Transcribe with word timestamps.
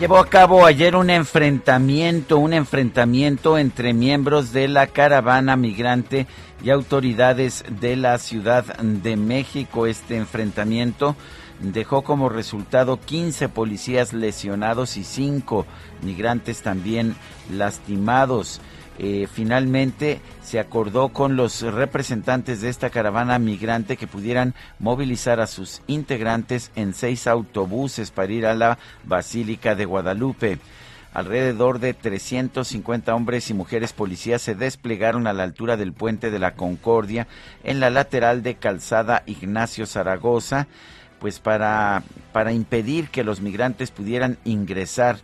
Llevó 0.00 0.16
a 0.16 0.30
cabo 0.30 0.64
ayer 0.64 0.96
un 0.96 1.10
enfrentamiento, 1.10 2.38
un 2.38 2.54
enfrentamiento 2.54 3.58
entre 3.58 3.92
miembros 3.92 4.50
de 4.50 4.66
la 4.66 4.86
caravana 4.86 5.56
migrante 5.56 6.26
y 6.64 6.70
autoridades 6.70 7.66
de 7.68 7.96
la 7.96 8.16
Ciudad 8.16 8.64
de 8.78 9.18
México. 9.18 9.86
Este 9.86 10.16
enfrentamiento 10.16 11.16
dejó 11.60 12.00
como 12.00 12.30
resultado 12.30 12.98
15 12.98 13.50
policías 13.50 14.14
lesionados 14.14 14.96
y 14.96 15.04
5 15.04 15.66
migrantes 16.00 16.62
también 16.62 17.14
lastimados. 17.52 18.62
Eh, 18.98 19.28
finalmente 19.32 20.20
se 20.42 20.58
acordó 20.58 21.08
con 21.08 21.36
los 21.36 21.62
representantes 21.62 22.60
de 22.60 22.68
esta 22.68 22.90
caravana 22.90 23.38
migrante 23.38 23.96
que 23.96 24.06
pudieran 24.06 24.54
movilizar 24.78 25.40
a 25.40 25.46
sus 25.46 25.80
integrantes 25.86 26.70
en 26.76 26.92
seis 26.92 27.26
autobuses 27.26 28.10
para 28.10 28.32
ir 28.32 28.44
a 28.46 28.54
la 28.54 28.78
Basílica 29.04 29.74
de 29.74 29.86
Guadalupe. 29.86 30.58
Alrededor 31.12 31.80
de 31.80 31.92
350 31.92 33.14
hombres 33.14 33.50
y 33.50 33.54
mujeres 33.54 33.92
policías 33.92 34.42
se 34.42 34.54
desplegaron 34.54 35.26
a 35.26 35.32
la 35.32 35.42
altura 35.42 35.76
del 35.76 35.92
puente 35.92 36.30
de 36.30 36.38
la 36.38 36.54
Concordia 36.54 37.26
en 37.64 37.80
la 37.80 37.90
lateral 37.90 38.42
de 38.42 38.54
Calzada 38.56 39.24
Ignacio 39.26 39.86
Zaragoza, 39.86 40.68
pues 41.18 41.40
para, 41.40 42.04
para 42.32 42.52
impedir 42.52 43.08
que 43.08 43.24
los 43.24 43.40
migrantes 43.40 43.90
pudieran 43.90 44.38
ingresar 44.44 45.18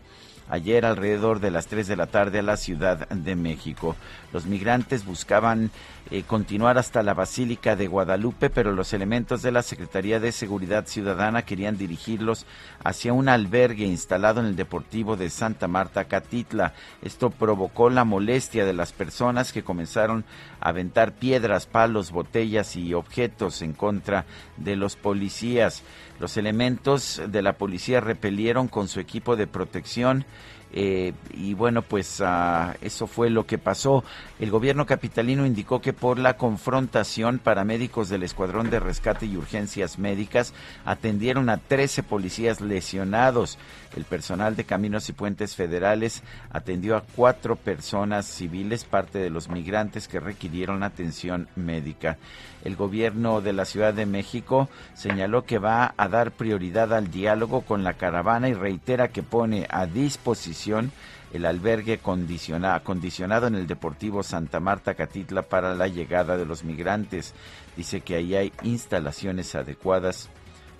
ayer 0.49 0.85
alrededor 0.85 1.41
de 1.41 1.51
las 1.51 1.67
3 1.67 1.87
de 1.87 1.97
la 1.97 2.07
tarde 2.07 2.39
a 2.41 2.43
la 2.43 2.57
Ciudad 2.57 3.09
de 3.09 3.37
México. 3.37 3.97
Los 4.33 4.47
migrantes 4.47 5.05
buscaban 5.05 5.71
eh, 6.11 6.23
continuar 6.23 6.79
hasta 6.79 7.03
la 7.03 7.15
Basílica 7.15 7.75
de 7.75 7.89
Guadalupe, 7.89 8.49
pero 8.49 8.71
los 8.73 8.93
elementos 8.93 9.43
de 9.43 9.51
la 9.51 9.63
Secretaría 9.63 10.21
de 10.21 10.31
Seguridad 10.31 10.87
Ciudadana 10.87 11.43
querían 11.43 11.77
dirigirlos 11.77 12.47
hacia 12.85 13.13
un 13.13 13.29
albergue 13.29 13.87
instalado 13.87 14.39
en 14.41 14.47
el 14.47 14.57
Deportivo 14.57 15.17
de 15.17 15.31
Santa 15.31 15.67
Marta, 15.67 16.05
Catitla. 16.05 16.75
Esto 17.03 17.31
provocó 17.31 17.91
la 17.91 18.05
molestia 18.05 18.65
de 18.65 18.73
las 18.73 18.93
personas 18.93 19.53
que 19.53 19.65
comenzaron 19.65 20.25
a 20.61 20.69
aventar 20.69 21.13
piedras, 21.13 21.67
palos, 21.67 22.13
botellas 22.13 22.77
y 22.77 22.95
objetos 22.95 23.63
en 23.63 23.73
contra 23.73 24.27
de 24.57 24.77
los 24.77 24.95
policías. 24.95 25.83
Los 26.19 26.37
elementos 26.37 27.21
de 27.27 27.43
la 27.43 27.55
policía 27.55 28.01
repelieron 28.01 28.69
con 28.69 28.89
su 28.89 29.01
equipo 29.01 29.37
de 29.37 29.47
protección 29.47 30.25
eh, 30.73 31.15
y 31.33 31.55
bueno, 31.55 31.83
pues 31.83 32.21
ah, 32.21 32.77
eso 32.83 33.07
fue 33.07 33.31
lo 33.31 33.47
que 33.47 33.57
pasó. 33.57 34.05
El 34.39 34.51
gobierno 34.51 34.85
capitalino 34.85 35.47
indicó 35.47 35.81
que 35.81 35.93
por 35.93 36.19
la 36.19 36.37
confrontación, 36.37 37.39
paramédicos 37.39 38.09
del 38.09 38.25
Escuadrón 38.25 38.69
de 38.69 38.81
Rescate 38.81 39.27
y 39.27 39.37
Urgencias 39.37 39.99
Médicas 39.99 40.53
atendieron 40.85 41.49
a 41.49 41.59
13 41.59 42.03
policías 42.03 42.61
lesionados. 42.61 43.59
El 43.97 44.05
personal 44.05 44.55
de 44.57 44.65
Caminos 44.65 45.09
y 45.09 45.15
Puentes 45.15 45.57
Federales 45.57 46.23
atendió 46.51 46.97
a 46.97 47.01
cuatro 47.01 47.57
personas 47.57 48.27
civiles, 48.27 48.85
parte 48.85 49.19
de 49.19 49.31
los 49.31 49.49
migrantes 49.49 50.07
que 50.07 50.21
requirieron 50.21 50.83
atención 50.83 51.49
médica. 51.57 52.19
El 52.63 52.77
gobierno 52.77 53.41
de 53.41 53.55
la 53.55 53.65
Ciudad 53.65 53.95
de 53.95 54.05
México 54.05 54.69
señaló 54.95 55.45
que 55.45 55.59
va 55.59 55.95
a 55.97 56.09
dar 56.09 56.33
prioridad 56.33 56.93
al 56.93 57.11
diálogo 57.11 57.63
con 57.63 57.85
la 57.85 57.95
caravana 57.95 58.51
y 58.51 58.55
reitera 58.55 59.09
que 59.09 59.23
pone 59.23 59.67
a 59.71 59.87
disposición 59.87 60.93
el 61.33 61.47
albergue 61.47 61.99
condicionado 61.99 63.47
en 63.47 63.55
el 63.55 63.67
Deportivo 63.67 64.23
Santa 64.23 64.61
Marta 64.61 64.95
Catitla 64.95 65.43
para 65.43 65.75
la 65.75 65.89
llegada 65.89 66.37
de 66.37 66.45
los 66.45 66.65
migrantes. 66.65 67.35
Dice 67.77 68.03
que 68.03 68.17
ahí 68.17 68.35
hay 68.35 68.53
instalaciones 68.63 69.55
adecuadas 69.55 70.29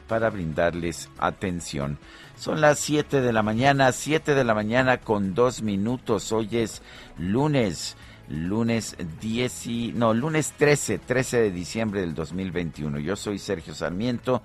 para 0.07 0.31
brindarles 0.31 1.09
atención. 1.19 1.99
Son 2.37 2.61
las 2.61 2.79
7 2.81 3.23
de 3.23 3.33
la 3.33 3.43
mañana, 3.43 3.91
7 3.93 4.35
de 4.35 4.45
la 4.45 4.55
mañana 4.55 4.99
con 4.99 5.35
dos 5.35 5.63
minutos. 5.63 6.33
Hoy 6.33 6.49
es 6.53 6.83
lunes, 7.19 7.97
lunes 8.29 8.95
10 9.23 9.67
y, 9.67 9.93
no, 9.95 10.13
lunes 10.13 10.53
13, 10.59 10.99
13 10.99 11.41
de 11.41 11.51
diciembre 11.51 12.03
del 12.03 12.15
2021. 12.15 12.99
Yo 12.99 13.17
soy 13.17 13.39
Sergio 13.39 13.75
Sarmiento 13.75 14.43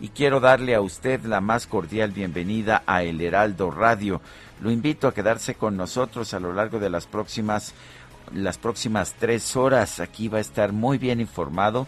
y 0.00 0.08
quiero 0.08 0.40
darle 0.40 0.74
a 0.74 0.80
usted 0.80 1.22
la 1.26 1.42
más 1.42 1.66
cordial 1.66 2.12
bienvenida 2.12 2.82
a 2.86 3.02
El 3.02 3.20
Heraldo 3.20 3.70
Radio. 3.70 4.22
Lo 4.62 4.70
invito 4.70 5.06
a 5.06 5.14
quedarse 5.14 5.54
con 5.54 5.76
nosotros 5.76 6.32
a 6.32 6.40
lo 6.40 6.54
largo 6.54 6.78
de 6.78 6.88
las 6.88 7.06
próximas 7.06 7.74
las 8.32 8.56
próximas 8.56 9.14
tres 9.18 9.54
horas. 9.54 10.00
Aquí 10.00 10.28
va 10.28 10.38
a 10.38 10.40
estar 10.40 10.72
muy 10.72 10.96
bien 10.96 11.20
informado. 11.20 11.86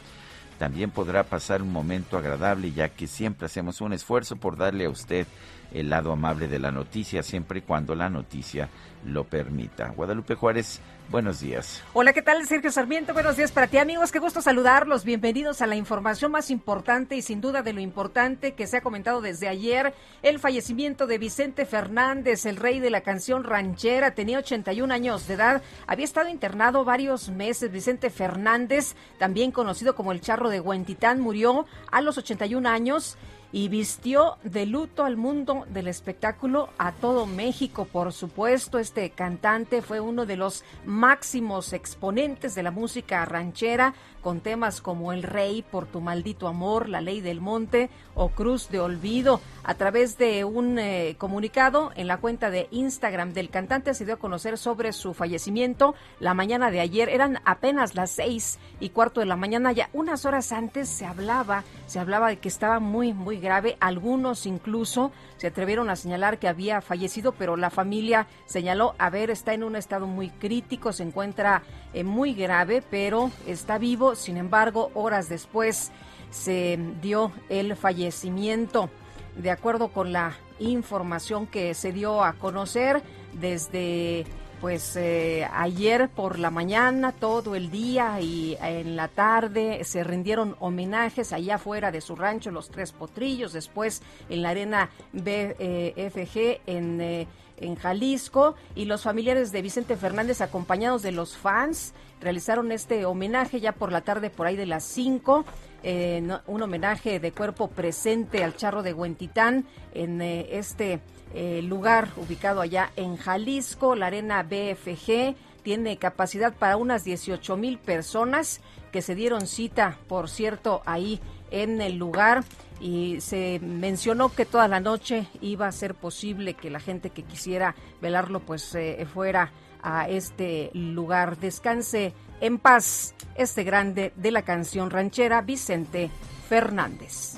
También 0.58 0.90
podrá 0.90 1.24
pasar 1.24 1.62
un 1.62 1.72
momento 1.72 2.16
agradable 2.16 2.72
ya 2.72 2.88
que 2.88 3.06
siempre 3.06 3.46
hacemos 3.46 3.80
un 3.80 3.92
esfuerzo 3.92 4.36
por 4.36 4.56
darle 4.56 4.86
a 4.86 4.90
usted 4.90 5.26
el 5.72 5.90
lado 5.90 6.12
amable 6.12 6.48
de 6.48 6.58
la 6.58 6.70
noticia 6.70 7.22
siempre 7.22 7.60
y 7.60 7.62
cuando 7.62 7.94
la 7.94 8.08
noticia 8.08 8.68
lo 9.04 9.24
permita. 9.24 9.88
Guadalupe 9.90 10.34
Juárez 10.34 10.80
Buenos 11.08 11.38
días. 11.38 11.84
Hola, 11.92 12.12
¿qué 12.12 12.20
tal? 12.20 12.44
Sergio 12.46 12.72
Sarmiento. 12.72 13.12
Buenos 13.12 13.36
días 13.36 13.52
para 13.52 13.68
ti, 13.68 13.78
amigos. 13.78 14.10
Qué 14.10 14.18
gusto 14.18 14.42
saludarlos. 14.42 15.04
Bienvenidos 15.04 15.62
a 15.62 15.68
la 15.68 15.76
información 15.76 16.32
más 16.32 16.50
importante 16.50 17.14
y 17.14 17.22
sin 17.22 17.40
duda 17.40 17.62
de 17.62 17.72
lo 17.72 17.80
importante 17.80 18.54
que 18.54 18.66
se 18.66 18.78
ha 18.78 18.80
comentado 18.80 19.20
desde 19.20 19.46
ayer, 19.46 19.94
el 20.24 20.40
fallecimiento 20.40 21.06
de 21.06 21.18
Vicente 21.18 21.64
Fernández, 21.64 22.44
el 22.44 22.56
rey 22.56 22.80
de 22.80 22.90
la 22.90 23.02
canción 23.02 23.44
ranchera. 23.44 24.16
Tenía 24.16 24.38
81 24.38 24.92
años 24.92 25.28
de 25.28 25.34
edad. 25.34 25.62
Había 25.86 26.04
estado 26.04 26.28
internado 26.28 26.84
varios 26.84 27.28
meses. 27.28 27.70
Vicente 27.70 28.10
Fernández, 28.10 28.96
también 29.16 29.52
conocido 29.52 29.94
como 29.94 30.10
el 30.10 30.20
Charro 30.20 30.50
de 30.50 30.58
Huentitán, 30.58 31.20
murió 31.20 31.66
a 31.92 32.00
los 32.00 32.18
81 32.18 32.68
años 32.68 33.16
y 33.56 33.68
vistió 33.68 34.36
de 34.44 34.66
luto 34.66 35.02
al 35.02 35.16
mundo 35.16 35.64
del 35.70 35.88
espectáculo, 35.88 36.68
a 36.76 36.92
todo 36.92 37.24
México, 37.24 37.86
por 37.90 38.12
supuesto. 38.12 38.78
Este 38.78 39.08
cantante 39.08 39.80
fue 39.80 39.98
uno 39.98 40.26
de 40.26 40.36
los 40.36 40.62
máximos 40.84 41.72
exponentes 41.72 42.54
de 42.54 42.62
la 42.62 42.70
música 42.70 43.24
ranchera, 43.24 43.94
con 44.26 44.40
temas 44.40 44.80
como 44.80 45.12
El 45.12 45.22
Rey, 45.22 45.62
Por 45.62 45.86
tu 45.86 46.00
maldito 46.00 46.48
amor, 46.48 46.88
La 46.88 47.00
Ley 47.00 47.20
del 47.20 47.40
Monte 47.40 47.90
o 48.16 48.30
Cruz 48.30 48.68
de 48.70 48.80
Olvido. 48.80 49.40
A 49.62 49.74
través 49.74 50.18
de 50.18 50.44
un 50.44 50.80
eh, 50.80 51.14
comunicado 51.16 51.92
en 51.94 52.08
la 52.08 52.16
cuenta 52.16 52.50
de 52.50 52.66
Instagram 52.72 53.34
del 53.34 53.50
cantante 53.50 53.94
se 53.94 54.04
dio 54.04 54.14
a 54.14 54.18
conocer 54.18 54.58
sobre 54.58 54.92
su 54.92 55.14
fallecimiento 55.14 55.94
la 56.18 56.34
mañana 56.34 56.72
de 56.72 56.80
ayer. 56.80 57.08
Eran 57.08 57.38
apenas 57.44 57.94
las 57.94 58.10
seis 58.10 58.58
y 58.80 58.88
cuarto 58.88 59.20
de 59.20 59.26
la 59.26 59.36
mañana. 59.36 59.70
Ya 59.70 59.90
unas 59.92 60.24
horas 60.24 60.50
antes 60.50 60.88
se 60.88 61.06
hablaba, 61.06 61.62
se 61.86 62.00
hablaba 62.00 62.30
de 62.30 62.38
que 62.38 62.48
estaba 62.48 62.80
muy, 62.80 63.12
muy 63.12 63.38
grave. 63.38 63.76
Algunos 63.78 64.46
incluso 64.46 65.12
se 65.36 65.46
atrevieron 65.46 65.88
a 65.88 65.94
señalar 65.94 66.38
que 66.38 66.48
había 66.48 66.80
fallecido, 66.80 67.30
pero 67.30 67.56
la 67.56 67.70
familia 67.70 68.26
señaló, 68.46 68.96
a 68.98 69.08
ver, 69.08 69.30
está 69.30 69.54
en 69.54 69.62
un 69.62 69.76
estado 69.76 70.08
muy 70.08 70.30
crítico, 70.30 70.92
se 70.92 71.04
encuentra 71.04 71.62
eh, 71.92 72.02
muy 72.02 72.34
grave, 72.34 72.82
pero 72.90 73.30
está 73.46 73.78
vivo. 73.78 74.15
Sin 74.16 74.36
embargo, 74.36 74.90
horas 74.94 75.28
después 75.28 75.92
se 76.30 76.78
dio 77.00 77.32
el 77.48 77.76
fallecimiento. 77.76 78.90
De 79.36 79.50
acuerdo 79.50 79.88
con 79.88 80.12
la 80.12 80.34
información 80.58 81.46
que 81.46 81.74
se 81.74 81.92
dio 81.92 82.24
a 82.24 82.32
conocer 82.34 83.02
desde 83.34 84.24
pues 84.60 84.96
eh, 84.96 85.46
ayer 85.52 86.08
por 86.08 86.38
la 86.38 86.50
mañana, 86.50 87.12
todo 87.12 87.54
el 87.54 87.70
día 87.70 88.20
y 88.20 88.56
en 88.60 88.96
la 88.96 89.08
tarde 89.08 89.84
se 89.84 90.02
rindieron 90.02 90.56
homenajes 90.60 91.32
allá 91.32 91.56
afuera 91.56 91.90
de 91.90 92.00
su 92.00 92.16
rancho, 92.16 92.50
Los 92.50 92.70
Tres 92.70 92.92
Potrillos, 92.92 93.52
después 93.52 94.02
en 94.30 94.42
la 94.42 94.50
arena 94.50 94.90
BFG 95.12 96.60
eh, 96.66 97.26
en 97.58 97.76
Jalisco 97.76 98.54
y 98.74 98.86
los 98.86 99.02
familiares 99.02 99.52
de 99.52 99.62
Vicente 99.62 99.96
Fernández 99.96 100.40
acompañados 100.40 101.02
de 101.02 101.12
los 101.12 101.36
fans 101.36 101.92
realizaron 102.20 102.72
este 102.72 103.04
homenaje 103.04 103.60
ya 103.60 103.72
por 103.72 103.92
la 103.92 104.00
tarde 104.02 104.30
por 104.30 104.46
ahí 104.46 104.56
de 104.56 104.66
las 104.66 104.84
5. 104.84 105.44
Eh, 105.82 106.26
un 106.46 106.62
homenaje 106.62 107.20
de 107.20 107.32
cuerpo 107.32 107.68
presente 107.68 108.42
al 108.42 108.56
charro 108.56 108.82
de 108.82 108.92
Huentitán 108.92 109.66
en 109.94 110.20
este 110.20 111.00
eh, 111.34 111.60
lugar 111.62 112.08
ubicado 112.16 112.60
allá 112.60 112.92
en 112.96 113.16
Jalisco, 113.16 113.94
la 113.94 114.06
arena 114.06 114.42
BFG 114.42 115.36
tiene 115.62 115.98
capacidad 115.98 116.54
para 116.54 116.76
unas 116.76 117.04
18 117.04 117.56
mil 117.56 117.78
personas 117.78 118.60
que 118.92 119.02
se 119.02 119.14
dieron 119.14 119.46
cita, 119.46 119.98
por 120.06 120.30
cierto, 120.30 120.82
ahí 120.86 121.20
en 121.50 121.80
el 121.80 121.96
lugar 121.96 122.44
y 122.80 123.20
se 123.20 123.60
mencionó 123.60 124.34
que 124.34 124.46
toda 124.46 124.68
la 124.68 124.80
noche 124.80 125.26
iba 125.40 125.66
a 125.66 125.72
ser 125.72 125.94
posible 125.94 126.54
que 126.54 126.70
la 126.70 126.80
gente 126.80 127.10
que 127.10 127.22
quisiera 127.22 127.74
velarlo 128.00 128.40
pues 128.40 128.74
eh, 128.74 129.06
fuera 129.12 129.50
a 129.82 130.08
este 130.08 130.70
lugar. 130.74 131.38
Descanse 131.38 132.12
en 132.40 132.58
paz 132.58 133.14
este 133.36 133.64
grande 133.64 134.12
de 134.16 134.30
la 134.30 134.42
canción 134.42 134.90
ranchera 134.90 135.40
Vicente 135.42 136.10
Fernández. 136.48 137.36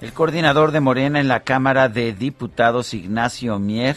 El 0.00 0.12
coordinador 0.12 0.72
de 0.72 0.80
Morena 0.80 1.20
en 1.20 1.28
la 1.28 1.40
Cámara 1.40 1.88
de 1.88 2.12
Diputados, 2.12 2.92
Ignacio 2.92 3.58
Mier, 3.58 3.96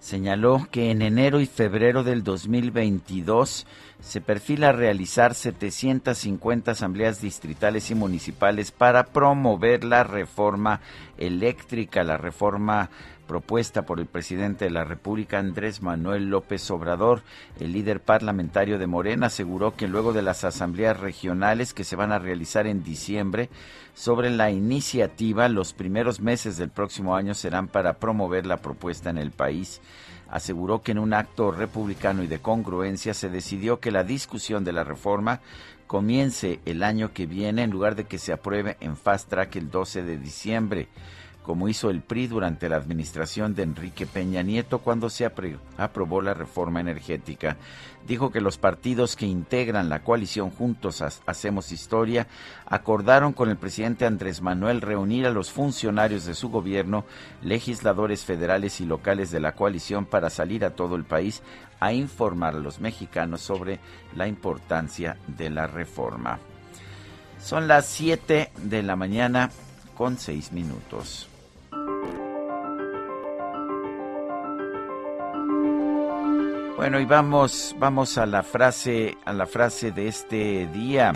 señaló 0.00 0.66
que 0.70 0.90
en 0.90 1.02
enero 1.02 1.40
y 1.40 1.46
febrero 1.46 2.02
del 2.02 2.24
2022 2.24 3.66
se 4.00 4.20
perfila 4.20 4.72
realizar 4.72 5.34
750 5.34 6.72
asambleas 6.72 7.20
distritales 7.20 7.90
y 7.90 7.94
municipales 7.94 8.70
para 8.70 9.04
promover 9.04 9.84
la 9.84 10.04
reforma 10.04 10.80
eléctrica, 11.18 12.04
la 12.04 12.16
reforma 12.16 12.90
propuesta 13.26 13.82
por 13.82 14.00
el 14.00 14.06
presidente 14.06 14.64
de 14.64 14.70
la 14.70 14.84
República, 14.84 15.38
Andrés 15.38 15.82
Manuel 15.82 16.30
López 16.30 16.70
Obrador. 16.70 17.22
El 17.60 17.72
líder 17.72 18.00
parlamentario 18.00 18.78
de 18.78 18.86
Morena 18.86 19.26
aseguró 19.26 19.76
que 19.76 19.88
luego 19.88 20.12
de 20.12 20.22
las 20.22 20.44
asambleas 20.44 20.98
regionales 20.98 21.74
que 21.74 21.84
se 21.84 21.96
van 21.96 22.12
a 22.12 22.18
realizar 22.18 22.66
en 22.66 22.82
diciembre 22.82 23.50
sobre 23.94 24.30
la 24.30 24.50
iniciativa, 24.50 25.48
los 25.48 25.72
primeros 25.72 26.20
meses 26.20 26.56
del 26.56 26.70
próximo 26.70 27.16
año 27.16 27.34
serán 27.34 27.68
para 27.68 27.94
promover 27.94 28.46
la 28.46 28.58
propuesta 28.58 29.10
en 29.10 29.18
el 29.18 29.30
país 29.30 29.80
aseguró 30.28 30.82
que 30.82 30.92
en 30.92 30.98
un 30.98 31.14
acto 31.14 31.52
republicano 31.52 32.22
y 32.22 32.26
de 32.26 32.40
congruencia 32.40 33.14
se 33.14 33.28
decidió 33.28 33.78
que 33.78 33.92
la 33.92 34.04
discusión 34.04 34.64
de 34.64 34.72
la 34.72 34.84
reforma 34.84 35.40
comience 35.86 36.60
el 36.64 36.82
año 36.82 37.12
que 37.12 37.26
viene 37.26 37.62
en 37.62 37.70
lugar 37.70 37.94
de 37.94 38.04
que 38.04 38.18
se 38.18 38.32
apruebe 38.32 38.76
en 38.80 38.96
fast 38.96 39.28
track 39.28 39.56
el 39.56 39.70
12 39.70 40.02
de 40.02 40.18
diciembre 40.18 40.88
como 41.46 41.68
hizo 41.68 41.90
el 41.90 42.02
PRI 42.02 42.26
durante 42.26 42.68
la 42.68 42.74
administración 42.74 43.54
de 43.54 43.62
Enrique 43.62 44.04
Peña 44.04 44.42
Nieto 44.42 44.80
cuando 44.80 45.08
se 45.08 45.24
aprobó 45.24 46.20
la 46.20 46.34
reforma 46.34 46.80
energética. 46.80 47.56
Dijo 48.04 48.32
que 48.32 48.40
los 48.40 48.58
partidos 48.58 49.14
que 49.14 49.26
integran 49.26 49.88
la 49.88 50.02
coalición 50.02 50.50
Juntos 50.50 51.02
Hacemos 51.24 51.70
Historia 51.70 52.26
acordaron 52.66 53.32
con 53.32 53.48
el 53.48 53.56
presidente 53.56 54.06
Andrés 54.06 54.42
Manuel 54.42 54.80
reunir 54.80 55.24
a 55.24 55.30
los 55.30 55.52
funcionarios 55.52 56.24
de 56.24 56.34
su 56.34 56.48
gobierno, 56.48 57.04
legisladores 57.42 58.24
federales 58.24 58.80
y 58.80 58.86
locales 58.86 59.30
de 59.30 59.38
la 59.38 59.52
coalición 59.52 60.04
para 60.04 60.30
salir 60.30 60.64
a 60.64 60.74
todo 60.74 60.96
el 60.96 61.04
país 61.04 61.44
a 61.78 61.92
informar 61.92 62.56
a 62.56 62.58
los 62.58 62.80
mexicanos 62.80 63.40
sobre 63.40 63.78
la 64.16 64.26
importancia 64.26 65.16
de 65.28 65.50
la 65.50 65.68
reforma. 65.68 66.40
Son 67.40 67.68
las 67.68 67.86
7 67.86 68.50
de 68.64 68.82
la 68.82 68.96
mañana 68.96 69.50
con 69.96 70.18
6 70.18 70.50
minutos. 70.50 71.28
Bueno, 76.76 77.00
y 77.00 77.06
vamos, 77.06 77.74
vamos 77.78 78.18
a 78.18 78.26
la 78.26 78.42
frase, 78.42 79.16
a 79.24 79.32
la 79.32 79.46
frase 79.46 79.92
de 79.92 80.08
este 80.08 80.66
día. 80.66 81.12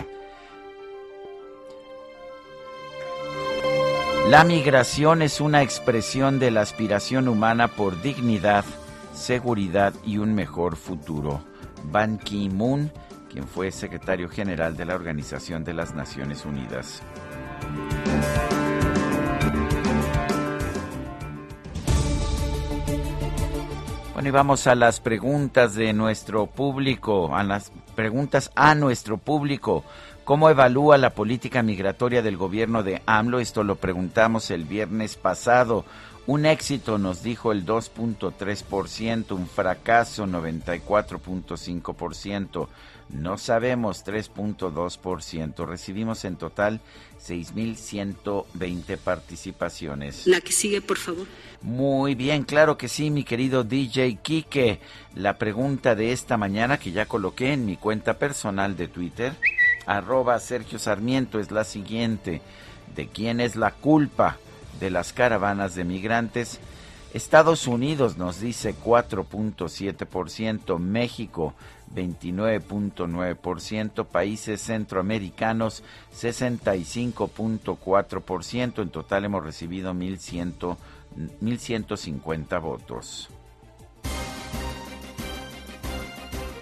La 4.27 4.43
migración 4.43 5.21
es 5.21 5.39
una 5.39 5.61
expresión 5.61 6.39
de 6.39 6.49
la 6.49 6.61
aspiración 6.61 7.27
humana 7.27 7.67
por 7.67 8.01
dignidad, 8.01 8.65
seguridad 9.13 9.93
y 10.03 10.17
un 10.17 10.33
mejor 10.33 10.77
futuro. 10.77 11.43
Ban 11.91 12.17
Ki-moon, 12.17 12.91
quien 13.29 13.47
fue 13.47 13.71
secretario 13.71 14.29
general 14.29 14.75
de 14.75 14.85
la 14.85 14.95
Organización 14.95 15.63
de 15.63 15.73
las 15.73 15.93
Naciones 15.93 16.43
Unidas. 16.43 17.03
Y 24.23 24.29
vamos 24.29 24.67
a 24.67 24.75
las 24.75 24.99
preguntas 24.99 25.73
de 25.73 25.93
nuestro 25.93 26.45
público, 26.45 27.35
a 27.35 27.43
las 27.43 27.71
preguntas 27.95 28.51
a 28.55 28.75
nuestro 28.75 29.17
público. 29.17 29.83
¿Cómo 30.25 30.47
evalúa 30.47 30.99
la 30.99 31.09
política 31.09 31.63
migratoria 31.63 32.21
del 32.21 32.37
gobierno 32.37 32.83
de 32.83 33.01
AMLO? 33.07 33.39
Esto 33.39 33.63
lo 33.63 33.77
preguntamos 33.77 34.51
el 34.51 34.65
viernes 34.65 35.15
pasado. 35.15 35.85
Un 36.27 36.45
éxito 36.45 36.99
nos 36.99 37.23
dijo 37.23 37.51
el 37.51 37.65
2.3%, 37.65 39.31
un 39.31 39.47
fracaso 39.47 40.27
94.5%, 40.27 42.67
no 43.13 43.37
sabemos 43.37 44.05
3.2%. 44.05 45.65
Recibimos 45.65 46.25
en 46.25 46.37
total 46.37 46.81
6.120 47.25 48.97
participaciones. 48.97 50.27
La 50.27 50.41
que 50.41 50.51
sigue, 50.51 50.81
por 50.81 50.97
favor. 50.97 51.27
Muy 51.61 52.15
bien, 52.15 52.43
claro 52.43 52.77
que 52.77 52.87
sí, 52.87 53.11
mi 53.11 53.23
querido 53.23 53.63
DJ 53.63 54.17
Kike. 54.21 54.79
La 55.15 55.37
pregunta 55.37 55.95
de 55.95 56.13
esta 56.13 56.37
mañana 56.37 56.77
que 56.77 56.91
ya 56.91 57.05
coloqué 57.05 57.53
en 57.53 57.65
mi 57.65 57.77
cuenta 57.77 58.17
personal 58.17 58.77
de 58.77 58.87
Twitter, 58.87 59.33
arroba 59.85 60.39
Sergio 60.39 60.79
Sarmiento, 60.79 61.39
es 61.39 61.51
la 61.51 61.63
siguiente. 61.63 62.41
¿De 62.95 63.07
quién 63.07 63.39
es 63.39 63.55
la 63.55 63.71
culpa 63.71 64.37
de 64.79 64.89
las 64.89 65.13
caravanas 65.13 65.75
de 65.75 65.83
migrantes? 65.83 66.59
Estados 67.13 67.67
Unidos 67.67 68.17
nos 68.17 68.39
dice 68.39 68.73
4.7%, 68.73 70.79
México 70.79 71.53
29.9%, 71.93 74.05
países 74.05 74.61
centroamericanos 74.61 75.83
65.4%, 76.13 78.81
en 78.81 78.89
total 78.89 79.25
hemos 79.25 79.43
recibido 79.43 79.93
1.150 79.93 82.61
votos. 82.61 83.29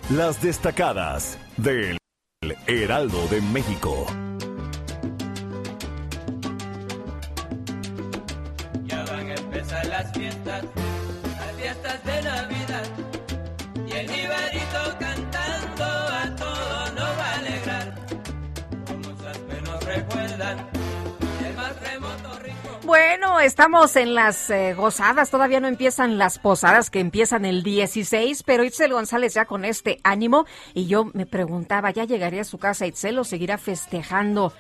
Las 0.09 0.41
destacadas 0.41 1.37
del 1.57 1.99
Heraldo 2.65 3.27
de 3.27 3.41
México. 3.41 4.07
Ya 8.85 9.05
van 9.05 9.27
a 9.27 9.35
empezar 9.35 9.85
las 9.85 10.11
fiestas, 10.13 10.65
Bueno, 23.39 23.47
estamos 23.47 23.95
en 23.95 24.15
las 24.15 24.49
eh, 24.49 24.73
gozadas, 24.73 25.31
todavía 25.31 25.61
no 25.61 25.69
empiezan 25.69 26.17
las 26.17 26.39
posadas 26.39 26.89
que 26.89 26.99
empiezan 26.99 27.45
el 27.45 27.63
16, 27.63 28.43
pero 28.43 28.65
Itzel 28.65 28.91
González 28.91 29.33
ya 29.33 29.45
con 29.45 29.63
este 29.63 30.01
ánimo 30.03 30.45
y 30.73 30.87
yo 30.87 31.05
me 31.13 31.25
preguntaba, 31.25 31.91
¿ya 31.91 32.03
llegaría 32.03 32.41
a 32.41 32.43
su 32.43 32.57
casa 32.57 32.85
Itzel 32.85 33.17
o 33.17 33.23
seguirá 33.23 33.57
festejando 33.57 34.51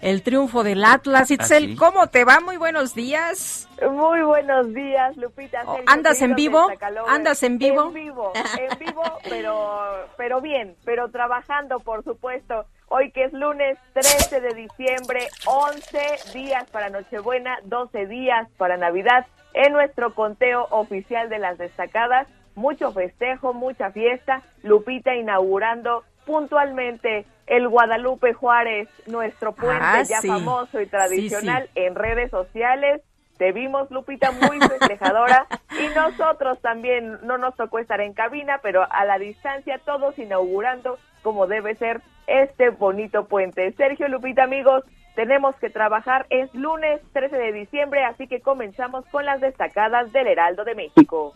el 0.00 0.22
triunfo 0.22 0.62
del 0.62 0.84
Atlas? 0.84 1.28
Itzel, 1.32 1.70
sí? 1.70 1.74
¿cómo 1.74 2.06
te 2.06 2.24
va? 2.24 2.38
Muy 2.38 2.56
buenos 2.56 2.94
días. 2.94 3.68
Muy 3.90 4.22
buenos 4.22 4.72
días, 4.74 5.16
Lupita. 5.16 5.64
Oh, 5.66 5.74
Sergio, 5.74 5.92
¿andas 5.92 6.22
en 6.22 6.36
vivo? 6.36 6.68
¿Andas 7.08 7.42
en 7.42 7.58
vivo? 7.58 7.88
En 7.88 7.94
vivo, 7.94 8.32
en 8.36 8.78
vivo, 8.78 9.02
pero, 9.28 10.06
pero 10.16 10.40
bien, 10.40 10.76
pero 10.84 11.10
trabajando, 11.10 11.80
por 11.80 12.04
supuesto. 12.04 12.64
Hoy 12.92 13.12
que 13.12 13.22
es 13.22 13.32
lunes 13.32 13.78
13 13.92 14.40
de 14.40 14.52
diciembre, 14.54 15.28
11 15.46 15.98
días 16.34 16.68
para 16.72 16.90
Nochebuena, 16.90 17.56
12 17.62 18.06
días 18.06 18.48
para 18.56 18.76
Navidad. 18.76 19.26
En 19.54 19.72
nuestro 19.72 20.12
conteo 20.12 20.66
oficial 20.70 21.28
de 21.28 21.38
las 21.38 21.56
destacadas, 21.56 22.26
mucho 22.56 22.90
festejo, 22.90 23.54
mucha 23.54 23.92
fiesta. 23.92 24.42
Lupita 24.64 25.14
inaugurando 25.14 26.02
puntualmente 26.26 27.26
el 27.46 27.68
Guadalupe 27.68 28.32
Juárez, 28.34 28.88
nuestro 29.06 29.52
puente 29.52 29.78
Ah, 29.80 30.02
ya 30.02 30.20
sí. 30.20 30.26
famoso 30.26 30.80
y 30.80 30.86
Sí, 30.86 30.90
tradicional 30.90 31.70
en 31.76 31.94
redes 31.94 32.32
sociales 32.32 33.02
Te 33.40 33.52
vimos, 33.52 33.90
Lupita, 33.90 34.32
muy 34.32 34.60
festejadora 34.60 35.46
y 35.70 35.88
nosotros 35.94 36.60
también 36.60 37.20
no 37.22 37.38
nos 37.38 37.56
tocó 37.56 37.78
estar 37.78 38.02
en 38.02 38.12
cabina, 38.12 38.60
pero 38.62 38.86
a 38.90 39.06
la 39.06 39.18
distancia 39.18 39.80
todos 39.82 40.18
inaugurando 40.18 40.98
como 41.22 41.46
debe 41.46 41.74
ser 41.76 42.02
este 42.26 42.68
bonito 42.68 43.24
puente. 43.28 43.72
Sergio, 43.78 44.08
Lupita, 44.08 44.42
amigos, 44.42 44.84
tenemos 45.14 45.56
que 45.56 45.70
trabajar. 45.70 46.26
Es 46.28 46.54
lunes 46.54 47.00
13 47.14 47.34
de 47.34 47.52
diciembre, 47.52 48.04
así 48.04 48.28
que 48.28 48.42
comenzamos 48.42 49.06
con 49.06 49.24
las 49.24 49.40
destacadas 49.40 50.12
del 50.12 50.26
Heraldo 50.26 50.64
de 50.64 50.74
México. 50.74 51.34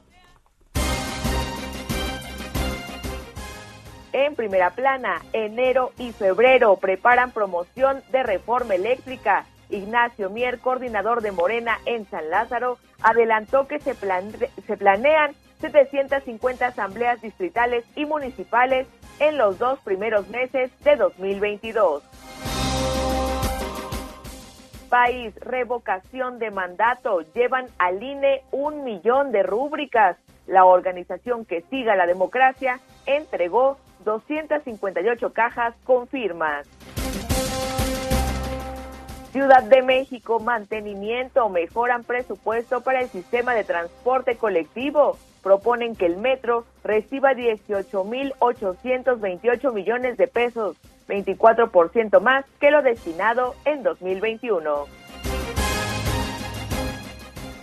En 4.13 4.35
primera 4.37 4.73
plana, 4.73 5.23
enero 5.33 5.93
y 5.97 6.13
febrero 6.13 6.77
preparan 6.77 7.31
promoción 7.31 8.03
de 8.13 8.23
reforma 8.25 8.75
eléctrica. 8.75 9.47
Ignacio 9.75 10.31
Mier, 10.31 10.61
coordinador 10.61 11.21
de 11.21 11.33
Morena 11.33 11.79
en 11.85 12.07
San 12.09 12.31
Lázaro, 12.31 12.79
adelantó 13.03 13.67
que 13.67 13.81
se, 13.81 13.95
planean 13.95 15.33
750 15.61 16.67
asambleas 16.67 17.21
distritales 17.21 17.85
y 17.97 18.07
municipales 18.07 18.87
en 19.19 19.37
los 19.37 19.59
dos 19.59 19.79
primeros 19.81 20.29
meses 20.29 20.71
de 20.85 20.97
2022. 20.97 22.03
País, 24.89 25.35
revocación 25.41 26.39
de 26.39 26.51
mandato. 26.51 27.21
Llevan 27.35 27.67
al 27.79 28.03
INE 28.03 28.43
un 28.53 28.85
millón 28.85 29.33
de 29.33 29.43
rúbricas. 29.43 30.17
La 30.47 30.65
organización 30.65 31.45
que 31.45 31.63
siga 31.63 31.97
la 31.97 32.07
democracia 32.07 32.79
entregó 33.07 33.79
258 34.05 35.33
cajas 35.33 35.75
con 35.85 36.07
firmas. 36.07 36.69
Ciudad 39.35 39.65
de 39.65 39.83
México, 39.83 40.39
mantenimiento, 40.39 41.49
mejoran 41.49 42.05
presupuesto 42.05 42.83
para 42.83 43.01
el 43.01 43.09
sistema 43.09 43.53
de 43.53 43.65
transporte 43.65 44.37
colectivo. 44.37 45.19
Proponen 45.43 45.97
que 45.97 46.07
el 46.07 46.19
metro 46.19 46.65
reciba 46.85 47.33
18.828 47.33 49.73
millones 49.73 50.17
de 50.19 50.29
pesos, 50.29 50.77
24% 51.09 52.21
más 52.21 52.45
que 52.61 52.71
lo 52.71 52.83
destinado 52.83 53.57
en 53.65 53.83
2021. 53.83 54.85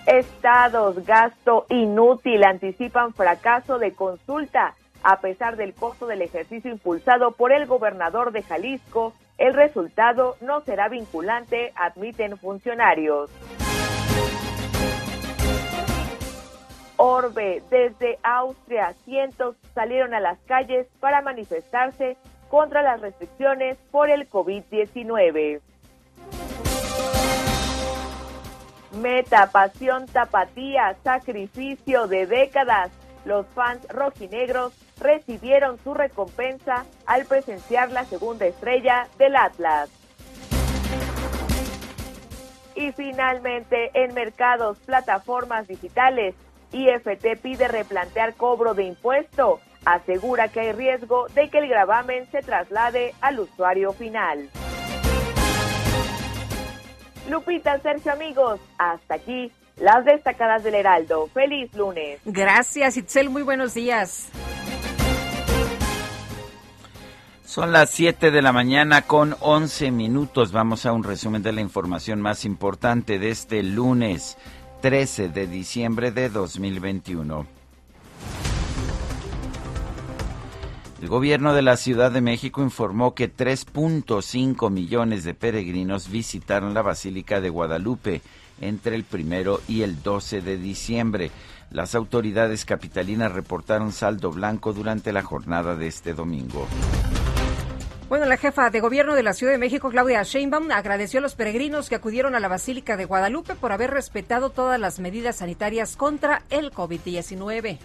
Estados, 0.08 1.06
gasto 1.06 1.68
inútil, 1.70 2.44
anticipan 2.44 3.13
fracaso 3.13 3.80
de 3.80 3.94
consulta. 3.94 4.75
A 5.04 5.22
pesar 5.22 5.56
del 5.56 5.74
costo 5.74 6.06
del 6.06 6.22
ejercicio 6.22 6.70
impulsado 6.70 7.32
por 7.32 7.54
el 7.54 7.66
gobernador 7.66 8.34
de 8.34 8.44
Jalisco, 8.44 9.13
el 9.42 9.56
resultado 9.56 10.38
no 10.40 10.62
será 10.62 10.88
vinculante, 10.88 11.74
admiten 11.76 12.38
funcionarios. 12.38 13.32
Orbe, 16.96 17.64
desde 17.72 18.20
Austria, 18.22 18.94
cientos 19.04 19.56
salieron 19.74 20.14
a 20.14 20.20
las 20.20 20.38
calles 20.42 20.86
para 21.00 21.24
manifestarse 21.24 22.18
contra 22.52 22.84
las 22.84 23.02
restricciones 23.02 23.80
por 23.90 24.12
el 24.12 24.30
COVID-19. 24.30 25.60
Meta, 29.02 29.50
pasión, 29.52 30.06
tapatía, 30.06 30.96
sacrificio 31.04 32.06
de 32.06 32.28
décadas. 32.28 32.92
Los 33.26 33.48
fans 33.56 33.88
rojinegros 33.90 34.74
recibieron 35.01 35.77
su 35.84 35.93
recompensa 35.93 36.86
al 37.05 37.25
presenciar 37.25 37.91
la 37.91 38.05
segunda 38.05 38.46
estrella 38.46 39.08
del 39.17 39.36
Atlas. 39.36 39.89
Y 42.75 42.91
finalmente, 42.93 43.91
en 43.93 44.13
mercados, 44.13 44.77
plataformas 44.79 45.67
digitales, 45.67 46.36
IFT 46.72 47.39
pide 47.41 47.67
replantear 47.67 48.36
cobro 48.36 48.74
de 48.74 48.84
impuesto. 48.84 49.60
Asegura 49.84 50.48
que 50.48 50.62
hay 50.62 50.72
riesgo 50.72 51.27
de 51.29 51.50
que 51.50 51.58
el 51.58 51.67
gravamen 51.67 52.29
se 52.31 52.41
traslade 52.41 53.13
al 53.20 53.39
usuario 53.39 53.91
final. 53.93 54.50
Lupita, 57.29 57.79
Sergio, 57.79 58.12
amigos, 58.12 58.60
hasta 58.77 59.15
aquí 59.15 59.51
las 59.77 60.05
destacadas 60.05 60.63
del 60.63 60.75
Heraldo. 60.75 61.27
Feliz 61.34 61.74
lunes. 61.74 62.20
Gracias, 62.25 62.98
Itzel. 62.98 63.29
Muy 63.29 63.41
buenos 63.41 63.74
días. 63.74 64.29
Son 67.51 67.74
las 67.74 67.89
7 67.89 68.31
de 68.31 68.41
la 68.41 68.53
mañana 68.53 69.01
con 69.01 69.36
11 69.41 69.91
minutos. 69.91 70.53
Vamos 70.53 70.86
a 70.86 70.93
un 70.93 71.03
resumen 71.03 71.43
de 71.43 71.51
la 71.51 71.60
información 71.60 72.22
más 72.22 72.46
importante 72.46 73.20
de 73.20 73.29
este 73.29 73.62
lunes 73.62 74.38
13 74.81 75.27
de 75.27 75.48
diciembre 75.48 76.13
de 76.13 76.29
2021. 76.29 77.46
El 81.01 81.10
gobierno 81.10 81.53
de 81.53 81.62
la 81.62 81.75
Ciudad 81.75 82.10
de 82.10 82.22
México 82.22 82.62
informó 82.62 83.13
que 83.15 83.29
3.5 83.29 84.72
millones 84.72 85.25
de 85.25 85.34
peregrinos 85.34 86.10
visitaron 86.10 86.74
la 86.74 86.84
Basílica 86.84 87.41
de 87.41 87.50
Guadalupe 87.50 88.22
entre 88.62 88.96
el 88.96 89.03
primero 89.03 89.60
y 89.67 89.81
el 89.81 90.01
12 90.01 90.39
de 90.39 90.55
diciembre. 90.55 91.31
Las 91.70 91.96
autoridades 91.96 92.63
capitalinas 92.63 93.34
reportaron 93.34 93.91
saldo 93.91 94.31
blanco 94.31 94.72
durante 94.72 95.12
la 95.12 95.24
jornada 95.24 95.75
de 95.75 95.88
este 95.88 96.13
domingo. 96.13 96.65
Bueno, 98.12 98.25
la 98.25 98.36
jefa 98.36 98.70
de 98.70 98.82
gobierno 98.82 99.15
de 99.15 99.24
la 99.24 99.32
Ciudad 99.32 99.53
de 99.53 99.58
México, 99.58 99.89
Claudia 99.89 100.22
Sheinbaum, 100.24 100.70
agradeció 100.72 101.20
a 101.20 101.22
los 101.22 101.36
peregrinos 101.36 101.88
que 101.88 101.96
acudieron 101.96 102.36
a 102.36 102.41
la 102.41 102.50
Basílica 102.50 102.98
de 102.98 103.06
Guadalupe 103.06 103.56
por 103.56 103.72
haber 103.72 103.91
respetado 103.91 104.50
todas 104.50 104.77
las 104.77 105.00
medidas 105.00 105.38
sanitarias 105.38 105.96
contra 105.96 106.41
el 106.50 106.74
COVID-19. 106.74 107.77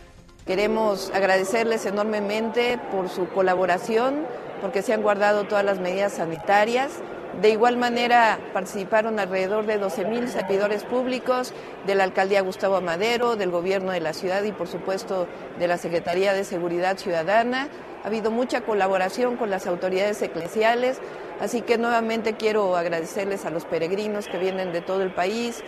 Queremos 0.44 1.12
agradecerles 1.14 1.86
enormemente 1.86 2.80
por 2.90 3.08
su 3.08 3.28
colaboración, 3.28 4.26
porque 4.60 4.82
se 4.82 4.92
han 4.92 5.02
guardado 5.02 5.44
todas 5.44 5.64
las 5.64 5.78
medidas 5.78 6.14
sanitarias. 6.14 6.90
De 7.40 7.50
igual 7.50 7.76
manera 7.76 8.38
participaron 8.54 9.20
alrededor 9.20 9.66
de 9.66 9.78
12.000 9.78 10.28
servidores 10.28 10.84
públicos 10.84 11.52
de 11.86 11.94
la 11.94 12.04
alcaldía 12.04 12.40
Gustavo 12.40 12.76
Amadero, 12.76 13.36
del 13.36 13.50
gobierno 13.50 13.92
de 13.92 14.00
la 14.00 14.14
ciudad 14.14 14.42
y 14.42 14.52
por 14.52 14.68
supuesto 14.68 15.28
de 15.58 15.68
la 15.68 15.76
Secretaría 15.76 16.32
de 16.32 16.44
Seguridad 16.44 16.96
Ciudadana. 16.96 17.68
Ha 18.02 18.06
habido 18.06 18.30
mucha 18.30 18.62
colaboración 18.62 19.36
con 19.36 19.50
las 19.50 19.66
autoridades 19.66 20.22
eclesiales, 20.22 20.98
así 21.38 21.60
que 21.60 21.76
nuevamente 21.76 22.36
quiero 22.36 22.74
agradecerles 22.74 23.44
a 23.44 23.50
los 23.50 23.66
peregrinos 23.66 24.28
que 24.28 24.38
vienen 24.38 24.72
de 24.72 24.80
todo 24.80 25.02
el 25.02 25.12
país, 25.12 25.62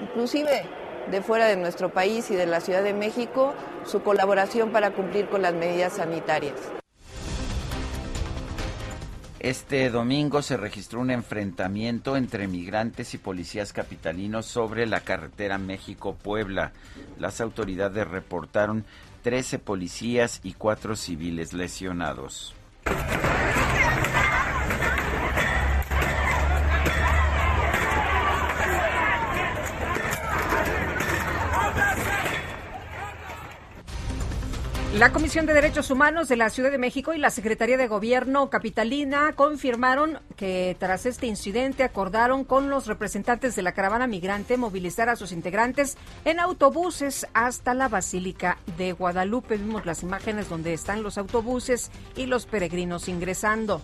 inclusive 0.00 0.64
de 1.08 1.22
fuera 1.22 1.46
de 1.46 1.56
nuestro 1.56 1.90
país 1.90 2.32
y 2.32 2.34
de 2.34 2.46
la 2.46 2.60
Ciudad 2.60 2.82
de 2.82 2.94
México, 2.94 3.54
su 3.84 4.02
colaboración 4.02 4.70
para 4.70 4.90
cumplir 4.90 5.28
con 5.28 5.42
las 5.42 5.54
medidas 5.54 5.92
sanitarias. 5.92 6.81
Este 9.42 9.90
domingo 9.90 10.40
se 10.40 10.56
registró 10.56 11.00
un 11.00 11.10
enfrentamiento 11.10 12.16
entre 12.16 12.46
migrantes 12.46 13.12
y 13.14 13.18
policías 13.18 13.72
capitalinos 13.72 14.46
sobre 14.46 14.86
la 14.86 15.00
carretera 15.00 15.58
México-Puebla. 15.58 16.70
Las 17.18 17.40
autoridades 17.40 18.06
reportaron 18.06 18.84
13 19.24 19.58
policías 19.58 20.38
y 20.44 20.52
4 20.52 20.94
civiles 20.94 21.54
lesionados. 21.54 22.54
La 34.98 35.10
Comisión 35.10 35.46
de 35.46 35.54
Derechos 35.54 35.90
Humanos 35.90 36.28
de 36.28 36.36
la 36.36 36.50
Ciudad 36.50 36.70
de 36.70 36.76
México 36.76 37.14
y 37.14 37.18
la 37.18 37.30
Secretaría 37.30 37.78
de 37.78 37.88
Gobierno 37.88 38.50
Capitalina 38.50 39.32
confirmaron 39.32 40.18
que 40.36 40.76
tras 40.78 41.06
este 41.06 41.26
incidente 41.26 41.82
acordaron 41.82 42.44
con 42.44 42.68
los 42.68 42.86
representantes 42.86 43.56
de 43.56 43.62
la 43.62 43.72
caravana 43.72 44.06
migrante 44.06 44.58
movilizar 44.58 45.08
a 45.08 45.16
sus 45.16 45.32
integrantes 45.32 45.96
en 46.26 46.40
autobuses 46.40 47.26
hasta 47.32 47.72
la 47.72 47.88
Basílica 47.88 48.58
de 48.76 48.92
Guadalupe. 48.92 49.56
Vimos 49.56 49.86
las 49.86 50.02
imágenes 50.02 50.50
donde 50.50 50.74
están 50.74 51.02
los 51.02 51.16
autobuses 51.16 51.90
y 52.14 52.26
los 52.26 52.44
peregrinos 52.44 53.08
ingresando. 53.08 53.80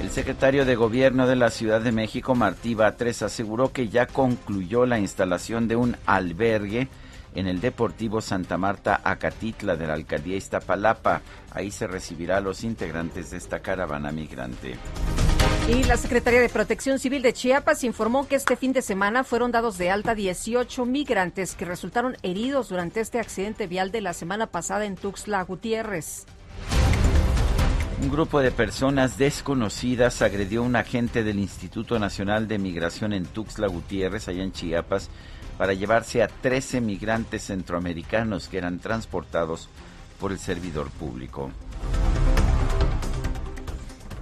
El 0.00 0.10
secretario 0.10 0.64
de 0.64 0.76
Gobierno 0.76 1.26
de 1.26 1.34
la 1.34 1.50
Ciudad 1.50 1.80
de 1.80 1.90
México, 1.90 2.36
Martí 2.36 2.76
Batres, 2.76 3.22
aseguró 3.22 3.72
que 3.72 3.88
ya 3.88 4.06
concluyó 4.06 4.86
la 4.86 5.00
instalación 5.00 5.66
de 5.66 5.74
un 5.74 5.96
albergue 6.06 6.88
en 7.34 7.46
el 7.46 7.60
Deportivo 7.60 8.20
Santa 8.20 8.58
Marta 8.58 9.00
Acatitla 9.04 9.76
de 9.76 9.86
la 9.86 9.94
alcaldía 9.94 10.36
Iztapalapa. 10.36 11.22
Ahí 11.52 11.70
se 11.70 11.86
recibirá 11.86 12.38
a 12.38 12.40
los 12.40 12.64
integrantes 12.64 13.30
de 13.30 13.38
esta 13.38 13.60
caravana 13.60 14.12
migrante. 14.12 14.76
Y 15.68 15.84
la 15.84 15.96
Secretaría 15.96 16.40
de 16.40 16.48
Protección 16.48 16.98
Civil 16.98 17.22
de 17.22 17.32
Chiapas 17.32 17.84
informó 17.84 18.26
que 18.26 18.34
este 18.34 18.56
fin 18.56 18.72
de 18.72 18.82
semana 18.82 19.22
fueron 19.22 19.52
dados 19.52 19.78
de 19.78 19.90
alta 19.90 20.14
18 20.14 20.84
migrantes 20.86 21.54
que 21.54 21.64
resultaron 21.64 22.16
heridos 22.22 22.68
durante 22.68 23.00
este 23.00 23.20
accidente 23.20 23.68
vial 23.68 23.92
de 23.92 24.00
la 24.00 24.12
semana 24.12 24.48
pasada 24.48 24.86
en 24.86 24.96
Tuxtla 24.96 25.42
Gutiérrez. 25.42 26.26
Un 28.02 28.10
grupo 28.10 28.40
de 28.40 28.50
personas 28.50 29.16
desconocidas 29.16 30.22
agredió 30.22 30.62
a 30.62 30.64
un 30.64 30.74
agente 30.74 31.22
del 31.22 31.38
Instituto 31.38 32.00
Nacional 32.00 32.48
de 32.48 32.58
Migración 32.58 33.12
en 33.12 33.24
Tuxtla 33.24 33.68
Gutiérrez, 33.68 34.26
allá 34.26 34.42
en 34.42 34.50
Chiapas, 34.50 35.08
para 35.62 35.74
llevarse 35.74 36.24
a 36.24 36.26
13 36.26 36.80
migrantes 36.80 37.44
centroamericanos 37.44 38.48
que 38.48 38.58
eran 38.58 38.80
transportados 38.80 39.68
por 40.18 40.32
el 40.32 40.40
servidor 40.40 40.90
público. 40.90 41.52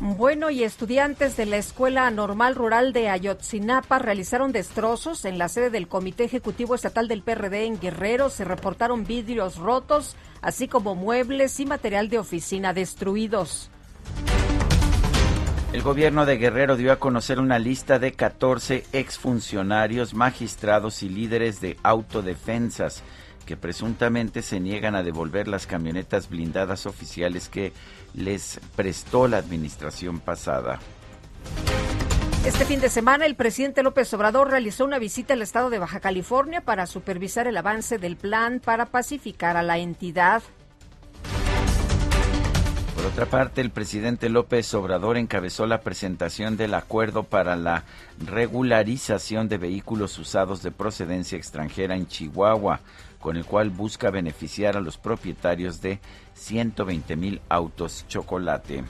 Bueno, 0.00 0.50
y 0.50 0.64
estudiantes 0.64 1.38
de 1.38 1.46
la 1.46 1.56
Escuela 1.56 2.10
Normal 2.10 2.56
Rural 2.56 2.92
de 2.92 3.08
Ayotzinapa 3.08 3.98
realizaron 3.98 4.52
destrozos 4.52 5.24
en 5.24 5.38
la 5.38 5.48
sede 5.48 5.70
del 5.70 5.88
Comité 5.88 6.24
Ejecutivo 6.24 6.74
Estatal 6.74 7.08
del 7.08 7.22
PRD 7.22 7.64
en 7.64 7.80
Guerrero. 7.80 8.28
Se 8.28 8.44
reportaron 8.44 9.06
vidrios 9.06 9.56
rotos, 9.56 10.16
así 10.42 10.68
como 10.68 10.94
muebles 10.94 11.58
y 11.58 11.64
material 11.64 12.10
de 12.10 12.18
oficina 12.18 12.74
destruidos. 12.74 13.70
El 15.72 15.82
gobierno 15.82 16.26
de 16.26 16.36
Guerrero 16.36 16.76
dio 16.76 16.90
a 16.90 16.98
conocer 16.98 17.38
una 17.38 17.60
lista 17.60 18.00
de 18.00 18.12
14 18.12 18.84
exfuncionarios, 18.92 20.14
magistrados 20.14 21.04
y 21.04 21.08
líderes 21.08 21.60
de 21.60 21.76
autodefensas 21.84 23.04
que 23.46 23.56
presuntamente 23.56 24.42
se 24.42 24.58
niegan 24.58 24.96
a 24.96 25.04
devolver 25.04 25.46
las 25.46 25.68
camionetas 25.68 26.28
blindadas 26.28 26.86
oficiales 26.86 27.48
que 27.48 27.72
les 28.14 28.58
prestó 28.74 29.28
la 29.28 29.36
administración 29.36 30.18
pasada. 30.18 30.80
Este 32.44 32.64
fin 32.64 32.80
de 32.80 32.88
semana, 32.88 33.24
el 33.24 33.36
presidente 33.36 33.84
López 33.84 34.12
Obrador 34.12 34.50
realizó 34.50 34.84
una 34.84 34.98
visita 34.98 35.34
al 35.34 35.42
estado 35.42 35.70
de 35.70 35.78
Baja 35.78 36.00
California 36.00 36.62
para 36.62 36.86
supervisar 36.86 37.46
el 37.46 37.56
avance 37.56 37.98
del 37.98 38.16
plan 38.16 38.58
para 38.58 38.86
pacificar 38.86 39.56
a 39.56 39.62
la 39.62 39.78
entidad. 39.78 40.42
Por 43.00 43.12
otra 43.12 43.30
parte, 43.30 43.62
el 43.62 43.70
presidente 43.70 44.28
López 44.28 44.74
Obrador 44.74 45.16
encabezó 45.16 45.64
la 45.64 45.80
presentación 45.80 46.58
del 46.58 46.74
acuerdo 46.74 47.22
para 47.22 47.56
la 47.56 47.84
regularización 48.18 49.48
de 49.48 49.56
vehículos 49.56 50.18
usados 50.18 50.62
de 50.62 50.70
procedencia 50.70 51.38
extranjera 51.38 51.96
en 51.96 52.06
Chihuahua 52.06 52.80
con 53.18 53.38
el 53.38 53.46
cual 53.46 53.70
busca 53.70 54.10
beneficiar 54.10 54.76
a 54.76 54.82
los 54.82 54.98
propietarios 54.98 55.80
de 55.80 55.98
120 56.34 57.16
mil 57.16 57.40
autos 57.48 58.04
chocolate. 58.06 58.84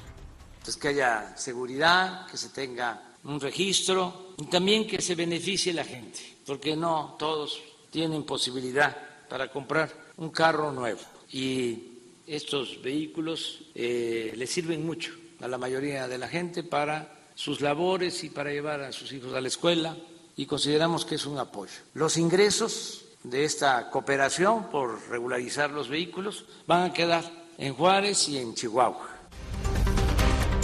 Pues 0.64 0.76
que 0.76 0.88
haya 0.88 1.36
seguridad, 1.36 2.26
que 2.26 2.36
se 2.36 2.48
tenga 2.48 3.00
un 3.22 3.38
registro 3.38 4.34
y 4.38 4.46
también 4.46 4.88
que 4.88 5.00
se 5.00 5.14
beneficie 5.14 5.72
la 5.72 5.84
gente, 5.84 6.18
porque 6.44 6.74
no 6.74 7.14
todos 7.16 7.62
tienen 7.90 8.24
posibilidad 8.24 8.96
para 9.28 9.48
comprar 9.52 9.88
un 10.16 10.30
carro 10.30 10.72
nuevo 10.72 10.98
y 11.30 11.89
estos 12.30 12.80
vehículos 12.80 13.62
eh, 13.74 14.32
le 14.36 14.46
sirven 14.46 14.86
mucho 14.86 15.12
a 15.40 15.48
la 15.48 15.58
mayoría 15.58 16.06
de 16.06 16.16
la 16.16 16.28
gente 16.28 16.62
para 16.62 17.12
sus 17.34 17.60
labores 17.60 18.22
y 18.22 18.30
para 18.30 18.52
llevar 18.52 18.82
a 18.82 18.92
sus 18.92 19.12
hijos 19.12 19.34
a 19.34 19.40
la 19.40 19.48
escuela 19.48 19.96
y 20.36 20.46
consideramos 20.46 21.04
que 21.04 21.16
es 21.16 21.26
un 21.26 21.38
apoyo. 21.38 21.72
Los 21.94 22.16
ingresos 22.16 23.04
de 23.24 23.44
esta 23.44 23.90
cooperación 23.90 24.70
por 24.70 25.08
regularizar 25.08 25.70
los 25.70 25.88
vehículos 25.88 26.44
van 26.66 26.90
a 26.90 26.92
quedar 26.92 27.24
en 27.58 27.74
Juárez 27.74 28.28
y 28.28 28.38
en 28.38 28.54
Chihuahua. 28.54 29.08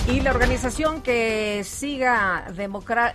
Y 0.09 0.21
la 0.21 0.31
organización 0.31 1.03
que 1.03 1.65
siga 1.65 2.49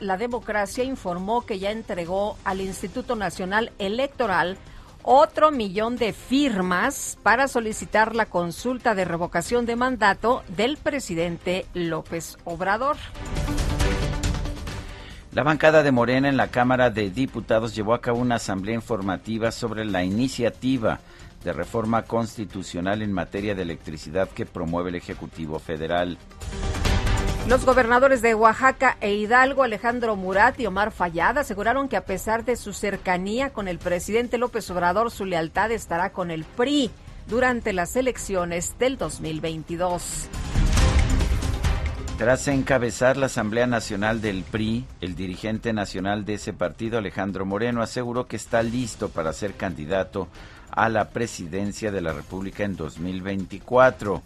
la 0.01 0.17
democracia 0.17 0.83
informó 0.83 1.45
que 1.45 1.57
ya 1.57 1.71
entregó 1.71 2.37
al 2.43 2.59
Instituto 2.59 3.15
Nacional 3.15 3.71
Electoral 3.79 4.57
otro 5.03 5.51
millón 5.51 5.97
de 5.97 6.13
firmas 6.13 7.17
para 7.23 7.47
solicitar 7.47 8.15
la 8.15 8.25
consulta 8.25 8.95
de 8.95 9.05
revocación 9.05 9.65
de 9.65 9.75
mandato 9.75 10.43
del 10.49 10.77
presidente 10.77 11.65
López 11.73 12.37
Obrador. 12.43 12.97
La 15.33 15.43
bancada 15.43 15.81
de 15.81 15.91
Morena 15.91 16.27
en 16.27 16.35
la 16.35 16.49
Cámara 16.49 16.89
de 16.89 17.09
Diputados 17.09 17.73
llevó 17.73 17.93
a 17.93 18.01
cabo 18.01 18.19
una 18.19 18.35
asamblea 18.35 18.75
informativa 18.75 19.51
sobre 19.51 19.85
la 19.85 20.03
iniciativa 20.03 20.99
de 21.43 21.53
reforma 21.53 22.03
constitucional 22.03 23.01
en 23.01 23.13
materia 23.13 23.55
de 23.55 23.61
electricidad 23.61 24.29
que 24.29 24.45
promueve 24.45 24.89
el 24.89 24.95
Ejecutivo 24.95 25.57
Federal. 25.59 26.17
Los 27.47 27.65
gobernadores 27.65 28.21
de 28.21 28.35
Oaxaca 28.35 28.97
e 29.01 29.15
Hidalgo, 29.15 29.63
Alejandro 29.63 30.15
Murat 30.15 30.59
y 30.59 30.67
Omar 30.67 30.91
Fallada, 30.91 31.41
aseguraron 31.41 31.89
que 31.89 31.97
a 31.97 32.05
pesar 32.05 32.45
de 32.45 32.55
su 32.55 32.71
cercanía 32.71 33.51
con 33.51 33.67
el 33.67 33.79
presidente 33.79 34.37
López 34.37 34.69
Obrador, 34.69 35.09
su 35.09 35.25
lealtad 35.25 35.71
estará 35.71 36.11
con 36.11 36.29
el 36.29 36.45
PRI 36.45 36.91
durante 37.27 37.73
las 37.73 37.95
elecciones 37.95 38.77
del 38.77 38.97
2022. 38.97 40.29
Tras 42.19 42.47
encabezar 42.47 43.17
la 43.17 43.25
Asamblea 43.25 43.65
Nacional 43.65 44.21
del 44.21 44.43
PRI, 44.43 44.85
el 45.01 45.15
dirigente 45.15 45.73
nacional 45.73 46.23
de 46.23 46.35
ese 46.35 46.53
partido, 46.53 46.99
Alejandro 46.99 47.47
Moreno, 47.47 47.81
aseguró 47.81 48.27
que 48.27 48.35
está 48.35 48.61
listo 48.61 49.09
para 49.09 49.33
ser 49.33 49.55
candidato 49.55 50.27
a 50.69 50.89
la 50.89 51.09
presidencia 51.09 51.91
de 51.91 52.01
la 52.01 52.13
República 52.13 52.63
en 52.63 52.75
2024. 52.75 54.21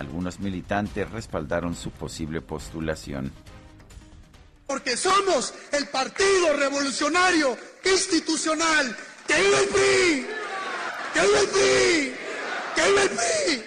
Algunos 0.00 0.40
militantes 0.40 1.10
respaldaron 1.10 1.76
su 1.76 1.90
posible 1.90 2.40
postulación. 2.40 3.30
Porque 4.66 4.96
somos 4.96 5.52
el 5.72 5.88
Partido 5.88 6.56
Revolucionario 6.56 7.54
Institucional. 7.84 8.96
¡Que 9.26 9.34
viva 9.42 9.58
el 9.58 9.68
PRI! 9.68 10.26
¡Que 11.12 11.20
viva 11.20 11.40
el 11.40 11.48
PRI! 11.48 12.14
¡Que 12.74 12.88
viva 12.88 13.02
el 13.02 13.10
PRI! 13.10 13.62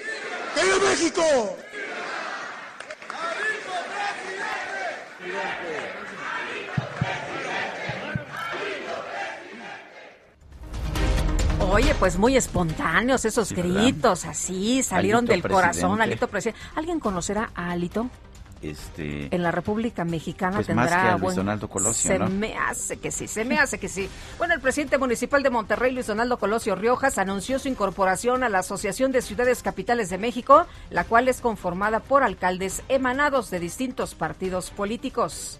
¡Que 0.55 0.63
viva 0.63 0.89
México! 0.89 1.62
Oye, 11.59 11.95
pues 11.95 12.17
muy 12.17 12.35
espontáneos 12.35 13.25
esos 13.25 13.51
gritos, 13.51 14.25
así, 14.25 14.83
salieron 14.83 15.25
del 15.25 15.41
corazón, 15.41 16.01
Alito 16.01 16.27
presidente. 16.27 16.59
¿Alguien 16.75 16.99
conocerá 16.99 17.51
a 17.55 17.71
Alito? 17.71 18.09
Este, 18.63 19.27
en 19.35 19.43
la 19.43 19.51
República 19.51 20.05
Mexicana 20.05 20.55
pues 20.55 20.67
tendrá 20.67 20.85
más 20.85 20.91
que 20.91 21.09
a 21.09 21.17
Luis 21.17 21.35
Donaldo 21.35 21.67
Colosio, 21.67 22.11
se 22.11 22.17
me 22.17 22.55
hace 22.57 22.95
que 22.95 23.11
sí, 23.11 23.27
se 23.27 23.43
me 23.43 23.59
hace 23.59 23.77
que 23.77 23.89
sí. 23.89 24.09
Bueno, 24.37 24.53
el 24.53 24.61
presidente 24.61 24.97
municipal 24.97 25.43
de 25.43 25.49
Monterrey, 25.49 25.91
Luis 25.91 26.07
Donaldo 26.07 26.37
Colosio 26.37 26.75
Riojas, 26.75 27.17
anunció 27.17 27.59
su 27.59 27.67
incorporación 27.67 28.41
a 28.41 28.49
la 28.49 28.59
Asociación 28.59 29.11
de 29.11 29.21
Ciudades 29.21 29.63
Capitales 29.63 30.09
de 30.09 30.17
México, 30.17 30.65
la 30.91 31.03
cual 31.03 31.27
es 31.27 31.41
conformada 31.41 31.99
por 31.99 32.23
alcaldes 32.23 32.83
emanados 32.87 33.49
de 33.49 33.59
distintos 33.59 34.15
partidos 34.15 34.69
políticos. 34.69 35.59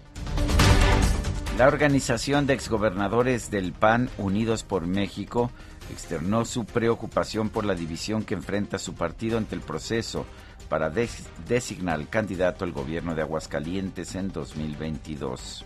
La 1.58 1.68
organización 1.68 2.46
de 2.48 2.54
exgobernadores 2.54 3.48
del 3.48 3.72
PAN 3.72 4.10
Unidos 4.18 4.64
por 4.64 4.88
México 4.88 5.52
externó 5.90 6.44
su 6.44 6.64
preocupación 6.64 7.48
por 7.48 7.64
la 7.64 7.74
división 7.74 8.24
que 8.24 8.34
enfrenta 8.34 8.78
su 8.78 8.94
partido 8.94 9.38
ante 9.38 9.54
el 9.54 9.60
proceso 9.60 10.26
para 10.68 10.90
designar 10.90 11.96
al 11.96 12.08
candidato 12.08 12.64
al 12.64 12.72
gobierno 12.72 13.14
de 13.14 13.22
Aguascalientes 13.22 14.14
en 14.14 14.32
2022. 14.32 15.64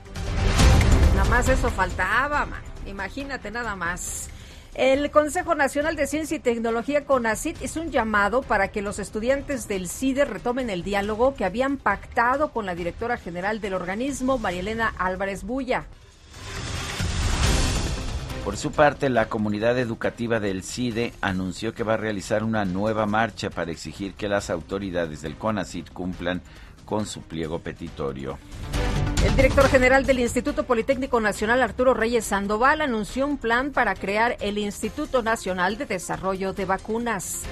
Nada 1.14 1.30
más 1.30 1.48
eso 1.48 1.70
faltaba, 1.70 2.46
imagínate 2.86 3.50
nada 3.50 3.74
más. 3.76 4.28
El 4.74 5.10
Consejo 5.10 5.54
Nacional 5.56 5.96
de 5.96 6.06
Ciencia 6.06 6.36
y 6.36 6.40
Tecnología 6.40 7.04
CONACIT 7.04 7.62
es 7.62 7.76
un 7.76 7.90
llamado 7.90 8.42
para 8.42 8.68
que 8.68 8.82
los 8.82 9.00
estudiantes 9.00 9.66
del 9.66 9.88
CIDE 9.88 10.24
retomen 10.24 10.70
el 10.70 10.84
diálogo 10.84 11.34
que 11.34 11.44
habían 11.44 11.78
pactado 11.78 12.52
con 12.52 12.64
la 12.64 12.76
directora 12.76 13.16
general 13.16 13.60
del 13.60 13.74
organismo, 13.74 14.38
Marielena 14.38 14.94
Álvarez 14.98 15.42
Bulla. 15.42 15.86
Por 18.48 18.56
su 18.56 18.72
parte, 18.72 19.10
la 19.10 19.28
comunidad 19.28 19.78
educativa 19.78 20.40
del 20.40 20.62
CIDE 20.62 21.12
anunció 21.20 21.74
que 21.74 21.82
va 21.82 21.92
a 21.92 21.96
realizar 21.98 22.42
una 22.42 22.64
nueva 22.64 23.04
marcha 23.04 23.50
para 23.50 23.70
exigir 23.70 24.14
que 24.14 24.26
las 24.26 24.48
autoridades 24.48 25.20
del 25.20 25.36
CONACIT 25.36 25.90
cumplan 25.92 26.40
con 26.86 27.04
su 27.04 27.20
pliego 27.20 27.58
petitorio. 27.58 28.38
El 29.22 29.36
director 29.36 29.68
general 29.68 30.06
del 30.06 30.20
Instituto 30.20 30.64
Politécnico 30.64 31.20
Nacional, 31.20 31.60
Arturo 31.60 31.92
Reyes 31.92 32.24
Sandoval, 32.24 32.80
anunció 32.80 33.26
un 33.26 33.36
plan 33.36 33.70
para 33.70 33.94
crear 33.94 34.38
el 34.40 34.56
Instituto 34.56 35.22
Nacional 35.22 35.76
de 35.76 35.84
Desarrollo 35.84 36.54
de 36.54 36.64
Vacunas. 36.64 37.42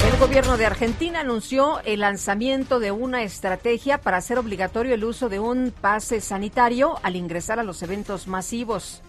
El 0.05 0.19
gobierno 0.19 0.59
de 0.59 0.67
Argentina 0.67 1.21
anunció 1.21 1.81
el 1.81 2.01
lanzamiento 2.01 2.79
de 2.79 2.93
una 2.93 3.23
estrategia 3.23 3.99
para 3.99 4.19
hacer 4.19 4.39
obligatorio 4.39 4.95
el 4.95 5.05
uso 5.05 5.29
de 5.29 5.41
un 5.41 5.73
pase 5.81 6.21
sanitario 6.21 6.99
al 7.03 7.17
ingresar 7.17 7.59
a 7.59 7.65
los 7.65 7.83
eventos 7.83 8.29
masivos. 8.29 9.03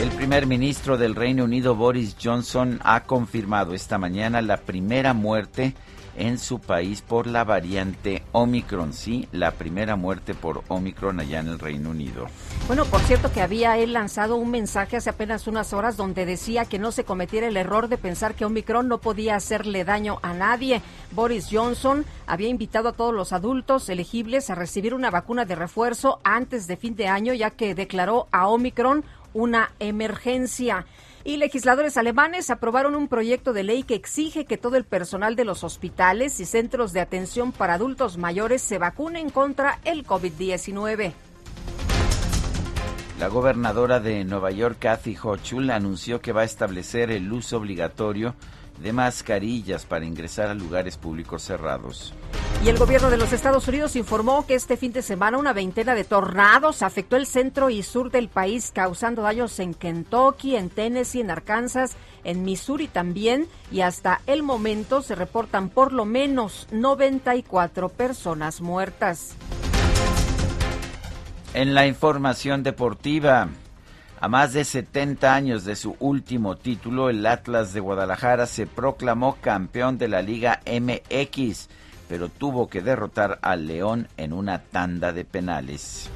El 0.00 0.10
primer 0.10 0.46
ministro 0.46 0.96
del 0.96 1.16
Reino 1.16 1.44
Unido, 1.44 1.74
Boris 1.74 2.16
Johnson, 2.22 2.78
ha 2.84 3.02
confirmado 3.04 3.74
esta 3.74 3.98
mañana 3.98 4.40
la 4.42 4.58
primera 4.58 5.12
muerte 5.12 5.74
en 6.18 6.38
su 6.38 6.60
país 6.60 7.02
por 7.02 7.26
la 7.26 7.44
variante 7.44 8.22
Omicron. 8.32 8.92
Sí, 8.92 9.28
la 9.32 9.52
primera 9.52 9.96
muerte 9.96 10.34
por 10.34 10.62
Omicron 10.68 11.20
allá 11.20 11.40
en 11.40 11.48
el 11.48 11.58
Reino 11.58 11.90
Unido. 11.90 12.26
Bueno, 12.66 12.84
por 12.84 13.00
cierto 13.00 13.32
que 13.32 13.40
había 13.40 13.78
él 13.78 13.92
lanzado 13.92 14.36
un 14.36 14.50
mensaje 14.50 14.96
hace 14.96 15.10
apenas 15.10 15.46
unas 15.46 15.72
horas 15.72 15.96
donde 15.96 16.26
decía 16.26 16.64
que 16.64 16.78
no 16.78 16.92
se 16.92 17.04
cometiera 17.04 17.46
el 17.46 17.56
error 17.56 17.88
de 17.88 17.98
pensar 17.98 18.34
que 18.34 18.44
Omicron 18.44 18.88
no 18.88 18.98
podía 18.98 19.36
hacerle 19.36 19.84
daño 19.84 20.18
a 20.22 20.34
nadie. 20.34 20.82
Boris 21.12 21.48
Johnson 21.50 22.04
había 22.26 22.48
invitado 22.48 22.90
a 22.90 22.92
todos 22.92 23.14
los 23.14 23.32
adultos 23.32 23.88
elegibles 23.88 24.50
a 24.50 24.54
recibir 24.54 24.94
una 24.94 25.10
vacuna 25.10 25.44
de 25.44 25.54
refuerzo 25.54 26.20
antes 26.24 26.66
de 26.66 26.76
fin 26.76 26.96
de 26.96 27.08
año, 27.08 27.32
ya 27.32 27.50
que 27.50 27.74
declaró 27.74 28.28
a 28.32 28.48
Omicron 28.48 29.04
una 29.32 29.70
emergencia. 29.78 30.86
Y 31.28 31.36
legisladores 31.36 31.98
alemanes 31.98 32.48
aprobaron 32.48 32.94
un 32.94 33.06
proyecto 33.06 33.52
de 33.52 33.62
ley 33.62 33.82
que 33.82 33.94
exige 33.94 34.46
que 34.46 34.56
todo 34.56 34.76
el 34.76 34.84
personal 34.84 35.36
de 35.36 35.44
los 35.44 35.62
hospitales 35.62 36.40
y 36.40 36.46
centros 36.46 36.94
de 36.94 37.02
atención 37.02 37.52
para 37.52 37.74
adultos 37.74 38.16
mayores 38.16 38.62
se 38.62 38.78
vacunen 38.78 39.28
contra 39.28 39.78
el 39.84 40.06
COVID-19. 40.06 41.12
La 43.20 43.28
gobernadora 43.28 44.00
de 44.00 44.24
Nueva 44.24 44.52
York, 44.52 44.78
Kathy 44.78 45.18
Hochul, 45.22 45.70
anunció 45.70 46.22
que 46.22 46.32
va 46.32 46.40
a 46.40 46.44
establecer 46.44 47.10
el 47.10 47.30
uso 47.30 47.58
obligatorio 47.58 48.34
de 48.80 48.92
mascarillas 48.92 49.84
para 49.84 50.04
ingresar 50.04 50.48
a 50.48 50.54
lugares 50.54 50.96
públicos 50.96 51.42
cerrados. 51.42 52.14
Y 52.64 52.68
el 52.68 52.76
gobierno 52.76 53.08
de 53.08 53.16
los 53.16 53.32
Estados 53.32 53.68
Unidos 53.68 53.94
informó 53.94 54.44
que 54.44 54.54
este 54.54 54.76
fin 54.76 54.92
de 54.92 55.02
semana 55.02 55.38
una 55.38 55.52
veintena 55.52 55.94
de 55.94 56.04
tornados 56.04 56.82
afectó 56.82 57.16
el 57.16 57.26
centro 57.26 57.70
y 57.70 57.84
sur 57.84 58.10
del 58.10 58.28
país, 58.28 58.72
causando 58.74 59.22
daños 59.22 59.58
en 59.60 59.74
Kentucky, 59.74 60.56
en 60.56 60.68
Tennessee, 60.68 61.20
en 61.20 61.30
Arkansas, 61.30 61.96
en 62.24 62.44
Missouri 62.44 62.88
también, 62.88 63.46
y 63.70 63.82
hasta 63.82 64.20
el 64.26 64.42
momento 64.42 65.02
se 65.02 65.14
reportan 65.14 65.68
por 65.68 65.92
lo 65.92 66.04
menos 66.04 66.66
94 66.72 67.90
personas 67.90 68.60
muertas. 68.60 69.36
En 71.54 71.74
la 71.74 71.86
información 71.86 72.62
deportiva, 72.62 73.48
a 74.20 74.28
más 74.28 74.52
de 74.52 74.64
70 74.64 75.34
años 75.34 75.64
de 75.64 75.76
su 75.76 75.96
último 76.00 76.56
título, 76.56 77.08
el 77.10 77.24
Atlas 77.24 77.72
de 77.72 77.80
Guadalajara 77.80 78.46
se 78.46 78.66
proclamó 78.66 79.36
campeón 79.40 79.98
de 79.98 80.08
la 80.08 80.22
Liga 80.22 80.60
MX, 80.66 81.68
pero 82.08 82.28
tuvo 82.28 82.68
que 82.68 82.82
derrotar 82.82 83.38
al 83.42 83.66
León 83.66 84.08
en 84.16 84.32
una 84.32 84.60
tanda 84.62 85.12
de 85.12 85.24
penales. 85.24 86.10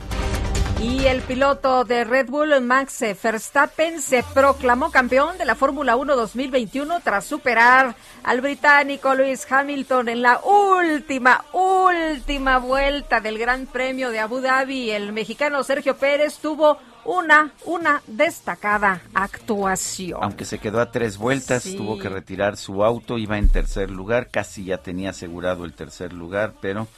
Y 0.83 1.07
el 1.07 1.21
piloto 1.21 1.85
de 1.85 2.03
Red 2.03 2.29
Bull, 2.29 2.61
Max 2.61 3.05
Verstappen, 3.23 4.03
se 4.03 4.25
proclamó 4.35 4.91
campeón 4.91 5.39
de 5.39 5.45
la 5.45 5.55
Fórmula 5.55 5.95
1 5.95 6.17
2021 6.17 7.01
tras 7.05 7.25
superar 7.25 7.95
al 8.25 8.41
británico 8.41 9.15
Lewis 9.15 9.47
Hamilton 9.49 10.09
en 10.09 10.23
la 10.23 10.41
última, 10.41 11.45
última 11.53 12.59
vuelta 12.59 13.21
del 13.21 13.39
Gran 13.39 13.67
Premio 13.67 14.11
de 14.11 14.19
Abu 14.19 14.41
Dhabi. 14.41 14.91
El 14.91 15.13
mexicano 15.13 15.63
Sergio 15.63 15.97
Pérez 15.97 16.39
tuvo 16.39 16.79
una, 17.05 17.53
una 17.65 18.03
destacada 18.07 19.03
actuación. 19.15 20.21
Aunque 20.23 20.45
se 20.45 20.59
quedó 20.59 20.81
a 20.81 20.91
tres 20.91 21.19
vueltas, 21.19 21.65
tuvo 21.77 21.99
que 21.99 22.09
retirar 22.09 22.57
su 22.57 22.85
auto, 22.85 23.19
iba 23.19 23.39
en 23.39 23.49
tercer 23.49 23.91
lugar, 23.91 24.29
casi 24.31 24.65
ya 24.65 24.79
tenía 24.79 25.11
asegurado 25.11 25.65
el 25.65 25.75
tercer 25.75 26.13
lugar, 26.13 26.55
pero 26.61 26.89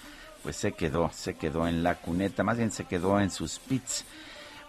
pues 0.43 0.57
se 0.57 0.73
quedó, 0.73 1.11
se 1.13 1.35
quedó 1.35 1.67
en 1.67 1.83
la 1.83 1.95
cuneta, 1.97 2.45
más 2.45 2.59
bien 2.59 2.71
se 2.71 2.85
quedó 2.85 3.19
en 3.21 3.31
sus 3.31 3.59
pits. 3.59 4.05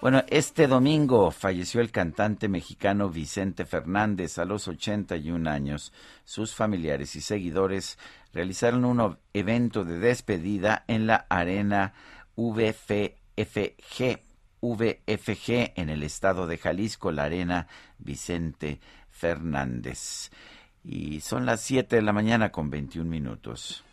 Bueno, 0.01 0.23
este 0.27 0.67
domingo 0.67 1.31
falleció 1.31 1.81
el 1.81 1.91
cantante 1.91 2.47
mexicano 2.47 3.09
Vicente 3.09 3.65
Fernández 3.65 4.37
a 4.37 4.45
los 4.45 4.67
81 4.67 5.49
años. 5.49 5.91
Sus 6.23 6.53
familiares 6.53 7.15
y 7.15 7.21
seguidores 7.21 7.97
realizaron 8.33 8.85
un 8.85 9.17
evento 9.33 9.83
de 9.83 9.99
despedida 9.99 10.83
en 10.87 11.07
la 11.07 11.25
arena 11.29 11.93
VFG 12.35 13.45
VFG 14.61 15.73
en 15.75 15.89
el 15.89 16.03
estado 16.03 16.47
de 16.47 16.57
Jalisco, 16.57 17.11
la 17.11 17.23
arena 17.23 17.67
Vicente 17.97 18.79
Fernández. 19.09 20.31
Y 20.83 21.21
son 21.21 21.45
las 21.45 21.61
7 21.61 21.95
de 21.95 22.01
la 22.01 22.13
mañana 22.13 22.51
con 22.51 22.69
21 22.69 23.09
minutos. 23.09 23.83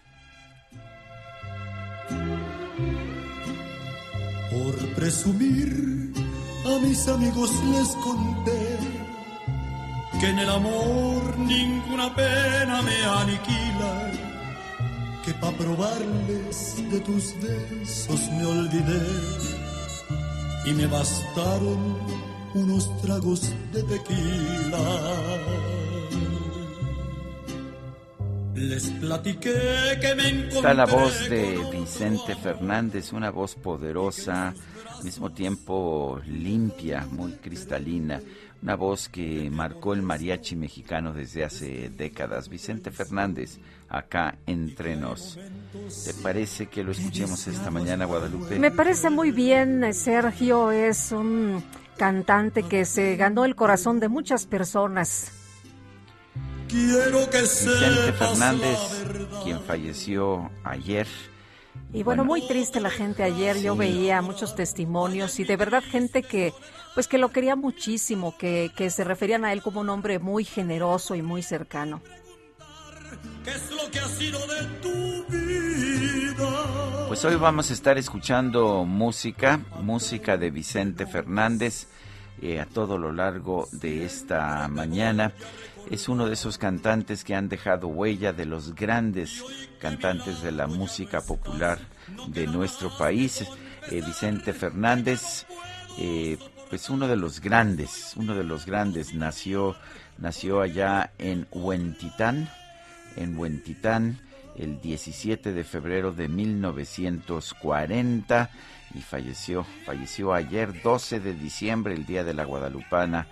Por 4.50 4.94
presumir, 4.94 6.12
a 6.66 6.86
mis 6.86 7.08
amigos 7.08 7.50
les 7.64 7.88
conté 7.96 8.78
que 10.20 10.28
en 10.28 10.38
el 10.38 10.48
amor 10.50 11.38
ninguna 11.38 12.14
pena 12.14 12.82
me 12.82 13.04
aniquila, 13.04 14.10
que 15.24 15.32
pa' 15.34 15.52
probarles 15.52 16.76
de 16.90 17.00
tus 17.00 17.34
besos 17.40 18.30
me 18.32 18.44
olvidé 18.44 19.61
y 20.64 20.72
me 20.72 20.86
bastaron 20.86 21.96
unos 22.54 23.02
tragos 23.02 23.52
de 23.72 23.82
tequila. 23.82 24.78
Les 28.54 28.90
platiqué 28.90 29.98
que 30.00 30.14
me 30.14 30.28
encontré 30.28 30.56
Está 30.56 30.74
la 30.74 30.86
voz 30.86 31.28
de 31.28 31.58
Vicente 31.72 32.36
Fernández, 32.36 33.12
una 33.12 33.30
voz 33.30 33.56
poderosa, 33.56 34.54
al 34.98 35.04
mismo 35.04 35.30
tiempo 35.30 36.20
limpia, 36.26 37.06
muy 37.10 37.32
cristalina, 37.32 38.20
una 38.62 38.76
voz 38.76 39.08
que 39.08 39.50
marcó 39.50 39.92
el 39.92 40.02
mariachi 40.02 40.54
mexicano 40.54 41.12
desde 41.12 41.44
hace 41.44 41.90
décadas. 41.90 42.48
Vicente 42.48 42.92
Fernández, 42.92 43.58
acá 43.88 44.36
entre 44.46 44.96
nos. 44.96 45.38
¿Te 46.04 46.14
parece 46.22 46.66
que 46.66 46.84
lo 46.84 46.92
escuchemos 46.92 47.46
esta 47.48 47.70
mañana, 47.70 48.04
Guadalupe? 48.04 48.58
Me 48.58 48.70
parece 48.70 49.10
muy 49.10 49.32
bien, 49.32 49.92
Sergio 49.92 50.70
es 50.70 51.10
un 51.10 51.62
cantante 51.96 52.62
que 52.62 52.84
se 52.84 53.16
ganó 53.16 53.44
el 53.44 53.56
corazón 53.56 53.98
de 53.98 54.08
muchas 54.08 54.46
personas. 54.46 55.32
Quiero 56.68 57.28
que 57.28 57.42
Vicente 57.42 58.12
Fernández, 58.12 58.78
quien 59.42 59.60
falleció 59.60 60.50
ayer. 60.64 61.08
Y 61.92 62.02
bueno, 62.02 62.24
muy 62.24 62.46
triste 62.46 62.80
la 62.80 62.90
gente 62.90 63.22
ayer. 63.22 63.60
Yo 63.60 63.76
veía 63.76 64.22
muchos 64.22 64.54
testimonios 64.54 65.38
y 65.40 65.44
de 65.44 65.56
verdad 65.56 65.82
gente 65.82 66.22
que, 66.22 66.54
pues 66.94 67.08
que 67.08 67.18
lo 67.18 67.30
quería 67.30 67.56
muchísimo, 67.56 68.36
que, 68.36 68.70
que 68.76 68.90
se 68.90 69.04
referían 69.04 69.44
a 69.44 69.52
él 69.52 69.62
como 69.62 69.80
un 69.80 69.88
hombre 69.88 70.18
muy 70.18 70.44
generoso 70.44 71.14
y 71.14 71.22
muy 71.22 71.42
cercano. 71.42 72.02
¿Qué 73.44 73.50
es 73.50 73.70
lo 73.70 73.90
que 73.90 73.98
ha 73.98 74.08
sido 74.08 74.38
de 74.46 74.64
tu 74.80 75.24
vida? 75.28 77.06
Pues 77.08 77.24
hoy 77.24 77.36
vamos 77.36 77.70
a 77.70 77.74
estar 77.74 77.98
escuchando 77.98 78.84
música, 78.84 79.60
música 79.80 80.36
de 80.36 80.50
Vicente 80.50 81.06
Fernández 81.06 81.88
eh, 82.40 82.60
a 82.60 82.66
todo 82.66 82.98
lo 82.98 83.12
largo 83.12 83.68
de 83.72 84.04
esta 84.04 84.66
mañana. 84.68 85.32
Es 85.90 86.08
uno 86.08 86.26
de 86.26 86.34
esos 86.34 86.58
cantantes 86.58 87.22
que 87.22 87.34
han 87.34 87.48
dejado 87.48 87.88
huella 87.88 88.32
de 88.32 88.46
los 88.46 88.74
grandes 88.74 89.44
cantantes 89.80 90.42
de 90.42 90.52
la 90.52 90.66
música 90.66 91.20
popular 91.20 91.78
de 92.28 92.46
nuestro 92.46 92.96
país. 92.96 93.44
Eh, 93.90 94.02
Vicente 94.06 94.52
Fernández, 94.52 95.46
eh, 95.98 96.38
pues 96.72 96.88
uno 96.88 97.06
de 97.06 97.16
los 97.16 97.42
grandes, 97.42 98.14
uno 98.16 98.34
de 98.34 98.44
los 98.44 98.64
grandes, 98.64 99.12
nació, 99.12 99.76
nació 100.16 100.62
allá 100.62 101.12
en 101.18 101.46
Huentitán, 101.52 102.48
en 103.14 103.36
Huentitán 103.36 104.18
el 104.56 104.80
17 104.80 105.52
de 105.52 105.64
febrero 105.64 106.12
de 106.12 106.28
1940 106.28 108.48
y 108.94 109.02
falleció, 109.02 109.66
falleció 109.84 110.32
ayer 110.32 110.80
12 110.82 111.20
de 111.20 111.34
diciembre, 111.34 111.92
el 111.92 112.06
día 112.06 112.24
de 112.24 112.32
la 112.32 112.46
Guadalupana, 112.46 113.26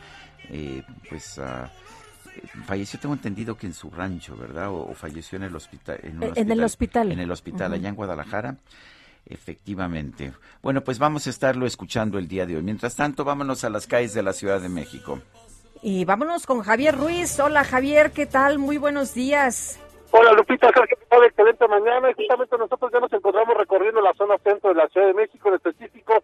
eh, 0.51 0.83
pues 1.09 1.39
ah, 1.39 1.71
eh, 2.37 2.43
falleció, 2.67 3.01
tengo 3.01 3.15
entendido 3.15 3.57
que 3.57 3.69
en 3.69 3.73
su 3.73 3.91
rancho, 3.91 4.37
¿verdad? 4.37 4.69
O, 4.69 4.87
o 4.87 4.93
falleció 4.93 5.37
en 5.37 5.45
el 5.45 5.57
hospital. 5.57 5.99
En, 6.03 6.23
En 6.37 6.51
el 6.51 6.63
hospital. 6.63 7.11
En 7.11 7.21
el 7.21 7.31
hospital, 7.31 7.73
allá 7.73 7.89
en 7.89 7.95
Guadalajara. 7.95 8.59
Efectivamente. 9.31 10.33
Bueno, 10.61 10.83
pues 10.83 10.99
vamos 10.99 11.27
a 11.27 11.31
estarlo 11.31 11.65
escuchando 11.65 12.19
el 12.19 12.29
día 12.29 12.47
de 12.47 12.57
hoy. 12.57 12.63
Mientras 12.63 12.97
tanto, 12.97 13.25
vámonos 13.25 13.65
a 13.65 13.71
las 13.71 13.87
calles 13.87 14.13
de 14.13 14.23
la 14.23 14.33
Ciudad 14.33 14.61
de 14.61 14.69
México. 14.69 15.21
Y 15.83 16.05
vámonos 16.05 16.47
con 16.47 16.61
Javier 16.63 16.97
Ruiz. 16.97 17.39
Hola 17.41 17.65
Javier, 17.65 18.11
¿qué 18.11 18.27
tal? 18.27 18.59
Muy 18.59 18.77
buenos 18.77 19.15
días. 19.15 19.81
Hola 20.11 20.33
Lupita, 20.33 20.67
Sergio, 20.75 20.97
¿qué 20.99 21.07
tal? 21.07 21.25
excelente 21.25 21.67
mañana. 21.69 22.11
Y 22.11 22.15
justamente 22.15 22.59
nosotros 22.59 22.91
ya 22.93 23.01
nos 23.01 23.13
encontramos 23.13 23.57
recorriendo 23.57 24.01
la 24.01 24.13
zona 24.15 24.37
centro 24.39 24.71
de 24.71 24.77
la 24.77 24.89
Ciudad 24.89 25.07
de 25.07 25.15
México, 25.15 25.49
en 25.49 25.55
específico 25.55 26.15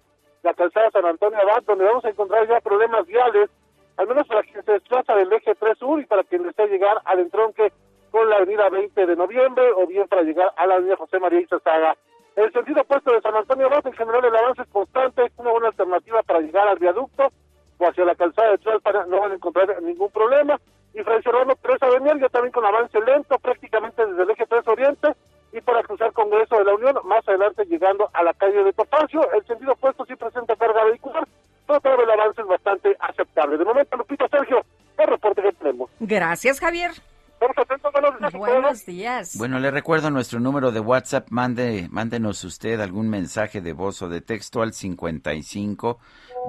la 0.42 0.55
calzada 0.55 0.90
San 0.90 1.05
Antonio 1.05 1.38
Abad, 1.40 1.62
donde 1.64 1.85
vamos 1.85 2.05
a 2.05 2.11
encontrar 2.11 2.49
ya 2.49 2.61
problemas 2.61 3.07
viales, 3.07 3.51
al 3.97 4.07
menos 4.07 4.27
para 4.27 4.42
quien 4.42 4.64
se 4.64 4.73
desplaza 4.73 5.14
del 5.14 5.33
eje 5.33 5.55
3 5.55 5.79
sur 5.79 6.01
y 6.01 6.07
para 6.07 6.25
quien 6.25 6.42
desea 6.42 6.66
llegar 6.66 6.99
al 7.05 7.21
entronque 7.21 7.73
con 8.11 8.29
la 8.29 8.37
avenida 8.37 8.69
20 8.69 9.07
de 9.07 9.16
noviembre 9.16 9.64
o 9.77 9.87
bien 9.87 10.07
para 10.09 10.23
llegar 10.23 10.53
a 10.57 10.66
la 10.66 10.75
avenida 10.75 10.97
José 10.97 11.19
María 11.19 11.40
Izazaga. 11.40 11.97
El 12.37 12.53
sentido 12.53 12.83
opuesto 12.83 13.12
de 13.12 13.22
San 13.22 13.35
Antonio 13.35 13.66
Abad, 13.66 13.87
en 13.87 13.94
general 13.94 14.22
el 14.22 14.37
avance 14.37 14.61
es 14.61 14.68
constante, 14.68 15.25
es 15.25 15.33
una 15.38 15.53
buena 15.53 15.68
alternativa 15.68 16.22
para 16.22 16.40
llegar 16.40 16.68
al 16.68 16.79
viaducto 16.79 17.33
o 17.79 17.88
hacia 17.88 18.05
la 18.05 18.14
calzada 18.14 18.51
de 18.51 18.59
Tlalpan 18.59 19.09
no 19.09 19.20
van 19.20 19.33
a 19.33 19.35
encontrar 19.37 19.83
ningún 19.83 20.11
problema. 20.11 20.61
Y 20.92 21.03
Fray 21.03 21.22
Serrano 21.22 21.55
3 21.61 21.83
Avenida 21.83 22.14
ya 22.20 22.29
también 22.29 22.53
con 22.53 22.64
avance 22.64 23.01
lento, 23.01 23.38
prácticamente 23.38 24.05
desde 24.05 24.22
el 24.22 24.31
eje 24.31 24.46
3 24.46 24.68
Oriente, 24.68 25.09
y 25.53 25.61
para 25.62 25.83
cruzar 25.83 26.12
Congreso 26.12 26.59
de 26.59 26.64
la 26.64 26.75
Unión, 26.75 26.96
más 27.05 27.27
adelante 27.27 27.64
llegando 27.64 28.11
a 28.12 28.22
la 28.22 28.35
calle 28.35 28.64
de 28.64 28.72
Topacio. 28.75 29.33
El 29.33 29.46
sentido 29.46 29.72
opuesto 29.72 30.05
sí 30.05 30.14
presenta 30.14 30.57
carga 30.57 30.85
vehicular, 30.85 31.27
pero 31.66 31.81
todo 31.81 32.03
el 32.03 32.11
avance 32.11 32.42
es 32.42 32.46
bastante 32.46 32.96
aceptable. 33.01 33.57
De 33.57 33.64
momento, 33.64 33.96
Lupita 33.96 34.29
Sergio, 34.29 34.61
el 34.99 35.07
reporte 35.07 35.40
que 35.40 35.53
tenemos. 35.53 35.90
Gracias, 36.01 36.61
Javier. 36.61 36.90
Estamos 37.38 37.59
atentos, 37.59 37.92
buenos 37.92 38.18
días. 38.18 38.33
Buenos 38.33 38.87
días. 38.87 39.37
Bueno, 39.37 39.59
le 39.59 39.70
recuerdo 39.70 40.11
nuestro 40.11 40.40
número 40.40 40.72
de 40.72 40.81
WhatsApp. 40.81 41.29
Mande, 41.31 41.87
mándenos 41.90 42.42
usted 42.44 42.81
algún 42.81 43.11
mensaje 43.11 43.61
de 43.61 43.75
voz 43.75 44.01
o 44.01 44.09
de 44.09 44.22
texto 44.22 44.62
al 44.62 44.72
55 44.72 45.99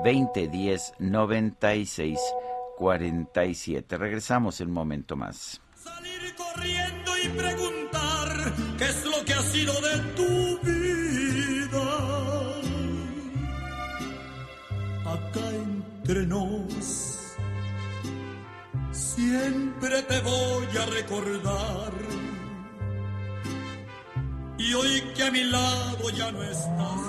2010 0.06 0.94
96 1.00 2.18
47. 2.78 3.98
Regresamos 3.98 4.62
en 4.62 4.70
un 4.70 4.74
momento 4.74 5.18
más. 5.18 5.62
Salir 5.76 6.34
corriendo 6.36 7.12
y 7.22 7.28
preguntar 7.30 8.54
qué 8.78 8.86
es 8.86 9.06
lo 9.06 9.26
que 9.26 9.34
ha 9.34 9.42
sido 9.42 9.74
de 9.74 10.00
tu 10.16 10.60
vida. 10.66 11.88
Acá 15.06 15.50
entre 15.50 16.26
nos, 16.28 17.17
siempre 19.16 20.02
te 20.04 20.20
voy 20.22 20.68
a 20.78 20.86
recordar. 20.86 21.92
Y 24.58 24.74
hoy 24.74 25.04
que 25.16 25.24
a 25.24 25.32
mi 25.32 25.44
lado 25.44 26.10
ya 26.10 26.32
no 26.32 26.44
estás. 26.44 27.02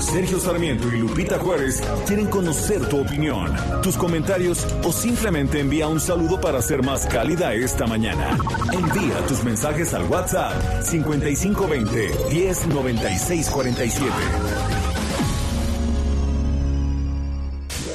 Sergio 0.00 0.38
Sarmiento 0.38 0.88
y 0.88 1.00
Lupita 1.00 1.38
Juárez 1.38 1.82
quieren 2.06 2.26
conocer 2.26 2.86
tu 2.88 3.00
opinión, 3.00 3.54
tus 3.82 3.96
comentarios 3.96 4.66
o 4.84 4.92
simplemente 4.92 5.60
envía 5.60 5.88
un 5.88 6.00
saludo 6.00 6.40
para 6.40 6.62
ser 6.62 6.82
más 6.82 7.06
cálida 7.06 7.52
esta 7.52 7.86
mañana. 7.86 8.38
Envía 8.72 9.26
tus 9.26 9.44
mensajes 9.44 9.92
al 9.94 10.04
WhatsApp 10.04 10.82
5520 10.82 12.10
109647. 12.30 14.95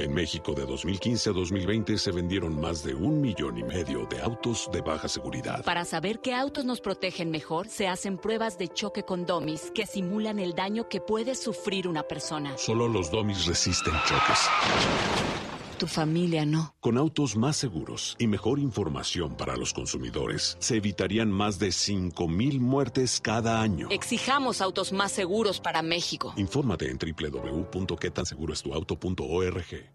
En 0.00 0.14
México 0.14 0.54
de 0.54 0.64
2015 0.64 1.28
a 1.28 1.32
2020 1.34 1.98
se 1.98 2.10
vendieron 2.10 2.58
más 2.58 2.82
de 2.82 2.94
un 2.94 3.20
millón 3.20 3.58
y 3.58 3.62
medio 3.62 4.06
de 4.06 4.22
autos 4.22 4.70
de 4.72 4.80
baja 4.80 5.08
seguridad. 5.08 5.62
Para 5.62 5.84
saber 5.84 6.20
qué 6.20 6.34
autos 6.34 6.64
nos 6.64 6.80
protegen 6.80 7.30
mejor, 7.30 7.68
se 7.68 7.86
hacen 7.86 8.16
pruebas 8.16 8.56
de 8.56 8.68
choque 8.68 9.02
con 9.02 9.26
domis 9.26 9.70
que 9.74 9.84
simulan 9.84 10.38
el 10.38 10.54
daño 10.54 10.88
que 10.88 11.02
puede 11.02 11.34
sufrir 11.34 11.86
una 11.86 12.02
persona. 12.02 12.56
Solo 12.56 12.88
los 12.88 13.10
domis 13.10 13.44
resisten 13.44 13.92
choques. 14.06 15.49
Tu 15.80 15.86
familia 15.86 16.44
no. 16.44 16.74
Con 16.80 16.98
autos 16.98 17.36
más 17.36 17.56
seguros 17.56 18.14
y 18.18 18.26
mejor 18.26 18.58
información 18.58 19.34
para 19.34 19.56
los 19.56 19.72
consumidores, 19.72 20.58
se 20.60 20.76
evitarían 20.76 21.32
más 21.32 21.58
de 21.58 21.68
5.000 21.68 22.60
muertes 22.60 23.18
cada 23.18 23.62
año. 23.62 23.88
Exijamos 23.90 24.60
autos 24.60 24.92
más 24.92 25.10
seguros 25.10 25.58
para 25.58 25.80
México. 25.80 26.34
Infórmate 26.36 26.90
en 26.90 26.98
www.quetanseguroestuauto.org. 26.98 29.90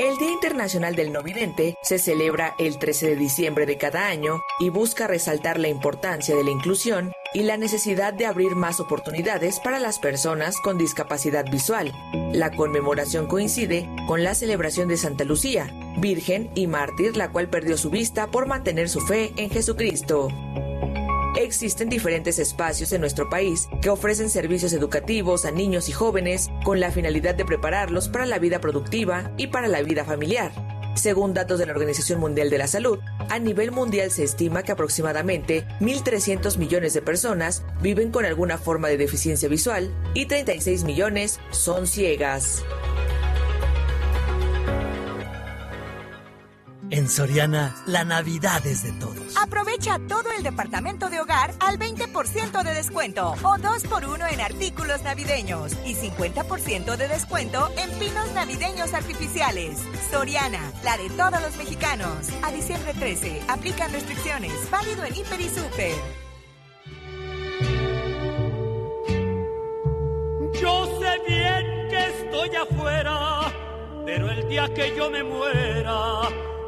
El 0.00 0.16
Día 0.16 0.32
Internacional 0.32 0.96
del 0.96 1.12
No 1.12 1.22
Vidente 1.22 1.76
se 1.82 1.98
celebra 1.98 2.54
el 2.58 2.78
13 2.78 3.10
de 3.10 3.16
diciembre 3.16 3.66
de 3.66 3.76
cada 3.76 4.06
año 4.06 4.40
y 4.58 4.70
busca 4.70 5.06
resaltar 5.06 5.60
la 5.60 5.68
importancia 5.68 6.34
de 6.34 6.42
la 6.42 6.50
inclusión 6.50 7.12
y 7.34 7.42
la 7.42 7.58
necesidad 7.58 8.14
de 8.14 8.24
abrir 8.24 8.56
más 8.56 8.80
oportunidades 8.80 9.60
para 9.60 9.78
las 9.78 9.98
personas 9.98 10.58
con 10.58 10.78
discapacidad 10.78 11.44
visual. 11.50 11.92
La 12.32 12.50
conmemoración 12.50 13.26
coincide 13.26 13.90
con 14.08 14.24
la 14.24 14.34
celebración 14.34 14.88
de 14.88 14.96
Santa 14.96 15.24
Lucía, 15.24 15.70
virgen 15.98 16.50
y 16.54 16.66
mártir, 16.66 17.18
la 17.18 17.30
cual 17.30 17.50
perdió 17.50 17.76
su 17.76 17.90
vista 17.90 18.28
por 18.28 18.46
mantener 18.46 18.88
su 18.88 19.02
fe 19.02 19.34
en 19.36 19.50
Jesucristo. 19.50 20.28
Existen 21.36 21.88
diferentes 21.88 22.38
espacios 22.38 22.92
en 22.92 23.00
nuestro 23.00 23.30
país 23.30 23.68
que 23.80 23.90
ofrecen 23.90 24.28
servicios 24.30 24.72
educativos 24.72 25.44
a 25.44 25.52
niños 25.52 25.88
y 25.88 25.92
jóvenes 25.92 26.50
con 26.64 26.80
la 26.80 26.90
finalidad 26.90 27.34
de 27.34 27.44
prepararlos 27.44 28.08
para 28.08 28.26
la 28.26 28.38
vida 28.38 28.60
productiva 28.60 29.32
y 29.36 29.46
para 29.46 29.68
la 29.68 29.80
vida 29.82 30.04
familiar. 30.04 30.52
Según 30.96 31.32
datos 31.32 31.60
de 31.60 31.66
la 31.66 31.72
Organización 31.72 32.18
Mundial 32.18 32.50
de 32.50 32.58
la 32.58 32.66
Salud, 32.66 32.98
a 33.28 33.38
nivel 33.38 33.70
mundial 33.70 34.10
se 34.10 34.24
estima 34.24 34.64
que 34.64 34.72
aproximadamente 34.72 35.66
1.300 35.78 36.58
millones 36.58 36.94
de 36.94 37.02
personas 37.02 37.62
viven 37.80 38.10
con 38.10 38.24
alguna 38.24 38.58
forma 38.58 38.88
de 38.88 38.96
deficiencia 38.96 39.48
visual 39.48 39.94
y 40.14 40.26
36 40.26 40.82
millones 40.82 41.38
son 41.50 41.86
ciegas. 41.86 42.64
En 46.92 47.08
Soriana, 47.08 47.76
la 47.86 48.04
Navidad 48.04 48.66
es 48.66 48.82
de 48.82 48.90
todos. 48.92 49.36
Aprovecha 49.40 50.00
todo 50.08 50.32
el 50.36 50.42
departamento 50.42 51.08
de 51.08 51.20
hogar 51.20 51.54
al 51.60 51.78
20% 51.78 52.64
de 52.64 52.74
descuento 52.74 53.30
o 53.30 53.56
2x1 53.58 54.32
en 54.32 54.40
artículos 54.40 55.00
navideños 55.04 55.72
y 55.86 55.94
50% 55.94 56.96
de 56.96 57.06
descuento 57.06 57.70
en 57.78 57.96
pinos 58.00 58.32
navideños 58.34 58.92
artificiales. 58.92 59.78
Soriana, 60.10 60.72
la 60.82 60.96
de 60.96 61.08
todos 61.10 61.40
los 61.40 61.56
mexicanos. 61.58 62.28
A 62.42 62.50
diciembre 62.50 62.92
13, 62.94 63.42
aplican 63.46 63.92
restricciones. 63.92 64.52
Válido 64.68 65.04
en 65.04 65.14
Hiper 65.14 65.40
y 65.40 65.48
Super. 65.48 65.94
Yo 70.60 71.00
sé 71.00 71.20
bien 71.28 71.88
que 71.88 72.24
estoy 72.24 72.56
afuera, 72.56 73.52
pero 74.04 74.28
el 74.28 74.48
día 74.48 74.74
que 74.74 74.96
yo 74.96 75.08
me 75.08 75.22
muera, 75.22 76.28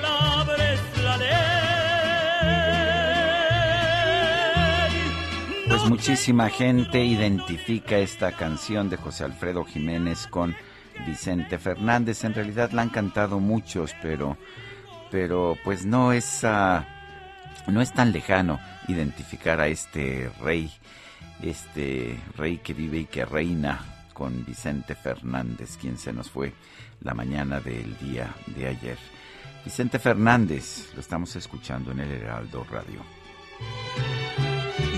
palabra 0.00 0.74
es 0.74 0.80
la 1.02 1.16
ley. 1.16 1.26
Pues 5.68 5.84
muchísima 5.88 6.48
gente 6.50 7.04
identifica 7.04 7.98
esta 7.98 8.32
canción 8.32 8.90
de 8.90 8.96
José 8.96 9.24
Alfredo 9.24 9.64
Jiménez 9.64 10.26
con 10.26 10.54
Vicente 11.06 11.58
Fernández. 11.58 12.24
En 12.24 12.34
realidad 12.34 12.70
la 12.72 12.82
han 12.82 12.90
cantado 12.90 13.40
muchos, 13.40 13.94
pero, 14.02 14.36
pero 15.10 15.56
pues 15.64 15.86
no 15.86 16.12
es, 16.12 16.44
ah, 16.44 16.86
no 17.66 17.80
es 17.80 17.92
tan 17.92 18.12
lejano 18.12 18.60
identificar 18.88 19.60
a 19.60 19.68
este 19.68 20.30
rey, 20.42 20.70
este 21.42 22.18
rey 22.36 22.58
que 22.58 22.74
vive 22.74 22.98
y 22.98 23.06
que 23.06 23.24
reina 23.24 23.80
con 24.12 24.44
Vicente 24.44 24.94
Fernández, 24.94 25.76
quien 25.78 25.98
se 25.98 26.12
nos 26.12 26.30
fue 26.30 26.54
la 27.02 27.12
mañana 27.12 27.60
del 27.60 27.96
día 27.98 28.34
de 28.46 28.68
ayer. 28.68 29.15
Vicente 29.66 29.98
Fernández, 29.98 30.92
lo 30.94 31.00
estamos 31.00 31.34
escuchando 31.34 31.90
en 31.90 31.98
el 31.98 32.12
Heraldo 32.12 32.64
Radio. 32.70 33.02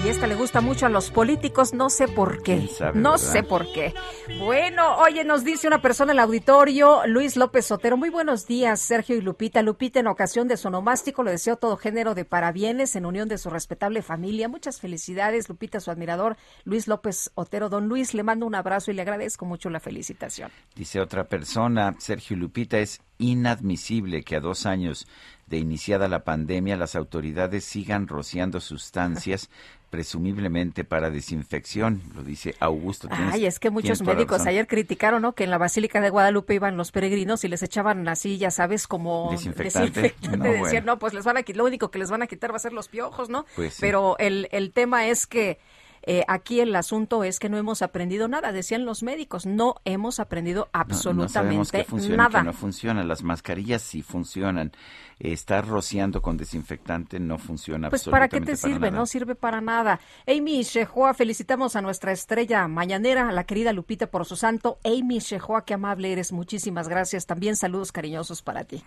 Y 0.04 0.08
esta 0.08 0.28
le 0.28 0.36
gusta 0.36 0.60
mucho 0.60 0.86
a 0.86 0.88
los 0.88 1.10
políticos, 1.10 1.74
no 1.74 1.90
sé 1.90 2.06
por 2.06 2.42
qué. 2.42 2.68
sabe, 2.68 3.00
no 3.00 3.12
verdad? 3.12 3.26
sé 3.26 3.42
por 3.42 3.70
qué. 3.72 3.92
Bueno, 4.38 4.96
oye, 4.98 5.24
nos 5.24 5.42
dice 5.44 5.66
una 5.66 5.82
persona 5.82 6.12
en 6.12 6.18
el 6.18 6.24
auditorio, 6.24 7.04
Luis 7.06 7.36
López 7.36 7.66
Sotero. 7.66 7.96
Muy 7.96 8.08
buenos 8.08 8.46
días, 8.46 8.80
Sergio 8.80 9.16
y 9.16 9.20
Lupita. 9.20 9.60
Lupita, 9.60 9.98
en 9.98 10.06
ocasión 10.06 10.46
de 10.46 10.56
su 10.56 10.68
onomástico, 10.68 11.24
le 11.24 11.32
deseo 11.32 11.56
todo 11.56 11.76
género 11.76 12.14
de 12.14 12.24
parabienes 12.24 12.94
en 12.94 13.06
unión 13.06 13.28
de 13.28 13.38
su 13.38 13.50
respetable 13.50 14.00
familia. 14.02 14.48
Muchas 14.48 14.80
felicidades, 14.80 15.48
Lupita, 15.48 15.80
su 15.80 15.90
admirador, 15.90 16.36
Luis 16.64 16.86
López 16.86 17.32
Otero. 17.34 17.68
Don 17.68 17.88
Luis, 17.88 18.14
le 18.14 18.22
mando 18.22 18.46
un 18.46 18.54
abrazo 18.54 18.92
y 18.92 18.94
le 18.94 19.02
agradezco 19.02 19.46
mucho 19.46 19.68
la 19.68 19.80
felicitación. 19.80 20.50
Dice 20.76 21.00
otra 21.00 21.24
persona, 21.24 21.96
Sergio 21.98 22.36
Lupita, 22.36 22.78
es 22.78 23.00
inadmisible 23.18 24.22
que 24.22 24.36
a 24.36 24.40
dos 24.40 24.64
años 24.64 25.08
de 25.48 25.58
iniciada 25.58 26.08
la 26.08 26.24
pandemia, 26.24 26.76
las 26.76 26.94
autoridades 26.94 27.64
sigan 27.64 28.06
rociando 28.06 28.60
sustancias 28.60 29.50
presumiblemente 29.90 30.84
para 30.84 31.10
desinfección, 31.10 32.02
lo 32.14 32.22
dice 32.22 32.54
Augusto. 32.60 33.08
Ay, 33.10 33.46
es 33.46 33.58
que 33.58 33.70
muchos 33.70 34.02
médicos 34.02 34.46
ayer 34.46 34.66
criticaron, 34.66 35.22
¿no? 35.22 35.32
Que 35.32 35.44
en 35.44 35.50
la 35.50 35.58
Basílica 35.58 36.00
de 36.00 36.10
Guadalupe 36.10 36.54
iban 36.54 36.76
los 36.76 36.92
peregrinos 36.92 37.44
y 37.44 37.48
les 37.48 37.62
echaban 37.62 38.06
así, 38.08 38.38
ya 38.38 38.50
sabes, 38.50 38.86
como 38.86 39.28
desinfectante. 39.30 40.14
No, 40.36 40.44
Decían, 40.44 40.84
no, 40.84 40.98
pues 40.98 41.14
les 41.14 41.24
van 41.24 41.36
a 41.36 41.42
quitar, 41.42 41.58
lo 41.58 41.64
único 41.64 41.90
que 41.90 41.98
les 41.98 42.10
van 42.10 42.22
a 42.22 42.26
quitar 42.26 42.52
va 42.52 42.56
a 42.56 42.60
ser 42.60 42.72
los 42.72 42.88
piojos, 42.88 43.28
¿no? 43.28 43.46
Pues 43.56 43.78
Pero 43.80 44.16
el, 44.18 44.48
el 44.52 44.72
tema 44.72 45.06
es 45.06 45.26
que 45.26 45.58
eh, 46.02 46.24
aquí 46.28 46.60
el 46.60 46.74
asunto 46.74 47.24
es 47.24 47.38
que 47.38 47.48
no 47.48 47.58
hemos 47.58 47.82
aprendido 47.82 48.28
nada, 48.28 48.52
decían 48.52 48.84
los 48.84 49.02
médicos, 49.02 49.46
no 49.46 49.76
hemos 49.84 50.20
aprendido 50.20 50.68
absolutamente 50.72 51.86
no, 51.90 52.16
nada. 52.16 52.42
no 52.42 52.52
funciona, 52.52 53.04
las 53.04 53.22
mascarillas 53.22 53.82
sí 53.82 54.02
funcionan. 54.02 54.72
Estar 55.18 55.66
rociando 55.66 56.22
con 56.22 56.36
desinfectante 56.36 57.18
no 57.18 57.38
funciona 57.38 57.90
pues 57.90 58.04
¿para 58.04 58.28
qué 58.28 58.40
te 58.40 58.56
sirve? 58.56 58.92
No 58.92 59.04
sirve 59.04 59.34
para 59.34 59.60
nada. 59.60 59.98
Amy 60.28 60.62
Shehoa, 60.62 61.12
felicitamos 61.12 61.74
a 61.74 61.82
nuestra 61.82 62.12
estrella 62.12 62.68
mañanera, 62.68 63.28
a 63.28 63.32
la 63.32 63.42
querida 63.42 63.72
Lupita 63.72 64.06
por 64.06 64.24
su 64.26 64.36
santo. 64.36 64.78
Amy 64.84 65.18
Shehoa, 65.18 65.64
qué 65.64 65.74
amable 65.74 66.12
eres, 66.12 66.30
muchísimas 66.30 66.88
gracias. 66.88 67.26
También 67.26 67.56
saludos 67.56 67.90
cariñosos 67.90 68.42
para 68.42 68.62
ti. 68.62 68.84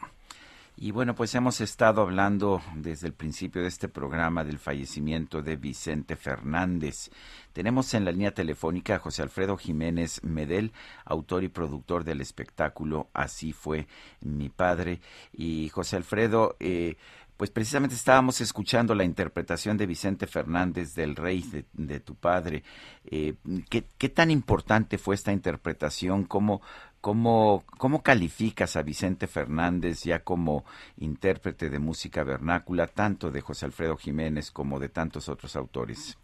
Y 0.84 0.90
bueno, 0.90 1.14
pues 1.14 1.36
hemos 1.36 1.62
estado 1.62 2.02
hablando 2.02 2.60
desde 2.74 3.06
el 3.06 3.14
principio 3.14 3.62
de 3.62 3.68
este 3.68 3.88
programa 3.88 4.44
del 4.44 4.58
fallecimiento 4.58 5.44
de 5.44 5.56
Vicente 5.56 6.16
Fernández. 6.16 7.12
Tenemos 7.54 7.94
en 7.94 8.04
la 8.04 8.12
línea 8.12 8.34
telefónica 8.34 8.96
a 8.96 9.00
José 9.00 9.22
Alfredo 9.22 9.58
Jiménez 9.58 10.24
Medel, 10.24 10.74
autor 11.06 11.44
y 11.44 11.50
productor 11.50 12.04
del 12.04 12.20
espectáculo 12.20 13.12
Así 13.14 13.54
fue 13.54 13.86
mi 14.22 14.50
padre. 14.50 15.02
Y 15.32 15.70
José 15.70 15.98
Alfredo, 15.98 16.56
eh, 16.60 16.96
pues 17.38 17.52
precisamente 17.52 17.96
estábamos 17.96 18.42
escuchando 18.42 18.96
la 18.96 19.04
interpretación 19.04 19.78
de 19.78 19.86
Vicente 19.86 20.26
Fernández 20.26 20.96
del 20.96 21.16
Rey 21.16 21.46
de, 21.74 22.00
tu 22.00 22.16
padre. 22.16 22.64
Eh, 23.06 23.36
¿qué, 23.70 23.86
¿qué, 24.00 24.10
tan 24.10 24.32
importante 24.32 24.98
fue 24.98 25.14
esta 25.14 25.32
interpretación? 25.32 26.24
¿Cómo, 26.26 26.62
¿Cómo, 27.02 27.64
¿Cómo 27.80 28.04
calificas 28.04 28.76
a 28.76 28.84
Vicente 28.84 29.26
Fernández 29.26 30.04
ya 30.04 30.20
como 30.20 30.64
intérprete 30.98 31.72
de 31.72 31.80
música 31.80 32.24
vernácula, 32.24 32.86
tanto 32.86 33.32
de 33.32 33.42
José 33.42 33.66
Alfredo 33.66 33.98
Jiménez 33.98 34.52
como 34.52 34.80
de 34.80 34.90
tantos 34.90 35.28
otros 35.28 35.56
autores? 35.56 36.20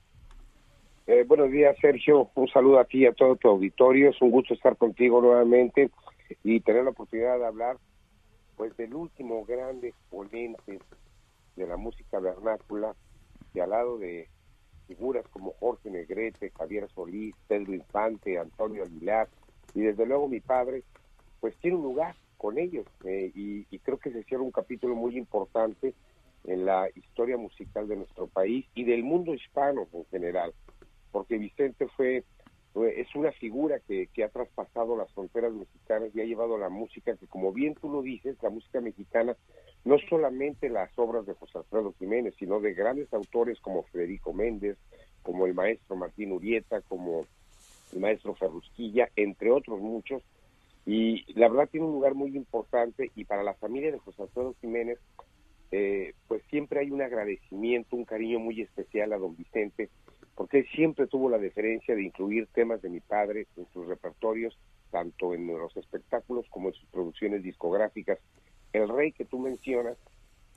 Eh, 1.07 1.23
buenos 1.27 1.49
días, 1.49 1.75
Sergio. 1.81 2.29
Un 2.35 2.47
saludo 2.49 2.79
a 2.79 2.85
ti 2.85 2.99
y 2.99 3.05
a 3.07 3.13
todo 3.13 3.35
tu 3.37 3.47
auditorio. 3.47 4.11
Es 4.11 4.21
un 4.21 4.29
gusto 4.29 4.53
estar 4.53 4.77
contigo 4.77 5.19
nuevamente 5.19 5.89
y 6.43 6.59
tener 6.59 6.83
la 6.83 6.91
oportunidad 6.91 7.39
de 7.39 7.47
hablar 7.47 7.77
pues 8.55 8.75
del 8.77 8.93
último 8.93 9.45
grande 9.45 9.89
exponente 9.89 10.79
de 11.55 11.67
la 11.67 11.77
música 11.77 12.19
vernácula, 12.19 12.95
y 13.53 13.59
al 13.59 13.71
lado 13.71 13.97
de 13.97 14.29
figuras 14.87 15.27
como 15.29 15.53
Jorge 15.59 15.89
Negrete, 15.89 16.51
Javier 16.51 16.87
Solís, 16.93 17.35
Pedro 17.47 17.73
Infante, 17.73 18.37
Antonio 18.37 18.83
Aguilar, 18.83 19.27
y 19.77 19.81
desde 19.81 20.07
luego 20.07 20.27
mi 20.27 20.39
padre, 20.39 20.81
pues 21.39 21.55
tiene 21.57 21.77
un 21.77 21.83
lugar 21.83 22.15
con 22.37 22.57
ellos 22.57 22.87
eh, 23.05 23.31
y, 23.35 23.63
creo 23.79 23.99
que 23.99 24.11
se 24.11 24.23
cierra 24.23 24.41
un 24.41 24.51
capítulo 24.51 24.95
muy 24.95 25.15
importante 25.15 25.93
en 26.45 26.65
la 26.65 26.89
historia 26.95 27.37
musical 27.37 27.87
de 27.87 27.97
nuestro 27.97 28.25
país 28.25 28.65
y 28.73 28.85
del 28.85 29.03
mundo 29.03 29.35
hispano 29.35 29.87
en 29.93 30.03
general, 30.05 30.51
porque 31.11 31.37
Vicente 31.37 31.87
fue 31.95 32.23
es 32.95 33.15
una 33.15 33.31
figura 33.31 33.79
que, 33.87 34.07
que 34.07 34.23
ha 34.23 34.29
traspasado 34.29 34.95
las 34.97 35.11
fronteras 35.13 35.53
mexicanas 35.53 36.09
y 36.13 36.21
ha 36.21 36.25
llevado 36.25 36.57
la 36.57 36.69
música 36.69 37.15
que, 37.15 37.27
como 37.27 37.51
bien 37.51 37.75
tú 37.75 37.89
lo 37.89 38.01
dices, 38.01 38.35
la 38.41 38.49
música 38.49 38.81
mexicana, 38.81 39.35
no 39.83 39.97
solamente 40.09 40.69
las 40.69 40.89
obras 40.97 41.25
de 41.25 41.33
José 41.33 41.59
Alfredo 41.59 41.93
Jiménez, 41.97 42.35
sino 42.37 42.59
de 42.59 42.73
grandes 42.73 43.11
autores 43.13 43.59
como 43.61 43.83
Federico 43.83 44.31
Méndez, 44.31 44.77
como 45.23 45.45
el 45.45 45.55
maestro 45.55 45.95
Martín 45.95 46.31
Urieta, 46.31 46.81
como 46.81 47.25
el 47.93 47.99
maestro 47.99 48.35
Ferrusquilla, 48.35 49.09
entre 49.15 49.51
otros 49.51 49.79
muchos, 49.79 50.23
y 50.85 51.25
la 51.33 51.49
verdad 51.49 51.69
tiene 51.69 51.85
un 51.85 51.93
lugar 51.93 52.15
muy 52.15 52.35
importante 52.35 53.11
y 53.15 53.25
para 53.25 53.43
la 53.43 53.53
familia 53.55 53.91
de 53.91 53.99
José 53.99 54.21
Alfredo 54.21 54.55
Jiménez, 54.61 54.99
eh, 55.71 56.13
pues 56.29 56.41
siempre 56.49 56.79
hay 56.79 56.91
un 56.91 57.01
agradecimiento, 57.01 57.97
un 57.97 58.05
cariño 58.05 58.39
muy 58.39 58.61
especial 58.61 59.11
a 59.11 59.17
don 59.17 59.35
Vicente, 59.35 59.89
porque 60.33 60.59
él 60.59 60.67
siempre 60.73 61.07
tuvo 61.07 61.29
la 61.29 61.39
deferencia 61.39 61.93
de 61.93 62.03
incluir 62.03 62.47
temas 62.53 62.81
de 62.81 62.89
mi 62.89 63.01
padre 63.01 63.47
en 63.57 63.67
sus 63.73 63.85
repertorios, 63.85 64.57
tanto 64.89 65.33
en 65.33 65.47
los 65.47 65.75
espectáculos 65.75 66.45
como 66.49 66.69
en 66.69 66.75
sus 66.75 66.87
producciones 66.89 67.43
discográficas. 67.43 68.19
El 68.71 68.87
rey 68.87 69.11
que 69.11 69.25
tú 69.25 69.39
mencionas, 69.39 69.97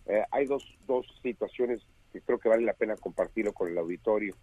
eh, 0.06 0.22
hay 0.30 0.46
dos, 0.46 0.64
dos 0.86 1.06
situaciones 1.22 1.80
que 2.12 2.20
creo 2.20 2.38
que 2.38 2.48
vale 2.48 2.62
la 2.62 2.74
pena 2.74 2.96
compartirlo 2.96 3.52
con 3.52 3.68
el 3.68 3.78
auditorio. 3.78 4.34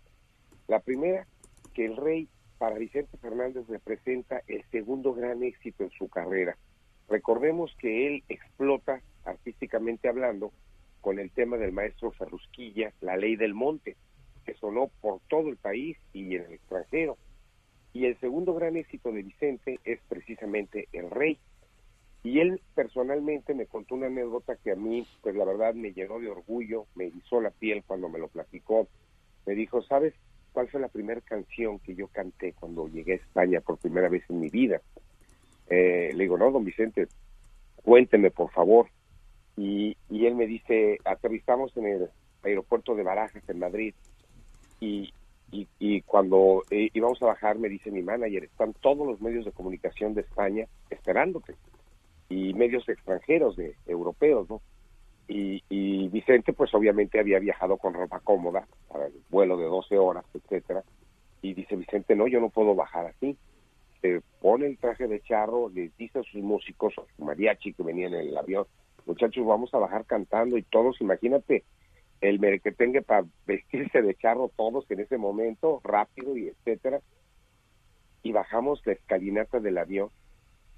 La 0.68 0.80
primera, 0.80 1.28
que 1.74 1.86
el 1.86 1.96
rey 1.96 2.28
para 2.58 2.78
Vicente 2.78 3.18
Fernández 3.18 3.68
representa 3.68 4.42
el 4.48 4.64
segundo 4.72 5.14
gran 5.14 5.44
éxito 5.44 5.84
en 5.84 5.92
su 5.92 6.10
carrera. 6.10 6.58
Recordemos 7.10 7.76
que 7.80 8.08
él 8.08 8.24
explota, 8.28 9.02
artísticamente 9.24 10.10
hablando, 10.10 10.52
con 11.02 11.20
el 11.20 11.32
tema 11.32 11.58
del 11.58 11.72
maestro 11.72 12.12
Ferrusquilla, 12.12 12.92
La 13.02 13.16
Ley 13.16 13.36
del 13.36 13.54
Monte, 13.54 13.96
que 14.46 14.56
sonó 14.56 14.90
por 15.02 15.20
todo 15.30 15.50
el 15.50 15.58
país 15.58 15.98
y 16.14 16.36
en 16.36 16.46
el 16.46 16.54
extranjero. 16.54 17.18
Y 17.94 18.06
el 18.06 18.20
segundo 18.20 18.54
gran 18.54 18.76
éxito 18.76 19.12
de 19.12 19.24
Vicente 19.24 19.80
es 19.84 20.00
precisamente 20.10 20.88
El 20.92 21.10
Rey. 21.10 21.40
Y 22.24 22.40
él 22.40 22.62
personalmente 22.76 23.54
me 23.54 23.68
contó 23.68 23.96
una 23.96 24.08
anécdota 24.08 24.58
que 24.58 24.72
a 24.72 24.76
mí, 24.76 25.08
pues 25.22 25.36
la 25.36 25.46
verdad 25.46 25.74
me 25.74 25.94
llenó 25.94 26.20
de 26.20 26.30
orgullo, 26.30 26.88
me 26.96 27.06
hizo 27.06 27.40
la 27.40 27.52
piel 27.52 27.84
cuando 27.86 28.10
me 28.10 28.20
lo 28.20 28.28
platicó. 28.28 28.88
Me 29.46 29.56
dijo, 29.56 29.82
¿sabes? 29.84 30.14
Cuál 30.58 30.70
fue 30.70 30.82
la 30.82 30.88
primera 30.88 31.22
canción 31.22 31.78
que 31.78 31.94
yo 31.94 32.08
canté 32.08 32.54
cuando 32.54 32.88
llegué 32.88 33.14
a 33.14 33.16
España 33.18 33.62
por 33.62 33.78
primera 33.78 34.10
vez 34.10 34.24
en 34.28 34.40
mi 34.40 34.50
vida. 34.50 34.82
Eh, 35.70 36.10
le 36.16 36.24
digo, 36.24 36.36
no, 36.36 36.50
don 36.50 36.66
Vicente, 36.66 37.08
cuénteme 37.84 38.32
por 38.32 38.50
favor. 38.50 38.88
Y, 39.56 39.96
él 40.10 40.34
me 40.34 40.48
dice, 40.48 40.98
aterrizamos 41.06 41.78
en 41.78 41.86
el 41.86 42.10
aeropuerto 42.42 42.96
de 42.96 43.04
Barajas, 43.04 43.48
en 43.48 43.60
Madrid, 43.60 43.94
y, 44.80 45.14
y, 45.52 46.02
cuando 46.02 46.64
eh, 46.72 46.90
íbamos 46.92 47.22
a 47.22 47.28
bajar, 47.28 47.60
me 47.60 47.70
dice 47.70 47.92
mi 47.92 48.02
manager, 48.02 48.46
están 48.46 48.74
todos 48.74 49.06
los 49.06 49.22
medios 49.22 49.46
de 49.46 49.52
comunicación 49.52 50.16
de 50.16 50.22
España 50.22 50.66
esperándote, 50.90 51.54
y 52.30 52.56
medios 52.56 52.90
extranjeros, 52.90 53.58
de 53.58 53.76
europeos, 53.86 54.50
¿no? 54.50 54.60
Y, 55.30 56.08
Vicente 56.10 56.54
pues 56.54 56.74
obviamente 56.74 57.20
había 57.20 57.38
viajado 57.38 57.78
con 57.78 57.94
ropa 57.94 58.20
cómoda 58.22 58.66
para 58.88 59.08
el 59.08 59.14
vuelo 59.30 59.58
de 59.58 59.66
12 59.66 59.98
horas, 59.98 60.26
etcétera, 60.34 60.84
y 61.42 61.54
dice 61.54 61.76
Vicente, 61.76 62.16
no, 62.16 62.28
yo 62.28 62.40
no 62.40 62.50
puedo 62.50 62.74
bajar 62.74 63.08
así. 63.08 63.38
Se 64.02 64.22
pone 64.42 64.66
el 64.66 64.78
traje 64.78 65.08
de 65.08 65.22
charro, 65.22 65.70
les 65.70 65.96
dice 65.98 66.20
a 66.20 66.24
sus 66.24 66.42
músicos, 66.42 66.94
a 66.98 67.04
su 67.16 67.24
mariachi 67.24 67.74
que 67.74 67.84
venían 67.84 68.14
en 68.14 68.30
el 68.30 68.38
avión, 68.38 68.66
muchachos, 69.06 69.46
vamos 69.46 69.74
a 69.74 69.80
bajar 69.80 70.06
cantando 70.06 70.58
y 70.58 70.64
todos, 70.64 71.00
imagínate 71.02 71.64
el 72.22 72.40
tenga 72.78 73.02
para 73.02 73.26
vestirse 73.46 74.02
de 74.02 74.16
charro 74.16 74.52
todos 74.56 74.90
en 74.90 75.02
ese 75.02 75.18
momento, 75.18 75.82
rápido 75.84 76.36
y 76.36 76.48
etcétera, 76.48 77.02
y 78.24 78.32
bajamos 78.32 78.82
la 78.86 78.94
escalinata 78.94 79.60
del 79.60 79.78
avión 79.78 80.10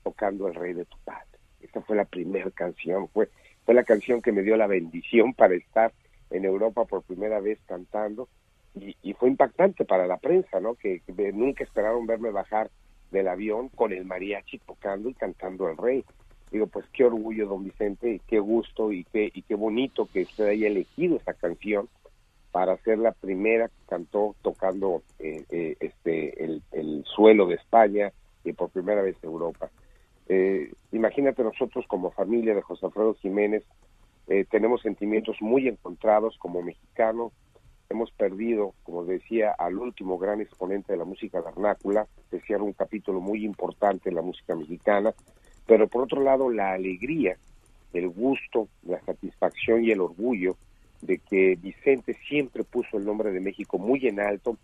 tocando 0.03 0.47
El 0.47 0.55
Rey 0.55 0.73
de 0.73 0.85
tu 0.85 0.97
Padre. 1.05 1.39
Esa 1.61 1.81
fue 1.81 1.95
la 1.95 2.05
primera 2.05 2.49
canción, 2.51 3.07
fue 3.09 3.29
fue 3.69 3.75
la 3.75 3.83
canción 3.83 4.23
que 4.23 4.31
me 4.31 4.41
dio 4.41 4.57
la 4.57 4.65
bendición 4.65 5.35
para 5.35 5.53
estar 5.53 5.93
en 6.31 6.43
Europa 6.43 6.85
por 6.85 7.03
primera 7.03 7.39
vez 7.39 7.59
cantando 7.67 8.27
y, 8.73 9.13
fue 9.13 9.29
impactante 9.29 9.85
para 9.85 10.07
la 10.07 10.17
prensa, 10.17 10.59
¿no? 10.59 10.73
Que, 10.73 11.03
nunca 11.35 11.65
esperaron 11.65 12.07
verme 12.07 12.31
bajar 12.31 12.71
del 13.11 13.27
avión 13.27 13.69
con 13.69 13.93
el 13.93 14.05
mariachi 14.05 14.57
tocando 14.57 15.07
y 15.07 15.13
cantando 15.13 15.69
el 15.69 15.77
rey. 15.77 16.03
Digo, 16.51 16.65
pues 16.65 16.87
qué 16.93 17.05
orgullo, 17.05 17.45
don 17.45 17.63
Vicente, 17.63 18.21
qué 18.25 18.39
gusto 18.39 18.91
y 18.91 19.03
qué, 19.03 19.29
y 19.31 19.43
qué 19.43 19.53
bonito 19.53 20.09
que 20.11 20.23
usted 20.23 20.47
haya 20.47 20.65
elegido 20.65 21.17
esa 21.17 21.35
canción 21.35 21.89
para 22.51 22.75
ser 22.77 22.97
la 22.97 23.11
primera 23.11 23.67
que 23.67 23.85
cantó 23.87 24.35
tocando 24.41 25.03
eh, 25.19 25.43
eh, 25.51 25.75
este 25.79 26.43
el, 26.43 26.63
el, 26.71 27.05
suelo 27.05 27.45
de 27.45 27.53
España 27.53 28.11
y 28.43 28.51
por 28.51 28.71
primera 28.71 29.03
vez 29.03 29.15
Europa. 29.21 29.69
Eh, 30.29 30.71
imagínate 30.91 31.43
nosotros 31.43 31.85
como 31.87 32.11
familia 32.11 32.53
de 32.53 32.61
José 32.61 32.85
Alfredo 32.85 33.15
Jiménez, 33.15 33.65
eh, 34.27 34.45
tenemos 34.49 34.83
sentimientos 34.83 35.37
muy 35.41 35.67
encontrados 35.67 36.37
como 36.37 36.61
mexicano, 36.61 37.31
hemos 37.89 38.11
perdido, 38.11 38.75
como 38.83 39.03
decía, 39.03 39.55
al 39.57 39.79
último 39.79 40.19
gran 40.19 40.39
exponente 40.39 40.93
de 40.93 40.99
la 40.99 41.05
música 41.05 41.41
vernácula, 41.41 42.07
que 42.29 42.39
cierra 42.41 42.63
un 42.63 42.73
capítulo 42.73 43.19
muy 43.19 43.43
importante 43.43 44.09
en 44.09 44.15
la 44.15 44.21
música 44.21 44.55
mexicana, 44.55 45.15
pero 45.65 45.87
por 45.87 46.03
otro 46.03 46.21
lado 46.21 46.51
la 46.51 46.73
alegría, 46.73 47.37
el 47.93 48.07
gusto, 48.09 48.67
la 48.83 49.01
satisfacción 49.01 49.83
y 49.83 49.89
el 49.89 50.01
orgullo 50.01 50.55
de 51.01 51.17
que 51.17 51.55
Vicente 51.55 52.13
siempre 52.27 52.63
puso 52.63 52.97
el 52.97 53.05
nombre 53.05 53.31
de 53.31 53.39
México 53.39 53.79
muy 53.79 54.05
en 54.05 54.19
alto 54.19 54.57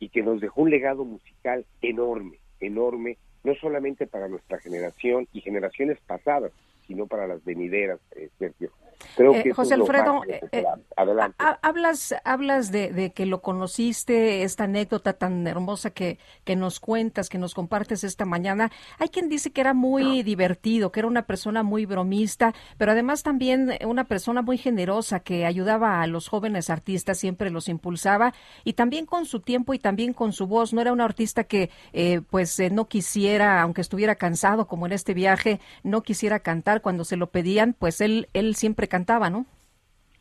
y 0.00 0.08
que 0.08 0.22
nos 0.22 0.40
dejó 0.40 0.62
un 0.62 0.70
legado 0.70 1.04
musical 1.04 1.64
enorme, 1.80 2.40
enorme, 2.58 3.18
no 3.46 3.54
solamente 3.54 4.08
para 4.08 4.26
nuestra 4.26 4.58
generación 4.58 5.28
y 5.32 5.40
generaciones 5.40 5.98
pasadas, 6.00 6.50
sino 6.88 7.06
para 7.06 7.28
las 7.28 7.44
venideras, 7.44 8.00
eh, 8.16 8.28
Sergio. 8.40 8.72
Creo 9.16 9.34
Eh, 9.34 9.42
que 9.42 9.52
José 9.52 9.74
Alfredo, 9.74 10.22
eh. 10.28 10.64
Adelante. 10.96 11.36
Ha- 11.38 11.58
Hablas, 11.62 12.14
hablas 12.24 12.70
de, 12.72 12.92
de 12.92 13.12
que 13.12 13.26
lo 13.26 13.40
conociste, 13.42 14.42
esta 14.42 14.64
anécdota 14.64 15.12
tan 15.14 15.46
hermosa 15.46 15.90
que, 15.90 16.18
que 16.44 16.56
nos 16.56 16.80
cuentas, 16.80 17.28
que 17.28 17.38
nos 17.38 17.54
compartes 17.54 18.04
esta 18.04 18.24
mañana. 18.24 18.70
Hay 18.98 19.08
quien 19.08 19.28
dice 19.28 19.50
que 19.50 19.60
era 19.60 19.74
muy 19.74 20.22
divertido, 20.22 20.92
que 20.92 21.00
era 21.00 21.08
una 21.08 21.26
persona 21.26 21.62
muy 21.62 21.86
bromista, 21.86 22.54
pero 22.78 22.92
además 22.92 23.22
también 23.22 23.72
una 23.84 24.04
persona 24.04 24.42
muy 24.42 24.58
generosa 24.58 25.20
que 25.20 25.44
ayudaba 25.46 26.02
a 26.02 26.06
los 26.06 26.28
jóvenes 26.28 26.70
artistas, 26.70 27.18
siempre 27.18 27.50
los 27.50 27.68
impulsaba 27.68 28.32
y 28.64 28.74
también 28.74 29.06
con 29.06 29.26
su 29.26 29.40
tiempo 29.40 29.74
y 29.74 29.78
también 29.78 30.12
con 30.12 30.32
su 30.32 30.46
voz. 30.46 30.72
No 30.72 30.80
era 30.80 30.92
un 30.92 31.00
artista 31.00 31.44
que 31.44 31.70
eh, 31.92 32.20
pues 32.30 32.58
eh, 32.60 32.70
no 32.70 32.88
quisiera, 32.88 33.60
aunque 33.62 33.80
estuviera 33.80 34.14
cansado 34.14 34.66
como 34.66 34.86
en 34.86 34.92
este 34.92 35.14
viaje, 35.14 35.60
no 35.82 36.02
quisiera 36.02 36.40
cantar 36.40 36.80
cuando 36.82 37.04
se 37.04 37.16
lo 37.16 37.30
pedían, 37.30 37.74
pues 37.78 38.00
él, 38.00 38.28
él 38.32 38.54
siempre 38.56 38.85
cantaba, 38.88 39.30
¿no? 39.30 39.46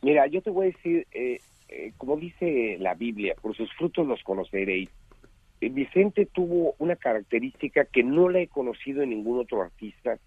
Mira, 0.02 0.28
yo 0.28 0.42
te 0.42 0.50
voy 0.50 0.68
a 0.68 0.72
decir, 0.72 1.08
eh, 1.12 1.40
eh, 1.70 1.94
como 1.98 2.18
dice 2.18 2.78
la 2.80 2.94
Biblia, 2.94 3.36
por 3.42 3.56
sus 3.56 3.72
frutos 3.74 4.06
los 4.06 4.22
conoceréis. 4.24 4.90
Eh, 5.62 5.70
Vicente 5.70 6.26
tuvo 6.26 6.76
una 6.78 6.96
característica 6.96 7.86
que 7.86 8.04
no 8.04 8.30
la 8.30 8.40
he 8.40 8.48
conocido 8.48 9.02
en 9.02 9.10
ningún 9.10 9.40
otro 9.40 9.62
artista. 9.62 10.20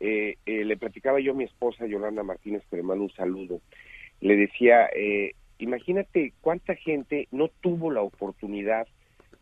Eh, 0.00 0.36
eh, 0.46 0.64
le 0.64 0.76
platicaba 0.76 1.20
yo 1.20 1.32
a 1.32 1.36
mi 1.36 1.44
esposa 1.44 1.86
Yolanda 1.86 2.22
Martínez, 2.22 2.62
mando 2.82 3.04
un 3.04 3.12
saludo. 3.12 3.60
Le 4.20 4.36
decía, 4.36 4.88
eh, 4.94 5.34
imagínate 5.58 6.32
cuánta 6.40 6.74
gente 6.74 7.28
no 7.30 7.48
tuvo 7.60 7.90
la 7.90 8.02
oportunidad 8.02 8.86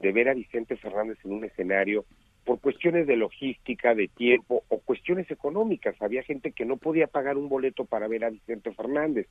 de 0.01 0.13
ver 0.13 0.29
a 0.29 0.35
Vicente 0.35 0.77
Fernández 0.77 1.19
en 1.25 1.33
un 1.33 1.45
escenario 1.45 2.05
por 2.45 2.61
cuestiones 2.61 3.07
de 3.07 3.17
logística, 3.17 3.95
de 3.95 4.09
tiempo 4.09 4.65
o 4.69 4.79
cuestiones 4.81 5.31
económicas. 5.31 5.95
Había 6.01 6.23
gente 6.23 6.53
que 6.53 6.65
no 6.65 6.77
podía 6.77 7.07
pagar 7.07 7.37
un 7.37 7.49
boleto 7.49 7.85
para 7.85 8.09
ver 8.09 8.25
a 8.25 8.31
Vicente 8.31 8.73
Fernández 8.73 9.29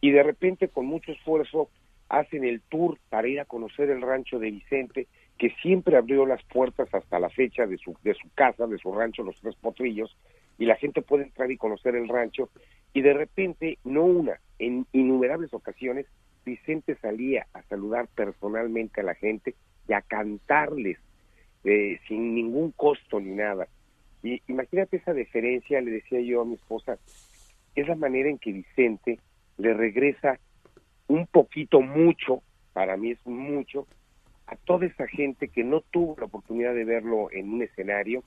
y 0.00 0.10
de 0.10 0.22
repente 0.22 0.68
con 0.68 0.86
mucho 0.86 1.12
esfuerzo 1.12 1.70
hacen 2.08 2.44
el 2.44 2.60
tour 2.60 2.98
para 3.08 3.26
ir 3.26 3.40
a 3.40 3.46
conocer 3.46 3.88
el 3.88 4.02
rancho 4.02 4.38
de 4.38 4.50
Vicente, 4.50 5.06
que 5.38 5.50
siempre 5.62 5.96
abrió 5.96 6.26
las 6.26 6.42
puertas 6.44 6.92
hasta 6.92 7.18
la 7.18 7.30
fecha 7.30 7.66
de 7.66 7.78
su, 7.78 7.96
de 8.02 8.12
su 8.14 8.28
casa, 8.34 8.66
de 8.66 8.76
su 8.76 8.92
rancho 8.92 9.22
Los 9.22 9.40
Tres 9.40 9.56
Potrillos, 9.56 10.14
y 10.58 10.66
la 10.66 10.76
gente 10.76 11.00
puede 11.00 11.24
entrar 11.24 11.50
y 11.50 11.56
conocer 11.56 11.96
el 11.96 12.08
rancho, 12.08 12.50
y 12.92 13.00
de 13.00 13.14
repente, 13.14 13.78
no 13.84 14.04
una, 14.04 14.38
en 14.58 14.86
innumerables 14.92 15.54
ocasiones, 15.54 16.06
Vicente 16.44 16.96
salía 16.96 17.46
a 17.54 17.62
saludar 17.62 18.08
personalmente 18.14 19.00
a 19.00 19.04
la 19.04 19.14
gente 19.14 19.54
y 19.88 19.94
a 19.94 20.02
cantarles 20.02 20.98
eh, 21.64 21.98
sin 22.08 22.34
ningún 22.34 22.72
costo 22.72 23.20
ni 23.20 23.34
nada. 23.34 23.68
Y 24.22 24.40
imagínate 24.46 24.98
esa 24.98 25.12
deferencia, 25.12 25.80
le 25.80 25.90
decía 25.90 26.20
yo 26.20 26.42
a 26.42 26.44
mi 26.44 26.54
esposa, 26.54 26.98
es 27.74 27.88
la 27.88 27.96
manera 27.96 28.28
en 28.28 28.38
que 28.38 28.52
Vicente 28.52 29.18
le 29.58 29.74
regresa 29.74 30.38
un 31.08 31.26
poquito, 31.26 31.80
mucho, 31.80 32.42
para 32.72 32.96
mí 32.96 33.10
es 33.10 33.26
mucho, 33.26 33.86
a 34.46 34.56
toda 34.56 34.86
esa 34.86 35.06
gente 35.06 35.48
que 35.48 35.64
no 35.64 35.82
tuvo 35.90 36.16
la 36.18 36.26
oportunidad 36.26 36.74
de 36.74 36.84
verlo 36.84 37.30
en 37.32 37.52
un 37.52 37.62
escenario 37.62 38.22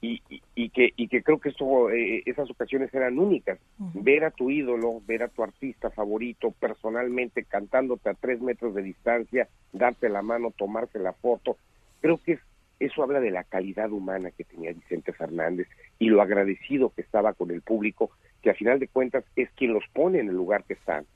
y, 0.00 0.20
y, 0.28 0.42
y 0.54 0.68
que 0.70 0.92
y 0.96 1.08
que 1.08 1.22
creo 1.22 1.38
que 1.38 1.48
eso, 1.50 1.90
eh, 1.90 2.22
esas 2.26 2.50
ocasiones 2.50 2.92
eran 2.92 3.18
únicas. 3.18 3.58
Ver 3.94 4.24
a 4.24 4.30
tu 4.30 4.50
ídolo, 4.50 5.00
ver 5.06 5.22
a 5.22 5.28
tu 5.28 5.42
artista 5.42 5.90
favorito 5.90 6.50
personalmente 6.52 7.44
cantándote 7.44 8.10
a 8.10 8.14
tres 8.14 8.40
metros 8.40 8.74
de 8.74 8.82
distancia, 8.82 9.48
darte 9.72 10.08
la 10.08 10.22
mano, 10.22 10.52
tomarse 10.56 10.98
la 10.98 11.12
foto, 11.14 11.56
creo 12.00 12.18
que 12.18 12.32
es- 12.32 12.40
eso 12.78 13.02
habla 13.02 13.20
de 13.20 13.30
la 13.30 13.44
calidad 13.44 13.90
humana 13.90 14.30
que 14.30 14.44
tenía 14.44 14.72
Vicente 14.72 15.12
Fernández 15.12 15.68
y 15.98 16.08
lo 16.08 16.20
agradecido 16.20 16.90
que 16.90 17.02
estaba 17.02 17.32
con 17.32 17.50
el 17.50 17.62
público, 17.62 18.10
que 18.42 18.50
a 18.50 18.54
final 18.54 18.78
de 18.78 18.88
cuentas 18.88 19.24
es 19.34 19.50
quien 19.52 19.72
los 19.72 19.84
pone 19.92 20.20
en 20.20 20.28
el 20.28 20.34
lugar 20.34 20.64
que 20.64 20.74
están. 20.74 21.06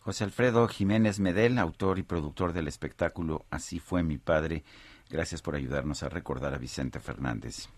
José 0.00 0.24
Alfredo 0.24 0.68
Jiménez 0.68 1.18
Medel, 1.18 1.58
autor 1.58 1.98
y 1.98 2.02
productor 2.04 2.52
del 2.52 2.68
espectáculo 2.68 3.44
Así 3.50 3.80
fue 3.80 4.02
mi 4.02 4.18
padre. 4.18 4.62
Gracias 5.10 5.42
por 5.42 5.56
ayudarnos 5.56 6.02
a 6.02 6.08
recordar 6.08 6.54
a 6.54 6.58
Vicente 6.58 7.00
Fernández. 7.00 7.68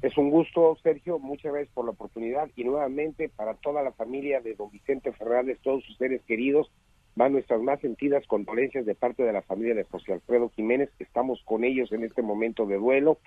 Es 0.00 0.16
un 0.16 0.30
gusto, 0.30 0.78
Sergio. 0.82 1.18
Muchas 1.18 1.52
gracias 1.52 1.74
por 1.74 1.84
la 1.84 1.90
oportunidad. 1.90 2.48
Y 2.54 2.64
nuevamente, 2.64 3.28
para 3.28 3.54
toda 3.54 3.82
la 3.82 3.92
familia 3.92 4.40
de 4.40 4.54
don 4.54 4.70
Vicente 4.70 5.12
Fernández, 5.12 5.58
todos 5.62 5.84
sus 5.84 5.96
seres 5.96 6.22
queridos, 6.22 6.70
van 7.16 7.32
nuestras 7.32 7.60
más 7.60 7.80
sentidas 7.80 8.26
condolencias 8.26 8.86
de 8.86 8.94
parte 8.94 9.22
de 9.22 9.32
la 9.32 9.42
familia 9.42 9.74
de 9.74 9.84
José 9.84 10.12
Alfredo 10.12 10.50
Jiménez. 10.50 10.90
Estamos 10.98 11.42
con 11.44 11.64
ellos 11.64 11.92
en 11.92 12.04
este 12.04 12.22
momento 12.22 12.66
de 12.66 12.76
duelo 12.76 13.18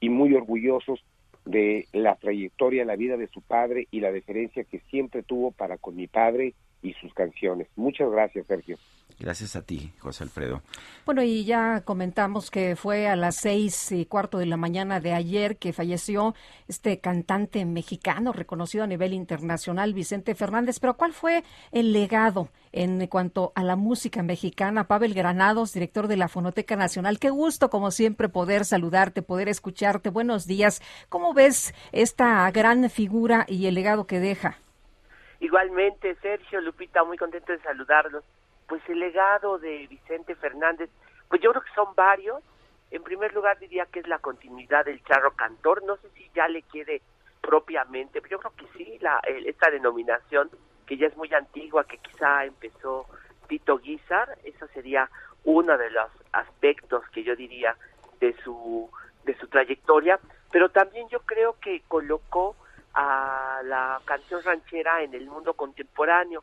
y 0.00 0.08
muy 0.08 0.34
orgullosos 0.34 1.04
de 1.44 1.88
la 1.92 2.14
trayectoria, 2.16 2.84
la 2.84 2.96
vida 2.96 3.16
de 3.16 3.26
su 3.28 3.40
padre 3.40 3.88
y 3.90 4.00
la 4.00 4.12
deferencia 4.12 4.64
que 4.64 4.80
siempre 4.90 5.22
tuvo 5.22 5.50
para 5.50 5.78
con 5.78 5.96
mi 5.96 6.06
padre 6.06 6.54
y 6.82 6.92
sus 6.94 7.12
canciones. 7.14 7.68
Muchas 7.76 8.10
gracias, 8.10 8.46
Sergio. 8.46 8.78
Gracias 9.22 9.54
a 9.54 9.62
ti, 9.62 9.92
José 10.00 10.24
Alfredo. 10.24 10.62
Bueno, 11.06 11.22
y 11.22 11.44
ya 11.44 11.82
comentamos 11.84 12.50
que 12.50 12.74
fue 12.74 13.06
a 13.06 13.14
las 13.14 13.36
seis 13.36 13.92
y 13.92 14.04
cuarto 14.04 14.38
de 14.38 14.46
la 14.46 14.56
mañana 14.56 14.98
de 14.98 15.12
ayer 15.12 15.58
que 15.58 15.72
falleció 15.72 16.34
este 16.66 16.98
cantante 16.98 17.64
mexicano 17.64 18.32
reconocido 18.32 18.82
a 18.82 18.88
nivel 18.88 19.12
internacional, 19.12 19.94
Vicente 19.94 20.34
Fernández. 20.34 20.80
Pero 20.80 20.94
¿cuál 20.94 21.12
fue 21.12 21.44
el 21.70 21.92
legado 21.92 22.48
en 22.72 23.06
cuanto 23.06 23.52
a 23.54 23.62
la 23.62 23.76
música 23.76 24.24
mexicana? 24.24 24.88
Pavel 24.88 25.14
Granados, 25.14 25.72
director 25.72 26.08
de 26.08 26.16
la 26.16 26.26
Fonoteca 26.26 26.74
Nacional. 26.74 27.20
Qué 27.20 27.30
gusto, 27.30 27.70
como 27.70 27.92
siempre, 27.92 28.28
poder 28.28 28.64
saludarte, 28.64 29.22
poder 29.22 29.48
escucharte. 29.48 30.10
Buenos 30.10 30.48
días. 30.48 30.82
¿Cómo 31.08 31.32
ves 31.32 31.74
esta 31.92 32.50
gran 32.50 32.90
figura 32.90 33.46
y 33.46 33.66
el 33.66 33.76
legado 33.76 34.08
que 34.08 34.18
deja? 34.18 34.58
Igualmente, 35.38 36.16
Sergio, 36.20 36.60
Lupita, 36.60 37.04
muy 37.04 37.16
contento 37.16 37.52
de 37.52 37.60
saludarlos. 37.60 38.24
Pues 38.72 38.88
el 38.88 39.00
legado 39.00 39.58
de 39.58 39.86
Vicente 39.86 40.34
Fernández, 40.34 40.88
pues 41.28 41.42
yo 41.42 41.50
creo 41.50 41.62
que 41.62 41.74
son 41.74 41.94
varios. 41.94 42.42
En 42.90 43.02
primer 43.02 43.34
lugar 43.34 43.58
diría 43.58 43.84
que 43.84 44.00
es 44.00 44.08
la 44.08 44.18
continuidad 44.18 44.86
del 44.86 45.04
charro 45.04 45.32
cantor. 45.36 45.82
No 45.84 45.98
sé 45.98 46.08
si 46.16 46.30
ya 46.34 46.48
le 46.48 46.62
quede 46.62 47.02
propiamente, 47.42 48.22
pero 48.22 48.30
yo 48.30 48.38
creo 48.38 48.54
que 48.56 48.78
sí, 48.78 48.98
la, 49.02 49.20
esta 49.26 49.70
denominación 49.70 50.48
que 50.86 50.96
ya 50.96 51.06
es 51.08 51.16
muy 51.18 51.30
antigua, 51.34 51.84
que 51.84 51.98
quizá 51.98 52.46
empezó 52.46 53.04
Tito 53.46 53.76
Guizar, 53.76 54.38
eso 54.42 54.66
sería 54.68 55.10
uno 55.44 55.76
de 55.76 55.90
los 55.90 56.10
aspectos 56.32 57.04
que 57.10 57.24
yo 57.24 57.36
diría 57.36 57.76
de 58.20 58.32
su 58.42 58.90
de 59.24 59.36
su 59.36 59.48
trayectoria, 59.48 60.18
pero 60.50 60.70
también 60.70 61.10
yo 61.10 61.20
creo 61.20 61.60
que 61.60 61.82
colocó 61.88 62.56
a 62.94 63.60
la 63.64 64.00
canción 64.06 64.42
ranchera 64.42 65.02
en 65.02 65.12
el 65.12 65.26
mundo 65.26 65.52
contemporáneo, 65.52 66.42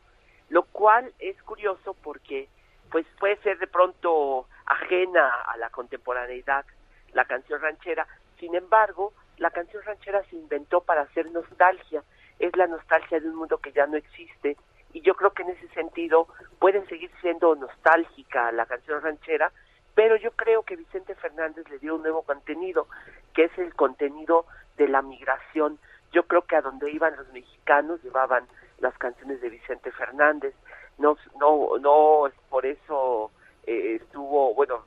lo 0.50 0.64
cual 0.64 1.14
es 1.20 1.42
curioso 1.44 1.96
porque 2.04 2.48
pues 2.92 3.06
puede 3.20 3.38
ser 3.38 3.58
de 3.60 3.68
pronto 3.68 4.48
ajena 4.66 5.30
a 5.48 5.58
la 5.58 5.70
contemporaneidad 5.70 6.66
la 7.14 7.26
canción 7.26 7.62
ranchera, 7.62 8.08
sin 8.40 8.56
embargo, 8.56 9.14
la 9.38 9.52
canción 9.52 9.84
ranchera 9.84 10.24
se 10.30 10.36
inventó 10.36 10.82
para 10.82 11.02
hacer 11.02 11.32
nostalgia, 11.32 12.04
es 12.40 12.56
la 12.56 12.68
nostalgia 12.68 13.20
de 13.20 13.28
un 13.28 13.36
mundo 13.36 13.58
que 13.58 13.72
ya 13.72 13.86
no 13.88 13.98
existe. 13.98 14.58
Y 14.94 15.02
yo 15.02 15.16
creo 15.16 15.32
que 15.32 15.44
en 15.44 15.50
ese 15.50 15.68
sentido 15.70 16.28
pueden 16.60 16.88
seguir 16.88 17.12
siendo 17.22 17.56
nostálgica 17.56 18.52
la 18.52 18.66
canción 18.66 19.02
ranchera, 19.02 19.52
pero 19.94 20.16
yo 20.16 20.32
creo 20.32 20.64
que 20.64 20.76
Vicente 20.76 21.16
Fernández 21.16 21.68
le 21.70 21.80
dio 21.80 21.96
un 21.96 22.02
nuevo 22.02 22.24
contenido, 22.24 22.88
que 23.34 23.46
es 23.46 23.58
el 23.58 23.74
contenido 23.76 24.46
de 24.78 24.88
la 24.88 25.02
migración. 25.02 25.80
Yo 26.12 26.24
creo 26.24 26.44
que 26.44 26.56
a 26.56 26.62
donde 26.62 26.90
iban 26.92 27.16
los 27.18 27.28
mexicanos 27.34 28.02
llevaban 28.04 28.48
las 28.82 28.98
canciones 28.98 29.42
de 29.42 29.50
Vicente 29.50 29.92
Fernández. 29.92 30.54
No, 30.98 31.18
no, 31.40 31.78
no 31.80 32.30
por 32.50 32.66
eso 32.66 33.32
eh, 33.66 34.00
estuvo, 34.02 34.54
bueno, 34.54 34.86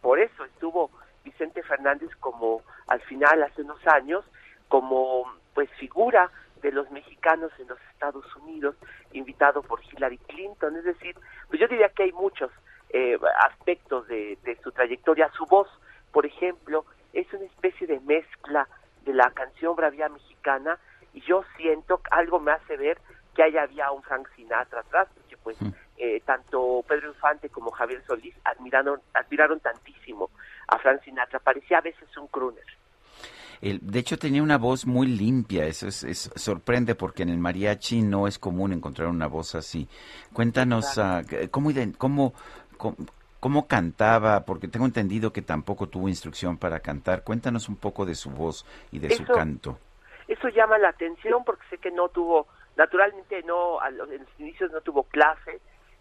por 0.00 0.18
eso 0.18 0.44
estuvo 0.44 0.90
Vicente 1.24 1.62
Fernández 1.62 2.10
como 2.20 2.62
al 2.86 3.00
final 3.02 3.42
hace 3.42 3.62
unos 3.62 3.84
años 3.86 4.24
como 4.68 5.24
pues 5.54 5.70
figura 5.78 6.30
de 6.60 6.72
los 6.72 6.90
mexicanos 6.90 7.52
en 7.58 7.68
los 7.68 7.78
Estados 7.92 8.24
Unidos, 8.36 8.74
invitado 9.12 9.62
por 9.62 9.80
Hillary 9.84 10.18
Clinton, 10.18 10.76
es 10.76 10.84
decir, 10.84 11.14
pues 11.48 11.60
yo 11.60 11.68
diría 11.68 11.90
que 11.90 12.04
hay 12.04 12.12
muchos 12.12 12.50
eh, 12.88 13.18
aspectos 13.40 14.08
de, 14.08 14.38
de 14.44 14.56
su 14.62 14.72
trayectoria. 14.72 15.30
Su 15.36 15.46
voz, 15.46 15.68
por 16.10 16.24
ejemplo, 16.24 16.84
es 17.12 17.32
una 17.32 17.44
especie 17.44 17.86
de 17.86 18.00
mezcla 18.00 18.68
de 19.04 19.12
la 19.12 19.30
canción 19.30 19.76
bravía 19.76 20.08
mexicana 20.08 20.78
y 21.12 21.20
yo 21.20 21.44
siento, 21.56 22.00
algo 22.10 22.40
me 22.40 22.52
hace 22.52 22.76
ver 22.76 22.98
que 23.34 23.42
ahí 23.42 23.56
había 23.56 23.90
un 23.90 24.02
Frank 24.02 24.28
Sinatra 24.36 24.80
atrás, 24.80 25.08
porque 25.14 25.36
pues 25.36 25.56
eh, 25.96 26.20
tanto 26.24 26.84
Pedro 26.88 27.08
Infante 27.08 27.48
como 27.50 27.70
Javier 27.70 28.02
Solís 28.06 28.34
admiraron, 28.44 29.00
admiraron 29.12 29.60
tantísimo 29.60 30.30
a 30.68 30.78
Frank 30.78 31.02
Sinatra, 31.04 31.38
parecía 31.40 31.78
a 31.78 31.82
veces 31.82 32.08
un 32.16 32.28
crooner. 32.28 32.64
El- 33.60 33.80
de 33.82 33.98
hecho, 34.00 34.18
tenía 34.18 34.42
una 34.42 34.58
voz 34.58 34.86
muy 34.86 35.06
limpia. 35.06 35.64
Eso 35.66 35.86
es, 35.88 36.04
es- 36.04 36.30
sorprende 36.34 36.94
porque 36.94 37.22
en 37.22 37.30
el 37.30 37.38
mariachi 37.38 38.02
no 38.02 38.26
es 38.26 38.38
común 38.38 38.72
encontrar 38.72 39.08
una 39.08 39.26
voz 39.26 39.54
así. 39.54 39.88
Cuéntanos 40.32 40.98
ah, 40.98 41.22
cómo, 41.50 41.70
cómo, 41.96 42.34
cómo, 42.76 42.96
cómo 43.40 43.66
cantaba, 43.66 44.44
porque 44.44 44.68
tengo 44.68 44.86
entendido 44.86 45.32
que 45.32 45.42
tampoco 45.42 45.88
tuvo 45.88 46.08
instrucción 46.08 46.58
para 46.58 46.80
cantar. 46.80 47.22
Cuéntanos 47.24 47.68
un 47.68 47.76
poco 47.76 48.04
de 48.04 48.14
su 48.14 48.30
voz 48.30 48.66
y 48.90 48.98
de 48.98 49.10
su 49.10 49.24
canto. 49.24 49.78
Eso 50.26 50.48
llama 50.48 50.78
la 50.78 50.88
atención 50.88 51.44
porque 51.44 51.64
sé 51.70 51.78
que 51.78 51.90
no 51.90 52.08
tuvo 52.08 52.46
Naturalmente 52.76 53.42
no, 53.42 53.84
en 53.86 53.96
los 53.96 54.08
inicios 54.38 54.70
no 54.72 54.80
tuvo 54.80 55.04
clase, 55.04 55.60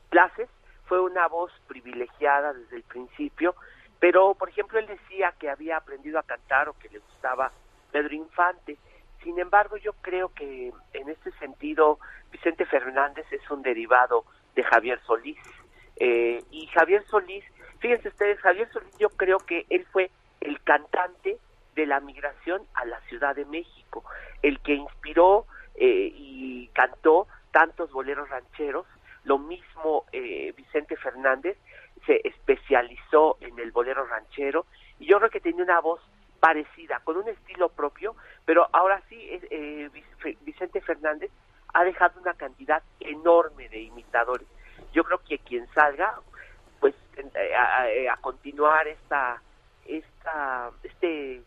clases, 0.10 0.50
fue 0.86 1.00
una 1.00 1.28
voz 1.28 1.52
privilegiada 1.68 2.54
desde 2.54 2.78
el 2.78 2.84
principio, 2.84 3.56
pero 4.00 4.34
por 4.36 4.50
ejemplo 4.50 4.80
él 4.80 4.88
decía 4.88 5.34
que 5.40 5.50
había 5.50 5.78
aprendido 5.78 6.20
a 6.20 6.24
cantar 6.24 6.70
o 6.70 6.74
que 6.74 6.90
le 6.90 7.00
gustaba 7.00 7.52
Pedro 7.92 8.14
Infante. 8.14 8.78
Sin 9.24 9.40
embargo, 9.40 9.78
yo 9.78 9.94
creo 10.02 10.34
que 10.34 10.74
en 10.94 11.10
este 11.10 11.32
sentido 11.34 12.00
Vicente 12.32 12.66
Fernández 12.66 13.26
es 13.32 13.50
un 13.50 13.62
derivado 13.62 14.26
de 14.56 14.64
Javier 14.64 15.00
Solís. 15.06 15.38
Eh, 15.96 16.44
y 16.52 16.68
Javier 16.68 17.06
Solís, 17.06 17.46
fíjense 17.80 18.10
ustedes, 18.10 18.40
Javier 18.42 18.70
Solís 18.74 18.98
yo 18.98 19.10
creo 19.10 19.38
que 19.38 19.66
él 19.70 19.86
fue 19.92 20.12
el 20.42 20.62
cantante 20.64 21.38
de 21.76 21.86
la 21.86 22.00
migración 22.00 22.62
a 22.74 22.86
la 22.86 23.00
Ciudad 23.02 23.36
de 23.36 23.46
México, 23.46 24.04
el 24.42 24.60
que 24.60 24.74
inspiró 24.74 25.46
eh, 25.76 26.12
y 26.16 26.68
cantó 26.74 27.28
tantos 27.52 27.92
boleros 27.92 28.30
rancheros, 28.30 28.86
lo 29.24 29.38
mismo 29.38 30.06
eh, 30.12 30.54
Vicente 30.56 30.98
Fernández 30.98 31.58
se 32.06 32.22
especializó 32.28 33.38
en 33.42 33.58
el 33.60 33.72
bolero 33.72 34.06
ranchero 34.06 34.66
y 35.00 35.06
yo 35.06 35.18
creo 35.20 35.30
que 35.30 35.40
tenía 35.40 35.64
una 35.64 35.80
voz 35.80 36.02
parecida, 36.40 37.00
con 37.04 37.18
un 37.18 37.30
estilo 37.30 37.70
propio, 37.70 38.16
pero 38.46 38.68
ahora 38.74 39.02
sí 39.08 39.18
eh, 39.50 39.90
Vicente 40.42 40.82
Fernández 40.82 41.32
ha 41.74 41.84
dejado 41.84 42.20
una 42.20 42.34
cantidad 42.34 42.84
enorme 43.00 43.70
de 43.70 43.82
imitadores. 43.82 44.48
Yo 44.92 45.04
creo 45.06 45.20
que 45.20 45.40
quien 45.40 45.68
salga, 45.74 46.20
pues 46.80 46.94
a, 47.58 47.86
a 48.12 48.18
continuar 48.18 48.88
esta, 48.88 49.42
esta, 49.86 50.72
este, 50.84 51.42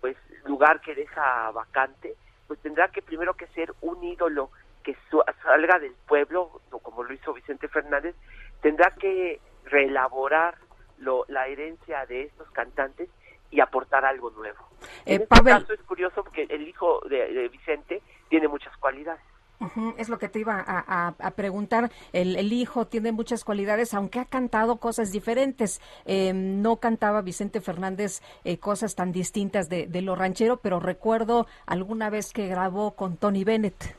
pues 0.00 0.16
lugar 0.44 0.80
que 0.80 0.94
deja 0.94 1.50
vacante, 1.50 2.14
pues 2.46 2.60
tendrá 2.60 2.88
que 2.88 3.02
primero 3.02 3.34
que 3.34 3.46
ser 3.48 3.72
un 3.80 4.02
ídolo 4.02 4.50
que 4.82 4.96
salga 5.42 5.78
del 5.78 5.94
pueblo, 6.06 6.60
como 6.82 7.02
lo 7.02 7.12
hizo 7.12 7.32
Vicente 7.32 7.68
Fernández, 7.68 8.14
tendrá 8.60 8.90
que 8.90 9.40
reelaborar 9.64 10.56
lo, 10.98 11.24
la 11.28 11.46
herencia 11.46 12.04
de 12.06 12.24
estos 12.24 12.50
cantantes 12.50 13.08
y 13.50 13.60
aportar 13.60 14.04
algo 14.04 14.30
nuevo. 14.30 14.58
en 15.06 15.22
este 15.22 15.42
caso 15.42 15.72
es 15.72 15.82
curioso 15.82 16.24
porque 16.24 16.46
el 16.50 16.66
hijo 16.68 17.00
de, 17.08 17.48
Vicente 17.48 18.02
tiene 18.28 18.48
muchas 18.48 18.76
cualidades. 18.78 19.22
Es 19.96 20.08
lo 20.08 20.18
que 20.18 20.28
te 20.28 20.40
iba 20.40 20.62
a, 20.66 21.30
preguntar. 21.32 21.90
El, 22.12 22.52
hijo 22.52 22.86
tiene 22.86 23.12
muchas 23.12 23.44
cualidades, 23.44 23.94
aunque 23.94 24.20
ha 24.20 24.24
cantado 24.24 24.76
cosas 24.76 25.10
diferentes. 25.10 25.80
Em, 26.04 26.60
no 26.60 26.76
cantaba 26.76 27.22
Vicente 27.22 27.60
Fernández 27.60 28.20
eh, 28.44 28.58
cosas 28.58 28.94
tan 28.94 29.12
distintas 29.12 29.68
de, 29.68 29.86
de, 29.86 30.02
lo 30.02 30.14
ranchero, 30.16 30.58
pero 30.58 30.80
recuerdo 30.80 31.46
alguna 31.66 32.10
vez 32.10 32.32
que 32.32 32.46
grabó 32.46 32.92
con 32.92 33.16
Tony 33.16 33.44
Bennett 33.44 33.96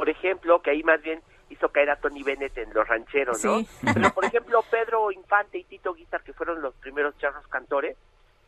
por 0.00 0.08
ejemplo, 0.08 0.62
que 0.62 0.70
ahí 0.70 0.82
más 0.82 1.02
bien 1.02 1.20
hizo 1.50 1.68
caer 1.68 1.90
a 1.90 1.96
Tony 1.96 2.22
Bennett 2.22 2.56
en 2.56 2.72
los 2.72 2.88
rancheros, 2.88 3.44
¿no? 3.44 3.60
Pero, 3.94 4.08
por 4.14 4.24
ejemplo, 4.24 4.64
Pedro 4.70 5.12
Infante 5.12 5.58
y 5.58 5.64
Tito 5.64 5.92
Guizar, 5.92 6.22
que 6.22 6.32
fueron 6.32 6.62
los 6.62 6.74
primeros 6.76 7.18
charros 7.18 7.46
cantores, 7.48 7.98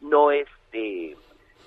no 0.01 0.31
este 0.31 1.15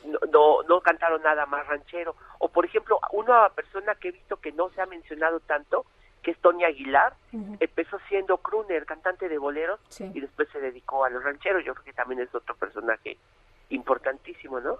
no, 0.06 0.64
no, 0.64 0.82
cantaron 0.82 1.22
nada 1.22 1.46
más 1.46 1.66
ranchero. 1.68 2.16
O, 2.40 2.50
por 2.50 2.66
ejemplo, 2.66 3.00
una 3.12 3.50
persona 3.50 3.96
que 3.96 4.10
he 4.10 4.12
visto 4.12 4.38
que 4.38 4.52
no 4.52 4.70
se 4.70 4.82
ha 4.82 4.86
mencionado 4.86 5.40
tanto, 5.42 5.86
que 6.22 6.32
es 6.32 6.40
Tony 6.40 6.64
Aguilar, 6.64 7.14
empezó 7.60 8.00
siendo 8.10 8.38
crooner, 8.38 8.86
cantante 8.86 9.30
de 9.30 9.38
boleros, 9.38 9.80
y 10.00 10.20
después 10.20 10.50
se 10.52 10.60
dedicó 10.60 11.06
a 11.06 11.10
los 11.10 11.24
rancheros. 11.24 11.64
Yo 11.64 11.74
creo 11.74 11.86
que 11.86 11.94
también 11.94 12.22
es 12.22 12.34
otro 12.34 12.56
personaje 12.56 13.18
importantísimo, 13.70 14.60
¿no? 14.60 14.78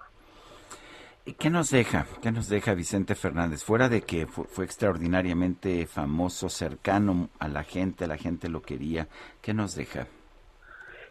¿Y 1.28 1.34
qué 1.34 1.50
nos 1.50 1.72
deja? 1.72 2.06
¿Qué 2.22 2.32
nos 2.32 2.50
deja 2.50 2.76
Vicente 2.76 3.16
Fernández? 3.16 3.64
Fuera 3.64 3.90
de 3.90 4.02
que 4.02 4.28
fue, 4.28 4.64
extraordinariamente 4.64 5.88
famoso, 5.88 6.50
cercano 6.50 7.30
a 7.40 7.48
la 7.48 7.64
gente, 7.64 8.06
la 8.06 8.18
gente 8.18 8.48
lo 8.48 8.62
quería, 8.62 9.08
¿qué 9.42 9.52
nos 9.52 9.76
deja? 9.76 10.06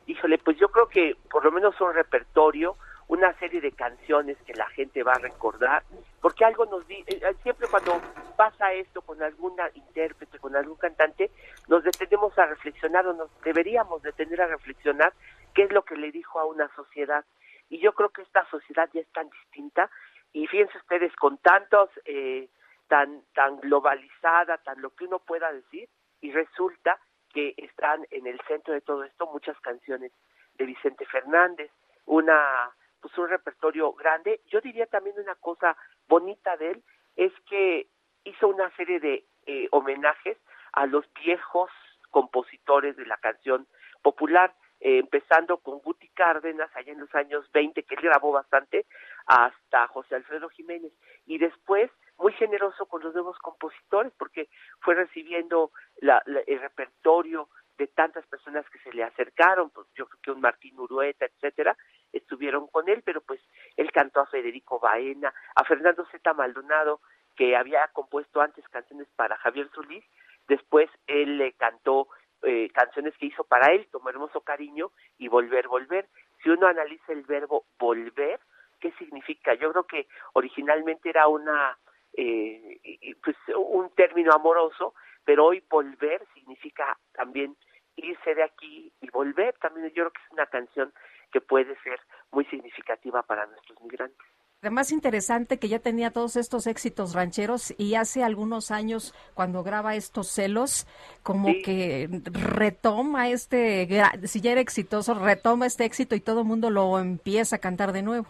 Híjole, 0.06 0.38
pues 0.38 0.56
yo 0.56 0.68
creo 0.68 0.86
que 0.86 1.16
por 1.28 1.44
lo 1.44 1.50
menos 1.50 1.80
un 1.80 1.92
repertorio, 1.92 2.76
una 3.08 3.32
serie 3.38 3.60
de 3.60 3.72
canciones 3.72 4.36
que 4.46 4.54
la 4.54 4.68
gente 4.70 5.02
va 5.02 5.12
a 5.12 5.18
recordar, 5.18 5.82
porque 6.20 6.44
algo 6.44 6.64
nos 6.66 6.86
dice, 6.86 7.16
eh, 7.16 7.20
eh, 7.22 7.34
siempre 7.42 7.68
cuando 7.68 8.00
pasa 8.36 8.72
esto 8.72 9.02
con 9.02 9.22
alguna 9.22 9.68
intérprete, 9.74 10.38
con 10.38 10.56
algún 10.56 10.76
cantante, 10.76 11.30
nos 11.68 11.84
detenemos 11.84 12.36
a 12.38 12.46
reflexionar 12.46 13.06
o 13.06 13.12
nos 13.12 13.30
deberíamos 13.42 14.02
detener 14.02 14.40
a 14.42 14.46
reflexionar 14.46 15.12
qué 15.54 15.64
es 15.64 15.72
lo 15.72 15.82
que 15.82 15.96
le 15.96 16.10
dijo 16.10 16.38
a 16.40 16.46
una 16.46 16.68
sociedad. 16.74 17.24
Y 17.68 17.78
yo 17.78 17.92
creo 17.92 18.10
que 18.10 18.22
esta 18.22 18.44
sociedad 18.50 18.88
ya 18.92 19.00
es 19.00 19.12
tan 19.12 19.28
distinta 19.30 19.90
y 20.32 20.46
fíjense 20.46 20.76
ustedes 20.78 21.14
con 21.16 21.38
tantos 21.38 21.88
eh, 22.04 22.48
tan 22.88 23.22
tan 23.34 23.60
globalizada 23.60 24.58
tan 24.58 24.82
lo 24.82 24.90
que 24.90 25.04
uno 25.04 25.20
pueda 25.20 25.50
decir 25.52 25.88
y 26.20 26.32
resulta 26.32 26.98
que 27.32 27.54
están 27.56 28.06
en 28.10 28.26
el 28.26 28.38
centro 28.46 28.74
de 28.74 28.80
todo 28.80 29.04
esto 29.04 29.26
muchas 29.26 29.58
canciones 29.60 30.12
de 30.56 30.66
Vicente 30.66 31.06
Fernández 31.06 31.70
una 32.06 32.70
pues 33.04 33.18
un 33.18 33.28
repertorio 33.28 33.92
grande 33.92 34.40
yo 34.46 34.62
diría 34.62 34.86
también 34.86 35.14
una 35.18 35.34
cosa 35.34 35.76
bonita 36.08 36.56
de 36.56 36.70
él 36.70 36.84
es 37.16 37.32
que 37.46 37.88
hizo 38.24 38.48
una 38.48 38.74
serie 38.76 38.98
de 38.98 39.26
eh, 39.44 39.68
homenajes 39.72 40.38
a 40.72 40.86
los 40.86 41.04
viejos 41.22 41.70
compositores 42.10 42.96
de 42.96 43.04
la 43.04 43.18
canción 43.18 43.68
popular 44.00 44.54
eh, 44.80 45.00
empezando 45.00 45.58
con 45.58 45.80
Guti 45.80 46.08
Cárdenas 46.08 46.70
allá 46.74 46.92
en 46.92 47.00
los 47.00 47.14
años 47.14 47.46
20, 47.52 47.82
que 47.82 47.94
él 47.94 48.00
grabó 48.02 48.32
bastante, 48.32 48.86
hasta 49.26 49.86
José 49.88 50.14
Alfredo 50.14 50.48
Jiménez. 50.48 50.92
Y 51.26 51.36
después, 51.36 51.90
muy 52.16 52.32
generoso 52.32 52.86
con 52.86 53.02
los 53.02 53.12
nuevos 53.12 53.38
compositores, 53.38 54.14
porque 54.18 54.48
fue 54.80 54.94
recibiendo 54.94 55.72
el 56.00 56.60
repertorio 56.60 57.50
de 57.78 57.86
tantas 57.88 58.26
personas 58.26 58.68
que 58.70 58.78
se 58.80 58.92
le 58.92 59.04
acercaron, 59.04 59.70
pues 59.70 59.86
yo 59.94 60.06
creo 60.06 60.20
que 60.22 60.30
un 60.30 60.40
Martín 60.40 60.78
Urueta, 60.78 61.26
etcétera, 61.26 61.76
estuvieron 62.16 62.66
con 62.68 62.88
él, 62.88 63.02
pero 63.04 63.20
pues 63.20 63.40
él 63.76 63.90
cantó 63.92 64.20
a 64.20 64.26
Federico 64.26 64.78
Baena, 64.78 65.34
a 65.54 65.64
Fernando 65.64 66.06
Z. 66.10 66.34
Maldonado, 66.34 67.00
que 67.36 67.56
había 67.56 67.86
compuesto 67.88 68.40
antes 68.40 68.66
canciones 68.68 69.08
para 69.16 69.36
Javier 69.36 69.68
Solís, 69.74 70.04
después 70.48 70.88
él 71.06 71.38
le 71.38 71.52
cantó 71.52 72.08
eh, 72.42 72.70
canciones 72.72 73.14
que 73.18 73.26
hizo 73.26 73.44
para 73.44 73.72
él, 73.72 73.88
como 73.90 74.08
Hermoso 74.08 74.40
Cariño 74.42 74.92
y 75.18 75.28
Volver, 75.28 75.68
Volver. 75.68 76.08
Si 76.42 76.50
uno 76.50 76.66
analiza 76.66 77.12
el 77.12 77.22
verbo 77.22 77.64
volver, 77.78 78.38
¿qué 78.80 78.92
significa? 78.92 79.54
Yo 79.54 79.72
creo 79.72 79.84
que 79.84 80.06
originalmente 80.34 81.08
era 81.08 81.26
una 81.26 81.78
eh, 82.12 82.78
pues 83.22 83.36
un 83.56 83.90
término 83.94 84.32
amoroso, 84.32 84.94
pero 85.24 85.46
hoy 85.46 85.64
volver 85.68 86.24
significa 86.34 86.96
también 87.12 87.56
irse 87.96 88.34
de 88.34 88.42
aquí 88.42 88.92
y 89.00 89.10
volver. 89.10 89.54
También 89.58 89.88
yo 89.88 89.94
creo 89.94 90.10
que 90.10 90.22
es 90.22 90.32
una 90.32 90.46
canción 90.46 90.92
que 91.34 91.40
puede 91.40 91.76
ser 91.82 91.98
muy 92.30 92.44
significativa 92.44 93.20
para 93.24 93.44
nuestros 93.46 93.80
migrantes. 93.82 94.24
Además, 94.62 94.92
interesante 94.92 95.58
que 95.58 95.68
ya 95.68 95.80
tenía 95.80 96.12
todos 96.12 96.36
estos 96.36 96.68
éxitos 96.68 97.12
rancheros 97.12 97.74
y 97.76 97.96
hace 97.96 98.22
algunos 98.22 98.70
años, 98.70 99.12
cuando 99.34 99.64
graba 99.64 99.96
estos 99.96 100.28
celos, 100.28 100.86
como 101.24 101.48
que 101.64 102.08
retoma 102.30 103.28
este, 103.28 103.88
si 104.22 104.40
ya 104.40 104.52
era 104.52 104.60
exitoso, 104.60 105.14
retoma 105.14 105.66
este 105.66 105.84
éxito 105.84 106.14
y 106.14 106.20
todo 106.20 106.42
el 106.42 106.46
mundo 106.46 106.70
lo 106.70 107.00
empieza 107.00 107.56
a 107.56 107.58
cantar 107.58 107.92
de 107.92 108.02
nuevo. 108.02 108.26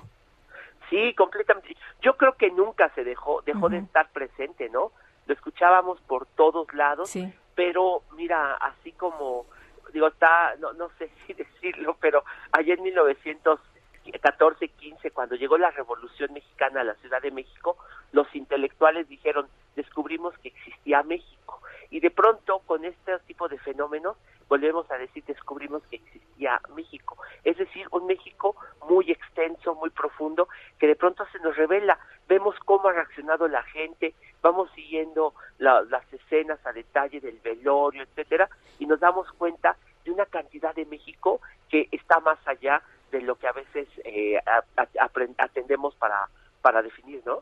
Sí, 0.89 1.15
completamente. 1.15 1.77
Yo 2.01 2.17
creo 2.17 2.33
que 2.33 2.51
nunca 2.51 2.89
se 2.95 3.05
dejó, 3.05 3.43
dejó 3.43 3.69
de 3.69 3.79
estar 3.79 4.09
presente, 4.13 4.71
¿no? 4.71 4.93
Lo 5.27 5.35
escuchábamos 5.35 6.01
por 6.01 6.25
todos 6.25 6.73
lados, 6.73 7.13
pero 7.55 8.03
mira, 8.17 8.55
así 8.55 8.93
como, 8.93 9.45
digo, 9.95 10.09
está, 10.09 10.55
no, 10.57 10.75
no 10.75 10.91
sé 10.99 11.11
si 11.27 11.33
decirlo, 11.33 11.97
pero 12.01 12.25
allá 12.53 12.75
en 12.75 12.83
1900 12.83 13.59
14, 14.13 14.69
15, 14.69 15.11
cuando 15.11 15.35
llegó 15.37 15.59
la 15.59 15.71
Revolución 15.71 16.33
Mexicana 16.33 16.81
a 16.81 16.85
la 16.85 16.95
Ciudad 16.97 17.23
de 17.23 17.31
México, 17.31 17.77
los 18.13 18.33
intelectuales 18.35 19.09
dijeron, 19.09 19.49
descubrimos 19.77 20.37
que 20.39 20.49
existía 20.49 21.03
México. 21.03 21.61
Y 21.91 22.01
de 22.01 22.11
pronto, 22.11 22.61
con 22.67 22.85
este 22.85 23.19
tipo 23.21 23.49
de 23.49 23.59
fenómenos, 23.59 24.17
volvemos 24.49 24.91
a 24.91 24.99
decir, 24.99 25.25
descubrimos 25.25 25.83
que 25.85 25.97
existía 25.97 26.61
México. 26.75 27.17
Es 27.45 27.57
decir, 27.57 27.87
un 27.91 28.07
México 28.07 28.57
muy 28.89 29.11
extenso, 29.11 29.75
muy 29.75 29.91
profundo, 29.91 30.49
que 30.79 30.87
de 30.87 30.97
pronto 30.97 31.25
se 31.33 31.39
nos 31.41 31.57
revela. 31.57 31.99
Vemos 32.29 32.57
cómo 32.65 32.89
ha 32.89 32.93
reaccionado 32.93 33.49
la 33.49 33.63
gente, 33.65 34.15
vamos 34.43 34.71
siguiendo 34.75 35.35
las 35.59 36.13
escenas 36.13 36.59
a 36.67 36.73
detalle 36.73 37.21
del 37.21 37.39
velorio, 37.41 38.03
etcétera, 38.03 38.49
y 38.79 38.87
nos 38.87 39.01
damos 39.01 39.31
cuenta 39.33 39.77
de 40.05 40.11
una 40.11 40.27
cantidad 40.27 40.75
de 40.75 40.87
México 40.87 41.41
que 41.69 41.89
está 41.91 42.21
más 42.21 42.39
allá 42.47 42.83
de 43.11 43.21
lo 43.23 43.37
que 43.37 43.47
a 43.47 43.53
veces 43.53 43.89
eh, 44.05 44.39
atendemos 45.39 45.95
para, 45.97 46.29
para 46.63 46.83
definir, 46.83 47.23
¿no? 47.25 47.41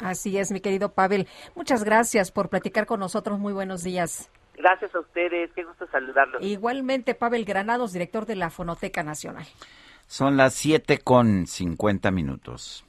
Así 0.00 0.36
es, 0.38 0.52
mi 0.52 0.60
querido 0.60 0.92
Pavel. 0.92 1.26
Muchas 1.54 1.82
gracias 1.84 2.30
por 2.30 2.48
platicar 2.48 2.86
con 2.86 3.00
nosotros. 3.00 3.38
Muy 3.38 3.52
buenos 3.52 3.82
días. 3.82 4.30
Gracias 4.54 4.94
a 4.94 5.00
ustedes, 5.00 5.50
qué 5.54 5.64
gusto 5.64 5.86
saludarlos. 5.88 6.42
Igualmente, 6.42 7.14
Pavel 7.14 7.44
Granados, 7.44 7.92
director 7.92 8.26
de 8.26 8.36
la 8.36 8.50
Fonoteca 8.50 9.02
Nacional. 9.02 9.46
Son 10.06 10.36
las 10.36 10.54
siete 10.54 10.98
con 10.98 11.46
cincuenta 11.46 12.10
minutos. 12.10 12.84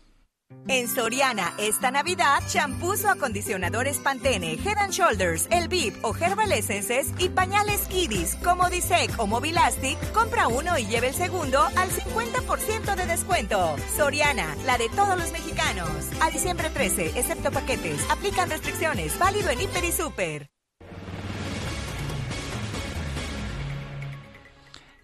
En 0.70 0.90
Soriana, 0.90 1.54
esta 1.58 1.92
Navidad, 1.92 2.42
shampoos 2.50 3.06
o 3.06 3.10
acondicionadores 3.10 4.00
Pantene, 4.00 4.54
Head 4.54 4.78
and 4.78 4.92
Shoulders, 4.92 5.48
El 5.50 5.70
Vip 5.70 5.96
o 6.04 6.14
Herbal 6.16 6.52
Essences 6.52 7.14
y 7.20 7.30
pañales 7.30 7.88
Kiddies 7.88 8.36
como 8.44 8.70
Disec 8.70 9.18
o 9.18 9.28
Mobilastic, 9.28 9.98
compra 10.12 10.50
uno 10.50 10.78
y 10.78 10.86
lleve 10.86 11.08
el 11.08 11.14
segundo 11.14 11.62
al 11.62 11.90
50% 11.90 12.96
de 12.96 13.06
descuento. 13.06 13.76
Soriana, 13.96 14.56
la 14.66 14.78
de 14.78 14.90
todos 14.90 15.18
los 15.18 15.32
mexicanos. 15.32 15.90
A 16.22 16.30
diciembre 16.32 16.70
13, 16.70 17.18
excepto 17.18 17.50
paquetes, 17.52 18.06
aplican 18.10 18.50
restricciones, 18.50 19.18
válido 19.18 19.50
en 19.50 19.62
Hiper 19.62 19.86
y 19.86 19.92
Super. 19.94 20.50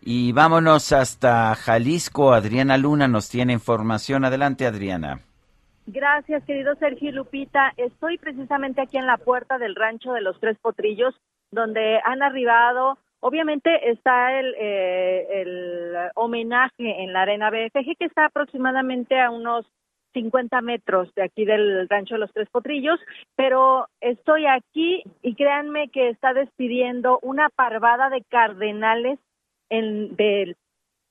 Y 0.01 0.33
vámonos 0.33 0.91
hasta 0.91 1.55
Jalisco. 1.55 2.33
Adriana 2.33 2.77
Luna 2.77 3.07
nos 3.07 3.29
tiene 3.29 3.53
información. 3.53 4.25
Adelante, 4.25 4.67
Adriana. 4.67 5.21
Gracias, 5.85 6.43
querido 6.45 6.75
Sergio 6.75 7.09
y 7.09 7.11
Lupita. 7.11 7.73
Estoy 7.75 8.17
precisamente 8.17 8.81
aquí 8.81 8.97
en 8.97 9.05
la 9.05 9.17
puerta 9.17 9.57
del 9.57 9.75
rancho 9.75 10.13
de 10.13 10.21
los 10.21 10.39
Tres 10.39 10.57
Potrillos, 10.59 11.13
donde 11.51 11.99
han 12.05 12.23
arribado. 12.23 12.97
Obviamente 13.19 13.89
está 13.89 14.39
el, 14.39 14.55
eh, 14.57 15.41
el 15.41 15.95
homenaje 16.15 17.03
en 17.03 17.11
la 17.11 17.23
arena 17.23 17.49
BFG, 17.49 17.97
que 17.97 18.05
está 18.05 18.25
aproximadamente 18.25 19.19
a 19.19 19.29
unos 19.29 19.65
50 20.13 20.61
metros 20.61 21.13
de 21.15 21.23
aquí 21.23 21.43
del 21.43 21.87
rancho 21.89 22.15
de 22.15 22.19
los 22.19 22.33
Tres 22.33 22.49
Potrillos, 22.49 22.99
pero 23.35 23.87
estoy 23.99 24.45
aquí 24.45 25.03
y 25.21 25.35
créanme 25.35 25.89
que 25.89 26.09
está 26.09 26.33
despidiendo 26.33 27.19
una 27.21 27.49
parvada 27.49 28.09
de 28.09 28.23
cardenales 28.23 29.19
en, 29.69 30.15
de 30.15 30.55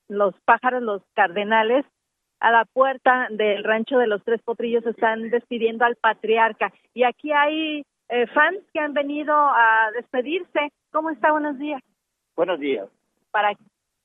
los 0.08 0.34
pájaros, 0.44 0.82
los 0.82 1.02
cardenales, 1.14 1.84
a 2.42 2.50
la 2.50 2.64
puerta 2.64 3.28
del 3.30 3.62
rancho 3.62 3.98
de 3.98 4.08
los 4.08 4.22
Tres 4.24 4.42
Potrillos 4.42 4.84
están 4.84 5.30
despidiendo 5.30 5.84
al 5.84 5.94
patriarca. 5.94 6.72
Y 6.92 7.04
aquí 7.04 7.30
hay 7.30 7.84
eh, 8.08 8.26
fans 8.34 8.58
que 8.72 8.80
han 8.80 8.94
venido 8.94 9.32
a 9.32 9.90
despedirse. 9.94 10.72
¿Cómo 10.90 11.10
está? 11.10 11.30
Buenos 11.30 11.56
días. 11.60 11.80
Buenos 12.34 12.58
días. 12.58 12.88
Para 13.30 13.52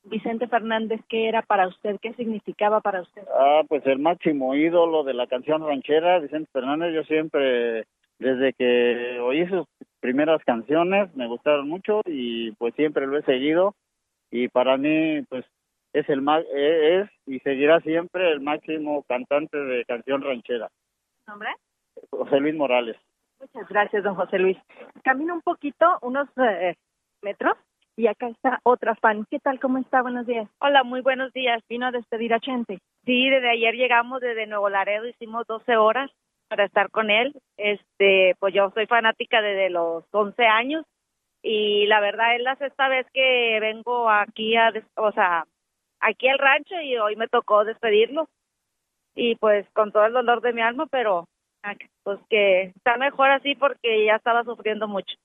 Vicente 0.03 0.47
Fernández, 0.47 1.01
¿qué 1.09 1.27
era 1.27 1.41
para 1.41 1.67
usted? 1.67 1.97
¿Qué 1.99 2.13
significaba 2.13 2.79
para 2.79 3.01
usted? 3.01 3.23
Ah, 3.33 3.63
pues 3.67 3.83
el 3.87 3.97
máximo 3.97 4.53
ídolo 4.53 5.03
de 5.03 5.15
la 5.15 5.25
canción 5.25 5.65
ranchera, 5.65 6.19
Vicente 6.19 6.47
Fernández. 6.53 6.93
Yo 6.93 7.03
siempre, 7.05 7.85
desde 8.19 8.53
que 8.53 9.19
oí 9.19 9.47
sus 9.47 9.65
primeras 9.99 10.43
canciones, 10.43 11.13
me 11.15 11.25
gustaron 11.25 11.67
mucho 11.67 12.01
y 12.05 12.51
pues 12.51 12.75
siempre 12.75 13.07
lo 13.07 13.17
he 13.17 13.23
seguido. 13.23 13.73
Y 14.29 14.47
para 14.47 14.77
mí, 14.77 15.23
pues 15.27 15.43
es 15.99 16.09
el 16.09 16.23
e-, 16.53 17.01
es 17.01 17.09
y 17.25 17.39
seguirá 17.39 17.79
siempre 17.81 18.31
el 18.31 18.41
máximo 18.41 19.03
cantante 19.03 19.57
de 19.57 19.85
canción 19.85 20.21
ranchera. 20.21 20.69
¿Nombre? 21.27 21.49
José 22.11 22.39
Luis 22.39 22.55
Morales. 22.55 22.95
Muchas 23.39 23.67
gracias, 23.67 24.03
don 24.03 24.15
José 24.15 24.39
Luis. 24.39 24.57
Camino 25.03 25.33
un 25.33 25.41
poquito, 25.41 25.97
unos 26.01 26.27
eh, 26.37 26.75
metros, 27.21 27.57
y 27.95 28.07
acá 28.07 28.27
está 28.27 28.59
otra 28.63 28.95
fan. 28.95 29.25
¿Qué 29.29 29.39
tal? 29.39 29.59
¿Cómo 29.59 29.79
está? 29.79 30.01
Buenos 30.01 30.27
días. 30.27 30.47
Hola, 30.59 30.83
muy 30.83 31.01
buenos 31.01 31.33
días. 31.33 31.63
Vino 31.67 31.87
a 31.87 31.91
despedir 31.91 32.33
a 32.33 32.39
Chente. 32.39 32.79
Sí, 33.05 33.29
desde 33.29 33.49
ayer 33.49 33.75
llegamos 33.75 34.21
desde 34.21 34.45
Nuevo 34.45 34.69
Laredo, 34.69 35.07
hicimos 35.07 35.45
12 35.47 35.77
horas 35.77 36.11
para 36.47 36.65
estar 36.65 36.91
con 36.91 37.09
él. 37.09 37.33
Este, 37.57 38.35
pues 38.39 38.53
yo 38.53 38.69
soy 38.71 38.85
fanática 38.85 39.41
desde 39.41 39.69
los 39.69 40.03
11 40.11 40.45
años 40.45 40.85
y 41.41 41.85
la 41.87 41.99
verdad 41.99 42.35
es 42.35 42.41
la 42.41 42.55
sexta 42.55 42.87
vez 42.87 43.07
que 43.13 43.59
vengo 43.61 44.09
aquí 44.09 44.55
a, 44.55 44.71
o 44.95 45.11
sea, 45.11 45.45
aquí 46.07 46.27
al 46.27 46.39
rancho 46.39 46.79
y 46.81 46.97
hoy 46.97 47.15
me 47.15 47.27
tocó 47.27 47.63
despedirlo. 47.65 48.27
Y 49.15 49.35
pues 49.35 49.67
con 49.73 49.91
todo 49.91 50.05
el 50.05 50.13
dolor 50.13 50.41
de 50.41 50.53
mi 50.53 50.61
alma, 50.61 50.85
pero 50.91 51.27
ah, 51.63 51.73
pues 52.03 52.19
que 52.29 52.73
está 52.75 52.97
mejor 52.97 53.31
así 53.31 53.55
porque 53.55 54.05
ya 54.05 54.15
estaba 54.15 54.43
sufriendo 54.43 54.87
mucho. 54.87 55.15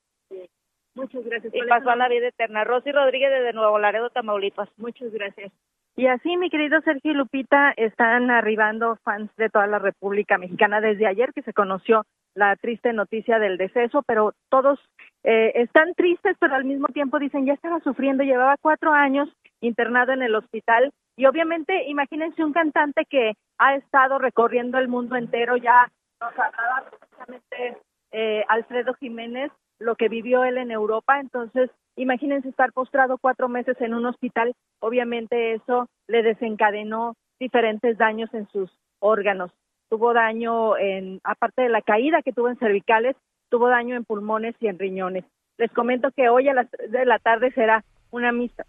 Muchas 0.95 1.25
gracias. 1.25 1.55
Y 1.55 1.61
pasó 1.69 1.91
a 1.91 1.97
la 1.97 2.09
vida 2.09 2.29
eterna. 2.29 2.65
Rosy 2.65 2.93
Rodríguez 2.93 3.31
de 3.31 3.53
Nuevo 3.53 3.79
Laredo, 3.79 4.11
Tamaulipas. 4.11 4.69
Muchas 4.77 5.13
gracias. 5.13 5.53
Y 5.95 6.07
así, 6.07 6.37
mi 6.39 6.49
querido 6.49 6.81
Sergio 6.81 7.13
y 7.13 7.15
Lupita, 7.15 7.73
están 7.77 8.31
arribando 8.31 8.97
fans 9.05 9.31
de 9.37 9.51
toda 9.51 9.67
la 9.67 9.79
República 9.79 10.39
Mexicana 10.39 10.81
desde 10.81 11.07
ayer 11.07 11.33
que 11.35 11.43
se 11.43 11.53
conoció 11.53 12.05
la 12.35 12.57
triste 12.57 12.95
noticia 12.95 13.39
del 13.39 13.59
deceso, 13.59 14.03
pero 14.07 14.33
todos 14.49 14.81
eh, 15.23 15.53
están 15.57 15.93
tristes, 15.95 16.37
pero 16.41 16.55
al 16.55 16.65
mismo 16.65 16.89
tiempo 16.89 17.19
dicen, 17.19 17.45
ya 17.45 17.53
estaba 17.53 17.81
sufriendo, 17.81 18.25
llevaba 18.25 18.57
cuatro 18.57 18.93
años 18.93 19.29
internado 19.63 20.13
en 20.13 20.23
el 20.23 20.35
hospital. 20.35 20.93
Y 21.17 21.27
obviamente 21.27 21.85
imagínense 21.89 22.45
un 22.45 22.53
cantante 22.53 23.07
que 23.07 23.35
ha 23.59 23.77
estado 23.77 24.19
recorriendo 24.19 24.79
el 24.79 24.89
mundo 24.89 25.17
entero, 25.17 25.57
ya 25.57 25.91
nos 26.21 26.33
hablaba 26.33 26.91
precisamente 26.91 27.79
eh, 28.11 28.45
Alfredo 28.49 28.95
Jiménez, 28.95 29.51
lo 29.79 29.97
que 29.97 30.09
vivió 30.09 30.45
él 30.45 30.59
en 30.59 30.71
Europa, 30.71 31.21
entonces 31.21 31.71
imagínense 31.97 32.49
estar 32.49 32.73
postrado 32.73 33.19
cuatro 33.19 33.49
meses 33.49 33.81
en 33.81 33.95
un 33.95 34.07
hospital, 34.07 34.55
obviamente 34.81 35.55
eso 35.55 35.89
le 36.09 36.23
desencadenó 36.23 37.15
diferentes 37.39 37.99
daños 37.99 38.33
en 38.35 38.49
sus 38.49 38.71
órganos. 39.01 39.51
Tuvo 39.89 40.15
daño 40.15 40.77
en, 40.79 41.21
aparte 41.25 41.63
de 41.63 41.69
la 41.69 41.83
caída 41.83 42.23
que 42.23 42.33
tuvo 42.33 42.49
en 42.49 42.59
cervicales, 42.59 43.17
tuvo 43.51 43.69
daño 43.69 43.97
en 43.97 44.05
pulmones 44.05 44.55
y 44.61 44.69
en 44.69 44.79
riñones. 44.79 45.25
Les 45.59 45.71
comento 45.73 46.11
que 46.13 46.29
hoy 46.31 46.49
a 46.49 46.55
las 46.55 46.71
3 46.71 46.91
de 46.91 47.05
la 47.05 47.19
tarde 47.19 47.53
será 47.53 47.85
una 48.11 48.33
misa 48.33 48.65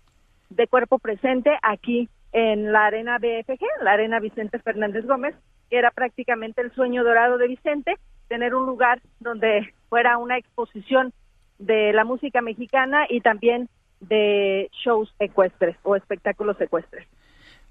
de 0.56 0.68
cuerpo 0.68 1.00
presente 1.00 1.52
aquí 1.62 2.10
en 2.32 2.72
la 2.72 2.88
arena 2.88 3.18
BFG, 3.18 3.62
la 3.84 3.92
arena 3.92 4.20
Vicente 4.20 4.60
Fernández 4.60 5.06
Gómez, 5.06 5.36
que 5.70 5.78
era 5.78 5.92
prácticamente 5.92 6.62
el 6.62 6.74
sueño 6.74 7.04
dorado 7.04 7.38
de 7.38 7.48
Vicente, 7.48 7.96
tener 8.28 8.56
un 8.56 8.66
lugar 8.66 9.02
donde 9.20 9.74
fuera 9.90 10.18
una 10.18 10.38
exposición 10.38 11.14
de 11.60 11.94
la 11.94 12.04
música 12.04 12.42
mexicana 12.42 13.06
y 13.10 13.22
también 13.22 13.70
de 14.00 14.70
shows 14.84 15.14
ecuestres 15.20 15.78
o 15.84 15.96
espectáculos 15.96 16.60
ecuestres. 16.60 17.08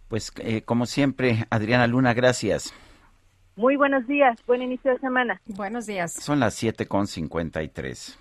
Pues 0.09 0.33
eh, 0.39 0.62
como 0.62 0.87
siempre, 0.87 1.45
Adriana 1.51 1.87
Luna, 1.87 2.14
gracias. 2.14 2.72
Muy 3.57 3.76
buenos 3.76 4.07
días, 4.07 4.39
buen 4.47 4.62
inicio 4.62 4.93
de 4.93 4.99
semana. 4.99 5.41
Buenos 5.47 5.87
días. 5.87 6.12
Son 6.12 6.41
las 6.41 6.55
7 6.55 6.87
con 6.87 7.07
53. 7.07 8.18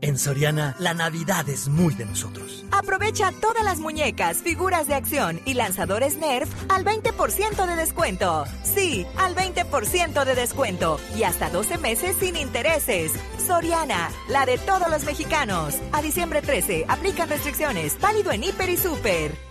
En 0.00 0.18
Soriana, 0.18 0.74
la 0.78 0.94
Navidad 0.94 1.48
es 1.48 1.68
muy 1.68 1.94
de 1.94 2.06
nosotros. 2.06 2.64
Aprovecha 2.70 3.32
todas 3.40 3.64
las 3.64 3.78
muñecas, 3.78 4.38
figuras 4.38 4.86
de 4.86 4.94
acción 4.94 5.40
y 5.44 5.54
lanzadores 5.54 6.16
Nerf 6.16 6.50
al 6.68 6.84
20% 6.84 7.66
de 7.66 7.76
descuento. 7.76 8.44
Sí, 8.62 9.06
al 9.18 9.34
20% 9.34 10.24
de 10.24 10.34
descuento 10.34 10.98
y 11.16 11.24
hasta 11.24 11.50
12 11.50 11.78
meses 11.78 12.16
sin 12.18 12.36
intereses. 12.36 13.12
Soriana, 13.46 14.10
la 14.28 14.46
de 14.46 14.58
todos 14.58 14.90
los 14.90 15.04
mexicanos. 15.04 15.76
A 15.92 16.02
diciembre 16.02 16.42
13, 16.42 16.86
aplican 16.88 17.28
restricciones. 17.28 18.00
Válido 18.00 18.32
en 18.32 18.44
Hiper 18.44 18.70
y 18.70 18.76
Super. 18.76 19.50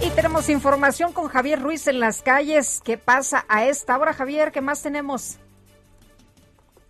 Y 0.00 0.10
tenemos 0.10 0.48
información 0.48 1.12
con 1.12 1.28
Javier 1.28 1.60
Ruiz 1.60 1.86
en 1.86 2.00
las 2.00 2.22
calles. 2.22 2.80
¿Qué 2.84 2.98
pasa 2.98 3.44
a 3.48 3.64
esta 3.64 3.96
hora, 3.98 4.12
Javier? 4.12 4.52
¿Qué 4.52 4.60
más 4.60 4.82
tenemos? 4.82 5.38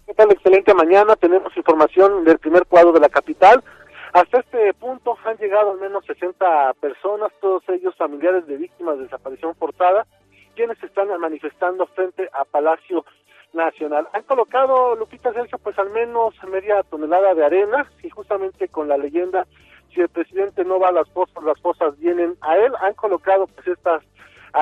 ¿Qué 0.07 0.15
tal? 0.15 0.31
Excelente 0.31 0.73
mañana. 0.73 1.17
Tenemos 1.17 1.57
información 1.57 2.23
del 2.23 2.39
primer 2.39 2.65
cuadro 2.67 2.93
de 2.93 3.01
la 3.01 3.09
capital. 3.09 3.65
Hasta 4.13 4.39
este 4.39 4.73
punto 4.75 5.19
han 5.25 5.37
llegado 5.37 5.73
al 5.73 5.81
menos 5.81 6.05
60 6.07 6.75
personas, 6.75 7.33
todos 7.41 7.69
ellos 7.71 7.93
familiares 7.97 8.47
de 8.47 8.57
víctimas 8.57 8.99
de 8.99 9.05
desaparición 9.05 9.57
forzada, 9.57 10.07
quienes 10.55 10.81
están 10.81 11.09
manifestando 11.21 11.89
frente 11.89 12.31
a 12.33 12.45
Palacio 12.45 13.05
Nacional. 13.53 14.07
Han 14.13 14.23
colocado, 14.23 14.95
Lupita 14.95 15.33
Sergio, 15.33 15.59
pues 15.59 15.77
al 15.77 15.91
menos 15.91 16.35
media 16.49 16.85
tonelada 16.85 17.35
de 17.35 17.45
arena 17.45 17.91
y 18.05 18.09
justamente 18.09 18.69
con 18.69 18.87
la 18.87 18.97
leyenda 18.97 19.45
si 19.93 20.03
el 20.03 20.09
presidente 20.09 20.65
no 20.65 20.79
va 20.79 20.91
a 20.91 20.93
las 20.93 21.09
fosas, 21.11 21.43
las 21.43 21.61
fosas 21.61 21.99
vienen 21.99 22.37
a 22.43 22.57
él. 22.57 22.73
Han 22.81 22.95
colocado 22.95 23.49
pues 23.49 23.67
estas 23.67 24.05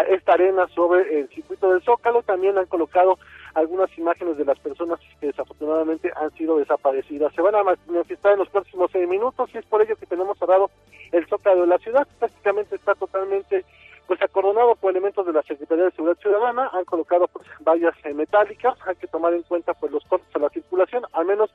esta 0.09 0.33
arena 0.33 0.67
sobre 0.75 1.21
el 1.21 1.29
circuito 1.29 1.71
del 1.71 1.83
Zócalo, 1.83 2.23
también 2.23 2.59
han 2.59 2.67
colocado 2.67 3.19
algunas 3.55 3.97
imágenes 3.97 4.37
de 4.37 4.45
las 4.45 4.59
personas 4.59 5.01
que 5.21 5.29
desafortunadamente 5.29 6.13
han 6.17 6.31
sido 6.33 6.59
desaparecidas. 6.59 7.33
Se 7.35 7.43
van 7.43 7.55
a 7.55 7.63
manifestar 7.63 8.33
en 8.33 8.41
los 8.41 8.49
próximos 8.49 8.91
seis 8.93 9.09
minutos 9.09 9.51
y 9.55 9.59
es 9.59 9.67
por 9.67 9.83
ello 9.83 9.97
que 9.97 10.07
tenemos 10.07 10.39
cerrado 10.39 10.71
el 11.13 11.27
Zócalo 11.29 11.63
de 11.63 11.69
la 11.69 11.79
ciudad. 11.79 12.07
Prácticamente 12.19 12.77
está 12.77 12.95
totalmente 12.95 13.65
pues 14.07 14.21
acordonado 14.23 14.75
por 14.77 14.91
elementos 14.91 15.25
de 15.27 15.33
la 15.33 15.43
Secretaría 15.43 15.85
de 15.85 15.91
Seguridad 15.93 16.19
Ciudadana, 16.21 16.71
han 16.73 16.85
colocado 16.85 17.27
pues 17.29 17.47
vallas 17.61 17.95
eh, 18.05 18.13
metálicas, 18.13 18.77
hay 18.87 18.97
que 18.97 19.07
tomar 19.07 19.33
en 19.33 19.43
cuenta 19.43 19.73
pues 19.73 19.93
los 19.93 20.05
cortes 20.05 20.29
a 20.37 20.39
la 20.39 20.51
circulación, 20.51 21.05
al 21.13 21.25
menos 21.25 21.51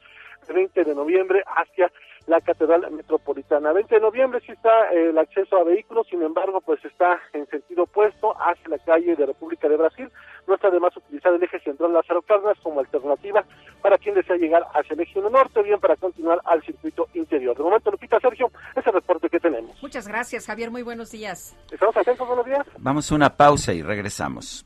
el 0.48 0.56
20 0.56 0.84
de 0.84 0.96
noviembre 0.96 1.44
hacia 1.46 1.92
la 2.26 2.42
Catedral 2.42 2.90
Metropolitana. 2.92 3.74
20 3.74 3.96
de 3.96 4.02
noviembre 4.02 4.40
sí 4.46 4.52
está 4.52 4.92
eh, 4.94 5.10
el 5.10 5.18
acceso 5.18 5.58
a 5.58 5.64
vehículos, 5.64 6.08
sin 6.08 6.22
embargo, 6.22 6.62
pues 6.62 6.84
está 6.86 7.20
en 7.34 7.48
sentido 7.48 7.84
opuesto 7.84 8.34
hacia 8.40 8.70
la 8.70 8.80
calle 8.80 9.16
de 9.16 9.26
República 9.26 9.68
de 9.68 9.78
Brasil. 9.78 10.12
No 10.50 10.56
está 10.56 10.70
además 10.70 10.98
utilizar 10.98 11.32
el 11.32 11.44
eje 11.44 11.60
central 11.60 11.94
Lázaro 11.94 12.24
Cárdenas 12.24 12.58
como 12.64 12.80
alternativa 12.80 13.46
para 13.84 14.00
quien 14.00 14.16
desea 14.16 14.36
llegar 14.36 14.66
hacia 14.74 14.96
el 14.96 15.02
eje 15.02 15.22
norte 15.22 15.60
o 15.60 15.64
bien 15.64 15.80
para 15.80 15.96
continuar 15.96 16.42
al 16.44 16.64
circuito 16.64 17.08
interior. 17.14 17.56
De 17.56 17.62
momento, 17.62 17.92
Lupita 17.92 18.20
Sergio, 18.20 18.48
ese 18.72 18.80
es 18.80 18.88
el 18.88 18.94
reporte 18.94 19.30
que 19.30 19.40
tenemos. 19.40 19.80
Muchas 19.80 20.08
gracias, 20.08 20.48
Javier. 20.48 20.72
Muy 20.72 20.82
buenos 20.82 21.12
días. 21.12 21.56
Estamos 21.72 21.96
atentos, 21.96 22.28
buenos 22.28 22.48
días. 22.48 22.66
Vamos 22.80 23.12
a 23.12 23.16
una 23.16 23.38
pausa 23.38 23.74
y 23.74 23.84
regresamos. 23.84 24.66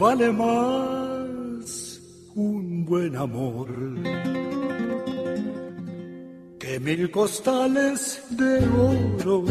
Vale 0.00 0.32
más 0.32 2.00
un 2.34 2.86
buen 2.86 3.14
amor 3.14 3.68
que 6.58 6.80
mil 6.80 7.10
costales 7.10 8.22
de 8.30 8.66
oro. 8.78 9.44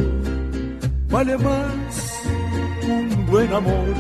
Vale 1.08 1.38
más 1.38 2.24
un 2.82 3.28
buen 3.28 3.54
amor, 3.54 3.94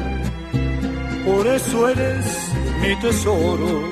por 1.23 1.45
eso 1.45 1.87
eres 1.87 2.25
mi 2.81 2.99
tesoro. 2.99 3.83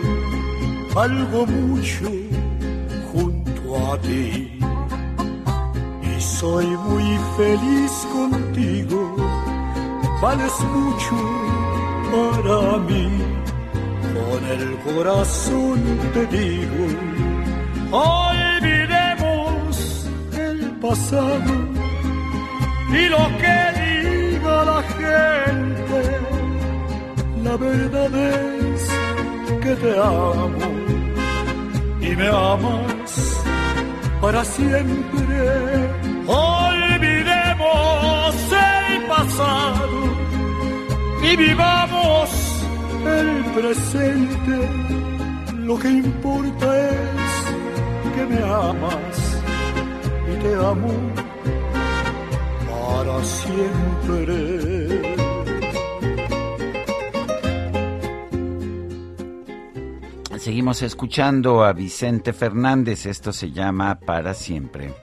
Algo 0.95 1.45
mucho 1.45 2.09
junto 3.13 3.91
a 3.91 4.01
ti 4.01 4.59
y 6.01 6.19
soy 6.19 6.65
muy 6.65 7.19
feliz 7.37 7.91
contigo. 8.11 9.15
Vales 10.23 10.53
mucho 10.73 11.66
para 12.11 12.59
mí. 12.87 13.07
Con 14.15 14.41
el 14.55 14.65
corazón 14.87 15.79
te 16.13 16.23
digo, 16.37 16.83
olvidemos 17.91 19.69
el 20.33 20.59
pasado 20.81 21.53
y 22.89 22.91
lo 23.15 23.23
que 23.41 23.57
diga 23.81 24.55
la 24.71 24.79
gente. 24.97 26.01
La 27.43 27.55
verdad 27.57 28.13
es 28.15 28.81
que 29.63 29.73
te 29.75 29.91
amo 29.99 30.69
y 32.01 32.15
me 32.15 32.27
amas 32.27 33.43
para 34.21 34.43
siempre. 34.43 35.89
Olvidemos 36.27 38.35
el 38.51 39.01
pasado 39.07 39.76
y 41.23 41.35
vivamos 41.35 42.29
el 43.05 43.45
presente. 43.53 44.69
Lo 45.55 45.77
que 45.77 45.89
importa 45.89 46.89
es 46.89 48.15
que 48.15 48.25
me 48.25 48.43
amas 48.43 49.41
y 50.31 50.41
te 50.41 50.55
amo 50.55 50.93
para 52.69 53.23
siempre. 53.23 54.77
Seguimos 60.47 60.81
escuchando 60.81 61.61
a 61.65 61.73
Vicente 61.73 62.31
Fernández, 62.31 63.05
esto 63.05 63.33
se 63.33 63.51
llama 63.51 63.99
Para 63.99 64.33
siempre. 64.33 64.93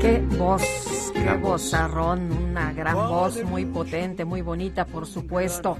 Qué 0.00 0.24
voz, 0.38 0.62
qué 1.26 1.36
vozarrón, 1.38 2.30
una 2.32 2.72
gran 2.72 2.94
voz 2.94 3.42
muy 3.44 3.64
potente, 3.66 4.24
muy 4.24 4.42
bonita, 4.42 4.84
por 4.84 5.06
supuesto. 5.06 5.76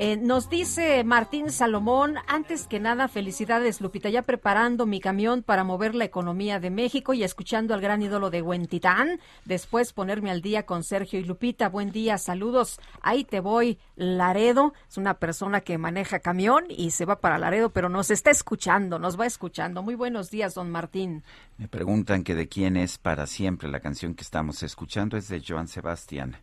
Eh, 0.00 0.16
nos 0.16 0.48
dice 0.48 1.02
Martín 1.02 1.50
Salomón, 1.50 2.18
antes 2.28 2.68
que 2.68 2.78
nada, 2.78 3.08
felicidades 3.08 3.80
Lupita, 3.80 4.08
ya 4.08 4.22
preparando 4.22 4.86
mi 4.86 5.00
camión 5.00 5.42
para 5.42 5.64
mover 5.64 5.96
la 5.96 6.04
economía 6.04 6.60
de 6.60 6.70
México 6.70 7.14
y 7.14 7.24
escuchando 7.24 7.74
al 7.74 7.80
gran 7.80 8.00
ídolo 8.00 8.30
de 8.30 8.40
Huentitán, 8.40 9.18
después 9.44 9.92
ponerme 9.92 10.30
al 10.30 10.40
día 10.40 10.66
con 10.66 10.84
Sergio 10.84 11.18
y 11.18 11.24
Lupita, 11.24 11.68
buen 11.68 11.90
día, 11.90 12.16
saludos, 12.16 12.78
ahí 13.00 13.24
te 13.24 13.40
voy, 13.40 13.80
Laredo, 13.96 14.72
es 14.88 14.98
una 14.98 15.14
persona 15.14 15.62
que 15.62 15.78
maneja 15.78 16.20
camión 16.20 16.66
y 16.68 16.92
se 16.92 17.04
va 17.04 17.18
para 17.18 17.36
Laredo, 17.36 17.70
pero 17.70 17.88
nos 17.88 18.12
está 18.12 18.30
escuchando, 18.30 19.00
nos 19.00 19.18
va 19.18 19.26
escuchando. 19.26 19.82
Muy 19.82 19.96
buenos 19.96 20.30
días, 20.30 20.54
don 20.54 20.70
Martín. 20.70 21.24
Me 21.56 21.66
preguntan 21.66 22.22
que 22.22 22.36
de 22.36 22.46
quién 22.46 22.76
es 22.76 22.98
para 22.98 23.26
siempre 23.26 23.68
la 23.68 23.80
canción 23.80 24.14
que 24.14 24.22
estamos 24.22 24.62
escuchando, 24.62 25.16
es 25.16 25.26
de 25.26 25.42
Joan 25.44 25.66
Sebastián. 25.66 26.36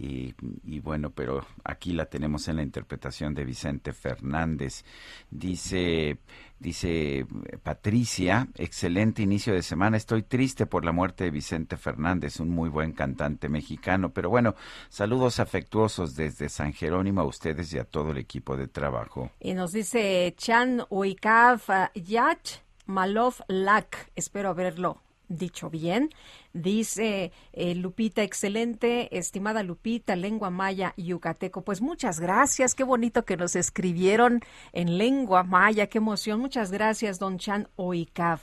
Y, 0.00 0.32
y, 0.64 0.78
bueno, 0.78 1.10
pero 1.10 1.44
aquí 1.64 1.92
la 1.92 2.06
tenemos 2.06 2.46
en 2.46 2.56
la 2.56 2.62
interpretación 2.62 3.34
de 3.34 3.44
Vicente 3.44 3.92
Fernández. 3.92 4.84
Dice, 5.28 6.18
dice 6.60 7.26
Patricia, 7.64 8.46
excelente 8.54 9.22
inicio 9.22 9.52
de 9.52 9.62
semana. 9.62 9.96
Estoy 9.96 10.22
triste 10.22 10.66
por 10.66 10.84
la 10.84 10.92
muerte 10.92 11.24
de 11.24 11.32
Vicente 11.32 11.76
Fernández, 11.76 12.38
un 12.38 12.50
muy 12.50 12.68
buen 12.68 12.92
cantante 12.92 13.48
mexicano. 13.48 14.10
Pero 14.10 14.30
bueno, 14.30 14.54
saludos 14.88 15.40
afectuosos 15.40 16.14
desde 16.14 16.48
San 16.48 16.72
Jerónimo 16.72 17.22
a 17.22 17.26
ustedes 17.26 17.72
y 17.72 17.80
a 17.80 17.84
todo 17.84 18.12
el 18.12 18.18
equipo 18.18 18.56
de 18.56 18.68
trabajo. 18.68 19.32
Y 19.40 19.54
nos 19.54 19.72
dice 19.72 20.32
Chan 20.36 20.82
Uikav 20.90 21.60
Yach 21.96 22.60
Malov 22.86 23.34
Lak. 23.48 24.12
Espero 24.14 24.50
haberlo 24.50 25.02
dicho 25.28 25.70
bien. 25.70 26.10
Dice 26.52 27.32
eh, 27.52 27.74
Lupita, 27.74 28.22
excelente, 28.22 29.16
estimada 29.16 29.62
Lupita, 29.62 30.16
lengua 30.16 30.50
maya 30.50 30.94
yucateco. 30.96 31.62
Pues 31.62 31.80
muchas 31.80 32.20
gracias, 32.20 32.74
qué 32.74 32.84
bonito 32.84 33.24
que 33.24 33.36
nos 33.36 33.56
escribieron 33.56 34.40
en 34.72 34.98
lengua 34.98 35.42
maya, 35.42 35.88
qué 35.88 35.98
emoción. 35.98 36.40
Muchas 36.40 36.70
gracias, 36.70 37.18
don 37.18 37.38
Chan 37.38 37.68
Oikav. 37.76 38.40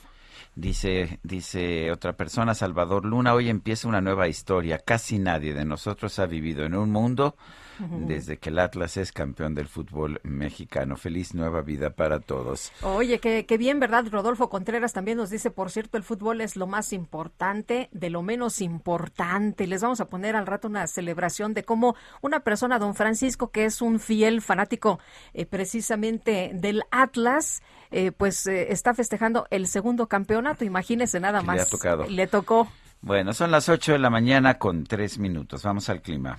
Dice, 0.54 1.18
dice 1.22 1.90
otra 1.90 2.14
persona, 2.14 2.54
Salvador 2.54 3.04
Luna, 3.04 3.34
hoy 3.34 3.48
empieza 3.48 3.88
una 3.88 4.00
nueva 4.00 4.28
historia. 4.28 4.78
Casi 4.78 5.18
nadie 5.18 5.54
de 5.54 5.64
nosotros 5.64 6.18
ha 6.18 6.26
vivido 6.26 6.64
en 6.64 6.74
un 6.74 6.90
mundo 6.90 7.36
desde 7.78 8.38
que 8.38 8.50
el 8.50 8.58
Atlas 8.58 8.96
es 8.96 9.12
campeón 9.12 9.54
del 9.54 9.68
fútbol 9.68 10.20
mexicano. 10.22 10.96
Feliz 10.96 11.34
nueva 11.34 11.62
vida 11.62 11.90
para 11.90 12.20
todos. 12.20 12.72
Oye, 12.82 13.18
qué, 13.18 13.46
qué, 13.46 13.58
bien, 13.58 13.80
¿verdad? 13.80 14.06
Rodolfo 14.10 14.48
Contreras 14.48 14.92
también 14.92 15.18
nos 15.18 15.30
dice, 15.30 15.50
por 15.50 15.70
cierto, 15.70 15.96
el 15.96 16.02
fútbol 16.02 16.40
es 16.40 16.56
lo 16.56 16.66
más 16.66 16.92
importante 16.92 17.88
de 17.92 18.10
lo 18.10 18.22
menos 18.22 18.60
importante. 18.60 19.66
Les 19.66 19.82
vamos 19.82 20.00
a 20.00 20.06
poner 20.06 20.36
al 20.36 20.46
rato 20.46 20.68
una 20.68 20.86
celebración 20.86 21.54
de 21.54 21.64
cómo 21.64 21.96
una 22.22 22.40
persona, 22.40 22.78
don 22.78 22.94
Francisco, 22.94 23.50
que 23.50 23.64
es 23.64 23.82
un 23.82 24.00
fiel 24.00 24.42
fanático 24.42 24.98
eh, 25.34 25.46
precisamente 25.46 26.50
del 26.54 26.82
Atlas, 26.90 27.62
eh, 27.90 28.12
pues 28.12 28.46
eh, 28.46 28.72
está 28.72 28.94
festejando 28.94 29.46
el 29.50 29.66
segundo 29.66 30.06
campeonato. 30.06 30.64
Imagínese 30.64 31.20
nada 31.20 31.42
más. 31.42 31.56
Le 31.56 31.62
ha 31.62 31.66
tocado. 31.66 32.06
Le 32.08 32.26
tocó. 32.26 32.68
Bueno, 33.00 33.32
son 33.32 33.50
las 33.50 33.68
8 33.68 33.92
de 33.92 33.98
la 33.98 34.10
mañana 34.10 34.58
con 34.58 34.84
tres 34.84 35.18
minutos. 35.18 35.62
Vamos 35.62 35.88
al 35.88 36.02
clima. 36.02 36.38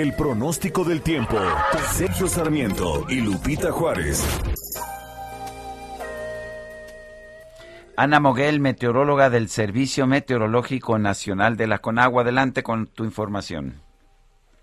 El 0.00 0.14
pronóstico 0.14 0.82
del 0.82 1.02
tiempo. 1.02 1.36
Sergio 1.92 2.26
Sarmiento 2.26 3.04
y 3.10 3.20
Lupita 3.20 3.70
Juárez. 3.70 4.24
Ana 7.98 8.18
Moguel, 8.18 8.60
meteoróloga 8.60 9.28
del 9.28 9.48
Servicio 9.48 10.06
Meteorológico 10.06 10.98
Nacional 10.98 11.58
de 11.58 11.66
la 11.66 11.80
Conagua. 11.80 12.22
Adelante 12.22 12.62
con 12.62 12.86
tu 12.86 13.04
información. 13.04 13.74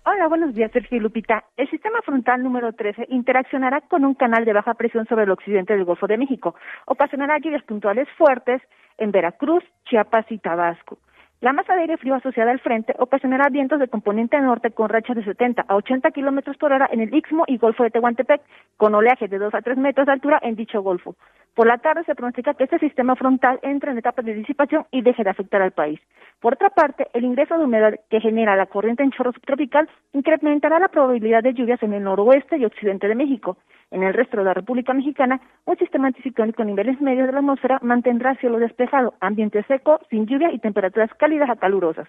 Hola, 0.04 0.26
buenos 0.26 0.56
días, 0.56 0.72
Sergio 0.72 0.98
y 0.98 1.00
Lupita. 1.00 1.44
El 1.56 1.70
sistema 1.70 2.02
frontal 2.02 2.42
número 2.42 2.72
13 2.72 3.06
interaccionará 3.08 3.82
con 3.82 4.04
un 4.04 4.14
canal 4.14 4.44
de 4.44 4.54
baja 4.54 4.74
presión 4.74 5.06
sobre 5.06 5.22
el 5.22 5.30
occidente 5.30 5.72
del 5.72 5.84
Golfo 5.84 6.08
de 6.08 6.18
México. 6.18 6.56
Ocasionará 6.86 7.38
lluvias 7.38 7.62
puntuales 7.62 8.08
fuertes 8.18 8.60
en 8.96 9.12
Veracruz, 9.12 9.62
Chiapas 9.84 10.26
y 10.32 10.38
Tabasco. 10.38 10.98
La 11.40 11.52
masa 11.52 11.76
de 11.76 11.82
aire 11.82 11.96
frío 11.98 12.16
asociada 12.16 12.50
al 12.50 12.58
frente 12.58 12.96
ocasionará 12.98 13.48
vientos 13.48 13.78
de 13.78 13.86
componente 13.86 14.40
norte 14.40 14.72
con 14.72 14.88
rachas 14.88 15.14
de 15.14 15.22
70 15.22 15.66
a 15.68 15.76
80 15.76 16.10
kilómetros 16.10 16.56
por 16.56 16.72
hora 16.72 16.88
en 16.90 17.00
el 17.00 17.14
Istmo 17.14 17.44
y 17.46 17.58
Golfo 17.58 17.84
de 17.84 17.90
Tehuantepec, 17.90 18.42
con 18.76 18.92
oleaje 18.96 19.28
de 19.28 19.38
2 19.38 19.54
a 19.54 19.62
3 19.62 19.78
metros 19.78 20.06
de 20.06 20.14
altura 20.14 20.40
en 20.42 20.56
dicho 20.56 20.82
golfo. 20.82 21.14
Por 21.54 21.68
la 21.68 21.78
tarde 21.78 22.02
se 22.04 22.16
pronostica 22.16 22.54
que 22.54 22.64
este 22.64 22.78
sistema 22.78 23.14
frontal 23.14 23.60
entre 23.62 23.92
en 23.92 23.98
etapa 23.98 24.22
de 24.22 24.34
disipación 24.34 24.86
y 24.90 25.02
deje 25.02 25.22
de 25.22 25.30
afectar 25.30 25.62
al 25.62 25.72
país. 25.72 26.00
Por 26.40 26.54
otra 26.54 26.70
parte, 26.70 27.08
el 27.14 27.24
ingreso 27.24 27.58
de 27.58 27.64
humedad 27.64 27.94
que 28.10 28.20
genera 28.20 28.54
la 28.54 28.66
corriente 28.66 29.02
en 29.02 29.10
chorro 29.10 29.32
subtropical 29.32 29.88
incrementará 30.12 30.78
la 30.78 30.86
probabilidad 30.86 31.42
de 31.42 31.54
lluvias 31.54 31.82
en 31.82 31.94
el 31.94 32.04
noroeste 32.04 32.58
y 32.58 32.64
occidente 32.64 33.08
de 33.08 33.16
México. 33.16 33.58
En 33.90 34.02
el 34.02 34.14
resto 34.14 34.36
de 34.36 34.44
la 34.44 34.54
República 34.54 34.92
Mexicana, 34.92 35.40
un 35.64 35.76
sistema 35.78 36.08
anticiclónico 36.08 36.62
a 36.62 36.66
niveles 36.66 37.00
medios 37.00 37.26
de 37.26 37.32
la 37.32 37.38
atmósfera 37.38 37.80
mantendrá 37.82 38.36
cielo 38.36 38.58
despejado, 38.58 39.14
ambiente 39.20 39.64
seco, 39.64 39.98
sin 40.10 40.26
lluvia 40.26 40.52
y 40.52 40.60
temperaturas 40.60 41.10
cálidas 41.14 41.27
a 41.50 41.56
calurosas. 41.56 42.08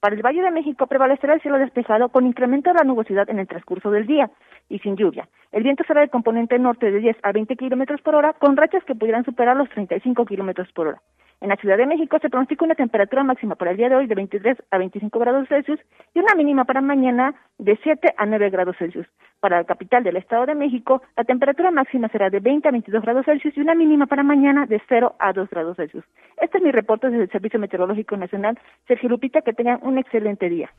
Para 0.00 0.14
el 0.14 0.22
Valle 0.22 0.42
de 0.42 0.50
México 0.50 0.86
prevalecerá 0.86 1.34
el 1.34 1.40
cielo 1.40 1.58
despejado 1.58 2.10
con 2.10 2.26
incremento 2.26 2.70
de 2.70 2.78
la 2.78 2.84
nubosidad 2.84 3.28
en 3.30 3.38
el 3.38 3.46
transcurso 3.46 3.90
del 3.90 4.06
día 4.06 4.30
y 4.68 4.78
sin 4.80 4.96
lluvia. 4.96 5.28
El 5.52 5.62
viento 5.62 5.84
será 5.86 6.00
de 6.00 6.08
componente 6.08 6.58
norte 6.58 6.90
de 6.90 6.98
10 6.98 7.16
a 7.22 7.32
20 7.32 7.56
kilómetros 7.56 8.02
por 8.02 8.14
hora, 8.14 8.32
con 8.34 8.56
rachas 8.56 8.84
que 8.84 8.94
pudieran 8.94 9.24
superar 9.24 9.56
los 9.56 9.68
35 9.70 10.26
kilómetros 10.26 10.70
por 10.72 10.88
hora. 10.88 11.02
En 11.40 11.50
la 11.50 11.56
Ciudad 11.56 11.76
de 11.76 11.84
México 11.84 12.18
se 12.20 12.30
pronostica 12.30 12.64
una 12.64 12.74
temperatura 12.74 13.22
máxima 13.22 13.54
para 13.54 13.72
el 13.72 13.76
día 13.76 13.90
de 13.90 13.96
hoy 13.96 14.06
de 14.06 14.14
23 14.14 14.56
a 14.70 14.78
25 14.78 15.18
grados 15.18 15.46
Celsius 15.48 15.78
y 16.14 16.20
una 16.20 16.34
mínima 16.34 16.64
para 16.64 16.80
mañana 16.80 17.34
de 17.58 17.78
7 17.82 18.14
a 18.16 18.24
9 18.24 18.48
grados 18.48 18.76
Celsius. 18.78 19.06
Para 19.40 19.58
la 19.58 19.64
capital 19.64 20.02
del 20.04 20.16
Estado 20.16 20.46
de 20.46 20.54
México, 20.54 21.02
la 21.16 21.24
temperatura 21.24 21.70
máxima 21.70 22.08
será 22.08 22.30
de 22.30 22.40
20 22.40 22.66
a 22.66 22.70
22 22.70 23.02
grados 23.02 23.26
Celsius 23.26 23.54
y 23.58 23.60
una 23.60 23.74
mínima 23.74 24.06
para 24.06 24.22
mañana 24.22 24.64
de 24.64 24.80
0 24.88 25.16
a 25.18 25.34
2 25.34 25.50
grados 25.50 25.76
Celsius. 25.76 26.04
Este 26.40 26.56
es 26.56 26.64
mi 26.64 26.70
reporte 26.70 27.10
desde 27.10 27.24
el 27.24 27.30
Servicio 27.30 27.60
Meteorológico 27.60 28.16
Nacional. 28.16 28.58
Sergio 28.88 29.10
Lupita, 29.10 29.42
que 29.42 29.52
tengan 29.52 29.80
un 29.84 29.98
excelente 29.98 30.48
día. 30.48 30.70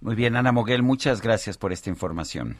Muy 0.00 0.16
bien, 0.16 0.36
Ana 0.36 0.52
Moguel, 0.52 0.82
muchas 0.82 1.22
gracias 1.22 1.56
por 1.56 1.72
esta 1.72 1.88
información. 1.88 2.56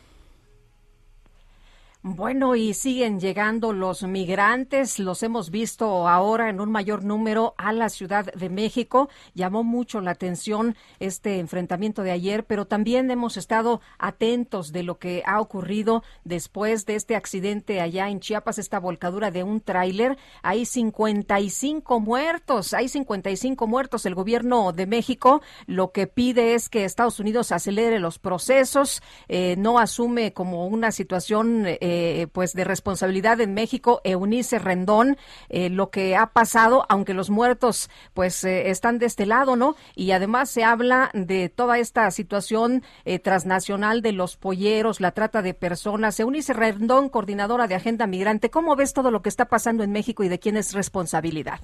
Bueno, 2.05 2.57
y 2.57 2.75
siguen 2.75 3.21
llegando 3.21 3.73
los 3.73 4.03
migrantes, 4.03 4.99
los 4.99 5.23
hemos 5.23 5.51
visto 5.51 6.09
ahora 6.09 6.51
en 6.51 6.61
un 6.61 6.69
mayor 6.69 7.05
número 7.05 7.55
a 7.59 7.73
la 7.73 7.89
Ciudad 7.89 8.25
de 8.25 8.49
México. 8.49 9.09
Llamó 9.35 9.63
mucho 9.63 10.01
la 10.01 10.11
atención 10.11 10.75
este 10.99 11.39
enfrentamiento 11.39 12.03
de 12.03 12.11
ayer, 12.11 12.45
pero 12.45 12.67
también 12.67 13.09
hemos 13.13 13.37
estado 13.37 13.81
atentos 14.01 14.73
de 14.73 14.83
lo 14.83 14.99
que 14.99 15.23
ha 15.27 15.41
ocurrido 15.41 16.03
después 16.25 16.87
de 16.87 16.97
este 16.97 17.15
accidente 17.15 17.81
allá 17.81 18.09
en 18.09 18.19
Chiapas, 18.19 18.59
esta 18.59 18.81
volcadura 18.81 19.31
de 19.31 19.45
un 19.45 19.61
tráiler. 19.61 20.19
Hay 20.43 20.67
55 20.67 22.01
muertos, 22.01 22.75
hay 22.75 22.89
55 22.89 23.69
muertos. 23.69 24.07
El 24.07 24.17
gobierno 24.17 24.73
de 24.73 24.87
México 24.87 25.41
lo 25.69 25.93
que 25.93 26.09
pide 26.09 26.55
es 26.55 26.69
que 26.69 26.85
Estados 26.85 27.21
Unidos 27.21 27.53
acelere 27.53 28.01
los 28.01 28.19
procesos, 28.19 29.05
eh, 29.29 29.55
no 29.57 29.79
asume 29.79 30.33
como 30.33 30.67
una 30.67 30.91
situación 30.91 31.65
eh, 31.69 31.79
eh, 31.93 32.27
pues 32.27 32.55
de 32.55 32.65
responsabilidad 32.65 33.41
en 33.41 33.53
México, 33.53 34.01
Eunice 34.05 34.59
Rendón, 34.59 35.19
eh, 35.49 35.69
lo 35.69 35.91
que 35.91 36.17
ha 36.17 36.29
pasado, 36.33 36.87
aunque 36.89 37.13
los 37.13 37.29
muertos 37.29 37.91
pues 38.15 38.45
eh, 38.45 38.71
están 38.71 38.99
de 38.99 39.07
este 39.07 39.27
lado, 39.27 39.57
¿no? 39.57 39.77
Y 39.95 40.13
además 40.13 40.49
se 40.49 40.65
habla 40.65 41.11
de 41.13 41.51
toda 41.51 41.79
esta 41.79 42.11
situación 42.11 42.83
transnacional 43.23 44.01
de 44.01 44.13
los 44.13 44.37
polleros, 44.37 45.01
la 45.01 45.13
trata 45.13 45.43
de 45.43 45.55
personas. 45.55 46.19
Eunice 46.19 46.53
Rendón, 46.53 47.09
coordinadora 47.09 47.67
de 47.67 47.75
Agenda 47.75 48.07
Migrante, 48.07 48.51
¿cómo 48.51 48.75
ves 48.77 48.95
todo 48.95 49.11
lo 49.11 49.23
que 49.23 49.29
está 49.29 49.47
pasando 49.47 49.85
en 49.85 49.93
México 49.93 50.25
y 50.25 50.29
de 50.29 50.39
quién 50.39 50.57
es 50.57 50.73
responsabilidad? 50.73 51.61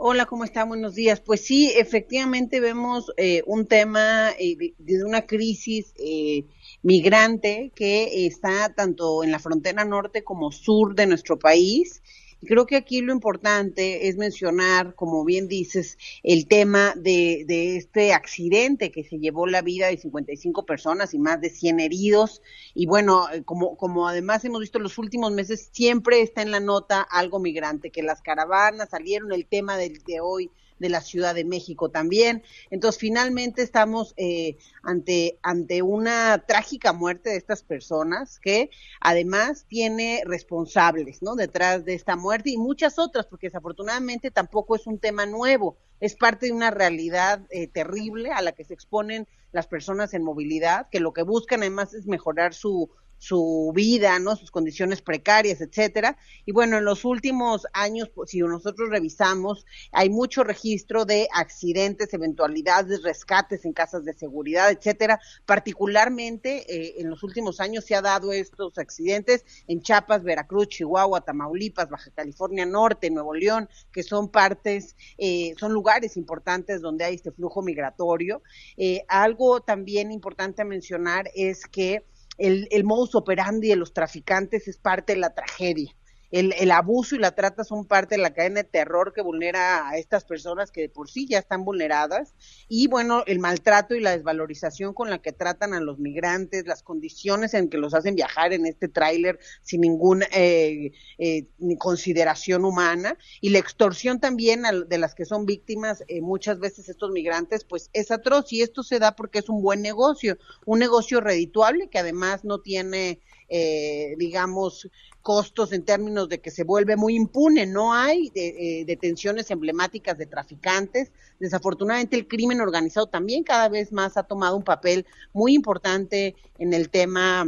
Hola, 0.00 0.26
¿cómo 0.26 0.44
está? 0.44 0.62
Buenos 0.62 0.94
días. 0.94 1.20
Pues 1.20 1.44
sí, 1.44 1.72
efectivamente 1.76 2.60
vemos 2.60 3.10
un 3.46 3.66
tema 3.66 4.30
de, 4.38 5.04
una 5.04 5.26
crisis 5.26 5.92
eh, 5.98 6.44
migrante 6.82 7.72
que 7.74 8.24
está 8.28 8.72
tanto 8.76 9.24
en 9.24 9.32
la 9.32 9.40
frontera 9.40 9.84
norte 9.84 10.22
como 10.22 10.52
sur 10.52 10.94
de 10.94 11.06
nuestro 11.06 11.36
país. 11.40 12.00
Creo 12.46 12.66
que 12.66 12.76
aquí 12.76 13.00
lo 13.00 13.12
importante 13.12 14.08
es 14.08 14.16
mencionar, 14.16 14.94
como 14.94 15.24
bien 15.24 15.48
dices, 15.48 15.98
el 16.22 16.46
tema 16.46 16.94
de, 16.96 17.44
de, 17.48 17.76
este 17.76 18.12
accidente 18.12 18.92
que 18.92 19.02
se 19.02 19.18
llevó 19.18 19.48
la 19.48 19.60
vida 19.60 19.88
de 19.88 19.96
55 19.96 20.64
personas 20.64 21.14
y 21.14 21.18
más 21.18 21.40
de 21.40 21.50
100 21.50 21.80
heridos. 21.80 22.40
Y 22.74 22.86
bueno, 22.86 23.26
como, 23.44 23.76
como 23.76 24.06
además 24.06 24.44
hemos 24.44 24.60
visto 24.60 24.78
en 24.78 24.84
los 24.84 24.98
últimos 24.98 25.32
meses, 25.32 25.68
siempre 25.72 26.20
está 26.20 26.42
en 26.42 26.52
la 26.52 26.60
nota 26.60 27.02
algo 27.02 27.40
migrante, 27.40 27.90
que 27.90 28.04
las 28.04 28.22
caravanas 28.22 28.90
salieron, 28.90 29.32
el 29.32 29.46
tema 29.46 29.76
del, 29.76 30.02
de 30.04 30.20
hoy 30.20 30.50
de 30.78 30.88
la 30.88 31.00
Ciudad 31.00 31.34
de 31.34 31.44
México 31.44 31.90
también. 31.90 32.42
Entonces, 32.70 33.00
finalmente 33.00 33.62
estamos 33.62 34.14
eh, 34.16 34.56
ante, 34.82 35.38
ante 35.42 35.82
una 35.82 36.44
trágica 36.46 36.92
muerte 36.92 37.30
de 37.30 37.36
estas 37.36 37.62
personas 37.62 38.38
que 38.38 38.70
además 39.00 39.66
tiene 39.68 40.22
responsables, 40.24 41.22
¿no? 41.22 41.34
Detrás 41.34 41.84
de 41.84 41.94
esta 41.94 42.16
muerte 42.16 42.50
y 42.50 42.56
muchas 42.56 42.98
otras, 42.98 43.26
porque 43.26 43.48
desafortunadamente 43.48 44.30
tampoco 44.30 44.76
es 44.76 44.86
un 44.86 44.98
tema 44.98 45.26
nuevo, 45.26 45.76
es 46.00 46.14
parte 46.14 46.46
de 46.46 46.52
una 46.52 46.70
realidad 46.70 47.42
eh, 47.50 47.66
terrible 47.66 48.30
a 48.32 48.42
la 48.42 48.52
que 48.52 48.64
se 48.64 48.74
exponen 48.74 49.26
las 49.52 49.66
personas 49.66 50.14
en 50.14 50.22
movilidad, 50.22 50.88
que 50.90 51.00
lo 51.00 51.12
que 51.12 51.22
buscan 51.22 51.60
además 51.60 51.94
es 51.94 52.06
mejorar 52.06 52.54
su, 52.54 52.90
su 53.18 53.72
vida, 53.74 54.18
¿no? 54.18 54.36
Sus 54.36 54.50
condiciones 54.50 55.02
precarias, 55.02 55.60
etcétera. 55.60 56.16
Y 56.46 56.52
bueno, 56.52 56.78
en 56.78 56.84
los 56.84 57.04
últimos 57.04 57.66
años, 57.72 58.10
pues, 58.14 58.30
si 58.30 58.38
nosotros 58.38 58.88
revisamos, 58.88 59.66
hay 59.92 60.08
mucho 60.08 60.44
registro 60.44 61.04
de 61.04 61.28
accidentes, 61.34 62.14
eventualidades, 62.14 63.02
rescates 63.02 63.64
en 63.64 63.72
casas 63.72 64.04
de 64.04 64.14
seguridad, 64.14 64.70
etcétera. 64.70 65.20
Particularmente 65.46 66.64
eh, 66.72 66.94
en 66.98 67.10
los 67.10 67.22
últimos 67.22 67.60
años 67.60 67.84
se 67.84 67.94
ha 67.94 68.02
dado 68.02 68.32
estos 68.32 68.78
accidentes 68.78 69.44
en 69.66 69.82
Chiapas, 69.82 70.22
Veracruz, 70.22 70.68
Chihuahua, 70.68 71.20
Tamaulipas, 71.20 71.90
Baja 71.90 72.10
California 72.14 72.64
Norte, 72.66 73.10
Nuevo 73.10 73.34
León, 73.34 73.68
que 73.92 74.02
son 74.02 74.28
partes, 74.28 74.96
eh, 75.18 75.54
son 75.58 75.72
lugares 75.72 76.16
importantes 76.16 76.80
donde 76.80 77.04
hay 77.04 77.16
este 77.16 77.32
flujo 77.32 77.62
migratorio. 77.62 78.42
Eh, 78.76 79.04
algo 79.08 79.60
también 79.60 80.12
importante 80.12 80.62
a 80.62 80.64
mencionar 80.64 81.30
es 81.34 81.66
que 81.66 82.04
el, 82.38 82.68
el 82.70 82.84
modus 82.84 83.14
operandi 83.14 83.68
de 83.68 83.76
los 83.76 83.92
traficantes 83.92 84.68
es 84.68 84.78
parte 84.78 85.14
de 85.14 85.20
la 85.20 85.34
tragedia 85.34 85.94
el, 86.30 86.54
el, 86.58 86.70
abuso 86.70 87.16
y 87.16 87.18
la 87.18 87.34
trata 87.34 87.64
son 87.64 87.86
parte 87.86 88.16
de 88.16 88.22
la 88.22 88.32
cadena 88.32 88.62
de 88.62 88.68
terror 88.68 89.12
que 89.14 89.22
vulnera 89.22 89.88
a 89.88 89.96
estas 89.96 90.24
personas 90.24 90.70
que 90.70 90.82
de 90.82 90.88
por 90.88 91.10
sí 91.10 91.26
ya 91.26 91.38
están 91.38 91.64
vulneradas. 91.64 92.34
Y 92.68 92.86
bueno, 92.88 93.22
el 93.26 93.38
maltrato 93.38 93.94
y 93.94 94.00
la 94.00 94.10
desvalorización 94.10 94.94
con 94.94 95.10
la 95.10 95.18
que 95.18 95.32
tratan 95.32 95.74
a 95.74 95.80
los 95.80 95.98
migrantes, 95.98 96.66
las 96.66 96.82
condiciones 96.82 97.54
en 97.54 97.68
que 97.68 97.78
los 97.78 97.94
hacen 97.94 98.14
viajar 98.14 98.52
en 98.52 98.66
este 98.66 98.88
tráiler 98.88 99.38
sin 99.62 99.80
ninguna 99.80 100.26
eh, 100.32 100.92
eh, 101.18 101.46
consideración 101.78 102.64
humana 102.64 103.16
y 103.40 103.50
la 103.50 103.58
extorsión 103.58 104.20
también 104.20 104.62
de 104.88 104.98
las 104.98 105.14
que 105.14 105.24
son 105.24 105.46
víctimas 105.46 106.04
eh, 106.08 106.20
muchas 106.20 106.58
veces 106.58 106.88
estos 106.88 107.10
migrantes, 107.10 107.64
pues 107.64 107.90
es 107.92 108.10
atroz 108.10 108.52
y 108.52 108.62
esto 108.62 108.82
se 108.82 108.98
da 108.98 109.14
porque 109.14 109.38
es 109.38 109.48
un 109.48 109.62
buen 109.62 109.82
negocio, 109.82 110.36
un 110.66 110.78
negocio 110.78 111.20
redituable 111.20 111.88
que 111.88 111.98
además 111.98 112.44
no 112.44 112.60
tiene 112.60 113.20
eh, 113.48 114.14
digamos, 114.18 114.88
costos 115.22 115.72
en 115.72 115.84
términos 115.84 116.28
de 116.28 116.40
que 116.40 116.50
se 116.50 116.64
vuelve 116.64 116.96
muy 116.96 117.14
impune. 117.16 117.66
No 117.66 117.92
hay 117.92 118.30
eh, 118.34 118.84
detenciones 118.86 119.50
emblemáticas 119.50 120.18
de 120.18 120.26
traficantes. 120.26 121.10
Desafortunadamente, 121.38 122.16
el 122.16 122.28
crimen 122.28 122.60
organizado 122.60 123.06
también 123.06 123.44
cada 123.44 123.68
vez 123.68 123.92
más 123.92 124.16
ha 124.16 124.22
tomado 124.22 124.56
un 124.56 124.64
papel 124.64 125.06
muy 125.32 125.54
importante 125.54 126.34
en 126.58 126.72
el 126.72 126.90
tema 126.90 127.46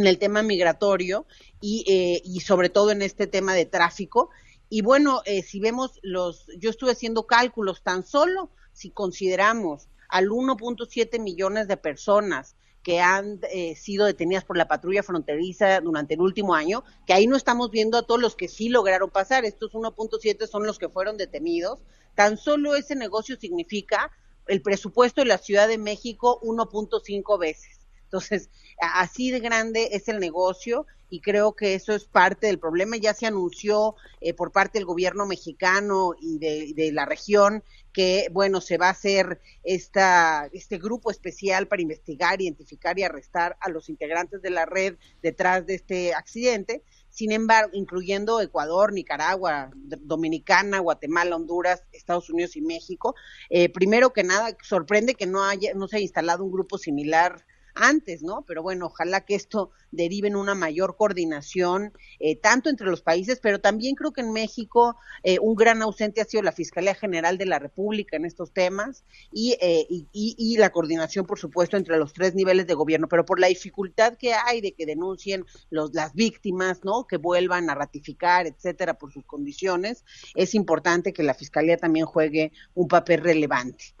en 0.00 0.06
el 0.06 0.18
tema 0.18 0.42
migratorio 0.42 1.26
y, 1.60 1.84
eh, 1.86 2.22
y 2.24 2.40
sobre 2.40 2.70
todo 2.70 2.90
en 2.90 3.02
este 3.02 3.26
tema 3.26 3.54
de 3.54 3.66
tráfico. 3.66 4.30
Y 4.68 4.82
bueno, 4.82 5.22
eh, 5.26 5.42
si 5.42 5.60
vemos 5.60 5.98
los, 6.02 6.46
yo 6.58 6.70
estuve 6.70 6.92
haciendo 6.92 7.26
cálculos 7.26 7.82
tan 7.82 8.04
solo 8.04 8.50
si 8.72 8.90
consideramos 8.90 9.88
al 10.08 10.28
1.7 10.28 11.20
millones 11.20 11.68
de 11.68 11.76
personas 11.76 12.56
que 12.82 13.00
han 13.00 13.40
eh, 13.52 13.76
sido 13.76 14.06
detenidas 14.06 14.44
por 14.44 14.56
la 14.56 14.68
patrulla 14.68 15.02
fronteriza 15.02 15.80
durante 15.80 16.14
el 16.14 16.20
último 16.20 16.54
año, 16.54 16.82
que 17.06 17.12
ahí 17.12 17.26
no 17.26 17.36
estamos 17.36 17.70
viendo 17.70 17.98
a 17.98 18.02
todos 18.02 18.20
los 18.20 18.36
que 18.36 18.48
sí 18.48 18.68
lograron 18.68 19.10
pasar, 19.10 19.44
estos 19.44 19.72
1.7 19.72 20.46
son 20.46 20.66
los 20.66 20.78
que 20.78 20.88
fueron 20.88 21.16
detenidos, 21.16 21.80
tan 22.14 22.38
solo 22.38 22.74
ese 22.74 22.96
negocio 22.96 23.36
significa 23.38 24.10
el 24.46 24.62
presupuesto 24.62 25.20
de 25.20 25.26
la 25.26 25.38
Ciudad 25.38 25.68
de 25.68 25.78
México 25.78 26.40
1.5 26.42 27.38
veces. 27.38 27.79
Entonces, 28.10 28.50
así 28.80 29.30
de 29.30 29.38
grande 29.38 29.90
es 29.92 30.08
el 30.08 30.18
negocio 30.18 30.84
y 31.10 31.20
creo 31.20 31.54
que 31.54 31.74
eso 31.74 31.92
es 31.92 32.04
parte 32.04 32.48
del 32.48 32.58
problema. 32.58 32.96
Ya 32.96 33.14
se 33.14 33.26
anunció 33.26 33.94
eh, 34.20 34.34
por 34.34 34.50
parte 34.50 34.78
del 34.78 34.86
gobierno 34.86 35.26
mexicano 35.26 36.14
y 36.20 36.38
de, 36.38 36.90
la 36.92 37.06
región 37.06 37.62
que, 37.92 38.28
bueno, 38.32 38.60
se 38.60 38.78
va 38.78 38.88
a 38.88 38.90
hacer 38.90 39.40
esta, 39.62 40.48
este 40.52 40.78
grupo 40.78 41.12
especial 41.12 41.68
para 41.68 41.82
investigar, 41.82 42.42
identificar 42.42 42.98
y 42.98 43.04
arrestar 43.04 43.56
a 43.60 43.68
los 43.68 43.88
integrantes 43.88 44.42
de 44.42 44.50
la 44.50 44.66
red 44.66 44.96
detrás 45.22 45.66
de 45.66 45.74
este 45.76 46.12
accidente. 46.12 46.82
Sin 47.10 47.30
embargo, 47.30 47.70
incluyendo 47.74 48.40
Ecuador, 48.40 48.92
Nicaragua, 48.92 49.70
Dominicana, 49.74 50.80
Guatemala, 50.80 51.36
Honduras, 51.36 51.84
Estados 51.92 52.28
Unidos 52.28 52.56
y 52.56 52.60
México, 52.60 53.14
eh, 53.50 53.68
primero 53.68 54.12
que 54.12 54.24
nada, 54.24 54.56
sorprende 54.62 55.14
que 55.14 55.26
no 55.26 55.44
haya, 55.44 55.74
no 55.74 55.86
se 55.86 55.96
haya 55.96 56.04
instalado 56.04 56.44
un 56.44 56.52
grupo 56.52 56.76
similar 56.76 57.44
antes, 57.80 58.22
¿no? 58.22 58.44
Pero 58.46 58.62
bueno, 58.62 58.86
ojalá 58.86 59.22
que 59.22 59.34
esto 59.34 59.70
derive 59.90 60.28
en 60.28 60.36
una 60.36 60.54
mayor 60.54 60.96
coordinación, 60.96 61.92
eh, 62.18 62.36
tanto 62.36 62.68
entre 62.68 62.86
los 62.86 63.02
países, 63.02 63.40
pero 63.40 63.60
también 63.60 63.94
creo 63.94 64.12
que 64.12 64.20
en 64.20 64.32
México 64.32 64.96
eh, 65.22 65.38
un 65.40 65.54
gran 65.54 65.82
ausente 65.82 66.20
ha 66.20 66.24
sido 66.24 66.42
la 66.42 66.52
Fiscalía 66.52 66.94
General 66.94 67.38
de 67.38 67.46
la 67.46 67.58
República 67.58 68.16
en 68.16 68.24
estos 68.24 68.52
temas 68.52 69.04
y, 69.32 69.56
eh, 69.60 69.86
y, 69.88 70.06
y, 70.12 70.56
la 70.56 70.70
coordinación, 70.70 71.26
por 71.26 71.38
supuesto, 71.38 71.76
entre 71.76 71.96
los 71.96 72.12
tres 72.12 72.34
niveles 72.34 72.66
de 72.66 72.74
gobierno, 72.74 73.08
pero 73.08 73.24
por 73.24 73.40
la 73.40 73.48
dificultad 73.48 74.16
que 74.16 74.34
hay 74.34 74.60
de 74.60 74.72
que 74.72 74.86
denuncien 74.86 75.44
los, 75.70 75.94
las 75.94 76.14
víctimas, 76.14 76.84
¿no? 76.84 77.06
Que 77.06 77.16
vuelvan 77.16 77.70
a 77.70 77.74
ratificar, 77.74 78.46
etcétera, 78.46 78.94
por 78.94 79.12
sus 79.12 79.24
condiciones, 79.24 80.04
es 80.34 80.54
importante 80.54 81.12
que 81.12 81.22
la 81.22 81.34
Fiscalía 81.34 81.76
también 81.76 82.06
juegue 82.06 82.52
un 82.74 82.88
papel 82.88 83.20
relevante. 83.20 83.94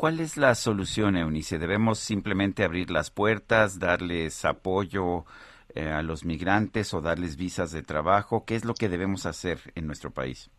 ¿Cuál 0.00 0.18
es 0.20 0.38
la 0.38 0.54
solución, 0.54 1.14
Eunice? 1.14 1.58
¿Debemos 1.58 1.98
simplemente 1.98 2.64
abrir 2.64 2.90
las 2.90 3.10
puertas, 3.10 3.78
darles 3.78 4.46
apoyo 4.46 5.26
eh, 5.74 5.90
a 5.90 6.00
los 6.00 6.24
migrantes 6.24 6.94
o 6.94 7.02
darles 7.02 7.36
visas 7.36 7.70
de 7.70 7.82
trabajo? 7.82 8.46
¿Qué 8.46 8.56
es 8.56 8.64
lo 8.64 8.72
que 8.72 8.88
debemos 8.88 9.26
hacer 9.26 9.60
en 9.74 9.86
nuestro 9.86 10.10
país? 10.10 10.50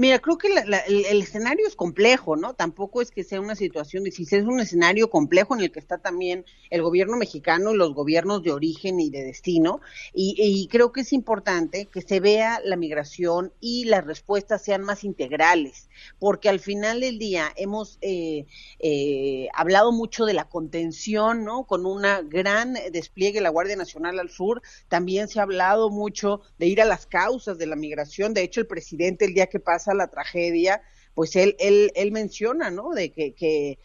Mira, 0.00 0.18
creo 0.18 0.38
que 0.38 0.48
el, 0.48 1.20
escenario 1.20 1.66
es 1.66 1.76
complejo, 1.76 2.34
¿no? 2.34 2.54
Tampoco 2.54 3.02
es 3.02 3.10
que 3.10 3.22
sea 3.22 3.38
una 3.38 3.54
situación 3.54 4.02
difícil, 4.02 4.38
es 4.38 4.46
un 4.46 4.58
escenario 4.58 5.10
complejo 5.10 5.54
en 5.54 5.60
el 5.60 5.70
que 5.70 5.78
está 5.78 5.98
también 5.98 6.46
el 6.70 6.80
gobierno 6.80 7.18
mexicano 7.18 7.72
y 7.74 7.76
los 7.76 7.92
gobiernos 7.92 8.42
de 8.42 8.50
origen 8.50 8.98
y 8.98 9.10
de 9.10 9.24
destino. 9.24 9.82
Y, 10.14 10.68
creo 10.70 10.90
que 10.90 11.02
es 11.02 11.12
importante 11.12 11.84
que 11.84 12.00
se 12.00 12.18
vea 12.18 12.62
la 12.64 12.76
migración 12.76 13.52
y 13.60 13.84
las 13.84 14.06
respuestas 14.06 14.62
sean 14.62 14.80
más 14.80 15.04
integrales, 15.04 15.90
porque 16.18 16.48
al 16.48 16.60
final 16.60 17.00
del 17.00 17.18
día 17.18 17.52
hemos 17.56 17.98
eh, 18.00 18.46
eh, 18.78 19.48
hablado 19.52 19.92
mucho 19.92 20.24
de 20.24 20.32
la 20.32 20.48
contención, 20.48 21.44
¿no? 21.44 21.64
Con 21.64 21.84
una 21.84 22.22
gran 22.22 22.72
despliegue 22.90 23.40
de 23.40 23.42
la 23.42 23.50
Guardia 23.50 23.76
Nacional 23.76 24.18
al 24.18 24.30
sur. 24.30 24.62
También 24.88 25.28
se 25.28 25.40
ha 25.40 25.42
hablado 25.42 25.90
mucho 25.90 26.40
de 26.56 26.68
ir 26.68 26.80
a 26.80 26.86
las 26.86 27.04
causas 27.04 27.58
de 27.58 27.66
la 27.66 27.76
migración. 27.76 28.32
De 28.32 28.40
hecho, 28.40 28.62
el 28.62 28.66
presidente 28.66 29.26
el 29.26 29.34
día 29.34 29.48
que 29.48 29.60
pasa 29.60 29.89
la 29.94 30.08
tragedia, 30.08 30.82
pues 31.14 31.36
él, 31.36 31.56
él, 31.58 31.92
él 31.94 32.12
menciona, 32.12 32.70
¿no? 32.70 32.90
De 32.90 33.12
que, 33.12 33.34
que, 33.34 33.78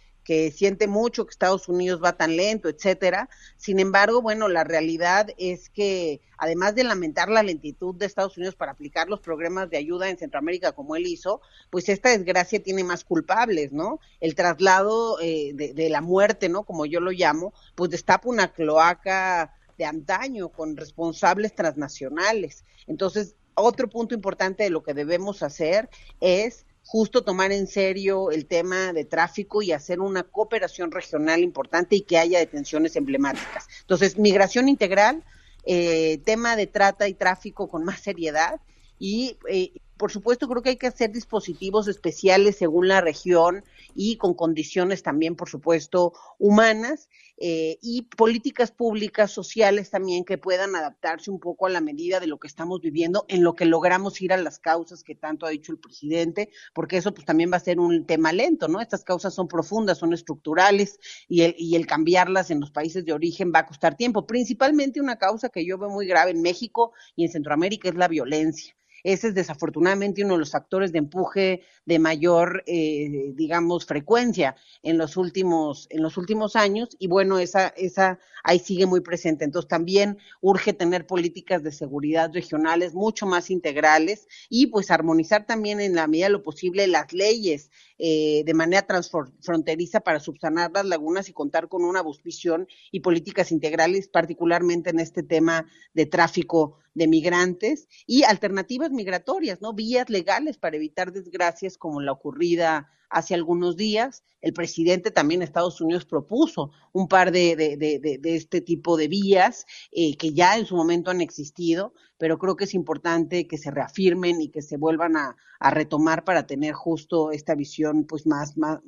siente 0.52 0.88
mucho 0.88 1.26
que 1.26 1.32
Estados 1.32 1.70
Unidos 1.70 2.02
va 2.04 2.18
tan 2.18 2.36
lento, 2.36 2.68
etcétera. 2.68 3.30
Sin 3.58 3.80
embargo, 3.80 4.24
bueno, 4.24 4.48
la 4.48 4.64
realidad 4.64 5.28
es 5.38 5.70
que 5.70 6.20
además 6.40 6.74
de 6.74 6.84
lamentar 6.84 7.30
la 7.30 7.44
lentitud 7.44 7.94
de 7.94 8.08
Estados 8.08 8.36
Unidos 8.36 8.56
para 8.56 8.72
aplicar 8.72 9.08
los 9.08 9.20
programas 9.20 9.70
de 9.70 9.78
ayuda 9.78 10.10
en 10.10 10.18
Centroamérica 10.18 10.72
como 10.72 10.96
él 10.96 11.06
hizo, 11.06 11.42
pues 11.70 11.90
esta 11.90 12.10
desgracia 12.10 12.64
tiene 12.64 12.84
más 12.84 13.04
culpables, 13.04 13.72
¿no? 13.72 14.00
El 14.20 14.34
traslado 14.34 15.20
eh, 15.22 15.52
de, 15.54 15.74
de, 15.74 15.90
la 15.90 16.02
muerte, 16.02 16.50
¿no? 16.50 16.64
Como 16.64 16.88
yo 16.88 17.00
lo 17.02 17.12
llamo, 17.12 17.54
pues 17.76 17.92
destapa 17.92 18.28
una 18.28 18.52
cloaca 18.52 19.54
de 19.78 19.86
antaño 19.86 20.50
con 20.50 20.76
responsables 20.76 21.54
transnacionales. 21.54 22.64
Entonces, 22.88 23.36
otro 23.56 23.90
punto 23.90 24.14
importante 24.14 24.64
de 24.64 24.70
lo 24.70 24.84
que 24.84 24.94
debemos 24.94 25.44
hacer 25.44 25.90
es 26.22 26.66
justo 26.84 27.24
tomar 27.24 27.52
en 27.52 27.68
serio 27.68 28.32
el 28.32 28.46
tema 28.46 28.94
de 28.94 29.06
tráfico 29.06 29.62
y 29.62 29.72
hacer 29.72 30.00
una 30.00 30.24
cooperación 30.24 30.92
regional 30.92 31.42
importante 31.42 31.96
y 31.96 32.02
que 32.02 32.18
haya 32.18 32.40
detenciones 32.40 32.96
emblemáticas. 32.96 33.68
Entonces, 33.82 34.18
migración 34.20 34.70
integral, 34.70 35.24
eh, 35.66 36.20
tema 36.26 36.56
de 36.56 36.68
trata 36.68 37.08
y 37.08 37.16
tráfico 37.16 37.68
con 37.68 37.84
más 37.84 38.02
seriedad 38.02 38.62
y, 39.00 39.38
eh, 39.50 39.72
por 39.98 40.12
supuesto, 40.12 40.48
creo 40.48 40.62
que 40.62 40.70
hay 40.70 40.78
que 40.78 40.88
hacer 40.88 41.12
dispositivos 41.12 41.88
especiales 41.88 42.58
según 42.58 42.88
la 42.88 43.02
región 43.02 43.64
y 43.96 44.18
con 44.18 44.34
condiciones 44.34 45.04
también, 45.04 45.36
por 45.36 45.50
supuesto, 45.50 46.14
humanas 46.38 47.10
eh, 47.38 47.78
y 47.82 48.04
políticas 48.04 48.72
públicas 48.72 49.32
sociales 49.32 49.90
también 49.90 50.26
que 50.26 50.38
puedan 50.38 50.76
adaptarse 50.76 51.32
un 51.32 51.40
poco 51.40 51.66
a 51.66 51.70
la 51.70 51.82
medida 51.82 52.20
de 52.20 52.28
lo 52.28 52.40
que 52.40 52.48
estamos 52.48 52.82
viviendo, 52.82 53.26
en 53.30 53.44
lo 53.44 53.56
que 53.56 53.66
logramos 53.66 54.22
ir 54.22 54.34
a 54.34 54.38
las 54.38 54.60
causas 54.60 55.04
que 55.04 55.16
tanto 55.16 55.46
ha 55.46 55.50
dicho 55.50 55.72
el 55.72 55.80
presidente, 55.80 56.50
porque 56.74 56.98
eso 56.98 57.14
pues 57.14 57.26
también 57.26 57.52
va 57.52 57.58
a 57.58 57.62
ser 57.62 57.80
un 57.80 58.06
tema 58.06 58.34
lento, 58.34 58.68
¿no? 58.68 58.82
Estas 58.82 59.04
causas 59.04 59.34
son 59.34 59.48
profundas, 59.48 59.98
son 59.98 60.14
estructurales 60.14 61.00
y 61.30 61.42
el, 61.42 61.56
y 61.58 61.76
el 61.76 61.88
cambiarlas 61.88 62.52
en 62.52 62.60
los 62.60 62.72
países 62.72 63.06
de 63.06 63.14
origen 63.14 63.52
va 63.54 63.60
a 63.60 63.66
costar 63.66 63.96
tiempo. 63.96 64.28
Principalmente 64.28 65.00
una 65.00 65.18
causa 65.18 65.50
que 65.50 65.66
yo 65.66 65.78
veo 65.78 65.90
muy 65.90 66.06
grave 66.06 66.32
en 66.32 66.42
México 66.42 66.92
y 67.16 67.24
en 67.24 67.32
Centroamérica 67.32 67.90
es 67.90 67.96
la 67.96 68.10
violencia. 68.10 68.76
Ese 69.06 69.28
es 69.28 69.36
desafortunadamente 69.36 70.24
uno 70.24 70.34
de 70.34 70.40
los 70.40 70.50
factores 70.50 70.92
de 70.92 70.98
empuje 70.98 71.62
de 71.86 72.00
mayor, 72.00 72.64
eh, 72.66 73.34
digamos, 73.36 73.86
frecuencia 73.86 74.56
en 74.82 74.98
los 74.98 75.16
últimos, 75.16 75.88
en 75.92 76.02
los 76.02 76.18
últimos 76.18 76.56
años. 76.56 76.90
Y 76.98 77.06
bueno, 77.06 77.38
esa, 77.38 77.68
esa 77.78 78.18
ahí 78.44 78.58
sigue 78.58 78.88
muy 78.88 79.02
presente. 79.02 79.46
Entonces 79.46 79.70
también 79.70 80.18
urge 80.42 80.74
tener 80.74 81.06
políticas 81.06 81.62
de 81.62 81.72
seguridad 81.72 82.32
regionales 82.34 82.96
mucho 82.96 83.28
más 83.28 83.52
integrales 83.52 84.28
y 84.50 84.68
pues 84.68 84.90
armonizar 84.90 85.46
también 85.46 85.82
en 85.82 85.94
la 85.94 86.08
medida 86.08 86.26
de 86.26 86.32
lo 86.32 86.42
posible 86.42 86.88
las 86.88 87.14
leyes 87.14 87.70
eh, 88.00 88.42
de 88.44 88.54
manera 88.56 88.88
transfronteriza 88.88 90.00
para 90.00 90.20
subsanar 90.20 90.72
las 90.74 90.86
lagunas 90.86 91.30
y 91.30 91.34
contar 91.34 91.70
con 91.70 91.84
una 91.84 92.04
visión 92.24 92.68
y 92.92 93.02
políticas 93.02 93.52
integrales, 93.52 94.08
particularmente 94.08 94.90
en 94.90 95.00
este 95.00 95.22
tema 95.22 95.68
de 95.94 96.08
tráfico 96.08 96.80
de 96.96 97.08
migrantes 97.08 97.88
y 98.08 98.24
alternativas 98.24 98.92
migratorias, 98.96 99.62
¿no? 99.62 99.74
Vías 99.74 100.10
legales 100.10 100.58
para 100.58 100.78
evitar 100.78 101.12
desgracias 101.12 101.78
como 101.78 102.02
la 102.02 102.12
ocurrida 102.12 102.90
hace 103.10 103.34
algunos 103.34 103.78
días. 103.78 104.24
El 104.42 104.54
presidente 104.54 105.12
también 105.12 105.40
de 105.40 105.46
Estados 105.46 105.80
Unidos 105.82 106.06
propuso 106.06 106.72
un 106.92 107.08
par 107.08 107.32
de, 107.32 107.56
de, 107.56 107.78
de, 107.78 108.18
de 108.20 108.36
este 108.36 108.62
tipo 108.62 108.98
de 108.98 109.08
vías 109.08 109.66
eh, 109.92 110.18
que 110.18 110.34
ya 110.34 110.58
en 110.58 110.66
su 110.66 110.76
momento 110.76 111.12
han 111.12 111.22
existido, 111.22 111.94
pero 112.18 112.38
creo 112.38 112.56
que 112.56 112.66
es 112.66 112.74
importante 112.74 113.48
que 113.48 113.58
se 113.58 113.72
reafirmen 113.72 114.42
y 114.42 114.50
que 114.50 114.62
se 114.62 114.78
vuelvan 114.78 115.18
a, 115.18 115.36
a 115.60 115.72
retomar 115.72 116.24
para 116.24 116.46
tener 116.48 116.74
justo 116.74 117.32
esta 117.32 117.56
visión 117.56 118.06
pues 118.06 118.26
más, 118.26 118.58
más 118.58 118.80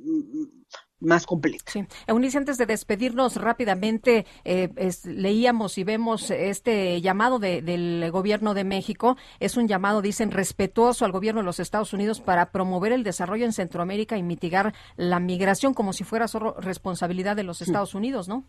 más 1.00 1.26
completa. 1.26 1.72
Sí. 1.72 1.86
Eunice, 2.08 2.38
antes 2.38 2.58
de 2.58 2.66
despedirnos 2.66 3.36
rápidamente, 3.36 4.26
eh, 4.44 4.70
leíamos 5.06 5.78
y 5.78 5.84
vemos 5.84 6.32
este 6.32 7.02
llamado 7.02 7.40
de, 7.40 7.62
del 7.62 8.10
gobierno 8.12 8.54
de 8.54 8.64
México. 8.64 9.18
Es 9.40 9.58
un 9.58 9.68
llamado, 9.68 10.02
dicen, 10.02 10.32
respetuoso 10.32 11.06
al 11.06 11.12
gobierno 11.12 11.42
de 11.42 11.46
los 11.46 11.60
Estados 11.60 11.94
Unidos 11.94 12.22
para 12.22 12.52
promover 12.52 12.92
el 12.92 13.04
desarrollo 13.04 13.46
en 13.46 13.54
Centroamérica 13.54 14.18
y 14.18 14.24
mitigar 14.24 14.74
la 14.96 15.20
migración 15.20 15.74
como 15.74 15.94
si 15.94 16.04
fuera 16.04 16.28
solo 16.28 16.56
responsabilidad 16.60 17.36
de 17.36 17.44
los 17.44 17.62
Estados 17.62 17.94
Unidos, 17.94 18.28
¿no? 18.28 18.46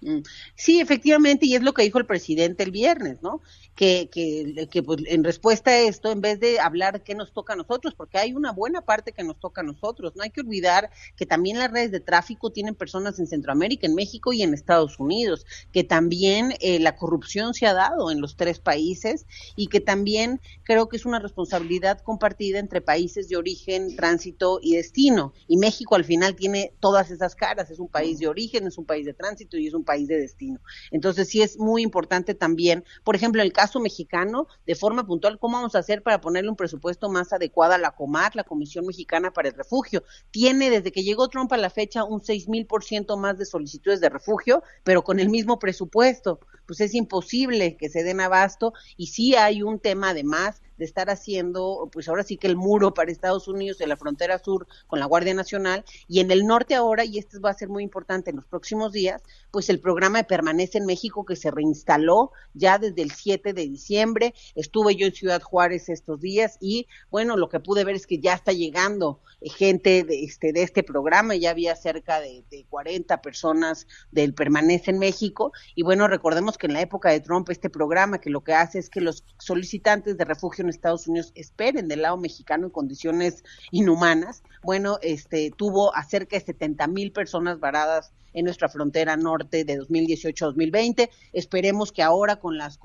Mm. 0.00 0.18
Sí, 0.54 0.80
efectivamente, 0.80 1.46
y 1.46 1.54
es 1.56 1.62
lo 1.62 1.74
que 1.74 1.82
dijo 1.82 1.98
el 1.98 2.06
presidente 2.06 2.62
el 2.62 2.70
viernes, 2.70 3.20
¿no? 3.22 3.40
Que, 3.74 4.08
que, 4.10 4.68
que 4.70 4.82
pues, 4.82 5.02
en 5.06 5.24
respuesta 5.24 5.70
a 5.70 5.78
esto, 5.78 6.10
en 6.10 6.20
vez 6.20 6.40
de 6.40 6.60
hablar 6.60 7.02
qué 7.02 7.14
nos 7.14 7.32
toca 7.32 7.52
a 7.52 7.56
nosotros, 7.56 7.94
porque 7.94 8.18
hay 8.18 8.32
una 8.32 8.52
buena 8.52 8.82
parte 8.82 9.12
que 9.12 9.24
nos 9.24 9.38
toca 9.38 9.60
a 9.60 9.64
nosotros, 9.64 10.14
no 10.16 10.22
hay 10.22 10.30
que 10.30 10.40
olvidar 10.40 10.90
que 11.16 11.26
también 11.26 11.58
las 11.58 11.70
redes 11.70 11.90
de 11.90 12.00
tráfico 12.00 12.50
tienen 12.50 12.74
personas 12.74 13.18
en 13.18 13.26
Centroamérica, 13.26 13.86
en 13.86 13.94
México 13.94 14.32
y 14.32 14.42
en 14.42 14.54
Estados 14.54 14.98
Unidos, 14.98 15.46
que 15.72 15.84
también 15.84 16.54
eh, 16.60 16.78
la 16.78 16.96
corrupción 16.96 17.54
se 17.54 17.66
ha 17.66 17.74
dado 17.74 18.10
en 18.10 18.20
los 18.20 18.36
tres 18.36 18.58
países 18.60 19.26
y 19.56 19.68
que 19.68 19.80
también 19.80 20.40
creo 20.64 20.88
que 20.88 20.96
es 20.96 21.06
una 21.06 21.18
responsabilidad 21.18 22.00
compartida 22.00 22.58
entre 22.58 22.80
países 22.80 23.28
de 23.28 23.36
origen, 23.36 23.96
tránsito 23.96 24.60
y 24.62 24.76
destino. 24.76 25.32
Y 25.46 25.56
México 25.56 25.94
al 25.94 26.04
final 26.04 26.36
tiene 26.36 26.72
todas 26.80 27.10
esas 27.10 27.34
caras, 27.34 27.70
es 27.70 27.78
un 27.78 27.88
país 27.88 28.18
de 28.18 28.28
origen, 28.28 28.66
es 28.66 28.78
un 28.78 28.86
país 28.86 29.06
de 29.06 29.14
tránsito 29.14 29.56
y 29.56 29.66
es 29.66 29.74
un 29.74 29.84
país 29.88 30.06
de 30.06 30.20
destino. 30.20 30.60
Entonces 30.90 31.28
sí 31.30 31.40
es 31.40 31.58
muy 31.58 31.82
importante 31.82 32.34
también, 32.34 32.84
por 33.04 33.16
ejemplo, 33.16 33.40
en 33.40 33.46
el 33.46 33.54
caso 33.54 33.80
mexicano, 33.80 34.46
de 34.66 34.74
forma 34.74 35.06
puntual, 35.06 35.38
¿cómo 35.38 35.56
vamos 35.56 35.74
a 35.74 35.78
hacer 35.78 36.02
para 36.02 36.20
ponerle 36.20 36.50
un 36.50 36.56
presupuesto 36.56 37.08
más 37.08 37.32
adecuado 37.32 37.72
a 37.72 37.78
la 37.78 37.92
COMAR, 37.92 38.36
la 38.36 38.44
Comisión 38.44 38.84
Mexicana 38.84 39.32
para 39.32 39.48
el 39.48 39.54
Refugio? 39.54 40.04
Tiene 40.30 40.68
desde 40.68 40.92
que 40.92 41.02
llegó 41.02 41.28
Trump 41.28 41.50
a 41.54 41.56
la 41.56 41.70
fecha 41.70 42.04
un 42.04 42.20
seis 42.20 42.48
mil 42.48 42.66
por 42.66 42.84
ciento 42.84 43.16
más 43.16 43.38
de 43.38 43.46
solicitudes 43.46 44.00
de 44.00 44.10
refugio, 44.10 44.62
pero 44.84 45.02
con 45.02 45.18
el 45.20 45.30
mismo 45.30 45.58
presupuesto. 45.58 46.40
Pues 46.68 46.80
es 46.82 46.94
imposible 46.94 47.76
que 47.76 47.88
se 47.88 48.04
den 48.04 48.20
abasto 48.20 48.74
y 48.98 49.06
sí 49.06 49.34
hay 49.34 49.62
un 49.62 49.80
tema 49.80 50.10
además 50.10 50.60
de 50.78 50.84
estar 50.84 51.10
haciendo, 51.10 51.88
pues 51.92 52.08
ahora 52.08 52.22
sí 52.22 52.36
que 52.36 52.46
el 52.46 52.56
muro 52.56 52.94
para 52.94 53.10
Estados 53.10 53.48
Unidos 53.48 53.80
en 53.80 53.88
la 53.88 53.96
frontera 53.96 54.38
sur 54.38 54.66
con 54.86 55.00
la 55.00 55.06
Guardia 55.06 55.34
Nacional 55.34 55.84
y 56.06 56.20
en 56.20 56.30
el 56.30 56.46
norte 56.46 56.74
ahora, 56.74 57.04
y 57.04 57.18
esto 57.18 57.40
va 57.40 57.50
a 57.50 57.54
ser 57.54 57.68
muy 57.68 57.82
importante 57.82 58.30
en 58.30 58.36
los 58.36 58.46
próximos 58.46 58.92
días, 58.92 59.22
pues 59.50 59.68
el 59.68 59.80
programa 59.80 60.18
de 60.18 60.24
Permanece 60.24 60.78
en 60.78 60.86
México 60.86 61.24
que 61.24 61.36
se 61.36 61.50
reinstaló 61.50 62.30
ya 62.54 62.78
desde 62.78 63.02
el 63.02 63.10
7 63.10 63.52
de 63.52 63.62
diciembre. 63.62 64.34
Estuve 64.54 64.94
yo 64.94 65.06
en 65.06 65.14
Ciudad 65.14 65.42
Juárez 65.42 65.88
estos 65.88 66.20
días 66.20 66.58
y 66.60 66.86
bueno, 67.10 67.36
lo 67.36 67.48
que 67.48 67.60
pude 67.60 67.84
ver 67.84 67.96
es 67.96 68.06
que 68.06 68.18
ya 68.18 68.34
está 68.34 68.52
llegando 68.52 69.20
gente 69.40 70.04
de 70.04 70.24
este, 70.24 70.52
de 70.52 70.62
este 70.62 70.82
programa, 70.82 71.34
ya 71.34 71.50
había 71.50 71.74
cerca 71.76 72.20
de, 72.20 72.44
de 72.50 72.66
40 72.68 73.20
personas 73.22 73.86
del 74.10 74.34
Permanece 74.34 74.90
en 74.90 74.98
México 74.98 75.52
y 75.74 75.82
bueno, 75.82 76.08
recordemos 76.08 76.57
que 76.58 76.66
en 76.66 76.74
la 76.74 76.80
época 76.80 77.10
de 77.10 77.20
Trump 77.20 77.48
este 77.50 77.70
programa 77.70 78.18
que 78.18 78.30
lo 78.30 78.42
que 78.42 78.54
hace 78.54 78.78
es 78.78 78.90
que 78.90 79.00
los 79.00 79.24
solicitantes 79.38 80.16
de 80.18 80.24
refugio 80.24 80.62
en 80.62 80.68
Estados 80.68 81.06
Unidos 81.06 81.32
esperen 81.34 81.88
del 81.88 82.02
lado 82.02 82.16
mexicano 82.16 82.66
en 82.66 82.70
condiciones 82.70 83.44
inhumanas, 83.70 84.42
bueno, 84.62 84.98
este 85.02 85.50
tuvo 85.56 85.94
a 85.94 86.02
cerca 86.04 86.36
de 86.38 86.44
70 86.44 86.86
mil 86.88 87.12
personas 87.12 87.60
varadas 87.60 88.12
en 88.32 88.44
nuestra 88.44 88.68
frontera 88.68 89.16
norte 89.16 89.64
de 89.64 89.76
2018 89.76 90.44
a 90.44 90.48
2020. 90.48 91.10
Esperemos 91.32 91.92
que 91.92 92.02
ahora 92.02 92.36
con 92.36 92.58
las 92.58 92.78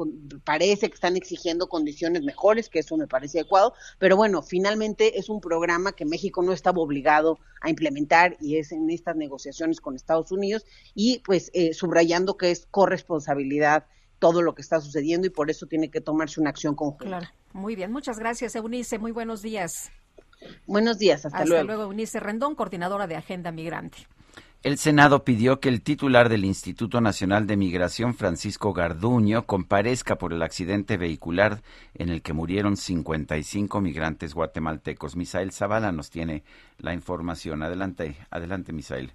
parece 0.44 0.90
que 0.90 0.96
están 0.96 1.16
exigiendo 1.16 1.68
condiciones 1.68 2.24
mejores, 2.24 2.70
que 2.70 2.80
eso 2.80 2.98
me 2.98 3.08
parece 3.08 3.40
adecuado, 3.40 3.74
pero 4.00 4.16
bueno, 4.16 4.42
finalmente 4.42 5.18
es 5.20 5.30
un 5.30 5.42
programa 5.42 5.94
que 5.94 6.06
México 6.06 6.42
no 6.44 6.54
estaba 6.54 6.82
obligado 6.82 7.40
a 7.62 7.70
implementar 7.70 8.38
y 8.40 8.58
es 8.58 8.72
en 8.72 8.90
estas 8.90 9.16
negociaciones 9.16 9.80
con 9.80 9.96
Estados 9.96 10.32
Unidos 10.32 10.66
y 10.94 11.20
pues 11.20 11.52
eh, 11.54 11.74
subrayando 11.74 12.38
que 12.38 12.52
es 12.52 12.68
corresponsabilidad 12.70 13.86
todo 14.20 14.42
lo 14.42 14.56
que 14.56 14.62
está 14.62 14.80
sucediendo 14.80 15.28
y 15.28 15.30
por 15.30 15.50
eso 15.50 15.66
tiene 15.66 15.90
que 15.90 16.00
tomarse 16.00 16.40
una 16.40 16.50
acción 16.50 16.76
conjunta. 16.76 17.06
Claro. 17.06 17.28
Muy 17.54 17.76
bien, 17.76 17.92
muchas 17.92 18.18
gracias, 18.18 18.56
Eunice. 18.56 18.98
Muy 18.98 19.12
buenos 19.12 19.42
días. 19.42 19.92
Buenos 20.66 20.98
días, 20.98 21.26
hasta, 21.26 21.46
luego. 21.46 21.62
Hasta 21.62 21.64
luego, 21.64 21.84
Eunice 21.84 22.20
Rendón, 22.20 22.56
coordinadora 22.56 23.08
de 23.08 23.16
Agenda 23.16 23.52
Migrante. 23.52 24.08
El 24.64 24.78
Senado 24.78 25.26
pidió 25.26 25.60
que 25.60 25.68
el 25.68 25.84
titular 25.84 26.30
del 26.30 26.46
Instituto 26.46 27.02
Nacional 27.02 27.48
de 27.48 27.58
Migración, 27.58 28.14
Francisco 28.14 28.72
Garduño, 28.72 29.46
comparezca 29.46 30.16
por 30.16 30.32
el 30.32 30.42
accidente 30.42 30.96
vehicular 30.96 31.58
en 31.96 32.08
el 32.08 32.22
que 32.22 32.32
murieron 32.32 32.78
55 32.78 33.82
migrantes 33.82 34.34
guatemaltecos. 34.34 35.18
Misael 35.18 35.52
Zavala 35.52 35.92
nos 35.92 36.10
tiene 36.10 36.44
la 36.80 36.94
información. 36.94 37.62
Adelante, 37.62 38.16
adelante, 38.32 38.72
Misael. 38.72 39.12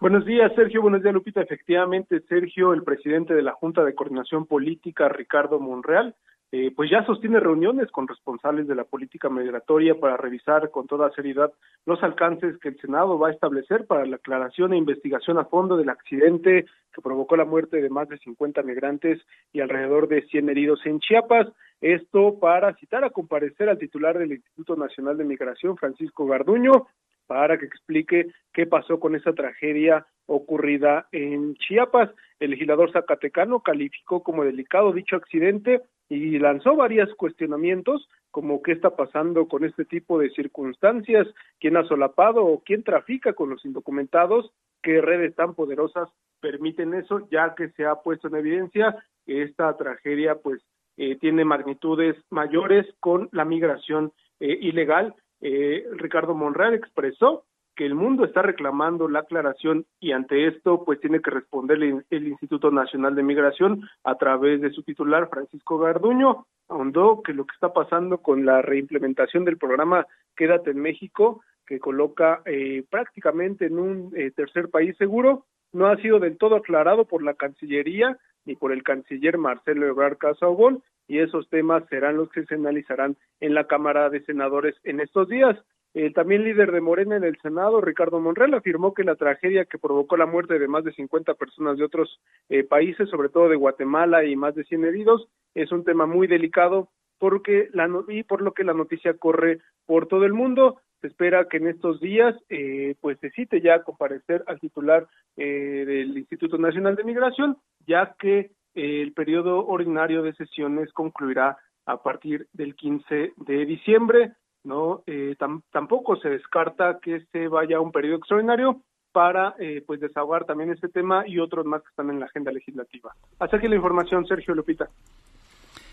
Buenos 0.00 0.24
días, 0.24 0.50
Sergio. 0.56 0.80
Buenos 0.80 1.02
días, 1.02 1.12
Lupita. 1.12 1.42
Efectivamente, 1.42 2.22
Sergio, 2.26 2.72
el 2.72 2.82
presidente 2.82 3.34
de 3.34 3.42
la 3.42 3.52
Junta 3.52 3.84
de 3.84 3.94
Coordinación 3.94 4.46
Política, 4.46 5.10
Ricardo 5.10 5.60
Monreal, 5.60 6.14
eh, 6.52 6.72
pues 6.74 6.90
ya 6.90 7.04
sostiene 7.04 7.38
reuniones 7.38 7.92
con 7.92 8.08
responsables 8.08 8.66
de 8.66 8.74
la 8.74 8.82
política 8.82 9.28
migratoria 9.28 9.94
para 9.94 10.16
revisar 10.16 10.70
con 10.70 10.88
toda 10.88 11.12
seriedad 11.12 11.52
los 11.86 12.02
alcances 12.02 12.58
que 12.58 12.70
el 12.70 12.80
Senado 12.80 13.20
va 13.20 13.28
a 13.28 13.32
establecer 13.32 13.86
para 13.86 14.04
la 14.04 14.16
aclaración 14.16 14.72
e 14.72 14.76
investigación 14.76 15.38
a 15.38 15.44
fondo 15.44 15.76
del 15.76 15.90
accidente 15.90 16.66
que 16.92 17.02
provocó 17.02 17.36
la 17.36 17.44
muerte 17.44 17.80
de 17.80 17.88
más 17.88 18.08
de 18.08 18.18
50 18.18 18.62
migrantes 18.62 19.20
y 19.52 19.60
alrededor 19.60 20.08
de 20.08 20.22
100 20.22 20.48
heridos 20.48 20.80
en 20.86 20.98
Chiapas. 20.98 21.46
Esto 21.80 22.40
para 22.40 22.74
citar 22.74 23.04
a 23.04 23.10
comparecer 23.10 23.68
al 23.68 23.78
titular 23.78 24.18
del 24.18 24.32
Instituto 24.32 24.74
Nacional 24.74 25.18
de 25.18 25.24
Migración, 25.24 25.76
Francisco 25.76 26.26
Garduño, 26.26 26.88
para 27.28 27.58
que 27.58 27.66
explique 27.66 28.26
qué 28.52 28.66
pasó 28.66 28.98
con 28.98 29.14
esa 29.14 29.32
tragedia 29.34 30.04
ocurrida 30.26 31.06
en 31.12 31.54
Chiapas. 31.54 32.10
El 32.40 32.50
legislador 32.50 32.90
zacatecano 32.90 33.60
calificó 33.60 34.24
como 34.24 34.44
delicado 34.44 34.92
dicho 34.92 35.14
accidente 35.14 35.80
y 36.10 36.38
lanzó 36.40 36.74
varios 36.74 37.14
cuestionamientos 37.14 38.08
como 38.32 38.62
qué 38.62 38.72
está 38.72 38.96
pasando 38.96 39.46
con 39.48 39.64
este 39.64 39.84
tipo 39.84 40.18
de 40.18 40.30
circunstancias, 40.30 41.26
quién 41.58 41.76
ha 41.76 41.84
solapado 41.84 42.44
o 42.44 42.62
quién 42.64 42.82
trafica 42.82 43.32
con 43.32 43.48
los 43.50 43.64
indocumentados, 43.64 44.52
qué 44.82 45.00
redes 45.00 45.34
tan 45.36 45.54
poderosas 45.54 46.08
permiten 46.40 46.94
eso, 46.94 47.28
ya 47.30 47.54
que 47.54 47.70
se 47.70 47.86
ha 47.86 47.96
puesto 47.96 48.28
en 48.28 48.36
evidencia 48.36 48.96
que 49.24 49.42
esta 49.42 49.76
tragedia 49.76 50.34
pues 50.36 50.60
eh, 50.96 51.16
tiene 51.16 51.44
magnitudes 51.44 52.16
mayores 52.30 52.86
con 52.98 53.28
la 53.32 53.44
migración 53.44 54.12
eh, 54.40 54.58
ilegal. 54.60 55.14
Eh, 55.40 55.86
Ricardo 55.92 56.34
Monreal 56.34 56.74
expresó 56.74 57.44
que 57.76 57.86
el 57.86 57.94
mundo 57.94 58.24
está 58.24 58.42
reclamando 58.42 59.08
la 59.08 59.20
aclaración 59.20 59.86
y 60.00 60.12
ante 60.12 60.46
esto 60.46 60.84
pues 60.84 61.00
tiene 61.00 61.20
que 61.20 61.30
responder 61.30 61.78
el, 62.10 62.28
Instituto 62.28 62.70
Nacional 62.70 63.14
de 63.14 63.22
Migración 63.22 63.88
a 64.04 64.16
través 64.16 64.60
de 64.60 64.70
su 64.70 64.82
titular 64.82 65.28
Francisco 65.28 65.78
Garduño 65.78 66.46
ahondó 66.68 67.22
que 67.22 67.32
lo 67.32 67.44
que 67.44 67.54
está 67.54 67.72
pasando 67.72 68.18
con 68.18 68.44
la 68.44 68.62
reimplementación 68.62 69.44
del 69.44 69.58
programa 69.58 70.06
Quédate 70.36 70.70
en 70.70 70.80
México 70.80 71.42
que 71.66 71.78
coloca 71.78 72.42
eh, 72.44 72.84
prácticamente 72.90 73.66
en 73.66 73.78
un 73.78 74.12
eh, 74.16 74.30
tercer 74.30 74.68
país 74.68 74.96
seguro 74.96 75.46
no 75.72 75.86
ha 75.86 75.96
sido 75.96 76.18
del 76.18 76.36
todo 76.36 76.56
aclarado 76.56 77.04
por 77.04 77.22
la 77.22 77.34
Cancillería 77.34 78.18
ni 78.44 78.56
por 78.56 78.72
el 78.72 78.82
canciller 78.82 79.38
Marcelo 79.38 79.86
Ebrard 79.86 80.18
Casaubon 80.18 80.82
y 81.06 81.18
esos 81.18 81.48
temas 81.48 81.82
serán 81.88 82.16
los 82.16 82.30
que 82.30 82.44
se 82.44 82.54
analizarán 82.54 83.16
en 83.40 83.54
la 83.54 83.66
Cámara 83.66 84.10
de 84.10 84.24
Senadores 84.24 84.76
en 84.84 85.00
estos 85.00 85.28
días. 85.28 85.56
El 85.92 86.14
también 86.14 86.44
líder 86.44 86.70
de 86.70 86.80
Morena 86.80 87.16
en 87.16 87.24
el 87.24 87.36
Senado, 87.40 87.80
Ricardo 87.80 88.20
Monreal, 88.20 88.54
afirmó 88.54 88.94
que 88.94 89.02
la 89.02 89.16
tragedia 89.16 89.64
que 89.64 89.78
provocó 89.78 90.16
la 90.16 90.26
muerte 90.26 90.58
de 90.58 90.68
más 90.68 90.84
de 90.84 90.92
50 90.92 91.34
personas 91.34 91.78
de 91.78 91.84
otros 91.84 92.20
eh, 92.48 92.62
países, 92.62 93.08
sobre 93.08 93.28
todo 93.28 93.48
de 93.48 93.56
Guatemala 93.56 94.24
y 94.24 94.36
más 94.36 94.54
de 94.54 94.64
100 94.64 94.84
heridos, 94.84 95.28
es 95.54 95.72
un 95.72 95.84
tema 95.84 96.06
muy 96.06 96.28
delicado 96.28 96.88
porque 97.18 97.68
la, 97.72 97.88
y 98.08 98.22
por 98.22 98.40
lo 98.40 98.52
que 98.52 98.64
la 98.64 98.72
noticia 98.72 99.14
corre 99.14 99.58
por 99.84 100.06
todo 100.06 100.24
el 100.24 100.32
mundo. 100.32 100.80
Se 101.00 101.08
espera 101.08 101.48
que 101.48 101.56
en 101.56 101.66
estos 101.66 102.00
días 102.00 102.36
eh, 102.48 102.94
pues 103.00 103.18
se 103.20 103.30
cite 103.30 103.60
ya 103.60 103.76
a 103.76 103.82
comparecer 103.82 104.44
al 104.46 104.60
titular 104.60 105.08
eh, 105.36 105.84
del 105.86 106.16
Instituto 106.16 106.56
Nacional 106.56 106.94
de 106.94 107.04
Migración, 107.04 107.56
ya 107.86 108.14
que 108.18 108.52
el 108.74 109.12
periodo 109.12 109.66
ordinario 109.66 110.22
de 110.22 110.34
sesiones 110.34 110.92
concluirá 110.92 111.58
a 111.86 112.02
partir 112.02 112.46
del 112.52 112.76
15 112.76 113.32
de 113.36 113.66
diciembre. 113.66 114.32
No, 114.64 115.02
eh, 115.06 115.36
tampoco 115.70 116.16
se 116.16 116.28
descarta 116.28 116.98
que 117.00 117.24
se 117.32 117.48
vaya 117.48 117.78
a 117.78 117.80
un 117.80 117.92
periodo 117.92 118.16
extraordinario 118.16 118.82
para 119.12 119.54
eh, 119.58 119.82
pues 119.86 120.00
desahogar 120.00 120.44
también 120.44 120.70
este 120.70 120.88
tema 120.88 121.26
y 121.26 121.38
otros 121.38 121.66
más 121.66 121.82
que 121.82 121.88
están 121.88 122.10
en 122.10 122.20
la 122.20 122.26
agenda 122.26 122.52
legislativa. 122.52 123.14
Hasta 123.38 123.56
aquí 123.56 123.68
la 123.68 123.76
información, 123.76 124.26
Sergio 124.26 124.54
Lupita. 124.54 124.88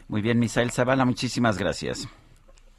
Muy 0.07 0.21
bien, 0.21 0.39
Misael 0.39 0.71
Zavala, 0.71 1.05
muchísimas 1.05 1.57
gracias. 1.57 2.07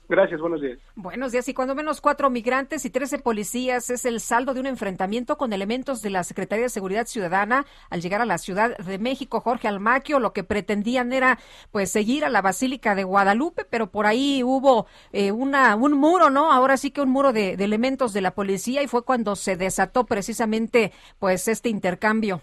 Gracias, 0.09 0.41
buenos 0.41 0.63
días. 0.63 0.79
Buenos 0.97 1.33
días. 1.33 1.47
Y 1.51 1.55
cuando 1.55 1.75
menos 1.75 2.01
cuatro 2.01 2.31
migrantes 2.31 2.87
y 2.87 2.91
trece 2.91 3.19
policías 3.19 3.91
es 3.91 4.07
el 4.07 4.21
saldo 4.21 4.55
de 4.55 4.61
un 4.61 4.67
enfrentamiento 4.67 5.37
con 5.37 5.53
elementos 5.53 6.01
de 6.01 6.09
la 6.09 6.25
Secretaría 6.25 6.65
de 6.65 6.71
Seguridad 6.71 7.07
Ciudadana 7.07 7.67
al 7.91 8.01
llegar 8.01 8.23
a 8.23 8.25
la 8.25 8.39
Ciudad 8.39 8.79
de 8.79 8.99
México. 8.99 9.41
Jorge 9.41 9.69
Almaquio, 9.69 10.19
lo 10.19 10.33
que 10.33 10.45
pretendían 10.45 11.13
era 11.13 11.39
pues 11.73 11.93
seguir 11.93 12.25
a 12.25 12.31
la 12.31 12.41
Basílica 12.41 12.95
de 12.95 13.05
Guadalupe, 13.05 13.67
pero 13.69 13.89
por 13.89 14.07
ahí 14.07 14.43
hubo 14.43 14.87
eh, 15.13 15.31
una 15.31 15.77
un 15.77 15.93
muro, 15.93 16.31
¿no? 16.31 16.53
Ahora 16.53 16.79
sí 16.79 16.91
que 16.91 17.03
un 17.03 17.11
muro 17.11 17.35
de, 17.35 17.59
de 17.59 17.65
elementos 17.65 18.15
de 18.15 18.23
la 18.23 18.31
policía 18.31 18.83
y 18.83 18.87
fue 18.87 19.05
cuando 19.05 19.37
se 19.37 19.57
desató 19.57 20.07
precisamente 20.07 20.91
pues 21.19 21.49
este 21.49 21.69
intercambio. 21.69 22.41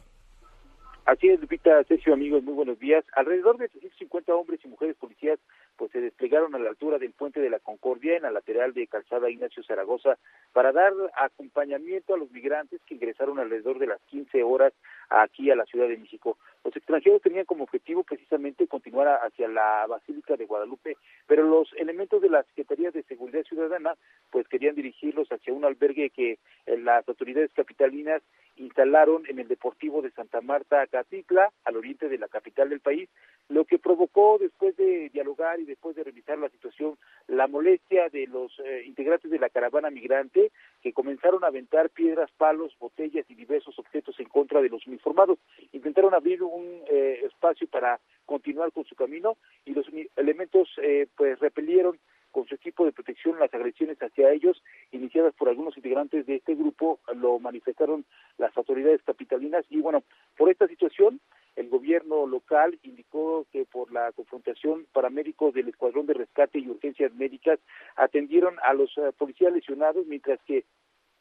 Así 1.06 1.30
es, 1.30 1.40
Lupita, 1.40 1.84
Sergio, 1.84 2.14
amigos, 2.14 2.44
muy 2.44 2.56
buenos 2.56 2.80
días. 2.80 3.06
Alrededor 3.14 3.58
de 3.58 3.70
150 3.70 4.34
hombres 4.34 4.60
y 4.64 4.68
mujeres 4.68 4.96
policías 4.98 5.40
pues 5.78 5.92
se 5.92 6.02
desplegaron 6.02 6.56
a 6.56 6.60
la 6.60 6.70
altura 6.70 6.98
del 6.98 7.12
puente 7.12 7.40
de 7.40 7.50
la 7.50 7.60
Concordia 7.60 8.16
en 8.16 8.24
la 8.24 8.32
lateral 8.32 8.74
de 8.74 8.88
Calzada 8.88 9.30
Ignacio 9.30 9.64
Zaragoza 9.64 10.18
para 10.54 10.72
dar 10.72 10.94
acompañamiento 11.16 12.14
a 12.14 12.18
los 12.18 12.32
migrantes 12.32 12.82
que 12.86 12.96
ingresaron 12.96 13.40
alrededor 13.40 13.80
de 13.80 13.88
las 13.88 14.02
15 14.04 14.44
horas 14.44 14.74
aquí 15.10 15.50
a 15.52 15.56
la 15.56 15.66
Ciudad 15.66 15.88
de 15.88 15.98
México. 15.98 16.38
Los 16.64 16.76
extranjeros 16.76 17.22
tenían 17.22 17.46
como 17.46 17.64
objetivo 17.64 18.04
precisamente 18.04 18.68
continuar 18.68 19.20
hacia 19.24 19.48
la 19.48 19.86
Basílica 19.88 20.36
de 20.36 20.46
Guadalupe, 20.46 20.98
pero 21.28 21.44
los 21.44 21.72
elementos 21.74 22.22
de 22.22 22.30
la 22.30 22.44
Secretaría 22.44 22.90
de 22.90 23.04
Seguridad 23.04 23.44
Ciudadana 23.44 23.96
pues 24.32 24.48
querían 24.48 24.76
dirigirlos 24.76 25.28
hacia 25.32 25.54
un 25.54 25.64
albergue 25.64 26.10
que 26.10 26.40
eh, 26.66 26.78
las 26.78 27.08
autoridades 27.08 27.52
capitalinas 27.54 28.24
instalaron 28.58 29.24
en 29.28 29.40
el 29.40 29.48
Deportivo 29.48 30.02
de 30.02 30.12
Santa 30.12 30.42
Marta, 30.42 30.88
Catitla, 30.88 31.52
al 31.66 31.78
oriente 31.78 32.10
de 32.10 32.18
la 32.18 32.28
capital 32.28 32.70
del 32.70 32.80
país, 32.80 33.10
lo 33.50 33.66
que 33.66 33.78
provocó 33.78 34.38
después 34.40 34.76
de 34.78 35.10
dialogar 35.10 35.60
y 35.60 35.66
después 35.66 35.96
de 35.96 36.04
revisar 36.04 36.40
la 36.40 36.50
situación 36.50 36.98
la 37.28 37.48
molestia 37.48 38.10
de 38.10 38.28
los 38.28 38.52
eh, 38.60 38.84
integrantes 38.86 39.30
de 39.30 39.40
la 39.40 39.50
caravana 39.50 39.90
migrante 39.90 40.52
que 40.82 40.94
comenzaron 40.94 41.44
a 41.44 41.48
aventar 41.48 41.90
piedras, 41.90 42.32
palos, 42.38 42.76
botellas 42.80 43.26
y 43.30 43.36
diversos 43.36 43.78
objetos 43.78 44.20
en 44.20 44.30
contra 44.30 44.62
de 44.62 44.70
los 44.70 44.88
uniformados. 44.96 45.40
Intentaron 45.72 46.14
abrir 46.14 46.42
un 46.42 46.82
eh, 46.88 47.22
espacio 47.24 47.68
para 47.68 48.00
continuar 48.26 48.72
con 48.72 48.86
su 48.86 48.96
camino 48.96 49.38
y 49.66 49.74
los 49.74 49.86
elementos 50.16 50.70
eh, 50.82 51.08
pues 51.16 51.40
repelieron 51.40 52.00
con 52.32 52.46
su 52.48 52.56
equipo 52.56 52.84
de 52.84 52.92
protección 52.92 53.40
las 53.40 53.54
agresiones 53.54 53.98
hacia 54.00 54.32
ellos 54.32 54.62
iniciadas 54.92 55.34
por 55.36 55.48
algunos 55.48 55.78
integrantes 55.78 56.26
de 56.26 56.36
este 56.36 56.54
grupo 56.56 57.00
lo 57.16 57.40
manifestaron 57.40 58.04
las 58.38 58.56
autoridades 58.58 59.02
capitalinas 59.04 59.64
y 59.70 59.80
bueno 59.80 60.04
por 60.36 60.50
esta 60.50 60.68
situación 60.68 61.22
el 61.56 61.70
gobierno 61.70 62.28
local 62.28 62.78
indicó 62.84 63.46
que 63.54 63.64
por 63.64 63.90
la 63.94 64.12
confrontación 64.12 64.86
paramédicos 64.92 65.54
del 65.54 65.70
escuadrón 65.70 66.08
de 66.08 66.14
rescate 66.14 66.60
y 66.60 66.68
urgencias 66.68 67.14
médicas 67.14 67.60
atendieron 67.96 68.56
a 68.64 68.74
los 68.74 68.92
eh, 68.98 69.14
policías 69.18 69.54
lesionados 69.54 70.06
mientras 70.06 70.40
que 70.44 70.66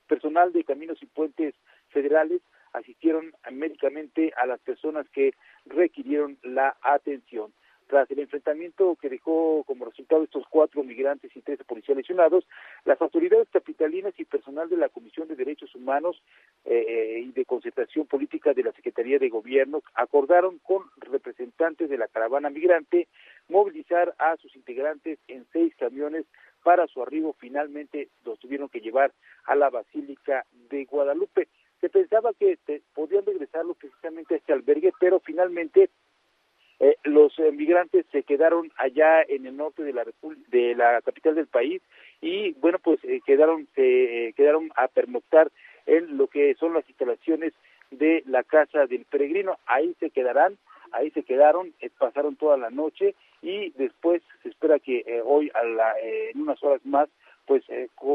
personal 0.08 0.52
de 0.52 0.64
caminos 0.64 1.00
y 1.00 1.06
puentes 1.06 1.54
federales 1.90 2.40
asistieron 2.74 3.32
médicamente 3.50 4.32
a 4.36 4.46
las 4.46 4.60
personas 4.60 5.08
que 5.08 5.34
requirieron 5.66 6.36
la 6.42 6.76
atención 6.82 7.52
Tras 7.86 8.10
el 8.10 8.18
enfrentamiento 8.18 8.96
que 9.00 9.10
dejó 9.10 9.62
como 9.64 9.84
resultado 9.84 10.24
estos 10.24 10.44
cuatro 10.48 10.82
migrantes 10.82 11.30
y 11.36 11.40
trece 11.42 11.64
policías 11.64 11.98
lesionados, 11.98 12.46
las 12.84 13.00
autoridades 13.02 13.48
capitalinas 13.52 14.14
y 14.16 14.24
personal 14.24 14.70
de 14.70 14.78
la 14.78 14.88
Comisión 14.88 15.28
de 15.28 15.36
Derechos 15.36 15.74
Humanos 15.74 16.22
eh, 16.64 17.22
y 17.22 17.32
de 17.32 17.44
Concertación 17.44 18.06
Política 18.06 18.54
de 18.54 18.62
la 18.62 18.72
Secretaría 18.72 19.18
de 19.18 19.28
Gobierno 19.28 19.82
acordaron 19.94 20.58
con 20.60 20.84
representantes 20.96 21.90
de 21.90 21.98
la 21.98 22.08
caravana 22.08 22.48
migrante 22.48 23.06
movilizar 23.48 24.14
a 24.18 24.36
sus 24.38 24.56
integrantes 24.56 25.18
en 25.28 25.44
seis 25.52 25.74
camiones 25.76 26.24
para 26.62 26.86
su 26.86 27.02
arribo. 27.02 27.34
Finalmente 27.38 28.08
los 28.24 28.38
tuvieron 28.38 28.70
que 28.70 28.80
llevar 28.80 29.12
a 29.44 29.54
la 29.54 29.68
Basílica 29.68 30.46
de 30.70 30.86
Guadalupe. 30.86 31.48
Se 31.84 31.90
pensaba 31.90 32.32
que 32.32 32.58
podían 32.94 33.26
regresarlo 33.26 33.74
precisamente 33.74 34.32
a 34.32 34.36
este 34.38 34.54
albergue, 34.54 34.90
pero 34.98 35.20
finalmente 35.20 35.90
eh, 36.80 36.96
los 37.04 37.38
eh, 37.38 37.52
migrantes 37.52 38.06
se 38.10 38.22
quedaron 38.22 38.72
allá 38.78 39.20
en 39.20 39.44
el 39.44 39.54
norte 39.54 39.82
de 39.82 39.92
la 39.92 40.06
de 40.48 40.74
la 40.76 41.02
capital 41.02 41.34
del 41.34 41.46
país 41.46 41.82
y 42.22 42.52
bueno 42.52 42.78
pues 42.78 43.00
eh, 43.04 43.20
quedaron 43.26 43.68
se 43.74 44.32
quedaron 44.34 44.70
a 44.76 44.88
pernoctar 44.88 45.52
en 45.84 46.16
lo 46.16 46.26
que 46.26 46.54
son 46.54 46.72
las 46.72 46.88
instalaciones 46.88 47.52
de 47.90 48.22
la 48.28 48.44
casa 48.44 48.86
del 48.86 49.04
peregrino. 49.04 49.58
Ahí 49.66 49.94
se 50.00 50.08
quedarán 50.08 50.56
ahí 50.92 51.10
se 51.10 51.22
quedaron 51.22 51.74
pasaron 51.98 52.36
toda 52.36 52.56
la 52.56 52.70
noche 52.70 53.14
y 53.42 53.72
después 53.72 54.22
se 54.42 54.48
espera 54.48 54.78
que 54.78 55.20
hoy 55.22 55.50
a 55.52 55.62
la, 55.64 55.92
en 56.00 56.40
unas 56.40 56.62
horas 56.64 56.80
más 56.86 57.10
pues 57.46 57.62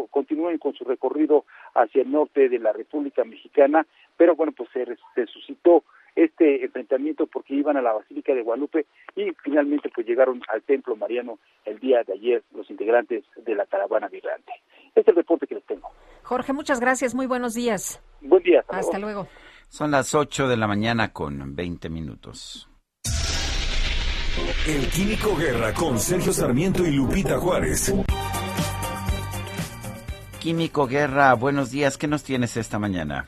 continúen 0.10 0.58
con 0.58 0.74
su 0.74 0.84
recorrido 0.84 1.46
hacia 1.74 2.02
el 2.02 2.12
norte 2.12 2.50
de 2.50 2.60
la 2.60 2.74
República 2.74 3.24
Mexicana 3.24 3.86
pero 4.18 4.36
bueno 4.36 4.52
pues 4.52 4.70
se, 4.74 4.86
se 5.16 5.26
suscitó 5.28 5.84
este 6.16 6.66
enfrentamiento 6.66 7.28
porque 7.28 7.56
iban 7.56 7.78
a 7.78 7.82
la 7.82 7.94
Basílica 7.94 8.34
de 8.34 8.42
Guadalupe 8.42 8.86
y 9.16 9.32
finalmente 9.44 9.90
pues 9.94 10.06
llegaron 10.06 10.42
al 10.52 10.62
Templo 10.64 10.96
Mariano 10.96 11.40
el 11.66 11.80
día 11.80 12.04
de 12.04 12.14
ayer 12.14 12.44
los 12.54 12.70
integrantes 12.70 13.24
de 13.38 13.56
la 13.56 13.66
caravana 13.66 14.10
migrante. 14.10 14.52
Este 14.88 15.02
es 15.02 15.08
el 15.08 15.16
reporte 15.16 15.48
que 15.48 15.56
les 15.56 15.66
tengo. 15.66 15.90
Jorge, 16.24 16.54
muchas 16.54 16.80
gracias, 16.80 17.16
muy 17.16 17.26
buenos 17.26 17.54
días. 17.54 18.02
Buen 18.22 18.44
día. 18.44 18.64
Hasta, 18.68 19.00
luego. 19.00 19.28
Son 19.70 19.92
las 19.92 20.14
8 20.14 20.48
de 20.48 20.58
la 20.58 20.68
mañana 20.68 21.14
con 21.14 21.56
20 21.56 21.90
minutos. 21.90 22.70
El 24.68 24.88
Químico 24.90 25.36
Guerra 25.36 25.74
con 25.74 26.00
Sergio 26.00 26.32
Sarmiento 26.32 26.86
y 26.86 26.92
Lupita 26.92 27.40
Juárez. 27.40 27.94
Químico 30.40 30.88
Guerra, 30.88 31.34
buenos 31.34 31.70
días. 31.70 31.98
¿Qué 31.98 32.08
nos 32.08 32.24
tienes 32.24 32.56
esta 32.56 32.80
mañana? 32.80 33.26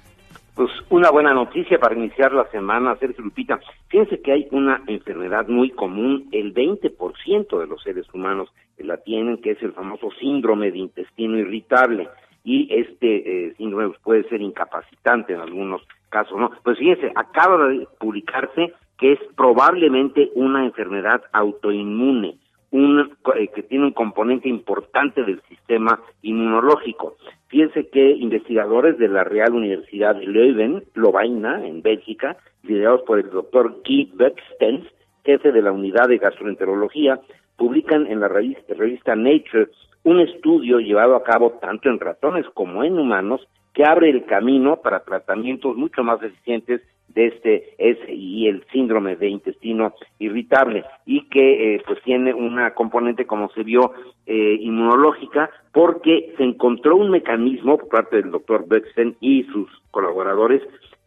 Pues 0.56 0.70
una 0.90 1.12
buena 1.12 1.34
noticia 1.34 1.78
para 1.78 1.96
iniciar 1.96 2.32
la 2.32 2.50
semana, 2.52 2.96
Sergio 2.96 3.24
Lupita. 3.24 3.60
Fíjense 3.90 4.22
que 4.22 4.32
hay 4.32 4.48
una 4.52 4.82
enfermedad 4.88 5.48
muy 5.50 5.72
común, 5.72 6.30
el 6.32 6.54
20% 6.54 7.60
de 7.60 7.68
los 7.68 7.84
seres 7.84 8.06
humanos 8.14 8.50
la 8.78 8.98
tienen, 8.98 9.38
que 9.42 9.52
es 9.52 9.62
el 9.62 9.74
famoso 9.74 10.10
síndrome 10.20 10.72
de 10.72 10.80
intestino 10.80 11.38
irritable. 11.38 12.08
Y 12.44 12.74
este 12.74 13.48
eh, 13.48 13.54
síndrome 13.58 13.94
puede 14.04 14.28
ser 14.30 14.42
incapacitante 14.42 15.34
en 15.34 15.42
algunos 15.42 15.82
casos, 16.10 16.40
¿no? 16.40 16.50
Pues 16.64 16.80
fíjense, 16.80 17.12
acaba 17.16 17.68
de 17.68 17.88
publicarse 18.00 18.74
que 18.98 19.14
es 19.14 19.20
probablemente 19.36 20.32
una 20.36 20.64
enfermedad 20.64 21.22
autoinmune 21.34 22.38
un, 22.72 23.18
eh, 23.36 23.48
que 23.54 23.64
tiene 23.64 23.86
un 23.86 23.92
componente 23.92 24.50
importante 24.50 25.24
del 25.24 25.42
sistema 25.44 26.00
inmunológico. 26.22 27.18
Fíjense 27.48 27.90
que 27.90 28.12
investigadores 28.12 28.98
de 28.98 29.10
la 29.10 29.24
Real 29.24 29.54
Universidad 29.54 30.16
de 30.16 30.26
Leuven, 30.26 30.84
Lovaina, 30.94 31.66
en 31.66 31.82
Bélgica, 31.82 32.38
liderados 32.64 33.02
por 33.02 33.20
el 33.20 33.30
doctor 33.30 33.82
Guy 33.86 34.12
Beckstens, 34.16 34.88
jefe 35.26 35.52
de 35.52 35.62
la 35.62 35.72
unidad 35.72 36.08
de 36.08 36.18
gastroenterología, 36.18 37.20
publican 37.58 38.08
en 38.08 38.22
la 38.22 38.28
revista, 38.28 38.74
revista 38.74 39.16
Nature 39.16 39.68
un 40.04 40.20
estudio 40.20 40.80
llevado 40.80 41.16
a 41.16 41.24
cabo 41.24 41.60
tanto 41.62 41.90
en 41.90 42.00
ratones 42.00 42.46
como 42.54 42.84
en 42.84 42.98
humanos 42.98 43.48
que 43.74 43.84
abre 43.84 44.10
el 44.10 44.26
camino 44.26 44.78
para 44.78 45.04
tratamientos 45.04 45.78
mucho 45.78 46.04
más 46.04 46.22
eficientes 46.24 46.82
de 47.14 47.28
este 47.28 47.76
y 48.10 48.48
el 48.48 48.64
síndrome 48.72 49.16
de 49.16 49.30
intestino 49.30 49.94
irritable 50.20 50.84
y 51.06 51.28
que 51.30 51.76
eh, 51.76 51.84
pues 51.86 52.02
tiene 52.04 52.34
una 52.34 52.74
componente 52.74 53.26
como 53.26 53.50
se 53.52 53.64
vio 53.64 53.94
eh, 54.26 54.58
inmunológica 54.60 55.50
porque 55.74 56.34
se 56.38 56.44
encontró 56.44 56.96
un 56.96 57.12
mecanismo 57.12 57.78
por 57.78 57.90
parte 57.90 58.18
del 58.18 58.32
doctor 58.32 58.66
Bexen 58.68 59.16
y 59.20 59.44
sus 59.46 59.70
colaboradores 59.92 60.62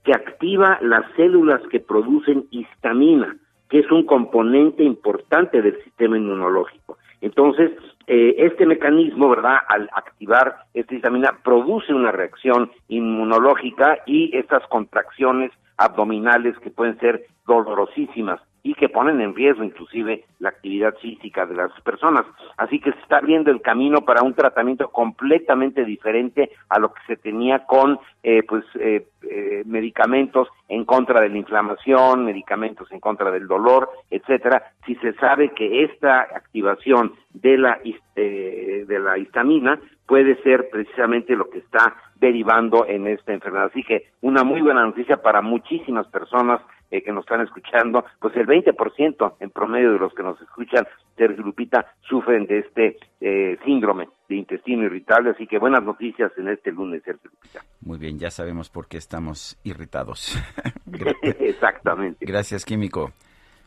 que 0.04 0.12
activa 0.12 0.78
las 0.82 1.04
células 1.16 1.60
que 1.70 1.80
producen 1.80 2.46
histamina 2.50 3.36
que 3.68 3.80
es 3.80 3.90
un 3.90 4.04
componente 4.04 4.84
importante 4.84 5.62
del 5.62 5.82
sistema 5.84 6.16
inmunológico 6.16 6.98
entonces 7.20 7.72
eh, 8.06 8.34
este 8.36 8.66
mecanismo, 8.66 9.30
¿verdad? 9.30 9.56
Al 9.66 9.88
activar 9.94 10.56
esta 10.74 10.94
histamina, 10.94 11.38
produce 11.42 11.94
una 11.94 12.12
reacción 12.12 12.70
inmunológica 12.88 13.98
y 14.04 14.36
estas 14.36 14.66
contracciones 14.68 15.50
abdominales 15.76 16.58
que 16.58 16.70
pueden 16.70 16.98
ser 16.98 17.26
dolorosísimas 17.46 18.40
y 18.66 18.74
que 18.74 18.88
ponen 18.88 19.20
en 19.20 19.34
riesgo 19.34 19.62
inclusive 19.62 20.24
la 20.38 20.48
actividad 20.48 20.94
física 20.96 21.44
de 21.44 21.54
las 21.54 21.70
personas. 21.82 22.24
Así 22.56 22.80
que 22.80 22.92
se 22.92 23.00
está 23.00 23.18
abriendo 23.18 23.50
el 23.50 23.60
camino 23.60 24.00
para 24.06 24.22
un 24.22 24.32
tratamiento 24.32 24.88
completamente 24.90 25.84
diferente 25.84 26.50
a 26.70 26.78
lo 26.78 26.92
que 26.92 27.00
se 27.06 27.16
tenía 27.16 27.66
con 27.66 27.98
eh, 28.22 28.42
pues 28.48 28.64
eh, 28.80 29.06
eh, 29.30 29.62
medicamentos 29.66 30.48
en 30.68 30.86
contra 30.86 31.20
de 31.20 31.28
la 31.28 31.36
inflamación, 31.36 32.24
medicamentos 32.24 32.90
en 32.90 33.00
contra 33.00 33.30
del 33.30 33.46
dolor, 33.46 33.90
etcétera. 34.10 34.72
Si 34.86 34.94
se 34.96 35.12
sabe 35.14 35.50
que 35.50 35.84
esta 35.84 36.22
activación 36.22 37.12
de 37.34 37.58
la 37.58 37.78
de 38.14 38.98
la 39.00 39.18
histamina 39.18 39.78
puede 40.06 40.40
ser 40.42 40.68
precisamente 40.70 41.34
lo 41.34 41.50
que 41.50 41.58
está 41.58 41.94
derivando 42.16 42.86
en 42.86 43.06
esta 43.06 43.32
enfermedad. 43.32 43.66
Así 43.66 43.82
que 43.82 44.10
una 44.20 44.44
muy 44.44 44.60
buena 44.60 44.84
noticia 44.84 45.16
para 45.18 45.42
muchísimas 45.42 46.06
personas 46.08 46.60
eh, 46.90 47.02
que 47.02 47.12
nos 47.12 47.24
están 47.24 47.40
escuchando, 47.40 48.04
pues 48.20 48.36
el 48.36 48.46
20% 48.46 49.34
en 49.40 49.50
promedio 49.50 49.92
de 49.92 49.98
los 49.98 50.14
que 50.14 50.22
nos 50.22 50.40
escuchan, 50.40 50.86
Sergio 51.16 51.42
Lupita, 51.42 51.92
sufren 52.02 52.46
de 52.46 52.58
este 52.58 52.96
eh, 53.20 53.58
síndrome 53.64 54.08
de 54.28 54.36
intestino 54.36 54.84
irritable, 54.84 55.30
así 55.30 55.46
que 55.46 55.58
buenas 55.58 55.82
noticias 55.82 56.30
en 56.36 56.48
este 56.48 56.70
lunes, 56.70 57.02
Sergio 57.04 57.30
Lupita. 57.32 57.62
Muy 57.80 57.98
bien, 57.98 58.18
ya 58.18 58.30
sabemos 58.30 58.70
por 58.70 58.86
qué 58.86 58.98
estamos 58.98 59.58
irritados. 59.64 60.38
Exactamente. 61.22 62.24
Gracias, 62.24 62.64
Químico. 62.64 63.12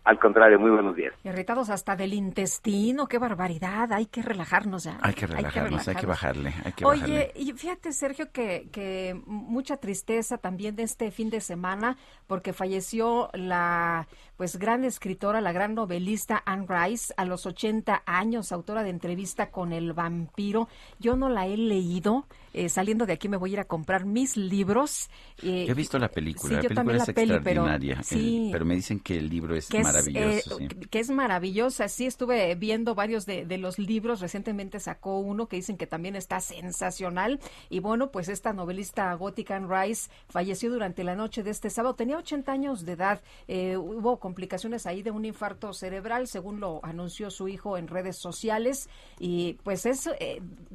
Al 0.07 0.19
contrario, 0.19 0.57
muy 0.57 0.71
buenos 0.71 0.95
días. 0.95 1.13
Irritados 1.25 1.69
hasta 1.69 1.97
del 1.97 2.13
intestino, 2.13 3.07
qué 3.07 3.17
barbaridad, 3.17 3.91
hay 3.91 4.05
que 4.05 4.21
relajarnos 4.21 4.85
ya. 4.85 4.97
Hay 5.01 5.13
que 5.13 5.27
relajarnos, 5.27 5.85
hay 5.85 5.95
que, 5.95 6.05
bajarle. 6.05 6.53
Oye, 6.85 7.34
y 7.35 7.51
fíjate, 7.51 7.91
Sergio, 7.91 8.31
que, 8.31 8.69
que 8.71 9.21
mucha 9.25 9.75
tristeza 9.75 10.38
también 10.38 10.77
de 10.77 10.84
este 10.84 11.11
fin 11.11 11.29
de 11.29 11.41
semana, 11.41 11.97
porque 12.25 12.53
falleció 12.53 13.29
la 13.34 14.07
pues 14.38 14.57
gran 14.57 14.85
escritora, 14.85 15.41
la 15.41 15.51
gran 15.51 15.73
novelista 15.73 16.41
Anne 16.45 16.68
Rice, 16.69 17.14
a 17.18 17.26
los 17.26 17.45
80 17.45 18.03
años, 18.05 18.51
autora 18.51 18.84
de 18.84 18.91
entrevista 18.91 19.49
con 19.49 19.73
el 19.73 19.93
vampiro. 19.93 20.69
Yo 20.99 21.15
no 21.15 21.30
la 21.30 21.47
he 21.47 21.57
leído. 21.57 22.26
Eh, 22.57 22.69
saliendo 22.69 23.05
de 23.05 23.14
aquí 23.14 23.30
me 23.30 23.38
voy 23.38 23.51
a 23.51 23.53
ir 23.53 23.59
a 23.59 23.65
comprar 23.65 24.05
mis 24.05 24.35
libros. 24.35 25.09
Eh, 25.43 25.68
he 25.69 25.73
visto 25.76 25.99
la 25.99 26.09
película, 26.09 26.55
la 26.55 26.68
película 26.68 26.97
es 26.97 27.09
extraordinaria, 27.09 28.01
pero, 28.51 28.65
me 28.65 28.76
dicen 28.76 28.99
que 28.99 29.18
el 29.18 29.30
libro 29.30 29.55
es, 29.55 29.72
maravilloso. 29.72 30.59
Eh, 30.59 30.68
que 30.89 30.99
es 30.99 31.11
maravillosa, 31.11 31.88
sí, 31.88 32.07
estuve 32.07 32.55
viendo 32.55 32.95
varios 32.95 33.27
de, 33.27 33.45
de, 33.45 33.59
los 33.59 33.77
libros, 33.77 34.22
recientemente 34.22 34.80
sacó 34.80 35.19
uno 35.19 35.47
que 35.47 35.57
dicen 35.57 35.77
que 35.77 35.85
también 35.85 36.15
está 36.15 36.39
sensacional. 36.39 37.39
Y 37.69 37.80
bueno, 37.80 38.09
pues 38.09 38.27
esta 38.27 38.53
novelista 38.53 39.14
gótica 39.14 39.55
Anne 39.55 39.68
Rice 39.69 40.09
falleció 40.27 40.72
durante 40.72 41.03
la 41.03 41.15
noche 41.15 41.43
de 41.43 41.51
este 41.51 41.69
sábado, 41.69 41.93
tenía 41.93 42.18
80 42.18 42.51
años 42.51 42.85
de 42.85 42.93
edad, 42.93 43.22
hubo 43.47 44.19
complicaciones 44.27 44.85
ahí 44.85 45.03
de 45.03 45.11
un 45.11 45.23
infarto 45.23 45.71
cerebral, 45.71 46.27
según 46.27 46.59
lo 46.59 46.81
anunció 46.83 47.31
su 47.31 47.47
hijo 47.47 47.77
en 47.77 47.87
redes 47.87 48.17
sociales. 48.17 48.89
Y 49.19 49.53
pues 49.63 49.85
es 49.85 50.09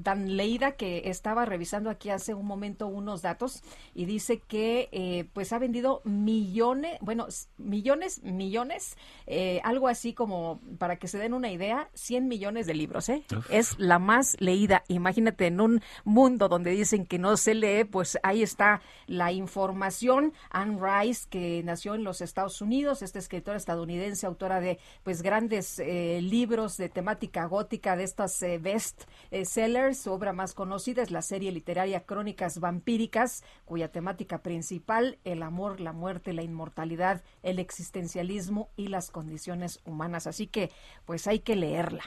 tan 0.03 0.39
leída 0.39 0.73
que 0.73 1.03
estaba 1.11 1.45
revisando 1.45 1.91
aquí 1.91 2.09
hace 2.09 2.33
un 2.33 2.47
momento 2.47 2.87
unos 2.87 3.21
datos 3.21 3.63
y 3.95 4.07
dice 4.07 4.41
que 4.41 4.89
eh, 4.93 5.27
pues 5.35 5.53
ha 5.53 5.59
vendido 5.59 6.01
millones, 6.05 6.97
bueno, 7.03 7.27
millones, 7.59 8.23
millones, 8.23 8.97
eh, 9.27 9.61
algo 9.65 9.89
así 9.89 10.15
como 10.15 10.61
para 10.79 10.97
que 10.97 11.09
se 11.09 11.19
den 11.19 11.35
una 11.35 11.51
idea, 11.51 11.91
100 11.93 12.29
millones 12.29 12.67
de 12.67 12.73
libros, 12.73 13.11
¿eh? 13.11 13.23
Es 13.51 13.79
la 13.79 13.99
más 13.99 14.37
leída. 14.41 14.83
Imagínate 14.89 15.47
en 15.49 15.61
un 15.61 15.83
mundo 16.05 16.49
donde 16.49 16.71
dicen 16.71 17.05
que 17.05 17.19
no 17.19 17.37
se 17.37 17.55
lee, 17.55 17.85
pues 17.85 18.19
ahí 18.23 18.43
está 18.43 18.81
la 19.07 19.31
información. 19.33 20.33
Anne 20.51 20.79
Rice, 20.81 21.27
que 21.29 21.63
nació 21.65 21.95
en 21.95 22.05
los 22.05 22.23
Estados 22.23 22.63
Unidos, 22.63 23.03
esta 23.03 23.19
estadounidense, 23.51 24.27
autora 24.27 24.61
de 24.61 24.79
pues 25.03 25.23
grandes 25.23 25.79
eh, 25.79 26.21
libros 26.23 26.77
de 26.77 26.89
temática 26.89 27.45
gótica 27.47 27.97
de 27.97 28.05
estas 28.05 28.43
eh, 28.43 28.59
best 28.59 29.05
sellers. 29.45 29.99
Su 29.99 30.13
obra 30.13 30.33
más 30.33 30.55
conocida 30.55 31.03
es 31.03 31.11
la 31.11 31.23
serie 31.23 31.53
literaria 31.53 32.05
Crónicas 32.05 32.61
Vampíricas, 32.61 33.45
cuya 33.65 33.91
temática 33.91 34.43
principal, 34.43 35.19
el 35.25 35.43
amor, 35.43 35.81
la 35.81 35.93
muerte, 35.93 36.33
la 36.33 36.43
inmortalidad, 36.43 37.23
el 37.43 37.59
existencialismo 37.59 38.71
y 38.77 38.89
las 38.89 39.11
condiciones 39.11 39.81
humanas. 39.85 40.27
Así 40.27 40.47
que 40.47 40.71
pues 41.05 41.27
hay 41.27 41.41
que 41.41 41.57
leerla 41.57 42.05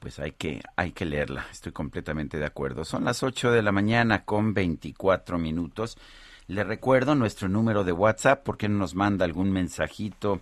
pues 0.00 0.18
hay 0.18 0.32
que, 0.32 0.62
hay 0.76 0.92
que 0.92 1.04
leerla. 1.04 1.46
Estoy 1.52 1.72
completamente 1.72 2.38
de 2.38 2.46
acuerdo. 2.46 2.84
Son 2.84 3.04
las 3.04 3.22
8 3.22 3.52
de 3.52 3.62
la 3.62 3.70
mañana 3.70 4.24
con 4.24 4.54
24 4.54 5.38
minutos. 5.38 5.98
Le 6.50 6.64
recuerdo 6.64 7.14
nuestro 7.14 7.48
número 7.48 7.84
de 7.84 7.92
WhatsApp 7.92 8.42
porque 8.42 8.68
nos 8.68 8.96
manda 8.96 9.24
algún 9.24 9.52
mensajito 9.52 10.40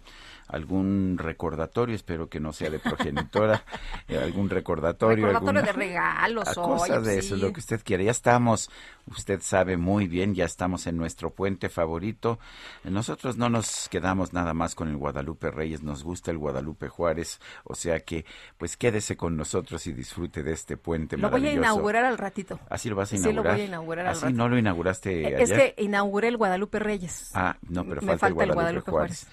algún 0.49 1.17
recordatorio, 1.19 1.95
espero 1.95 2.29
que 2.29 2.41
no 2.41 2.53
sea 2.53 2.71
de 2.71 2.79
progenitora, 2.79 3.63
eh, 4.09 4.19
algún 4.19 4.51
recordatorio. 4.51 5.27
Recordatorio 5.27 5.63
de 5.63 5.73
regalos. 5.73 6.49
Cosas 6.55 7.05
de 7.05 7.19
eso, 7.19 7.37
lo 7.37 7.53
que 7.53 7.61
usted 7.61 7.81
quiera. 7.85 8.03
Ya 8.03 8.11
estamos, 8.11 8.71
usted 9.07 9.41
sabe 9.43 9.77
muy 9.77 10.07
bien, 10.07 10.35
ya 10.35 10.45
estamos 10.45 10.87
en 10.87 10.97
nuestro 10.97 11.31
puente 11.31 11.69
favorito. 11.69 12.39
Nosotros 12.85 13.37
no 13.37 13.49
nos 13.49 13.89
quedamos 13.89 14.33
nada 14.33 14.55
más 14.55 14.75
con 14.75 14.89
el 14.89 14.97
Guadalupe 14.97 15.51
Reyes, 15.51 15.83
nos 15.83 16.03
gusta 16.03 16.31
el 16.31 16.39
Guadalupe 16.39 16.89
Juárez, 16.89 17.41
o 17.65 17.75
sea 17.75 18.01
que 18.01 18.25
pues 18.57 18.77
quédese 18.77 19.17
con 19.17 19.37
nosotros 19.37 19.87
y 19.87 19.93
disfrute 19.93 20.43
de 20.43 20.53
este 20.53 20.77
puente 20.77 21.17
lo 21.17 21.23
maravilloso. 21.23 21.57
Lo 21.57 21.61
voy 21.61 21.67
a 21.67 21.73
inaugurar 21.73 22.05
al 22.05 22.19
ratito. 22.19 22.59
¿Así 22.71 22.89
lo 22.89 22.97
vas 22.97 23.13
a 23.13 23.17
inaugurar? 23.17 23.43
Sí, 23.43 23.47
lo 23.47 23.53
voy 23.53 23.61
a 23.61 23.65
inaugurar 23.67 24.07
al 24.07 24.13
¿Así 24.13 24.33
no 24.33 24.49
lo 24.49 24.59
inauguraste 24.59 25.29
eh, 25.29 25.43
Es 25.43 25.53
que 25.53 25.75
inauguré 25.79 26.29
el 26.29 26.37
Guadalupe 26.37 26.79
Reyes. 26.79 27.31
Ah, 27.35 27.57
no, 27.69 27.85
pero 27.85 28.01
falta, 28.01 28.27
el 28.45 28.53
Guadalupe, 28.53 28.91
Juárez. 28.91 29.27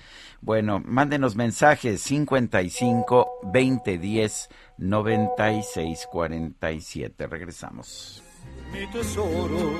Bueno, 0.45 0.79
mándenos 0.85 1.35
mensajes 1.35 2.01
55 2.01 3.39
20 3.51 3.97
10 3.97 4.49
96 4.77 6.07
47. 6.11 7.25
Regresamos. 7.25 8.23
Mi 8.71 8.85
tesoro, 8.91 9.73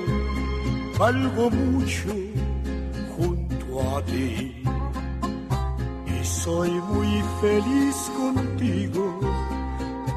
valgo 0.98 1.50
mucho 1.50 2.08
junto 3.16 3.96
a 3.96 4.04
ti. 4.06 4.64
Y 6.04 6.24
soy 6.24 6.70
muy 6.70 7.22
feliz 7.40 8.10
contigo. 8.16 9.20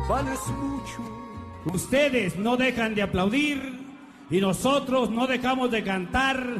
Vales 0.10 0.40
mucho. 0.58 1.76
Ustedes 1.76 2.38
no 2.38 2.58
dejan 2.58 2.96
de 2.96 3.04
aplaudir 3.04 3.86
y 4.32 4.42
nosotros 4.42 5.12
no 5.12 5.28
dejamos 5.28 5.70
de 5.70 5.84
cantar. 5.84 6.60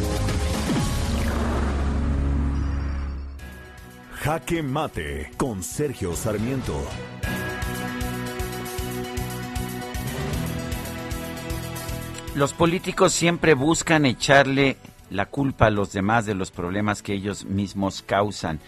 Jaque 4.23 4.61
Mate 4.61 5.31
con 5.35 5.63
Sergio 5.63 6.15
Sarmiento. 6.15 6.79
Los 12.35 12.53
políticos 12.53 13.13
siempre 13.13 13.55
buscan 13.55 14.05
echarle 14.05 14.77
la 15.09 15.25
culpa 15.25 15.65
a 15.65 15.69
los 15.71 15.91
demás 15.91 16.27
de 16.27 16.35
los 16.35 16.51
problemas 16.51 17.01
que 17.01 17.13
ellos 17.13 17.45
mismos 17.45 18.03
causan. 18.03 18.59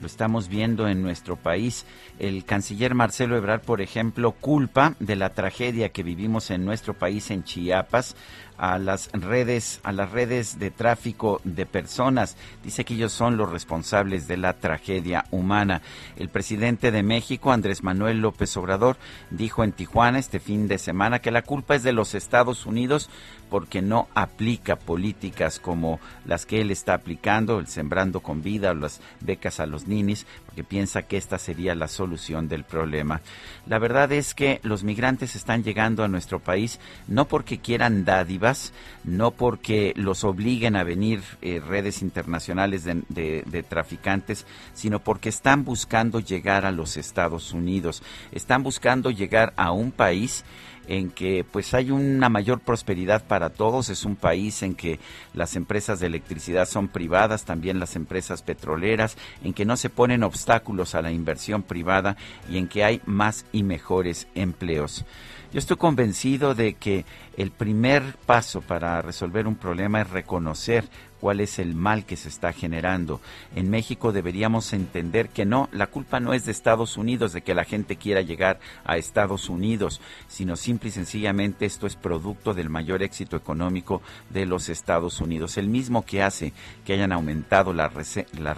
Lo 0.00 0.06
estamos 0.06 0.48
viendo 0.48 0.88
en 0.88 1.02
nuestro 1.02 1.36
país. 1.36 1.86
El 2.18 2.44
canciller 2.44 2.94
Marcelo 2.94 3.36
Ebrard, 3.36 3.60
por 3.60 3.80
ejemplo, 3.80 4.32
culpa 4.32 4.94
de 4.98 5.16
la 5.16 5.30
tragedia 5.30 5.90
que 5.90 6.02
vivimos 6.02 6.50
en 6.50 6.64
nuestro 6.64 6.94
país 6.94 7.30
en 7.30 7.44
Chiapas 7.44 8.16
a 8.62 8.78
las 8.78 9.10
redes, 9.12 9.80
a 9.82 9.90
las 9.92 10.12
redes 10.12 10.58
de 10.58 10.70
tráfico 10.70 11.40
de 11.42 11.66
personas. 11.66 12.36
Dice 12.62 12.84
que 12.84 12.94
ellos 12.94 13.12
son 13.12 13.36
los 13.36 13.50
responsables 13.50 14.28
de 14.28 14.36
la 14.36 14.52
tragedia 14.54 15.24
humana. 15.32 15.82
El 16.16 16.28
presidente 16.28 16.92
de 16.92 17.02
México, 17.02 17.52
Andrés 17.52 17.82
Manuel 17.82 18.20
López 18.20 18.56
Obrador, 18.56 18.96
dijo 19.30 19.64
en 19.64 19.72
Tijuana 19.72 20.20
este 20.20 20.38
fin 20.38 20.68
de 20.68 20.78
semana 20.78 21.18
que 21.18 21.32
la 21.32 21.42
culpa 21.42 21.74
es 21.74 21.82
de 21.82 21.92
los 21.92 22.14
Estados 22.14 22.66
Unidos 22.66 23.10
porque 23.50 23.82
no 23.82 24.08
aplica 24.14 24.76
políticas 24.76 25.58
como 25.58 26.00
las 26.24 26.46
que 26.46 26.60
él 26.60 26.70
está 26.70 26.94
aplicando, 26.94 27.58
el 27.58 27.66
sembrando 27.66 28.20
con 28.20 28.42
vida 28.42 28.70
o 28.70 28.74
las 28.74 29.00
becas 29.20 29.60
a 29.60 29.66
los 29.66 29.81
ninis, 29.86 30.26
porque 30.46 30.64
piensa 30.64 31.02
que 31.02 31.16
esta 31.16 31.38
sería 31.38 31.74
la 31.74 31.88
solución 31.88 32.48
del 32.48 32.64
problema. 32.64 33.20
La 33.66 33.78
verdad 33.78 34.12
es 34.12 34.34
que 34.34 34.60
los 34.62 34.84
migrantes 34.84 35.36
están 35.36 35.62
llegando 35.62 36.04
a 36.04 36.08
nuestro 36.08 36.40
país 36.40 36.80
no 37.08 37.26
porque 37.26 37.58
quieran 37.58 38.04
dádivas, 38.04 38.72
no 39.04 39.30
porque 39.30 39.92
los 39.96 40.24
obliguen 40.24 40.76
a 40.76 40.84
venir 40.84 41.22
eh, 41.40 41.60
redes 41.60 42.02
internacionales 42.02 42.84
de, 42.84 43.02
de 43.08 43.62
traficantes, 43.62 44.46
sino 44.74 44.98
porque 44.98 45.28
están 45.28 45.64
buscando 45.64 46.20
llegar 46.20 46.66
a 46.66 46.72
los 46.72 46.96
Estados 46.96 47.52
Unidos, 47.52 48.02
están 48.32 48.62
buscando 48.62 49.10
llegar 49.10 49.52
a 49.56 49.72
un 49.72 49.92
país 49.92 50.44
en 50.88 51.10
que 51.10 51.44
pues 51.44 51.74
hay 51.74 51.90
una 51.90 52.28
mayor 52.28 52.60
prosperidad 52.60 53.24
para 53.24 53.50
todos, 53.50 53.88
es 53.88 54.04
un 54.04 54.16
país 54.16 54.62
en 54.62 54.74
que 54.74 54.98
las 55.34 55.56
empresas 55.56 56.00
de 56.00 56.06
electricidad 56.06 56.66
son 56.66 56.88
privadas, 56.88 57.44
también 57.44 57.78
las 57.78 57.96
empresas 57.96 58.42
petroleras, 58.42 59.16
en 59.44 59.52
que 59.52 59.64
no 59.64 59.76
se 59.76 59.90
ponen 59.90 60.22
obstáculos 60.22 60.94
a 60.94 61.02
la 61.02 61.12
inversión 61.12 61.62
privada 61.62 62.16
y 62.50 62.58
en 62.58 62.68
que 62.68 62.84
hay 62.84 63.00
más 63.06 63.46
y 63.52 63.62
mejores 63.62 64.26
empleos. 64.34 65.04
Yo 65.52 65.58
estoy 65.58 65.76
convencido 65.76 66.54
de 66.54 66.74
que 66.74 67.04
el 67.36 67.50
primer 67.50 68.16
paso 68.24 68.62
para 68.62 69.02
resolver 69.02 69.46
un 69.46 69.56
problema 69.56 70.00
es 70.00 70.08
reconocer 70.08 70.88
cuál 71.22 71.38
es 71.38 71.60
el 71.60 71.76
mal 71.76 72.04
que 72.04 72.16
se 72.16 72.28
está 72.28 72.52
generando. 72.52 73.20
En 73.54 73.70
México 73.70 74.10
deberíamos 74.10 74.72
entender 74.72 75.28
que 75.28 75.44
no, 75.44 75.68
la 75.70 75.86
culpa 75.86 76.18
no 76.18 76.34
es 76.34 76.46
de 76.46 76.50
Estados 76.50 76.96
Unidos, 76.96 77.32
de 77.32 77.42
que 77.42 77.54
la 77.54 77.62
gente 77.62 77.94
quiera 77.94 78.22
llegar 78.22 78.58
a 78.84 78.96
Estados 78.96 79.48
Unidos, 79.48 80.00
sino 80.26 80.56
simple 80.56 80.88
y 80.88 80.90
sencillamente 80.92 81.64
esto 81.64 81.86
es 81.86 81.94
producto 81.94 82.54
del 82.54 82.70
mayor 82.70 83.04
éxito 83.04 83.36
económico 83.36 84.02
de 84.30 84.46
los 84.46 84.68
Estados 84.68 85.20
Unidos, 85.20 85.58
el 85.58 85.68
mismo 85.68 86.04
que 86.04 86.24
hace 86.24 86.52
que 86.84 86.94
hayan 86.94 87.12
aumentado 87.12 87.72
las, 87.72 87.92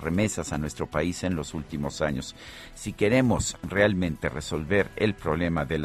remesas 0.01 0.55
a 0.55 0.57
nuestro 0.57 0.87
país 0.87 1.23
en 1.23 1.37
los 1.37 1.53
últimos 1.53 2.01
años. 2.01 2.35
Si 2.75 2.95
queremos 2.95 3.59
realmente 3.63 4.31
resolver 4.31 4.89
el 4.97 5.13
problema 5.13 5.67
de 5.67 5.81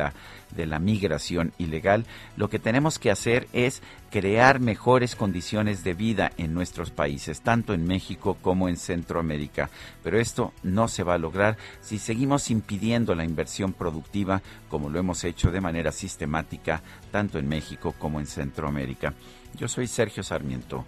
la 0.66 0.80
migración 0.80 1.52
ilegal, 1.58 2.06
lo 2.38 2.50
que 2.50 2.58
tenemos 2.58 3.00
que 3.00 3.12
hacer 3.12 3.50
es 3.52 3.82
crear 4.10 4.60
mejores 4.60 5.16
condiciones 5.16 5.84
de 5.84 5.94
vida 5.94 6.32
en 6.38 6.54
nuestros 6.54 6.92
países, 6.92 7.42
tanto 7.42 7.74
en 7.74 7.86
México 7.86 8.38
como 8.42 8.70
en 8.70 8.78
Centroamérica. 8.78 9.70
Pero 10.04 10.20
esto 10.20 10.54
no 10.64 10.88
se 10.88 11.04
va 11.04 11.16
a 11.16 11.20
lograr 11.20 11.58
si 11.82 12.00
seguimos 12.00 12.50
impidiendo 12.50 13.16
la 13.16 13.24
inversión 13.24 13.74
productiva 13.74 14.42
como 14.70 14.90
lo 14.90 15.00
hemos 15.00 15.24
hecho 15.24 15.52
de 15.52 15.62
manera 15.62 15.92
sistemática 15.92 16.82
tanto 17.12 17.40
en 17.40 17.48
México 17.48 17.94
como 17.98 18.20
en 18.20 18.26
Centroamérica. 18.26 19.14
Yo 19.56 19.68
soy 19.68 19.88
Sergio 19.88 20.24
Sarmiento 20.24 20.86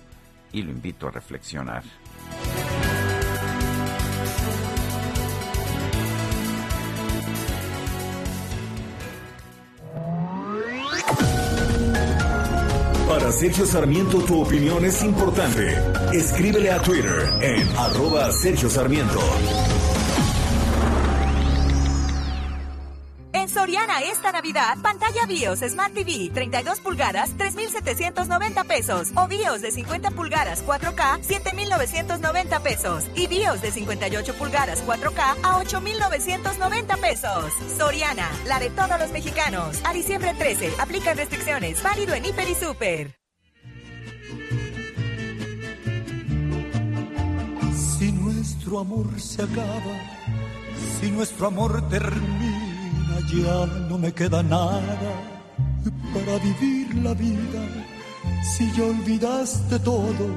y 0.51 0.61
lo 0.63 0.71
invito 0.71 1.07
a 1.07 1.11
reflexionar. 1.11 1.83
Sergio 13.31 13.65
Sarmiento 13.65 14.19
tu 14.19 14.41
opinión 14.41 14.83
es 14.83 15.03
importante. 15.03 15.77
Escríbele 16.11 16.71
a 16.71 16.81
Twitter 16.81 17.31
en 17.41 17.67
arroba 17.77 18.31
Sergio 18.31 18.69
Sarmiento. 18.69 19.19
En 23.33 23.47
Soriana 23.47 24.01
esta 24.01 24.31
Navidad, 24.31 24.77
pantalla 24.81 25.25
BIOS 25.25 25.59
Smart 25.59 25.93
TV 25.93 26.29
32 26.33 26.81
pulgadas 26.81 27.35
3.790 27.37 28.67
pesos 28.67 29.11
o 29.15 29.27
BIOS 29.27 29.61
de 29.61 29.71
50 29.71 30.11
pulgadas 30.11 30.63
4K 30.65 31.21
7.990 31.21 32.61
pesos 32.61 33.05
y 33.15 33.27
BIOS 33.27 33.61
de 33.61 33.71
58 33.71 34.33
pulgadas 34.35 34.85
4K 34.85 35.37
a 35.41 35.63
8.990 35.63 36.99
pesos. 36.99 37.53
Soriana, 37.77 38.29
la 38.45 38.59
de 38.59 38.69
todos 38.69 38.99
los 38.99 39.11
mexicanos. 39.11 39.79
A 39.85 39.93
diciembre 39.93 40.33
13, 40.37 40.73
aplican 40.79 41.17
restricciones. 41.17 41.81
Válido 41.81 42.13
en 42.13 42.25
Hiper 42.25 42.49
y 42.49 42.55
Super. 42.55 43.20
Nuestro 48.71 48.79
amor 48.79 49.19
se 49.19 49.41
acaba, 49.41 49.97
si 50.99 51.11
nuestro 51.11 51.47
amor 51.47 51.89
termina, 51.89 53.19
ya 53.33 53.65
no 53.89 53.97
me 53.97 54.13
queda 54.13 54.41
nada 54.41 54.97
para 56.13 56.37
vivir 56.37 56.95
la 57.03 57.13
vida. 57.13 57.67
Si 58.43 58.71
ya 58.71 58.85
olvidaste 58.85 59.77
todo, 59.79 60.27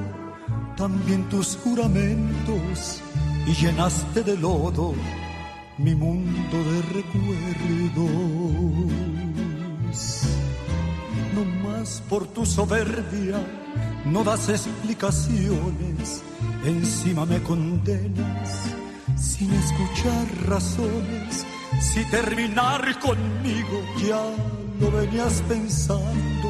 también 0.76 1.28
tus 1.28 1.56
juramentos, 1.62 3.00
y 3.46 3.52
llenaste 3.52 4.24
de 4.24 4.36
lodo 4.36 4.94
mi 5.78 5.94
mundo 5.94 6.56
de 6.70 6.82
recuerdos. 6.92 7.94
No 11.34 11.44
más 11.68 12.02
por 12.08 12.26
tu 12.26 12.44
soberbia, 12.44 13.38
no 14.06 14.22
das 14.22 14.48
explicaciones, 14.48 16.22
encima 16.64 17.24
me 17.24 17.42
condenas 17.42 18.74
sin 19.16 19.52
escuchar 19.52 20.26
razones. 20.46 21.46
Si 21.80 22.04
terminar 22.10 22.98
conmigo 23.00 23.82
ya 24.06 24.22
lo 24.80 24.90
venías 24.90 25.42
pensando, 25.48 26.48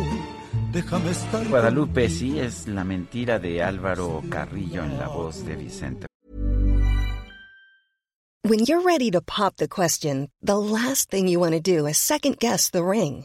déjame 0.73 1.11
estar. 1.11 1.49
Guadalupe, 1.49 2.09
sí 2.09 2.39
es 2.39 2.69
la 2.69 2.85
mentira 2.85 3.39
de 3.39 3.63
Álvaro 3.63 4.23
Carrillo 4.29 4.85
en 4.85 4.99
la 4.99 5.09
voz 5.09 5.45
de 5.47 5.57
Vicente. 5.57 6.07
When 8.47 8.67
you're 8.67 8.83
ready 8.83 9.11
to 9.11 9.23
pop 9.23 9.57
the 9.57 9.69
question, 9.69 10.29
the 10.43 10.59
last 10.59 11.11
thing 11.11 11.29
you 11.29 11.41
want 11.41 11.55
to 11.55 11.61
do 11.61 11.87
is 11.87 11.97
second 11.97 12.39
guess 12.39 12.69
the 12.69 12.85
ring. 12.85 13.25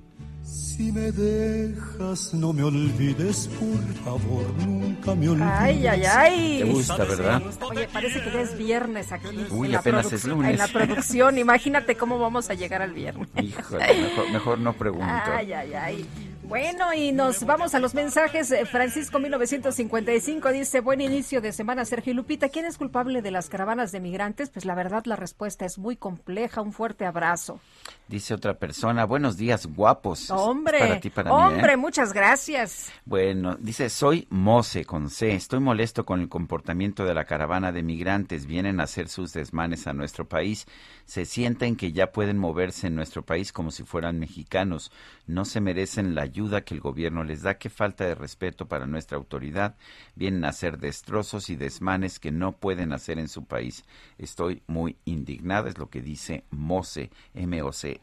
Si 0.51 0.91
me 0.91 1.13
dejas, 1.13 2.33
no 2.33 2.51
me 2.51 2.63
olvides, 2.63 3.47
por 3.57 4.03
favor, 4.03 4.53
nunca 4.67 5.15
me 5.15 5.29
olvides. 5.29 5.49
Ay, 5.49 5.87
ay, 5.87 6.03
ay. 6.03 6.59
Te 6.59 6.69
gusta, 6.69 6.97
¿verdad? 6.97 7.41
Oye, 7.61 7.87
parece 7.87 8.21
que 8.21 8.31
ya 8.31 8.41
es 8.41 8.57
viernes 8.57 9.13
aquí. 9.13 9.47
Uy, 9.49 9.73
apenas 9.73 10.11
es 10.11 10.25
lunes. 10.25 10.51
En 10.51 10.57
la 10.57 10.67
producción, 10.67 11.37
imagínate 11.37 11.95
cómo 11.95 12.19
vamos 12.19 12.49
a 12.49 12.53
llegar 12.53 12.81
al 12.81 12.91
viernes. 12.91 13.29
Híjole, 13.41 14.01
mejor, 14.01 14.31
mejor 14.31 14.59
no 14.59 14.73
pregunto. 14.73 15.07
Ay, 15.07 15.53
ay, 15.53 15.73
ay. 15.73 16.05
Bueno, 16.43 16.93
y 16.93 17.13
nos 17.13 17.45
vamos 17.45 17.73
a 17.75 17.79
los 17.79 17.93
mensajes. 17.93 18.51
Eh, 18.51 18.65
Francisco 18.65 19.19
1955 19.19 20.51
dice, 20.51 20.81
buen 20.81 20.99
inicio 20.99 21.39
de 21.39 21.53
semana, 21.53 21.85
Sergio 21.85 22.11
y 22.11 22.15
Lupita. 22.17 22.49
¿Quién 22.49 22.65
es 22.65 22.77
culpable 22.77 23.21
de 23.21 23.31
las 23.31 23.47
caravanas 23.47 23.93
de 23.93 24.01
migrantes? 24.01 24.49
Pues 24.49 24.65
la 24.65 24.75
verdad 24.75 25.03
la 25.05 25.15
respuesta 25.15 25.63
es 25.63 25.77
muy 25.77 25.95
compleja. 25.95 26.59
Un 26.59 26.73
fuerte 26.73 27.05
abrazo. 27.05 27.61
Dice 28.07 28.33
otra 28.33 28.55
persona, 28.55 29.05
buenos 29.05 29.37
días, 29.37 29.67
guapos. 29.67 30.29
Hombre, 30.31 30.79
Para 30.79 30.99
ti, 30.99 31.09
para 31.09 31.31
mí, 31.31 31.37
hombre, 31.37 31.73
¿eh? 31.73 31.77
muchas 31.77 32.11
gracias. 32.11 32.91
Bueno, 33.05 33.55
dice, 33.57 33.89
soy 33.89 34.27
Mose 34.29 34.83
con 34.83 35.09
C. 35.09 35.33
Estoy 35.33 35.61
molesto 35.61 36.05
con 36.05 36.19
el 36.19 36.27
comportamiento 36.27 37.05
de 37.05 37.13
la 37.13 37.23
caravana 37.23 37.71
de 37.71 37.83
migrantes. 37.83 38.47
Vienen 38.47 38.81
a 38.81 38.83
hacer 38.83 39.07
sus 39.07 39.31
desmanes 39.31 39.87
a 39.87 39.93
nuestro 39.93 40.27
país. 40.27 40.67
Se 41.05 41.23
sienten 41.23 41.77
que 41.77 41.93
ya 41.93 42.11
pueden 42.11 42.37
moverse 42.37 42.87
en 42.87 42.95
nuestro 42.95 43.23
país 43.23 43.53
como 43.53 43.71
si 43.71 43.83
fueran 43.83 44.19
mexicanos. 44.19 44.91
No 45.25 45.45
se 45.45 45.61
merecen 45.61 46.13
la 46.13 46.23
ayuda 46.23 46.65
que 46.65 46.73
el 46.73 46.81
gobierno 46.81 47.23
les 47.23 47.43
da. 47.43 47.57
Qué 47.57 47.69
falta 47.69 48.03
de 48.03 48.15
respeto 48.15 48.65
para 48.67 48.87
nuestra 48.87 49.17
autoridad. 49.17 49.75
Vienen 50.15 50.43
a 50.43 50.49
hacer 50.49 50.79
destrozos 50.79 51.49
y 51.49 51.55
desmanes 51.55 52.19
que 52.19 52.33
no 52.33 52.51
pueden 52.51 52.91
hacer 52.91 53.19
en 53.19 53.29
su 53.29 53.45
país. 53.45 53.85
Estoy 54.17 54.63
muy 54.67 54.97
indignada, 55.05 55.69
es 55.69 55.77
lo 55.77 55.89
que 55.89 56.01
dice 56.01 56.43
Mose, 56.49 57.09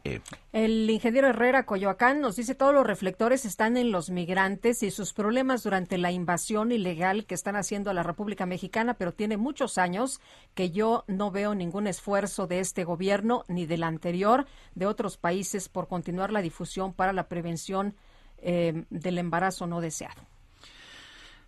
M-O-C-E. 0.03 0.21
El 0.51 0.89
ingeniero 0.89 1.27
Herrera 1.27 1.65
Coyoacán 1.65 2.21
nos 2.21 2.35
dice 2.35 2.55
todos 2.55 2.73
los 2.73 2.85
reflectores 2.85 3.45
están 3.45 3.77
en 3.77 3.91
los 3.91 4.09
migrantes 4.09 4.83
y 4.83 4.91
sus 4.91 5.13
problemas 5.13 5.63
durante 5.63 5.97
la 5.97 6.11
invasión 6.11 6.71
ilegal 6.71 7.25
que 7.25 7.35
están 7.35 7.55
haciendo 7.55 7.89
a 7.89 7.93
la 7.93 8.03
República 8.03 8.45
Mexicana, 8.45 8.95
pero 8.95 9.13
tiene 9.13 9.37
muchos 9.37 9.77
años 9.77 10.19
que 10.55 10.71
yo 10.71 11.03
no 11.07 11.31
veo 11.31 11.55
ningún 11.55 11.87
esfuerzo 11.87 12.47
de 12.47 12.59
este 12.59 12.83
gobierno 12.83 13.43
ni 13.47 13.65
del 13.65 13.83
anterior 13.83 14.45
de 14.75 14.85
otros 14.85 15.17
países 15.17 15.69
por 15.69 15.87
continuar 15.87 16.31
la 16.31 16.41
difusión 16.41 16.93
para 16.93 17.13
la 17.13 17.27
prevención 17.27 17.95
eh, 18.39 18.85
del 18.89 19.17
embarazo 19.17 19.67
no 19.67 19.81
deseado. 19.81 20.21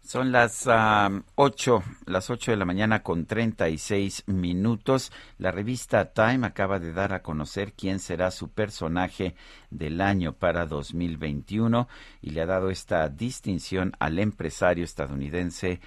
Son 0.04 0.32
las 0.32 0.68
ah, 0.68 1.10
ocho, 1.36 1.84
las 2.06 2.32
ocho 2.32 2.52
de 2.52 2.58
la 2.58 2.66
mañana 2.66 3.04
con 3.04 3.28
36 3.28 4.24
minutos. 4.26 5.12
La 5.38 5.52
revista 5.52 6.12
Time 6.12 6.48
acaba 6.48 6.80
de 6.80 6.92
dar 6.92 7.14
a 7.14 7.22
conocer 7.22 7.74
quién 7.74 8.00
será 8.00 8.32
su 8.32 8.50
personaje 8.50 9.36
del 9.70 10.02
año 10.02 10.34
para 10.34 10.66
2021 10.66 11.88
y 12.20 12.32
le 12.32 12.42
ha 12.42 12.46
dado 12.48 12.72
esta 12.72 13.08
distinción 13.10 13.94
al 14.00 14.18
empresario 14.18 14.84
estadounidense 14.84 15.80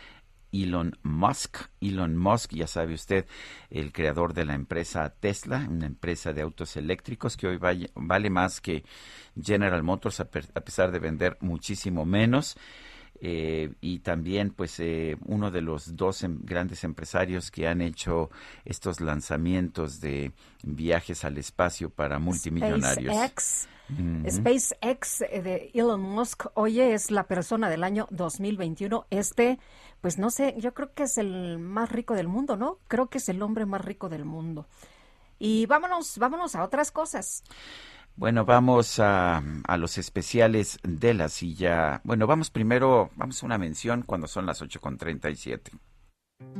Elon 0.53 0.97
Musk. 1.03 1.59
Elon 1.81 2.16
Musk, 2.16 2.53
ya 2.53 2.69
sabe 2.69 2.95
usted, 2.95 3.27
el 3.69 3.93
creador 3.93 4.32
de 4.32 4.45
la 4.45 4.55
empresa 4.55 5.11
Tesla, 5.11 5.66
una 5.69 5.86
empresa 5.86 6.32
de 6.32 6.43
autos 6.43 6.77
eléctricos 6.77 7.36
que 7.36 7.49
hoy 7.49 7.57
vale, 7.57 7.91
vale 7.97 8.31
más 8.31 8.61
que 8.61 8.85
General 9.41 9.82
Motors 9.82 10.20
a, 10.20 10.28
a 10.55 10.61
pesar 10.61 10.93
de 10.93 11.01
vender 11.01 11.36
muchísimo 11.41 12.05
menos. 12.05 12.57
Eh, 13.27 13.73
y 13.81 14.01
también 14.01 14.51
pues 14.51 14.79
eh, 14.81 15.17
uno 15.25 15.51
de 15.51 15.63
los 15.63 15.97
dos 15.97 16.23
em- 16.25 16.41
grandes 16.43 16.85
empresarios 16.85 17.51
que 17.51 17.67
han 17.67 17.81
hecho 17.81 18.29
estos 18.67 19.01
lanzamientos 19.01 19.99
de 19.99 20.33
viajes 20.63 21.25
al 21.25 21.39
espacio 21.39 21.89
para 21.89 22.19
multimillonarios. 22.19 23.15
SpaceX. 23.15 23.69
Ujú. 23.89 24.31
SpaceX 24.31 25.23
eh, 25.23 25.41
de 25.41 25.71
Elon 25.73 26.03
Musk, 26.03 26.49
oye, 26.53 26.93
es 26.93 27.11
la 27.11 27.27
persona 27.27 27.71
del 27.71 27.83
año 27.83 28.09
2021. 28.11 29.07
Este, 29.09 29.59
pues 30.03 30.19
no 30.19 30.29
sé, 30.29 30.55
yo 30.59 30.75
creo 30.75 30.93
que 30.93 31.05
es 31.05 31.17
el 31.17 31.59
más 31.59 31.91
rico 31.91 32.13
del 32.13 32.29
mundo, 32.29 32.59
¿no? 32.59 32.79
Creo 32.89 33.07
que 33.07 33.17
es 33.17 33.31
el 33.31 33.41
hombre 33.41 33.65
más 33.65 33.81
rico 33.81 34.11
del 34.11 34.27
mundo. 34.27 34.67
Y 35.39 35.65
vámonos, 35.65 36.19
vámonos 36.19 36.57
a 36.57 36.63
otras 36.63 36.91
cosas. 36.91 37.43
Bueno, 38.16 38.45
vamos 38.45 39.01
a, 39.01 39.43
a 39.66 39.77
los 39.77 39.99
especiales 39.99 40.78
de 40.82 41.15
la 41.15 41.28
silla. 41.28 42.01
Bueno, 42.05 42.27
vamos 42.27 42.51
primero, 42.51 43.11
vamos 43.16 43.43
a 43.43 43.47
una 43.47 43.59
mención 43.59 44.03
cuando 44.03 44.28
son 44.28 44.47
las 44.47 44.62
8.37. 44.62 45.73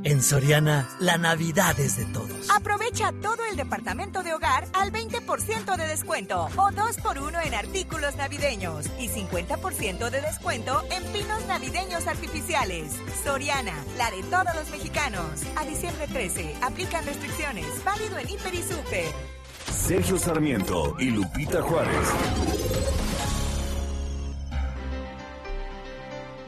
En 0.03 0.23
Soriana, 0.23 0.89
la 1.01 1.17
Navidad 1.17 1.79
es 1.81 1.97
de 1.97 2.05
todos. 2.07 2.51
Aprovecha 2.51 3.13
todo 3.23 3.45
el 3.51 3.57
departamento 3.57 4.23
de 4.23 4.35
hogar 4.35 4.67
al 4.73 4.93
20% 4.93 5.77
de 5.77 5.87
descuento 5.87 6.45
o 6.57 6.71
2x1 6.71 7.47
en 7.47 7.55
artículos 7.55 8.15
navideños 8.17 8.87
y 8.99 9.09
50% 9.09 10.11
de 10.11 10.21
descuento 10.21 10.83
en 10.91 11.03
pinos 11.13 11.47
navideños 11.47 12.07
artificiales. 12.07 13.01
Soriana, 13.25 13.75
la 13.97 14.11
de 14.11 14.23
todos 14.25 14.55
los 14.55 14.71
mexicanos. 14.71 15.43
A 15.57 15.65
diciembre 15.65 16.07
13, 16.07 16.57
aplican 16.63 17.05
restricciones. 17.07 17.67
Válido 17.85 18.19
en 18.19 18.29
Hiper 18.29 18.55
y 18.55 18.63
Super. 18.63 19.44
Sergio 19.75 20.17
Sarmiento 20.19 20.97
y 20.99 21.11
Lupita 21.11 21.61
Juárez. 21.61 22.09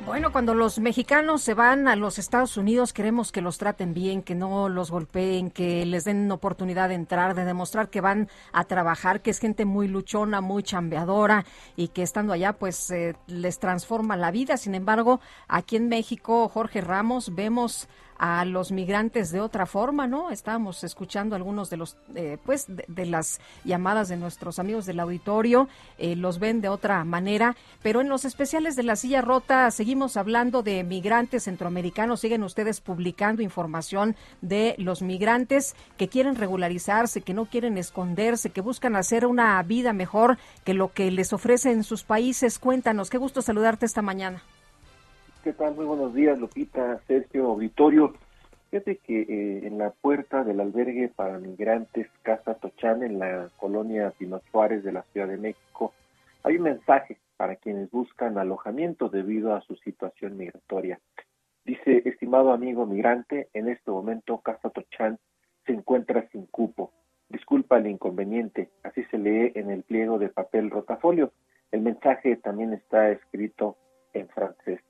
Bueno, 0.06 0.30
cuando 0.30 0.54
los 0.54 0.78
mexicanos 0.78 1.42
se 1.42 1.52
van 1.52 1.88
a 1.88 1.96
los 1.96 2.18
Estados 2.18 2.56
Unidos, 2.56 2.92
queremos 2.92 3.32
que 3.32 3.42
los 3.42 3.58
traten 3.58 3.92
bien, 3.92 4.22
que 4.22 4.36
no 4.36 4.68
los 4.68 4.90
golpeen, 4.90 5.50
que 5.50 5.84
les 5.84 6.04
den 6.04 6.30
oportunidad 6.30 6.88
de 6.88 6.94
entrar, 6.94 7.34
de 7.34 7.44
demostrar 7.44 7.90
que 7.90 8.00
van 8.00 8.28
a 8.52 8.64
trabajar, 8.64 9.20
que 9.20 9.30
es 9.30 9.40
gente 9.40 9.64
muy 9.64 9.88
luchona, 9.88 10.40
muy 10.40 10.62
chambeadora 10.62 11.44
y 11.74 11.88
que 11.88 12.02
estando 12.02 12.32
allá, 12.32 12.52
pues 12.52 12.90
eh, 12.92 13.16
les 13.26 13.58
transforma 13.58 14.16
la 14.16 14.30
vida. 14.30 14.56
Sin 14.56 14.76
embargo, 14.76 15.20
aquí 15.48 15.74
en 15.74 15.88
México, 15.88 16.48
Jorge 16.48 16.80
Ramos, 16.80 17.34
vemos 17.34 17.88
a 18.18 18.44
los 18.44 18.72
migrantes 18.72 19.30
de 19.30 19.40
otra 19.40 19.66
forma, 19.66 20.06
¿no? 20.06 20.30
Estábamos 20.30 20.84
escuchando 20.84 21.36
algunos 21.36 21.70
de 21.70 21.76
los, 21.76 21.96
eh, 22.14 22.38
pues, 22.44 22.66
de, 22.68 23.06
las 23.06 23.40
llamadas 23.64 24.08
de 24.08 24.16
nuestros 24.16 24.58
amigos 24.58 24.86
del 24.86 25.00
auditorio, 25.00 25.68
eh, 25.98 26.16
los 26.16 26.38
ven 26.38 26.60
de 26.60 26.68
otra 26.68 27.04
manera, 27.04 27.56
pero 27.82 28.00
en 28.00 28.08
los 28.08 28.24
especiales 28.24 28.76
de 28.76 28.82
la 28.82 28.96
silla 28.96 29.22
rota 29.22 29.70
seguimos 29.70 30.16
hablando 30.16 30.62
de 30.62 30.82
migrantes 30.84 31.44
centroamericanos, 31.44 32.20
siguen 32.20 32.42
ustedes 32.42 32.80
publicando 32.80 33.42
información 33.42 34.16
de 34.40 34.74
los 34.78 35.02
migrantes 35.02 35.74
que 35.96 36.08
quieren 36.08 36.36
regularizarse, 36.36 37.20
que 37.20 37.34
no 37.34 37.46
quieren 37.46 37.78
esconderse, 37.78 38.50
que 38.50 38.60
buscan 38.60 38.96
hacer 38.96 39.26
una 39.26 39.62
vida 39.62 39.92
mejor 39.92 40.38
que 40.64 40.74
lo 40.74 40.92
que 40.92 41.10
les 41.10 41.32
ofrecen 41.32 41.84
sus 41.84 42.02
países. 42.02 42.58
Cuéntanos, 42.58 43.10
qué 43.10 43.18
gusto 43.18 43.42
saludarte 43.42 43.86
esta 43.86 44.02
mañana. 44.02 44.42
¿Qué 45.46 45.52
tal? 45.52 45.76
Muy 45.76 45.84
buenos 45.84 46.12
días, 46.12 46.40
Lupita, 46.40 47.00
Sergio, 47.06 47.46
Auditorio. 47.46 48.14
Fíjate 48.68 48.96
que 48.96 49.20
eh, 49.20 49.64
en 49.64 49.78
la 49.78 49.90
puerta 49.92 50.42
del 50.42 50.58
albergue 50.58 51.06
para 51.06 51.38
migrantes 51.38 52.08
Casa 52.22 52.54
Tochán, 52.54 53.04
en 53.04 53.20
la 53.20 53.48
colonia 53.56 54.12
Pino 54.18 54.42
Suárez 54.50 54.82
de 54.82 54.90
la 54.90 55.02
Ciudad 55.12 55.28
de 55.28 55.36
México, 55.36 55.94
hay 56.42 56.56
un 56.56 56.64
mensaje 56.64 57.18
para 57.36 57.54
quienes 57.54 57.88
buscan 57.92 58.38
alojamiento 58.38 59.08
debido 59.08 59.54
a 59.54 59.60
su 59.60 59.76
situación 59.76 60.36
migratoria. 60.36 60.98
Dice, 61.64 62.02
estimado 62.04 62.50
amigo 62.50 62.84
migrante, 62.84 63.48
en 63.54 63.68
este 63.68 63.92
momento 63.92 64.38
Casa 64.38 64.70
Tochán 64.70 65.16
se 65.64 65.74
encuentra 65.74 66.26
sin 66.32 66.46
cupo. 66.46 66.90
Disculpa 67.28 67.78
el 67.78 67.86
inconveniente, 67.86 68.68
así 68.82 69.04
se 69.12 69.18
lee 69.18 69.52
en 69.54 69.70
el 69.70 69.84
pliego 69.84 70.18
de 70.18 70.28
papel 70.28 70.70
rotafolio. 70.70 71.30
El 71.70 71.82
mensaje 71.82 72.34
también 72.34 72.72
está 72.72 73.10
escrito 73.10 73.76
en 74.12 74.26
francés. 74.26 74.80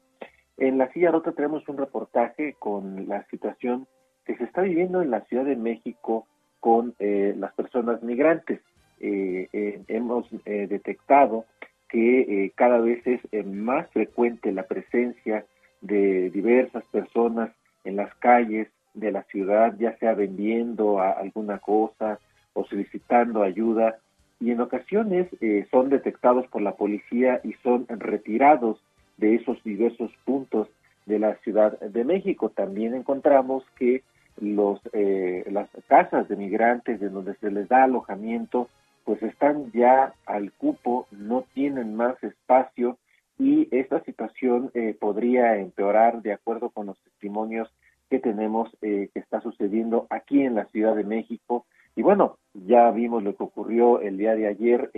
En 0.58 0.78
la 0.78 0.90
silla 0.92 1.10
rota 1.10 1.32
tenemos 1.32 1.68
un 1.68 1.76
reportaje 1.76 2.54
con 2.58 3.08
la 3.08 3.24
situación 3.26 3.86
que 4.24 4.36
se 4.36 4.44
está 4.44 4.62
viviendo 4.62 5.02
en 5.02 5.10
la 5.10 5.20
Ciudad 5.22 5.44
de 5.44 5.56
México 5.56 6.26
con 6.60 6.94
eh, 6.98 7.34
las 7.36 7.52
personas 7.52 8.02
migrantes. 8.02 8.60
Eh, 8.98 9.48
eh, 9.52 9.82
hemos 9.88 10.26
detectado 10.44 11.44
que 11.88 12.50
cada 12.56 12.78
vez 12.78 13.06
es 13.06 13.46
más 13.46 13.88
frecuente 13.90 14.50
la 14.50 14.64
presencia 14.64 15.44
de 15.82 16.30
diversas 16.30 16.84
personas 16.86 17.50
en 17.84 17.96
las 17.96 18.12
calles 18.16 18.68
de 18.94 19.12
la 19.12 19.22
ciudad, 19.24 19.76
ya 19.78 19.96
sea 19.98 20.14
vendiendo 20.14 21.00
alguna 21.00 21.58
cosa 21.58 22.18
o 22.54 22.64
solicitando 22.64 23.42
ayuda, 23.42 23.98
y 24.40 24.50
en 24.50 24.60
ocasiones 24.60 25.28
son 25.70 25.90
detectados 25.90 26.46
por 26.48 26.62
la 26.62 26.74
policía 26.74 27.40
y 27.44 27.52
son 27.62 27.86
retirados 27.88 28.82
de 29.16 29.36
esos 29.36 29.62
diversos 29.64 30.10
puntos 30.24 30.68
de 31.06 31.18
la 31.18 31.36
Ciudad 31.36 31.78
de 31.80 32.04
México. 32.04 32.50
También 32.50 32.94
encontramos 32.94 33.64
que 33.78 34.02
los 34.38 34.80
eh, 34.92 35.44
las 35.50 35.68
casas 35.88 36.28
de 36.28 36.36
migrantes 36.36 37.00
de 37.00 37.08
donde 37.08 37.34
se 37.36 37.50
les 37.50 37.68
da 37.68 37.84
alojamiento 37.84 38.68
pues 39.04 39.22
están 39.22 39.70
ya 39.72 40.14
al 40.26 40.52
cupo, 40.52 41.06
no 41.12 41.44
tienen 41.54 41.94
más 41.94 42.22
espacio 42.24 42.98
y 43.38 43.68
esta 43.70 44.02
situación 44.02 44.70
eh, 44.74 44.96
podría 44.98 45.56
empeorar 45.58 46.22
de 46.22 46.32
acuerdo 46.32 46.70
con 46.70 46.86
los 46.86 46.98
testimonios 47.00 47.72
que 48.10 48.18
tenemos 48.18 48.68
eh, 48.82 49.08
que 49.14 49.20
está 49.20 49.40
sucediendo 49.40 50.08
aquí 50.10 50.42
en 50.42 50.56
la 50.56 50.64
Ciudad 50.66 50.96
de 50.96 51.04
México. 51.04 51.66
Y 51.94 52.02
bueno, 52.02 52.36
ya 52.52 52.90
vimos 52.90 53.22
lo 53.22 53.36
que 53.36 53.44
ocurrió 53.44 54.00
el 54.00 54.18
día 54.18 54.34
de 54.34 54.48
ayer 54.48 54.90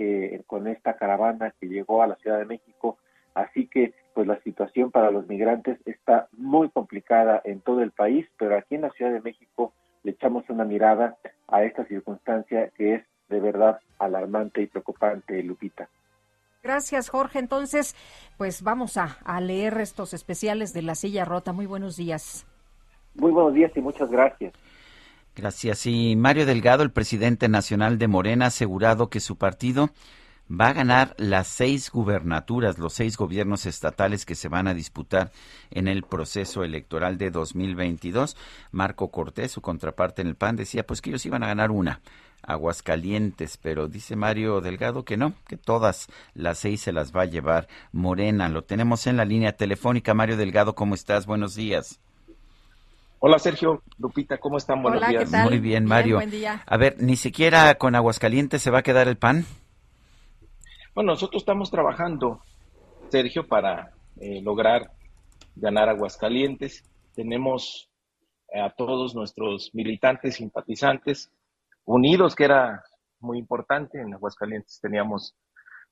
con 0.47 0.67
esta 0.67 0.97
caravana 0.97 1.53
que 1.59 1.67
llegó 1.67 2.01
a 2.01 2.07
la 2.07 2.15
Ciudad 2.15 2.39
de 2.39 2.45
México. 2.45 2.97
Así 3.35 3.67
que 3.67 3.93
pues 4.13 4.27
la 4.27 4.39
situación 4.41 4.91
para 4.91 5.11
los 5.11 5.27
migrantes 5.27 5.79
está 5.85 6.27
muy 6.31 6.69
complicada 6.69 7.41
en 7.43 7.61
todo 7.61 7.81
el 7.81 7.91
país, 7.91 8.27
pero 8.37 8.57
aquí 8.57 8.75
en 8.75 8.81
la 8.81 8.91
Ciudad 8.91 9.11
de 9.11 9.21
México 9.21 9.73
le 10.03 10.11
echamos 10.11 10.49
una 10.49 10.65
mirada 10.65 11.17
a 11.47 11.63
esta 11.63 11.85
circunstancia 11.85 12.69
que 12.77 12.95
es 12.95 13.03
de 13.29 13.39
verdad 13.39 13.79
alarmante 13.99 14.61
y 14.61 14.67
preocupante, 14.67 15.41
Lupita. 15.43 15.89
Gracias, 16.61 17.09
Jorge. 17.09 17.39
Entonces, 17.39 17.95
pues 18.37 18.63
vamos 18.63 18.97
a, 18.97 19.17
a 19.23 19.39
leer 19.39 19.77
estos 19.79 20.13
especiales 20.13 20.73
de 20.73 20.81
la 20.81 20.95
silla 20.95 21.25
rota. 21.25 21.53
Muy 21.53 21.65
buenos 21.65 21.95
días. 21.95 22.45
Muy 23.15 23.31
buenos 23.31 23.53
días 23.53 23.71
y 23.75 23.81
muchas 23.81 24.09
gracias. 24.09 24.53
Gracias. 25.35 25.85
Y 25.85 26.15
Mario 26.17 26.45
Delgado, 26.45 26.83
el 26.83 26.91
presidente 26.91 27.47
nacional 27.47 27.97
de 27.97 28.07
Morena, 28.07 28.45
ha 28.45 28.47
asegurado 28.49 29.09
que 29.09 29.19
su 29.19 29.37
partido 29.37 29.89
va 30.49 30.69
a 30.69 30.73
ganar 30.73 31.15
las 31.17 31.47
seis 31.47 31.91
gubernaturas, 31.91 32.79
los 32.79 32.93
seis 32.93 33.17
gobiernos 33.17 33.65
estatales 33.65 34.25
que 34.25 34.35
se 34.35 34.49
van 34.49 34.67
a 34.67 34.73
disputar 34.73 35.31
en 35.69 35.87
el 35.87 36.03
proceso 36.03 36.63
electoral 36.63 37.17
de 37.17 37.31
2022. 37.31 38.35
Marco 38.71 39.09
Cortés, 39.09 39.51
su 39.51 39.61
contraparte 39.61 40.21
en 40.21 40.29
el 40.29 40.35
PAN, 40.35 40.55
decía 40.55 40.85
pues 40.85 41.01
que 41.01 41.11
ellos 41.11 41.25
iban 41.25 41.43
a 41.43 41.47
ganar 41.47 41.71
una, 41.71 42.01
Aguascalientes, 42.41 43.57
pero 43.57 43.87
dice 43.87 44.15
Mario 44.15 44.61
Delgado 44.61 45.03
que 45.03 45.17
no, 45.17 45.33
que 45.47 45.57
todas 45.57 46.07
las 46.33 46.59
seis 46.59 46.81
se 46.81 46.93
las 46.93 47.13
va 47.13 47.23
a 47.23 47.25
llevar 47.25 47.67
Morena. 47.91 48.49
Lo 48.49 48.63
tenemos 48.63 49.07
en 49.07 49.17
la 49.17 49.25
línea 49.25 49.53
telefónica. 49.53 50.13
Mario 50.13 50.37
Delgado, 50.37 50.73
¿cómo 50.73 50.95
estás? 50.95 51.25
Buenos 51.25 51.55
días. 51.55 51.99
Hola 53.19 53.37
Sergio, 53.37 53.83
Lupita, 53.97 54.37
¿cómo 54.37 54.57
están? 54.57 54.81
Buenos 54.81 55.05
días. 55.05 55.29
Muy 55.43 55.59
bien, 55.59 55.83
Mario. 55.85 56.21
A 56.65 56.77
ver, 56.77 56.95
ni 56.99 57.17
siquiera 57.17 57.75
con 57.75 57.93
Aguascalientes 57.93 58.61
se 58.61 58.71
va 58.71 58.79
a 58.79 58.83
quedar 58.83 59.09
el 59.09 59.17
PAN. 59.17 59.45
Bueno, 60.95 61.11
nosotros 61.11 61.43
estamos 61.43 61.69
trabajando, 61.69 62.41
Sergio, 63.09 63.47
para 63.47 63.93
eh, 64.19 64.41
lograr 64.41 64.91
ganar 65.55 65.87
Aguascalientes. 65.87 66.83
Tenemos 67.13 67.91
a 68.53 68.71
todos 68.71 69.13
nuestros 69.13 69.69
militantes, 69.73 70.35
simpatizantes 70.35 71.31
unidos, 71.85 72.35
que 72.35 72.45
era 72.45 72.83
muy 73.19 73.37
importante. 73.37 74.01
En 74.01 74.13
Aguascalientes 74.15 74.79
teníamos 74.81 75.35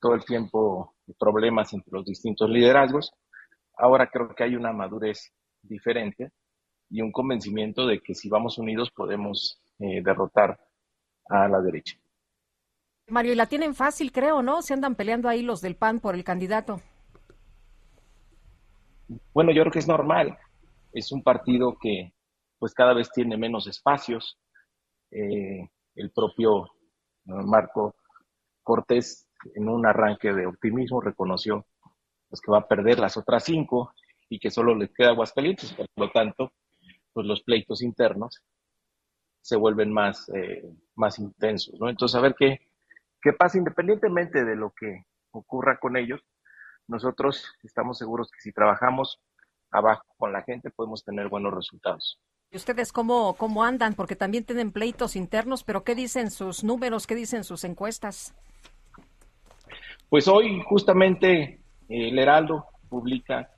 todo 0.02 0.16
el 0.16 0.26
tiempo 0.26 0.96
problemas 1.20 1.74
entre 1.74 1.92
los 1.92 2.06
distintos 2.06 2.50
liderazgos. 2.50 3.14
Ahora 3.78 4.10
creo 4.10 4.34
que 4.34 4.44
hay 4.44 4.56
una 4.56 4.74
madurez 4.74 5.32
diferente 5.62 6.32
y 6.90 7.02
un 7.02 7.12
convencimiento 7.12 7.86
de 7.86 8.00
que 8.00 8.16
si 8.16 8.30
vamos 8.30 8.58
unidos 8.58 8.90
podemos 8.90 9.62
eh, 9.80 10.02
derrotar 10.04 10.60
a 11.30 11.48
la 11.48 11.62
derecha. 11.62 11.98
Mario, 13.10 13.32
y 13.32 13.36
la 13.36 13.46
tienen 13.46 13.74
fácil, 13.74 14.12
creo, 14.12 14.42
¿no? 14.42 14.62
Se 14.62 14.74
andan 14.74 14.96
peleando 14.96 15.30
ahí 15.30 15.42
los 15.42 15.62
del 15.62 15.78
PAN 15.78 16.02
por 16.02 16.14
el 16.14 16.26
candidato. 16.26 16.82
Bueno, 19.34 19.52
yo 19.52 19.62
creo 19.62 19.72
que 19.72 19.80
es 19.80 19.88
normal. 19.88 20.38
Es 20.92 21.14
un 21.14 21.24
partido 21.24 21.78
que 21.80 22.14
pues 22.60 22.74
cada 22.74 22.94
vez 22.94 23.10
tiene 23.12 23.38
menos 23.38 23.66
espacios. 23.68 24.38
Eh, 25.12 25.70
el 25.96 26.12
propio 26.12 26.70
Marco 27.24 27.96
Cortés, 28.62 29.30
en 29.56 29.70
un 29.70 29.86
arranque 29.86 30.34
de 30.34 30.46
optimismo, 30.46 31.00
reconoció 31.00 31.66
pues, 32.28 32.42
que 32.42 32.52
va 32.52 32.60
a 32.60 32.68
perder 32.68 33.00
las 33.00 33.16
otras 33.16 33.46
cinco 33.46 33.94
y 34.28 34.38
que 34.38 34.52
solo 34.52 34.76
le 34.76 34.92
queda 34.92 35.10
Aguascalientes. 35.10 35.72
Por 35.74 35.88
lo 35.96 36.12
tanto, 36.12 36.52
pues 37.14 37.26
los 37.26 37.42
pleitos 37.42 37.82
internos 37.82 38.44
se 39.40 39.56
vuelven 39.56 39.94
más, 39.94 40.28
eh, 40.36 40.70
más 40.96 41.20
intensos, 41.20 41.80
¿no? 41.80 41.90
Entonces, 41.90 42.18
a 42.18 42.22
ver 42.22 42.36
qué, 42.38 42.67
¿Qué 43.28 43.34
pasa 43.34 43.58
independientemente 43.58 44.46
de 44.46 44.56
lo 44.56 44.70
que 44.70 45.04
ocurra 45.32 45.80
con 45.82 45.98
ellos? 45.98 46.22
Nosotros 46.88 47.44
estamos 47.62 47.98
seguros 47.98 48.32
que 48.32 48.40
si 48.40 48.54
trabajamos 48.54 49.20
abajo 49.70 50.06
con 50.16 50.32
la 50.32 50.44
gente 50.44 50.70
podemos 50.70 51.04
tener 51.04 51.28
buenos 51.28 51.54
resultados. 51.54 52.22
¿Y 52.52 52.56
ustedes 52.56 52.94
cómo, 52.94 53.34
cómo 53.34 53.66
andan? 53.66 53.96
Porque 53.96 54.16
también 54.16 54.46
tienen 54.46 54.72
pleitos 54.72 55.18
internos, 55.18 55.66
pero 55.66 55.84
¿qué 55.84 55.94
dicen 55.94 56.32
sus 56.32 56.64
números? 56.64 57.06
¿Qué 57.06 57.16
dicen 57.16 57.44
sus 57.44 57.66
encuestas? 57.66 58.34
Pues 60.08 60.30
hoy 60.30 60.62
justamente 60.62 61.60
el 61.90 62.18
Heraldo 62.18 62.66
publica 62.88 63.52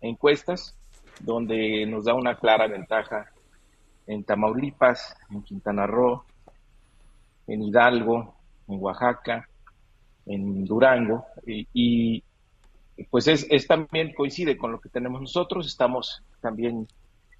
encuestas 0.00 0.76
donde 1.20 1.86
nos 1.86 2.06
da 2.06 2.14
una 2.14 2.36
clara 2.36 2.66
ventaja 2.66 3.30
en 4.08 4.24
Tamaulipas, 4.24 5.16
en 5.30 5.44
Quintana 5.44 5.86
Roo, 5.86 6.24
en 7.46 7.62
Hidalgo, 7.62 8.37
en 8.68 8.80
Oaxaca, 8.80 9.48
en 10.26 10.64
Durango, 10.64 11.24
y, 11.46 12.22
pues 13.10 13.28
es, 13.28 13.46
es, 13.48 13.66
también 13.66 14.12
coincide 14.14 14.56
con 14.56 14.72
lo 14.72 14.80
que 14.80 14.88
tenemos 14.88 15.20
nosotros, 15.20 15.66
estamos 15.66 16.22
también 16.40 16.86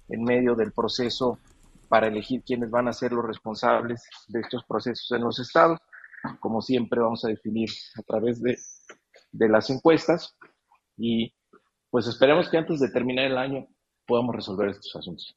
en 0.07 0.23
medio 0.23 0.55
del 0.55 0.71
proceso 0.71 1.37
para 1.89 2.07
elegir 2.07 2.43
quiénes 2.43 2.69
van 2.69 2.87
a 2.87 2.93
ser 2.93 3.11
los 3.11 3.25
responsables 3.25 4.07
de 4.27 4.41
estos 4.41 4.63
procesos 4.63 5.11
en 5.11 5.21
los 5.21 5.39
estados. 5.39 5.79
Como 6.39 6.61
siempre 6.61 6.99
vamos 6.99 7.25
a 7.25 7.29
definir 7.29 7.69
a 7.97 8.03
través 8.03 8.41
de, 8.41 8.57
de 9.31 9.49
las 9.49 9.69
encuestas 9.69 10.35
y 10.97 11.33
pues 11.89 12.07
esperemos 12.07 12.49
que 12.49 12.57
antes 12.57 12.79
de 12.79 12.89
terminar 12.89 13.25
el 13.25 13.37
año 13.37 13.67
podamos 14.05 14.35
resolver 14.35 14.69
estos 14.69 14.95
asuntos. 14.95 15.35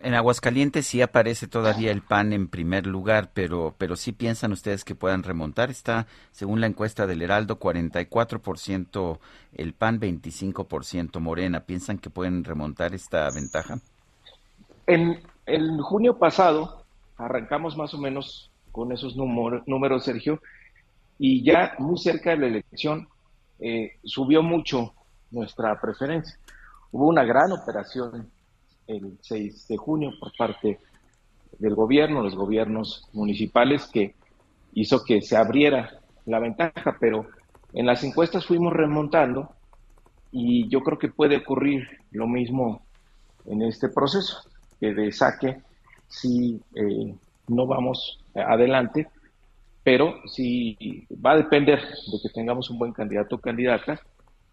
En 0.00 0.14
Aguascalientes 0.14 0.86
sí 0.86 1.02
aparece 1.02 1.48
todavía 1.48 1.90
el 1.90 2.02
PAN 2.02 2.32
en 2.32 2.46
primer 2.46 2.86
lugar, 2.86 3.30
pero, 3.34 3.74
pero 3.78 3.96
sí 3.96 4.12
piensan 4.12 4.52
ustedes 4.52 4.84
que 4.84 4.94
puedan 4.94 5.24
remontar. 5.24 5.70
Está, 5.70 6.06
según 6.30 6.60
la 6.60 6.68
encuesta 6.68 7.06
del 7.06 7.20
Heraldo, 7.20 7.58
44% 7.58 9.18
el 9.54 9.72
PAN, 9.72 10.00
25% 10.00 11.18
Morena. 11.18 11.60
¿Piensan 11.60 11.98
que 11.98 12.10
pueden 12.10 12.44
remontar 12.44 12.94
esta 12.94 13.28
ventaja? 13.30 13.80
En 14.86 15.78
junio 15.80 16.16
pasado 16.16 16.84
arrancamos 17.16 17.76
más 17.76 17.92
o 17.92 17.98
menos 17.98 18.50
con 18.70 18.92
esos 18.92 19.16
números, 19.16 20.04
Sergio, 20.04 20.40
y 21.18 21.42
ya 21.42 21.74
muy 21.78 21.98
cerca 21.98 22.30
de 22.30 22.36
la 22.36 22.46
elección 22.46 23.08
eh, 23.58 23.96
subió 24.04 24.42
mucho 24.42 24.94
nuestra 25.32 25.80
preferencia. 25.80 26.38
Hubo 26.92 27.08
una 27.08 27.24
gran 27.24 27.50
operación 27.50 28.30
el 28.88 29.18
6 29.20 29.68
de 29.68 29.76
junio 29.76 30.12
por 30.18 30.32
parte 30.36 30.80
del 31.58 31.74
gobierno, 31.74 32.22
los 32.22 32.34
gobiernos 32.34 33.08
municipales, 33.12 33.86
que 33.86 34.14
hizo 34.72 35.04
que 35.04 35.22
se 35.22 35.36
abriera 35.36 36.00
la 36.26 36.40
ventaja, 36.40 36.96
pero 36.98 37.26
en 37.72 37.86
las 37.86 38.02
encuestas 38.02 38.46
fuimos 38.46 38.72
remontando 38.72 39.50
y 40.30 40.68
yo 40.68 40.80
creo 40.80 40.98
que 40.98 41.08
puede 41.08 41.36
ocurrir 41.36 41.86
lo 42.10 42.26
mismo 42.26 42.82
en 43.46 43.62
este 43.62 43.88
proceso. 43.88 44.38
que 44.80 44.94
de 44.94 45.10
saque 45.10 45.60
si 46.06 46.60
eh, 46.74 47.14
no 47.48 47.66
vamos 47.66 48.24
adelante, 48.34 49.08
pero 49.82 50.20
sí 50.26 51.06
va 51.24 51.32
a 51.32 51.36
depender 51.36 51.80
de 51.80 52.18
que 52.22 52.28
tengamos 52.32 52.70
un 52.70 52.78
buen 52.78 52.92
candidato 52.92 53.36
o 53.36 53.40
candidata 53.40 54.00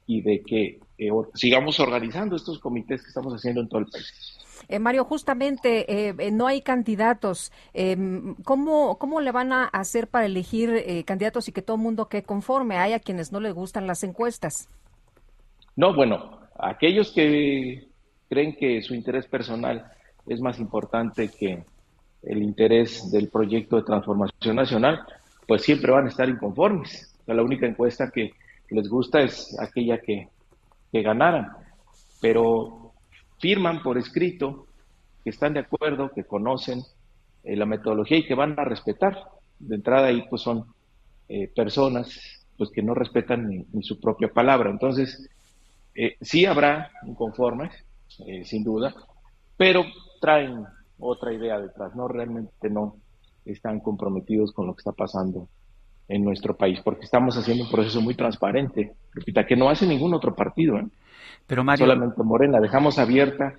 y 0.07 0.21
de 0.21 0.41
que 0.41 0.79
eh, 0.97 1.09
sigamos 1.33 1.79
organizando 1.79 2.35
estos 2.35 2.59
comités 2.59 3.01
que 3.01 3.07
estamos 3.07 3.33
haciendo 3.33 3.61
en 3.61 3.69
todo 3.69 3.79
el 3.79 3.87
país. 3.87 4.37
Eh, 4.67 4.79
Mario, 4.79 5.05
justamente 5.05 6.09
eh, 6.09 6.31
no 6.31 6.47
hay 6.47 6.61
candidatos. 6.61 7.51
Em, 7.73 8.35
¿cómo, 8.43 8.97
¿Cómo 8.97 9.21
le 9.21 9.31
van 9.31 9.51
a 9.53 9.65
hacer 9.65 10.07
para 10.07 10.25
elegir 10.25 11.03
candidatos 11.05 11.47
y 11.47 11.51
que 11.51 11.61
todo 11.61 11.75
el 11.77 11.83
mundo 11.83 12.07
quede 12.07 12.23
conforme? 12.23 12.77
Hay 12.77 12.93
a 12.93 12.99
quienes 12.99 13.31
no 13.31 13.39
les 13.39 13.53
gustan 13.53 13.87
las 13.87 14.03
encuestas. 14.03 14.67
No, 15.75 15.93
bueno, 15.93 16.39
aquellos 16.57 17.11
que 17.11 17.87
creen 18.29 18.55
que 18.55 18.81
su 18.81 18.95
interés 18.95 19.27
personal 19.27 19.91
es 20.25 20.39
más 20.39 20.59
importante 20.59 21.29
que 21.29 21.63
el 22.23 22.41
interés 22.41 23.11
del 23.11 23.29
proyecto 23.29 23.75
de 23.75 23.83
transformación 23.83 24.55
nacional, 24.55 25.05
pues 25.47 25.61
siempre 25.61 25.91
van 25.91 26.05
a 26.05 26.09
estar 26.09 26.27
inconformes. 26.27 27.11
la 27.27 27.43
única 27.43 27.67
encuesta 27.67 28.11
que 28.11 28.33
les 28.69 28.89
gusta 28.89 29.21
es 29.21 29.57
aquella 29.59 29.99
que, 30.01 30.29
que 30.91 31.01
ganaran, 31.01 31.51
pero 32.21 32.93
firman 33.39 33.81
por 33.83 33.97
escrito 33.97 34.67
que 35.23 35.29
están 35.29 35.53
de 35.53 35.61
acuerdo, 35.61 36.11
que 36.13 36.23
conocen 36.23 36.81
eh, 37.43 37.55
la 37.55 37.65
metodología 37.65 38.17
y 38.17 38.25
que 38.25 38.35
van 38.35 38.59
a 38.59 38.63
respetar. 38.63 39.17
De 39.59 39.75
entrada 39.75 40.07
ahí 40.07 40.23
pues 40.29 40.41
son 40.41 40.65
eh, 41.27 41.47
personas 41.47 42.45
pues 42.57 42.69
que 42.69 42.81
no 42.81 42.93
respetan 42.93 43.47
ni, 43.47 43.83
su 43.83 43.99
propia 43.99 44.31
palabra. 44.31 44.69
Entonces, 44.69 45.29
eh, 45.93 46.15
sí 46.21 46.45
habrá 46.45 46.91
inconformes, 47.05 47.71
sin 48.45 48.63
duda, 48.63 48.95
pero 49.57 49.83
traen 50.21 50.63
otra 50.99 51.33
idea 51.33 51.59
detrás, 51.59 51.93
¿no? 51.95 52.07
Realmente 52.07 52.69
no 52.69 52.95
están 53.43 53.81
comprometidos 53.81 54.53
con 54.53 54.67
lo 54.67 54.73
que 54.73 54.79
está 54.79 54.93
pasando 54.93 55.49
en 56.07 56.23
nuestro 56.23 56.55
país, 56.55 56.79
porque 56.83 57.05
estamos 57.05 57.35
haciendo 57.37 57.63
un 57.63 57.71
proceso 57.71 58.01
muy 58.01 58.15
transparente, 58.15 58.93
repita, 59.13 59.45
que 59.45 59.55
no 59.55 59.69
hace 59.69 59.87
ningún 59.87 60.13
otro 60.13 60.35
partido, 60.35 60.77
¿eh? 60.77 60.87
Pero 61.47 61.63
Mario... 61.63 61.85
solamente 61.85 62.23
Morena, 62.23 62.59
dejamos 62.59 62.97
abierta 62.99 63.55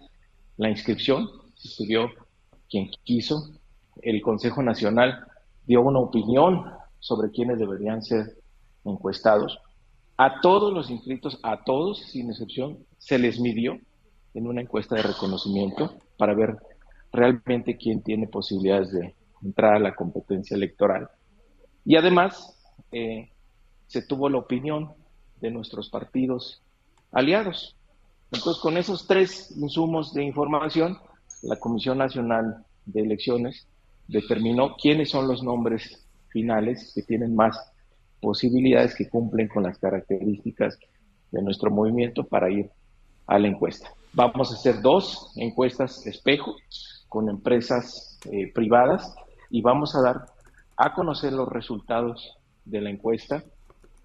la 0.57 0.71
inscripción, 0.71 1.29
se 1.55 1.69
estudió 1.69 2.11
quien 2.69 2.89
quiso, 3.05 3.51
el 4.03 4.21
Consejo 4.23 4.63
Nacional 4.63 5.27
dio 5.67 5.83
una 5.83 6.01
opinión 6.01 6.65
sobre 6.99 7.31
quiénes 7.31 7.59
deberían 7.59 8.03
ser 8.03 8.37
encuestados. 8.85 9.59
A 10.17 10.41
todos 10.41 10.73
los 10.73 10.91
inscritos, 10.91 11.39
a 11.43 11.63
todos, 11.65 12.01
sin 12.07 12.31
excepción, 12.31 12.79
se 12.99 13.19
les 13.19 13.39
midió 13.39 13.79
en 14.35 14.47
una 14.47 14.63
encuesta 14.63 14.97
de 14.97 15.03
reconocimiento 15.03 15.95
para 16.17 16.35
ver 16.35 16.57
realmente 17.13 17.77
quién 17.77 18.03
tiene 18.03 18.27
posibilidades 18.27 18.93
de 18.93 19.15
entrar 19.43 19.75
a 19.75 19.79
la 19.79 19.95
competencia 19.95 20.57
electoral. 20.57 21.09
Y 21.87 21.97
además, 21.97 22.55
eh, 22.93 23.31
se 23.87 24.03
tuvo 24.03 24.29
la 24.29 24.39
opinión 24.39 24.93
de 25.41 25.51
nuestros 25.51 25.89
partidos 25.89 26.63
aliados. 27.13 27.77
Entonces, 28.33 28.61
con 28.61 28.77
esos 28.77 29.07
tres 29.07 29.57
insumos 29.57 30.13
de 30.13 30.25
información, 30.25 30.99
la 31.43 31.57
Comisión 31.57 31.99
Nacional 31.99 32.65
de 32.85 33.03
Elecciones 33.03 33.69
determinó 34.09 34.75
quiénes 34.77 35.11
son 35.11 35.29
los 35.29 35.43
nombres 35.45 36.05
finales 36.29 36.93
que 36.95 37.03
tienen 37.03 37.37
más 37.37 37.57
posibilidades 38.21 38.95
que 38.97 39.09
cumplen 39.09 39.47
con 39.47 39.63
las 39.63 39.79
características 39.79 40.79
de 41.31 41.43
nuestro 41.43 41.71
movimiento 41.71 42.25
para 42.25 42.51
ir 42.51 42.69
a 43.29 43.39
la 43.39 43.47
encuesta. 43.47 43.89
Vamos 44.13 44.51
a 44.51 44.55
hacer 44.55 44.81
dos 44.81 45.33
encuestas 45.37 46.05
espejo 46.07 46.57
con 47.09 47.29
empresas 47.29 48.19
eh, 48.31 48.53
privadas 48.53 49.15
y 49.51 49.63
vamos 49.63 49.95
a 49.95 50.03
dar 50.03 50.36
a 50.77 50.93
conocer 50.95 51.33
los 51.33 51.49
resultados 51.49 52.37
de 52.65 52.81
la 52.81 52.91
encuesta 52.91 53.45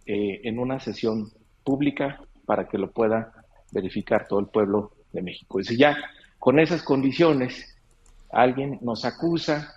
eh, 0.06 0.42
en 0.44 0.60
una 0.60 0.80
sesión 0.80 1.32
pública 1.64 2.22
para 2.46 2.68
que 2.68 2.78
lo 2.78 2.92
pueda 2.92 3.32
verificar 3.72 4.28
todo 4.28 4.40
el 4.40 4.48
pueblo 4.48 4.92
de 5.12 5.22
México. 5.22 5.60
Y 5.60 5.64
si 5.64 5.78
ya 5.78 5.98
con 6.40 6.60
esas 6.60 6.84
condiciones 6.84 7.78
alguien 8.32 8.80
nos 8.82 9.06
acusa 9.06 9.76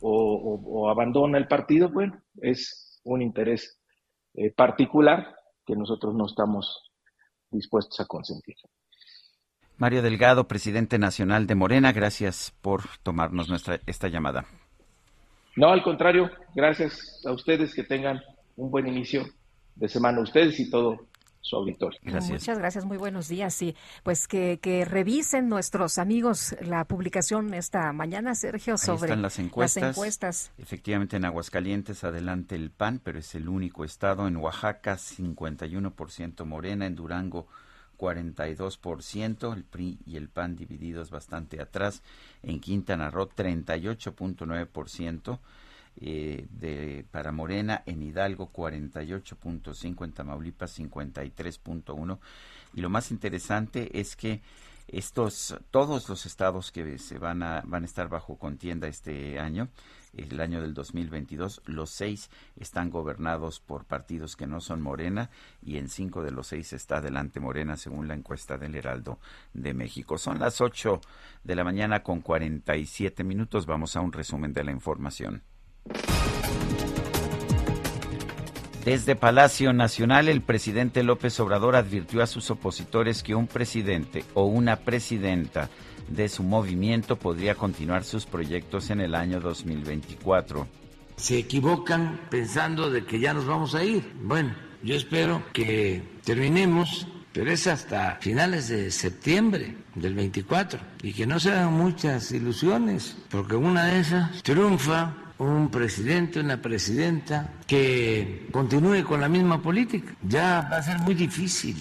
o, 0.00 0.88
abandona 0.90 1.38
el 1.38 1.48
partido, 1.48 1.88
bueno, 1.88 2.20
es 2.42 3.00
un 3.04 3.22
interés 3.22 3.80
eh, 4.34 4.50
particular 4.50 5.34
que 5.64 5.74
nosotros 5.74 6.14
no 6.14 6.26
estamos 6.26 6.92
dispuestos 7.50 7.98
a 8.00 8.06
consentir. 8.06 8.56
Mario 9.78 10.02
Delgado, 10.02 10.48
presidente 10.48 10.98
nacional 10.98 11.46
de 11.46 11.54
Morena, 11.54 11.92
gracias 11.92 12.54
por 12.60 12.82
tomarnos 13.02 13.48
nuestra 13.48 13.80
esta 13.86 14.08
llamada. 14.08 14.46
No, 15.56 15.68
al 15.68 15.82
contrario, 15.82 16.30
gracias 16.54 17.22
a 17.24 17.32
ustedes 17.32 17.74
que 17.74 17.82
tengan 17.82 18.20
un 18.56 18.70
buen 18.70 18.86
inicio 18.86 19.26
de 19.74 19.88
semana, 19.88 20.20
ustedes 20.20 20.60
y 20.60 20.70
todo 20.70 21.08
su 21.40 21.56
auditorio. 21.56 21.98
Gracias. 22.02 22.40
Muchas 22.40 22.58
gracias, 22.58 22.84
muy 22.84 22.98
buenos 22.98 23.28
días. 23.28 23.62
Y 23.62 23.74
pues 24.02 24.26
que, 24.26 24.58
que, 24.60 24.84
revisen 24.84 25.48
nuestros 25.48 25.96
amigos 25.98 26.56
la 26.60 26.84
publicación 26.84 27.54
esta 27.54 27.92
mañana, 27.92 28.34
Sergio, 28.34 28.76
sobre 28.76 29.14
las 29.16 29.38
encuestas. 29.38 30.52
Efectivamente, 30.58 31.16
en 31.16 31.24
Aguascalientes 31.24 32.04
adelante 32.04 32.56
el 32.56 32.70
PAN, 32.70 33.00
pero 33.02 33.20
es 33.20 33.34
el 33.34 33.48
único 33.48 33.84
estado. 33.84 34.26
En 34.26 34.36
Oaxaca, 34.36 34.96
51% 34.96 36.44
Morena. 36.44 36.86
En 36.86 36.96
Durango, 36.96 37.46
42%, 37.96 39.54
el 39.54 39.64
PRI 39.64 39.98
y 40.06 40.16
el 40.16 40.28
PAN 40.28 40.56
divididos 40.56 41.10
bastante 41.10 41.60
atrás, 41.60 42.02
en 42.42 42.60
Quintana 42.60 43.10
Roo 43.10 43.28
38.9%, 43.28 45.38
eh, 45.98 46.46
de, 46.50 47.06
para 47.10 47.32
Morena, 47.32 47.82
en 47.86 48.02
Hidalgo 48.02 48.52
48.5, 48.52 50.04
en 50.04 50.12
Tamaulipas 50.12 50.78
53.1 50.78 52.18
y 52.74 52.80
lo 52.82 52.90
más 52.90 53.10
interesante 53.10 53.98
es 53.98 54.14
que 54.14 54.42
estos 54.88 55.56
todos 55.70 56.08
los 56.08 56.26
estados 56.26 56.70
que 56.70 56.98
se 56.98 57.18
van 57.18 57.42
a 57.42 57.62
van 57.66 57.82
a 57.82 57.86
estar 57.86 58.08
bajo 58.08 58.36
contienda 58.36 58.86
este 58.86 59.40
año 59.40 59.68
el 60.16 60.40
año 60.40 60.60
del 60.60 60.74
2022 60.74 61.62
los 61.66 61.90
seis 61.90 62.30
están 62.58 62.90
gobernados 62.90 63.60
por 63.60 63.84
partidos 63.84 64.36
que 64.36 64.46
no 64.46 64.60
son 64.60 64.82
Morena 64.82 65.30
y 65.62 65.78
en 65.78 65.88
cinco 65.88 66.22
de 66.22 66.30
los 66.30 66.48
seis 66.48 66.72
está 66.72 66.98
adelante 66.98 67.40
Morena 67.40 67.76
según 67.76 68.08
la 68.08 68.14
encuesta 68.14 68.58
del 68.58 68.74
Heraldo 68.74 69.18
de 69.52 69.74
México. 69.74 70.18
Son 70.18 70.38
las 70.38 70.60
ocho 70.60 71.00
de 71.44 71.54
la 71.54 71.64
mañana 71.64 72.02
con 72.02 72.20
47 72.20 73.24
minutos. 73.24 73.66
Vamos 73.66 73.96
a 73.96 74.00
un 74.00 74.12
resumen 74.12 74.52
de 74.52 74.64
la 74.64 74.72
información. 74.72 75.42
Desde 78.86 79.16
Palacio 79.16 79.72
Nacional, 79.72 80.28
el 80.28 80.42
presidente 80.42 81.02
López 81.02 81.40
Obrador 81.40 81.74
advirtió 81.74 82.22
a 82.22 82.28
sus 82.28 82.52
opositores 82.52 83.24
que 83.24 83.34
un 83.34 83.48
presidente 83.48 84.24
o 84.34 84.44
una 84.44 84.76
presidenta 84.76 85.68
de 86.08 86.28
su 86.28 86.42
movimiento 86.42 87.16
podría 87.16 87.54
continuar 87.54 88.04
sus 88.04 88.26
proyectos 88.26 88.90
en 88.90 89.00
el 89.00 89.14
año 89.14 89.40
2024. 89.40 90.66
Se 91.16 91.38
equivocan 91.38 92.20
pensando 92.30 92.90
de 92.90 93.04
que 93.04 93.18
ya 93.18 93.32
nos 93.32 93.46
vamos 93.46 93.74
a 93.74 93.82
ir. 93.82 94.12
Bueno, 94.22 94.54
yo 94.82 94.94
espero 94.94 95.42
que 95.52 96.02
terminemos, 96.24 97.06
pero 97.32 97.50
es 97.50 97.66
hasta 97.66 98.16
finales 98.20 98.68
de 98.68 98.90
septiembre 98.90 99.76
del 99.94 100.14
24 100.14 100.78
y 101.02 101.12
que 101.12 101.26
no 101.26 101.40
se 101.40 101.52
hagan 101.52 101.72
muchas 101.72 102.30
ilusiones, 102.32 103.16
porque 103.30 103.56
una 103.56 103.86
de 103.86 104.00
esas 104.00 104.42
triunfa 104.42 105.14
un 105.38 105.68
presidente, 105.70 106.40
una 106.40 106.60
presidenta 106.60 107.52
que 107.66 108.48
continúe 108.50 109.04
con 109.04 109.20
la 109.20 109.28
misma 109.28 109.60
política. 109.60 110.14
Ya 110.22 110.66
va 110.70 110.78
a 110.78 110.82
ser 110.82 110.98
muy 111.00 111.14
difícil 111.14 111.76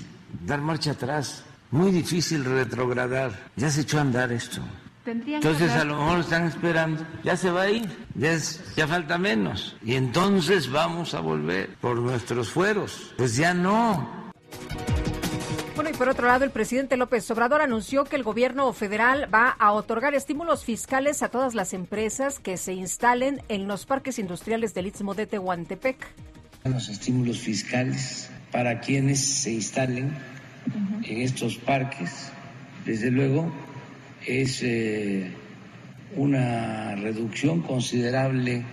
dar 0.45 0.61
marcha 0.61 0.91
atrás, 0.91 1.45
muy 1.72 1.92
difícil 1.92 2.46
retrogradar. 2.46 3.32
Ya 3.56 3.70
se 3.70 3.82
echó 3.82 3.98
a 3.98 4.02
andar 4.02 4.32
esto. 4.32 4.62
Entonces 5.06 5.72
a 5.72 5.84
lo 5.84 5.98
mejor 5.98 6.20
están 6.22 6.48
esperando, 6.48 7.06
ya 7.24 7.38
se 7.38 7.52
va 7.52 7.64
a 7.64 7.70
ir, 7.70 7.88
ya, 8.16 8.36
ya 8.76 8.88
falta 8.88 9.20
menos. 9.20 9.78
Y 9.84 9.94
entonces 9.94 10.72
vamos 10.72 11.14
a 11.14 11.20
volver 11.20 11.76
por 11.80 11.98
nuestros 11.98 12.50
fueros. 12.50 13.14
Pues 13.16 13.36
ya 13.36 13.54
no. 13.54 14.32
Bueno, 15.76 15.90
y 15.90 15.94
por 15.94 16.10
otro 16.10 16.26
lado, 16.26 16.44
el 16.44 16.52
presidente 16.52 16.98
López 16.98 17.30
Obrador 17.30 17.62
anunció 17.62 18.06
que 18.06 18.16
el 18.16 18.24
gobierno 18.24 18.72
federal 18.74 19.30
va 19.32 19.50
a 19.50 19.74
otorgar 19.74 20.16
estímulos 20.16 20.64
fiscales 20.64 21.22
a 21.22 21.30
todas 21.30 21.54
las 21.54 21.74
empresas 21.74 22.40
que 22.40 22.58
se 22.58 22.74
instalen 22.74 23.44
en 23.50 23.68
los 23.68 23.86
parques 23.86 24.18
industriales 24.18 24.74
del 24.74 24.88
Istmo 24.88 25.14
de 25.14 25.28
Tehuantepec. 25.28 25.98
Los 26.64 26.90
estímulos 26.90 27.40
fiscales 27.40 28.32
para 28.52 28.80
quienes 28.80 29.20
se 29.20 29.52
instalen 29.52 30.18
en 31.04 31.22
estos 31.22 31.58
parques, 31.58 32.32
desde 32.86 33.12
luego, 33.12 33.52
es 34.26 34.62
eh, 34.64 35.32
una 36.16 36.96
reducción 36.96 37.62
considerable 37.62 38.64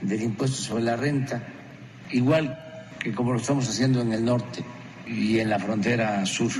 del 0.00 0.22
impuesto 0.22 0.56
sobre 0.56 0.84
la 0.84 0.96
renta, 0.96 1.42
igual 2.10 2.58
que 2.98 3.12
como 3.12 3.32
lo 3.32 3.38
estamos 3.38 3.68
haciendo 3.68 4.00
en 4.00 4.12
el 4.12 4.24
norte 4.24 4.64
y 5.06 5.38
en 5.38 5.50
la 5.50 5.58
frontera 5.58 6.24
sur. 6.26 6.50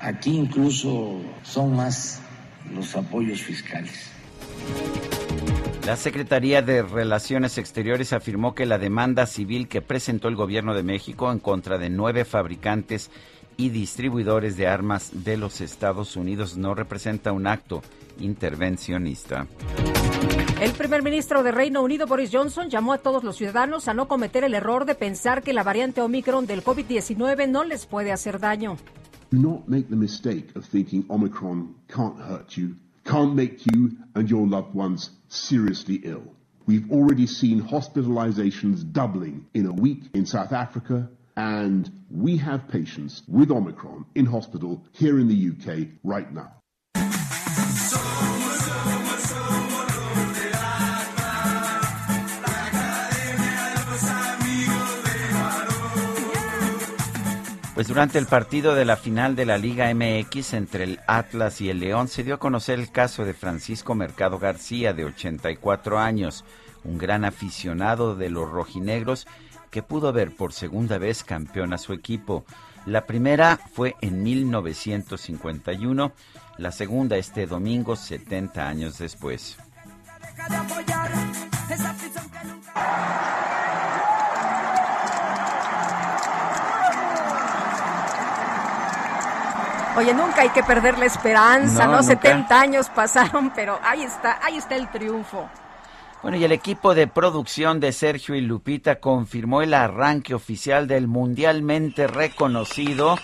Aquí 0.00 0.36
incluso 0.36 1.20
son 1.42 1.76
más 1.76 2.20
los 2.74 2.94
apoyos 2.96 3.40
fiscales. 3.40 4.10
La 5.86 5.96
Secretaría 5.96 6.62
de 6.62 6.82
Relaciones 6.82 7.58
Exteriores 7.58 8.12
afirmó 8.12 8.54
que 8.54 8.66
la 8.66 8.78
demanda 8.78 9.26
civil 9.26 9.66
que 9.66 9.82
presentó 9.82 10.28
el 10.28 10.36
gobierno 10.36 10.74
de 10.74 10.84
México 10.84 11.30
en 11.32 11.40
contra 11.40 11.76
de 11.76 11.90
nueve 11.90 12.24
fabricantes 12.24 13.10
y 13.62 13.68
distribuidores 13.68 14.56
de 14.56 14.66
armas 14.66 15.10
de 15.12 15.36
los 15.36 15.60
Estados 15.60 16.16
Unidos 16.16 16.56
no 16.56 16.74
representa 16.74 17.30
un 17.30 17.46
acto 17.46 17.80
intervencionista. 18.18 19.46
El 20.60 20.72
primer 20.72 21.04
ministro 21.04 21.44
de 21.44 21.52
Reino 21.52 21.80
Unido, 21.80 22.08
Boris 22.08 22.30
Johnson, 22.32 22.68
llamó 22.70 22.92
a 22.92 22.98
todos 22.98 23.22
los 23.22 23.36
ciudadanos 23.36 23.86
a 23.86 23.94
no 23.94 24.08
cometer 24.08 24.42
el 24.42 24.54
error 24.54 24.84
de 24.84 24.96
pensar 24.96 25.42
que 25.42 25.52
la 25.52 25.62
variante 25.62 26.00
Omicron 26.00 26.46
del 26.46 26.64
COVID-19 26.64 27.48
no 27.48 27.62
les 27.62 27.86
puede 27.86 28.10
hacer 28.10 28.40
daño. 28.40 28.76
Do 29.30 29.38
not 29.38 29.68
make 29.68 29.88
the 29.88 29.96
mistake 29.96 30.50
of 30.56 30.66
thinking 30.66 31.04
Omicron 31.08 31.76
can't 31.88 32.18
hurt 32.18 32.50
you 32.56 32.74
can't 33.04 33.34
make 33.34 33.64
you 33.72 33.92
and 34.14 34.28
your 34.28 34.46
loved 34.46 34.74
ones 34.74 35.10
seriously 35.28 36.00
ill. 36.04 36.34
We've 36.66 36.90
already 36.90 37.26
seen 37.26 37.62
hospitalizations 37.62 38.84
doubling 38.92 39.46
in 39.54 39.66
a 39.66 39.72
week 39.72 40.02
in 40.14 40.26
South 40.26 40.52
Africa, 40.52 41.08
and 41.36 41.90
we 42.10 42.36
have 42.36 42.68
patients 42.68 43.22
with 43.28 43.50
Omicron 43.50 44.04
in 44.14 44.26
hospital 44.26 44.84
here 44.92 45.18
in 45.18 45.28
the 45.28 45.50
UK 45.50 45.88
right 46.04 46.32
now. 46.32 46.62
Pues 57.74 57.88
durante 57.88 58.18
el 58.18 58.26
partido 58.26 58.74
de 58.74 58.84
la 58.84 58.96
final 58.96 59.34
de 59.34 59.46
la 59.46 59.58
Liga 59.58 59.92
MX 59.92 60.52
entre 60.52 60.84
el 60.84 61.00
Atlas 61.08 61.60
y 61.60 61.70
el 61.70 61.80
León 61.80 62.06
se 62.06 62.22
dio 62.22 62.34
a 62.34 62.38
conocer 62.38 62.78
el 62.78 62.92
caso 62.92 63.24
de 63.24 63.34
Francisco 63.34 63.94
Mercado 63.94 64.38
García, 64.38 64.92
de 64.92 65.06
84 65.06 65.98
años, 65.98 66.44
un 66.84 66.98
gran 66.98 67.24
aficionado 67.24 68.14
de 68.14 68.30
los 68.30 68.48
rojinegros 68.48 69.26
que 69.72 69.82
pudo 69.82 70.12
ver 70.12 70.36
por 70.36 70.52
segunda 70.52 70.98
vez 70.98 71.24
campeón 71.24 71.72
a 71.72 71.78
su 71.78 71.94
equipo. 71.94 72.44
La 72.84 73.06
primera 73.06 73.58
fue 73.72 73.96
en 74.02 74.22
1951, 74.22 76.12
la 76.58 76.70
segunda 76.70 77.16
este 77.16 77.46
domingo 77.46 77.96
70 77.96 78.68
años 78.68 78.98
después. 78.98 79.56
Oye, 89.96 90.14
nunca 90.14 90.42
hay 90.42 90.50
que 90.50 90.62
perder 90.62 90.98
la 90.98 91.06
esperanza, 91.06 91.86
¿no? 91.86 92.02
70 92.02 92.60
años 92.60 92.90
pasaron, 92.90 93.50
pero 93.54 93.80
ahí 93.82 94.02
está, 94.02 94.38
ahí 94.42 94.58
está 94.58 94.76
el 94.76 94.90
triunfo. 94.90 95.48
Bueno, 96.22 96.36
y 96.36 96.44
el 96.44 96.52
equipo 96.52 96.94
de 96.94 97.08
producción 97.08 97.80
de 97.80 97.90
Sergio 97.90 98.36
y 98.36 98.40
Lupita 98.40 99.00
confirmó 99.00 99.60
el 99.60 99.74
arranque 99.74 100.34
oficial 100.34 100.86
del 100.86 101.08
mundialmente 101.08 102.06
reconocido 102.06 103.18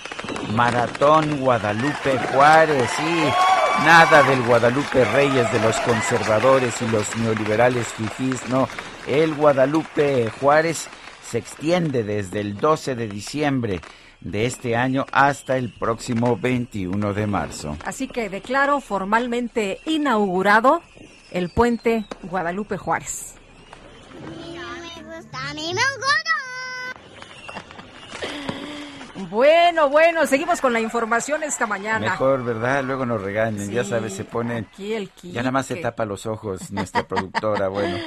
Maratón 0.56 1.38
Guadalupe 1.38 2.18
Juárez. 2.32 2.90
Y 2.98 3.84
nada 3.84 4.24
del 4.24 4.42
Guadalupe 4.42 5.04
Reyes 5.04 5.52
de 5.52 5.60
los 5.60 5.76
conservadores 5.80 6.82
y 6.82 6.88
los 6.88 7.16
neoliberales 7.18 7.86
fifís, 7.86 8.48
no. 8.48 8.68
El 9.06 9.32
Guadalupe 9.36 10.28
Juárez 10.40 10.88
se 11.22 11.38
extiende 11.38 12.02
desde 12.02 12.40
el 12.40 12.56
12 12.56 12.96
de 12.96 13.06
diciembre 13.06 13.80
de 14.20 14.46
este 14.46 14.74
año 14.74 15.06
hasta 15.12 15.56
el 15.56 15.72
próximo 15.72 16.36
21 16.36 17.14
de 17.14 17.26
marzo. 17.28 17.76
Así 17.84 18.08
que 18.08 18.28
declaro 18.28 18.80
formalmente 18.80 19.78
inaugurado 19.86 20.82
el 21.30 21.50
puente 21.50 22.06
Guadalupe 22.22 22.76
Juárez. 22.76 23.34
Bueno, 29.30 29.88
bueno, 29.88 30.26
seguimos 30.26 30.60
con 30.60 30.72
la 30.72 30.80
información 30.80 31.42
esta 31.42 31.66
mañana. 31.66 32.10
Mejor, 32.10 32.44
¿verdad? 32.44 32.84
Luego 32.84 33.04
nos 33.04 33.20
regañen, 33.20 33.68
ya 33.70 33.82
sabes, 33.82 34.14
se 34.14 34.24
pone... 34.24 34.66
ya 34.76 35.40
nada 35.40 35.50
más 35.50 35.66
se 35.66 35.76
tapa 35.76 36.04
los 36.04 36.24
ojos 36.26 36.70
nuestra 36.70 37.02
productora, 37.08 37.66
bueno. 37.66 37.98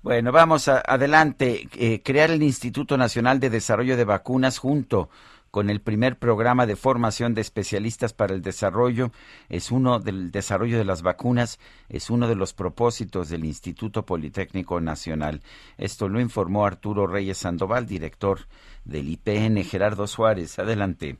Bueno, 0.00 0.30
vamos 0.30 0.68
adelante. 0.68 1.68
Eh, 1.74 2.02
crear 2.04 2.30
el 2.30 2.42
Instituto 2.42 2.96
Nacional 2.96 3.40
de 3.40 3.50
Desarrollo 3.50 3.96
de 3.96 4.04
Vacunas 4.04 4.58
junto 4.58 5.10
con 5.50 5.70
el 5.70 5.80
primer 5.80 6.16
programa 6.16 6.66
de 6.66 6.76
formación 6.76 7.34
de 7.34 7.40
especialistas 7.40 8.12
para 8.12 8.34
el 8.34 8.42
desarrollo 8.42 9.10
es 9.48 9.70
uno 9.70 9.98
del 9.98 10.30
desarrollo 10.30 10.78
de 10.78 10.84
las 10.84 11.02
vacunas 11.02 11.58
es 11.88 12.10
uno 12.10 12.28
de 12.28 12.36
los 12.36 12.54
propósitos 12.54 13.28
del 13.28 13.44
Instituto 13.44 14.04
Politécnico 14.04 14.80
Nacional. 14.80 15.40
Esto 15.76 16.08
lo 16.08 16.20
informó 16.20 16.66
Arturo 16.66 17.06
Reyes 17.06 17.38
Sandoval, 17.38 17.86
director 17.86 18.38
del 18.84 19.08
IPN 19.08 19.62
Gerardo 19.64 20.06
Suárez. 20.06 20.58
Adelante. 20.58 21.18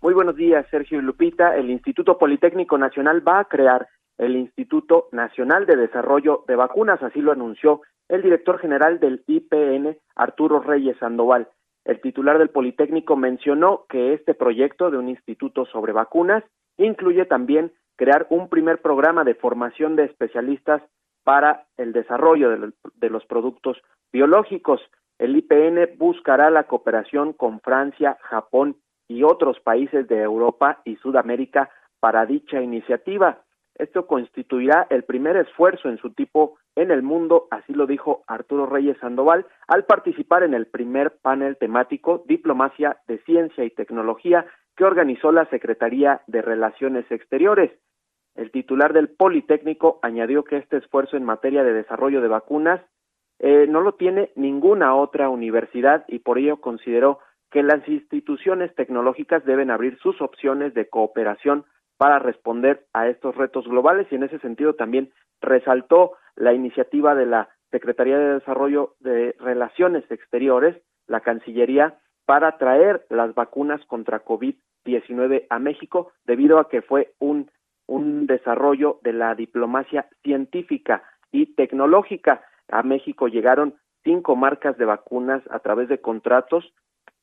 Muy 0.00 0.14
buenos 0.14 0.36
días, 0.36 0.66
Sergio 0.70 1.00
Lupita. 1.00 1.56
El 1.56 1.70
Instituto 1.70 2.18
Politécnico 2.18 2.76
Nacional 2.76 3.26
va 3.26 3.40
a 3.40 3.44
crear 3.44 3.88
el 4.18 4.36
Instituto 4.36 5.08
Nacional 5.12 5.66
de 5.66 5.76
Desarrollo 5.76 6.44
de 6.46 6.56
Vacunas, 6.56 7.02
así 7.02 7.20
lo 7.20 7.32
anunció 7.32 7.82
el 8.08 8.22
director 8.22 8.58
general 8.58 9.00
del 9.00 9.24
IPN, 9.26 9.96
Arturo 10.14 10.60
Reyes 10.60 10.96
Sandoval. 10.98 11.48
El 11.84 12.00
titular 12.00 12.38
del 12.38 12.50
Politécnico 12.50 13.16
mencionó 13.16 13.86
que 13.88 14.14
este 14.14 14.34
proyecto 14.34 14.90
de 14.90 14.98
un 14.98 15.08
instituto 15.08 15.66
sobre 15.66 15.92
vacunas 15.92 16.44
incluye 16.76 17.24
también 17.24 17.72
crear 17.96 18.26
un 18.30 18.48
primer 18.48 18.80
programa 18.80 19.24
de 19.24 19.34
formación 19.34 19.96
de 19.96 20.04
especialistas 20.04 20.82
para 21.24 21.66
el 21.76 21.92
desarrollo 21.92 22.50
de, 22.50 23.10
los 23.10 23.26
productos 23.26 23.80
biológicos. 24.12 24.80
El 25.18 25.36
IPN 25.36 25.98
buscará 25.98 26.50
la 26.50 26.64
cooperación 26.64 27.32
con 27.32 27.60
Francia, 27.60 28.18
Japón 28.22 28.76
y 29.08 29.22
otros 29.22 29.60
países 29.60 30.08
de 30.08 30.22
Europa 30.22 30.80
y 30.84 30.96
Sudamérica 30.96 31.70
para 32.00 32.26
dicha 32.26 32.60
iniciativa. 32.60 33.42
Esto 33.76 34.06
constituirá 34.06 34.86
el 34.90 35.04
primer 35.04 35.36
esfuerzo 35.36 35.88
en 35.88 35.98
su 35.98 36.10
tipo 36.10 36.58
en 36.76 36.90
el 36.90 37.02
mundo, 37.02 37.48
así 37.50 37.74
lo 37.74 37.86
dijo 37.86 38.24
Arturo 38.26 38.66
Reyes 38.66 38.96
Sandoval, 38.98 39.46
al 39.66 39.84
participar 39.84 40.42
en 40.42 40.54
el 40.54 40.66
primer 40.66 41.18
panel 41.20 41.56
temático 41.56 42.24
Diplomacia 42.26 42.98
de 43.06 43.18
Ciencia 43.24 43.64
y 43.64 43.70
Tecnología 43.70 44.46
que 44.76 44.84
organizó 44.84 45.32
la 45.32 45.44
Secretaría 45.46 46.22
de 46.26 46.40
Relaciones 46.40 47.04
Exteriores. 47.10 47.72
El 48.34 48.50
titular 48.50 48.94
del 48.94 49.10
Politécnico 49.10 49.98
añadió 50.02 50.44
que 50.44 50.56
este 50.56 50.78
esfuerzo 50.78 51.16
en 51.16 51.24
materia 51.24 51.62
de 51.62 51.74
desarrollo 51.74 52.22
de 52.22 52.28
vacunas 52.28 52.80
eh, 53.38 53.66
no 53.68 53.80
lo 53.80 53.94
tiene 53.94 54.30
ninguna 54.36 54.94
otra 54.94 55.28
universidad 55.28 56.04
y 56.08 56.20
por 56.20 56.38
ello 56.38 56.60
consideró 56.60 57.18
que 57.50 57.62
las 57.62 57.86
instituciones 57.86 58.74
tecnológicas 58.74 59.44
deben 59.44 59.70
abrir 59.70 59.98
sus 59.98 60.22
opciones 60.22 60.72
de 60.72 60.88
cooperación 60.88 61.66
para 62.02 62.18
responder 62.18 62.84
a 62.92 63.06
estos 63.06 63.36
retos 63.36 63.64
globales 63.68 64.08
y 64.10 64.16
en 64.16 64.24
ese 64.24 64.40
sentido 64.40 64.74
también 64.74 65.12
resaltó 65.40 66.14
la 66.34 66.52
iniciativa 66.52 67.14
de 67.14 67.26
la 67.26 67.48
Secretaría 67.70 68.18
de 68.18 68.40
Desarrollo 68.40 68.96
de 68.98 69.36
Relaciones 69.38 70.02
Exteriores, 70.10 70.82
la 71.06 71.20
Cancillería, 71.20 72.00
para 72.24 72.58
traer 72.58 73.06
las 73.08 73.36
vacunas 73.36 73.80
contra 73.86 74.24
COVID-19 74.24 75.46
a 75.48 75.60
México 75.60 76.10
debido 76.24 76.58
a 76.58 76.68
que 76.68 76.82
fue 76.82 77.12
un, 77.20 77.48
un 77.86 78.26
desarrollo 78.26 78.98
de 79.04 79.12
la 79.12 79.36
diplomacia 79.36 80.08
científica 80.24 81.04
y 81.30 81.54
tecnológica. 81.54 82.42
A 82.66 82.82
México 82.82 83.28
llegaron 83.28 83.76
cinco 84.02 84.34
marcas 84.34 84.76
de 84.76 84.86
vacunas 84.86 85.44
a 85.52 85.60
través 85.60 85.88
de 85.88 86.00
contratos, 86.00 86.74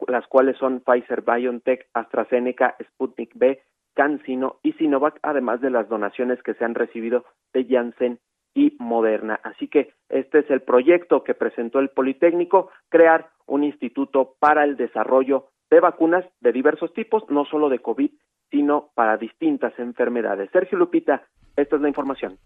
las 0.07 0.25
cuales 0.27 0.55
son 0.55 0.79
Pfizer, 0.79 1.23
BioNTech, 1.23 1.89
AstraZeneca, 1.93 2.77
Sputnik 2.81 3.31
B, 3.35 3.61
CanSino 3.95 4.57
y 4.63 4.73
Sinovac, 4.73 5.19
además 5.21 5.61
de 5.61 5.69
las 5.69 5.89
donaciones 5.89 6.41
que 6.43 6.53
se 6.53 6.65
han 6.65 6.75
recibido 6.75 7.25
de 7.53 7.65
Janssen 7.65 8.19
y 8.53 8.75
Moderna. 8.79 9.39
Así 9.43 9.67
que 9.67 9.93
este 10.09 10.39
es 10.39 10.49
el 10.49 10.61
proyecto 10.61 11.23
que 11.23 11.33
presentó 11.33 11.79
el 11.79 11.89
Politécnico, 11.89 12.71
crear 12.89 13.29
un 13.45 13.63
instituto 13.63 14.35
para 14.39 14.63
el 14.63 14.77
desarrollo 14.77 15.47
de 15.69 15.79
vacunas 15.79 16.25
de 16.41 16.51
diversos 16.51 16.93
tipos, 16.93 17.23
no 17.29 17.45
solo 17.45 17.69
de 17.69 17.79
COVID, 17.79 18.11
sino 18.49 18.89
para 18.95 19.17
distintas 19.17 19.77
enfermedades. 19.77 20.49
Sergio 20.51 20.77
Lupita, 20.77 21.23
esta 21.55 21.75
es 21.75 21.81
la 21.81 21.87
información. 21.87 22.37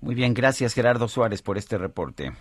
Muy 0.00 0.14
bien, 0.14 0.34
gracias 0.34 0.74
Gerardo 0.74 1.08
Suárez 1.08 1.40
por 1.42 1.56
este 1.56 1.78
reporte. 1.78 2.32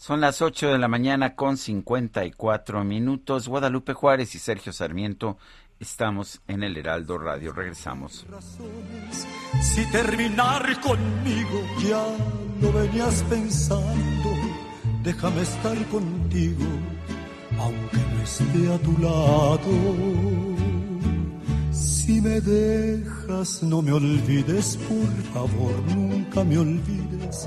Son 0.00 0.18
las 0.22 0.40
8 0.40 0.68
de 0.68 0.78
la 0.78 0.88
mañana 0.88 1.34
con 1.34 1.58
54 1.58 2.84
minutos. 2.84 3.48
Guadalupe 3.48 3.92
Juárez 3.92 4.34
y 4.34 4.38
Sergio 4.38 4.72
Sarmiento 4.72 5.36
estamos 5.78 6.40
en 6.48 6.62
el 6.62 6.78
Heraldo 6.78 7.18
Radio. 7.18 7.52
Regresamos. 7.52 8.24
Si 9.60 9.84
terminar 9.90 10.80
conmigo 10.80 11.66
ya 11.86 12.02
lo 12.62 12.72
venías 12.72 13.22
pensando, 13.24 14.30
déjame 15.02 15.42
estar 15.42 15.76
contigo, 15.88 16.64
aunque 17.58 17.98
no 17.98 18.22
esté 18.22 18.72
a 18.72 18.78
tu 18.78 18.96
lado. 19.02 19.70
Si 21.72 22.22
me 22.22 22.40
dejas, 22.40 23.62
no 23.62 23.82
me 23.82 23.92
olvides, 23.92 24.78
por 24.78 25.34
favor, 25.34 25.74
nunca 25.94 26.42
me 26.42 26.56
olvides. 26.56 27.46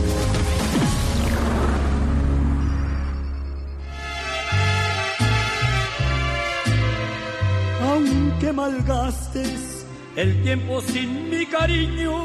Malgastes 8.61 9.87
el 10.15 10.43
tiempo 10.43 10.81
sin 10.81 11.31
mi 11.31 11.47
cariño 11.47 12.23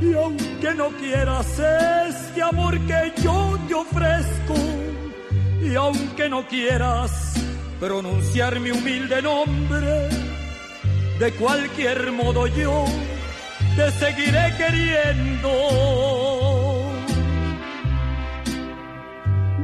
y 0.00 0.12
aunque 0.14 0.74
no 0.74 0.88
quieras 1.02 1.46
este 2.08 2.42
amor 2.42 2.74
que 2.88 3.12
yo 3.22 3.56
te 3.68 3.74
ofrezco 3.74 4.56
y 5.62 5.76
aunque 5.76 6.28
no 6.28 6.44
quieras 6.48 7.34
pronunciar 7.78 8.58
mi 8.58 8.70
humilde 8.72 9.22
nombre, 9.22 10.08
de 11.20 11.32
cualquier 11.34 12.10
modo 12.10 12.48
yo 12.48 12.84
te 13.76 13.92
seguiré 13.92 14.44
queriendo. 14.56 15.52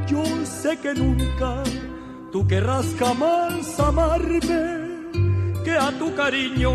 Yo 0.07 0.23
sé 0.45 0.77
que 0.77 0.93
nunca 0.93 1.63
tú 2.31 2.47
querrás 2.47 2.85
jamás 2.97 3.77
amarme, 3.79 4.84
que 5.65 5.71
a 5.71 5.91
tu 5.97 6.15
cariño 6.15 6.71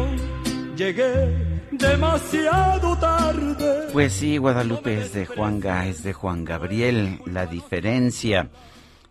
llegué 0.77 1.61
demasiado 1.71 2.99
tarde. 2.99 3.89
Pues 3.93 4.13
sí, 4.13 4.37
Guadalupe 4.37 5.01
es 5.01 5.15
de 5.15 5.27
Juan 5.27 5.61
Ga, 5.61 5.87
es 5.87 6.03
de 6.03 6.13
Juan 6.13 6.45
Gabriel, 6.45 7.21
la 7.27 7.47
diferencia. 7.47 8.51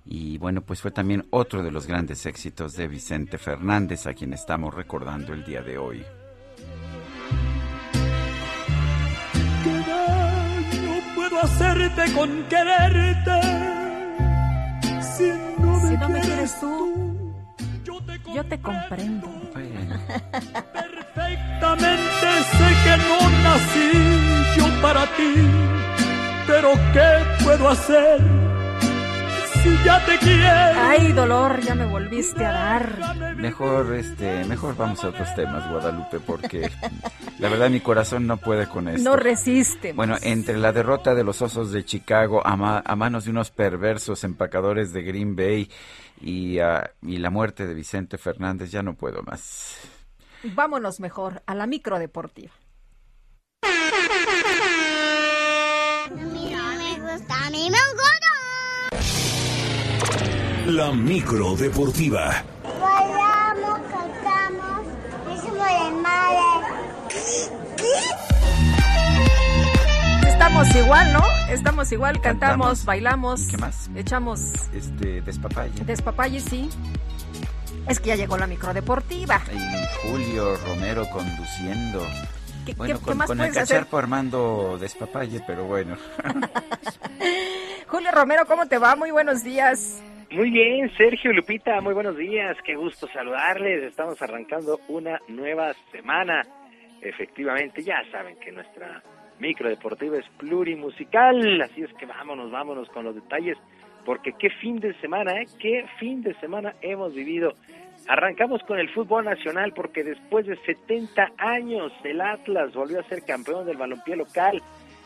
Y 0.05 0.37
bueno, 0.37 0.61
pues 0.61 0.81
fue 0.81 0.91
también 0.91 1.25
otro 1.29 1.63
de 1.63 1.71
los 1.71 1.87
grandes 1.87 2.25
éxitos 2.25 2.73
de 2.73 2.87
Vicente 2.87 3.37
Fernández, 3.37 4.05
a 4.05 4.13
quien 4.13 4.33
estamos 4.33 4.73
recordando 4.73 5.33
el 5.33 5.45
día 5.45 5.61
de 5.61 5.77
hoy. 5.77 6.03
¿Qué 9.63 9.69
daño 9.69 11.15
puedo 11.15 11.39
hacerte 11.41 12.13
con 12.13 12.43
quererte? 12.49 13.41
Si 15.15 15.31
no 15.59 15.79
me, 15.79 15.89
Si 15.89 15.97
no 15.97 16.09
me 16.09 16.21
quieres 16.21 16.27
quieres 16.27 16.59
tú, 16.59 17.08
yo 18.35 18.43
te 18.45 18.59
comprendo. 18.59 19.27
Perfectamente 21.13 22.43
sé 22.51 22.67
que 22.83 22.97
no 22.97 23.29
nací 23.43 23.91
yo 24.57 24.81
para 24.81 25.05
ti, 25.15 25.33
pero 26.47 26.71
¿qué 26.93 27.43
puedo 27.43 27.69
hacer 27.69 28.19
si 29.63 29.77
ya 29.83 30.05
te 30.05 30.17
quiero? 30.19 30.79
Ay, 30.81 31.11
dolor, 31.11 31.59
ya 31.61 31.75
me 31.75 31.85
volviste 31.85 32.45
a 32.45 32.51
dar. 32.51 33.35
Mejor, 33.35 33.93
este, 33.95 34.45
mejor 34.45 34.75
vamos 34.77 35.03
a 35.03 35.09
otros 35.09 35.33
temas, 35.35 35.69
Guadalupe, 35.69 36.19
porque 36.19 36.69
la 37.39 37.49
verdad 37.49 37.69
mi 37.69 37.79
corazón 37.81 38.25
no 38.27 38.37
puede 38.37 38.67
con 38.67 38.87
esto. 38.87 39.09
No 39.09 39.15
resiste. 39.17 39.91
Bueno, 39.93 40.15
entre 40.21 40.57
la 40.57 40.71
derrota 40.71 41.13
de 41.15 41.23
los 41.23 41.41
Osos 41.41 41.71
de 41.71 41.83
Chicago 41.83 42.45
a, 42.45 42.55
ma- 42.55 42.81
a 42.85 42.95
manos 42.95 43.25
de 43.25 43.31
unos 43.31 43.51
perversos 43.51 44.23
empacadores 44.23 44.93
de 44.93 45.01
Green 45.03 45.35
Bay 45.35 45.69
y, 46.21 46.59
ah, 46.59 46.91
y 47.01 47.17
la 47.17 47.29
muerte 47.29 47.65
de 47.67 47.73
Vicente 47.73 48.17
Fernández, 48.17 48.71
ya 48.71 48.83
no 48.83 48.95
puedo 48.95 49.23
más. 49.23 49.77
Vámonos 50.43 50.99
mejor 50.99 51.41
a 51.45 51.55
la 51.55 51.67
micro 51.67 51.99
deportiva. 51.99 52.51
me 56.11 56.99
gusta, 56.99 57.45
a 57.45 57.49
mí 57.49 57.69
me 57.69 57.77
La 60.71 60.91
micro 60.91 61.55
deportiva. 61.55 62.43
Bailamos, 62.63 63.79
cantamos, 63.89 64.85
hicimos 65.33 65.67
desmadre. 65.67 66.69
Estamos 70.39 70.73
igual, 70.73 71.11
¿no? 71.11 71.19
Estamos 71.49 71.91
igual, 71.91 72.21
cantamos, 72.21 72.39
Cantamos. 72.79 72.85
bailamos. 72.85 73.47
¿Qué 73.49 73.57
más? 73.57 73.89
Echamos 73.93 74.53
Este, 74.73 75.19
despapalle. 75.21 75.83
despapalle, 75.83 76.39
sí. 76.39 76.69
Es 77.89 77.99
que 77.99 78.07
ya 78.09 78.15
llegó 78.15 78.37
la 78.37 78.47
micro 78.47 78.73
deportiva. 78.73 79.41
Y 79.53 80.07
Julio 80.07 80.55
Romero 80.65 81.03
conduciendo. 81.11 82.07
¿Qué- 82.65 82.73
bueno, 82.73 82.93
qué- 82.95 82.99
qué 83.01 83.05
con, 83.05 83.17
más 83.17 83.27
con 83.27 83.41
el 83.41 83.53
cacharpo 83.53 83.97
armando 83.97 84.77
despapalle, 84.79 85.41
pero 85.45 85.65
bueno. 85.65 85.97
Julio 87.87 88.09
Romero, 88.11 88.45
¿cómo 88.45 88.65
te 88.67 88.77
va? 88.77 88.95
Muy 88.95 89.11
buenos 89.11 89.43
días. 89.43 90.01
Muy 90.31 90.51
bien, 90.51 90.89
Sergio 90.95 91.33
Lupita, 91.33 91.81
muy 91.81 91.93
buenos 91.93 92.15
días, 92.15 92.55
qué 92.65 92.75
gusto 92.75 93.07
saludarles. 93.11 93.83
Estamos 93.83 94.19
arrancando 94.21 94.79
una 94.87 95.19
nueva 95.27 95.73
semana. 95.91 96.43
Efectivamente, 97.01 97.83
ya 97.83 97.95
saben 98.11 98.37
que 98.39 98.51
nuestra 98.53 99.03
micro 99.39 99.69
deportiva 99.69 100.17
es 100.17 100.25
plurimusical, 100.37 101.61
así 101.61 101.81
es 101.83 101.93
que 101.93 102.05
vámonos, 102.05 102.51
vámonos 102.51 102.89
con 102.89 103.05
los 103.05 103.15
detalles 103.15 103.57
porque 104.05 104.33
qué 104.33 104.49
fin 104.49 104.79
de 104.79 104.93
semana, 105.01 105.41
¿eh? 105.41 105.47
Qué 105.59 105.85
fin 105.99 106.21
de 106.21 106.33
semana 106.39 106.73
hemos 106.81 107.13
vivido. 107.13 107.53
Arrancamos 108.07 108.61
con 108.63 108.79
el 108.79 108.89
fútbol 108.89 109.25
nacional 109.25 109.73
porque 109.75 110.03
después 110.03 110.47
de 110.47 110.55
70 110.57 111.33
años 111.37 111.91
el 112.03 112.21
Atlas 112.21 112.73
volvió 112.73 112.99
a 112.99 113.03
ser 113.03 113.23
campeón 113.23 113.65
del 113.65 113.77
balompié 113.77 114.15
local 114.15 114.61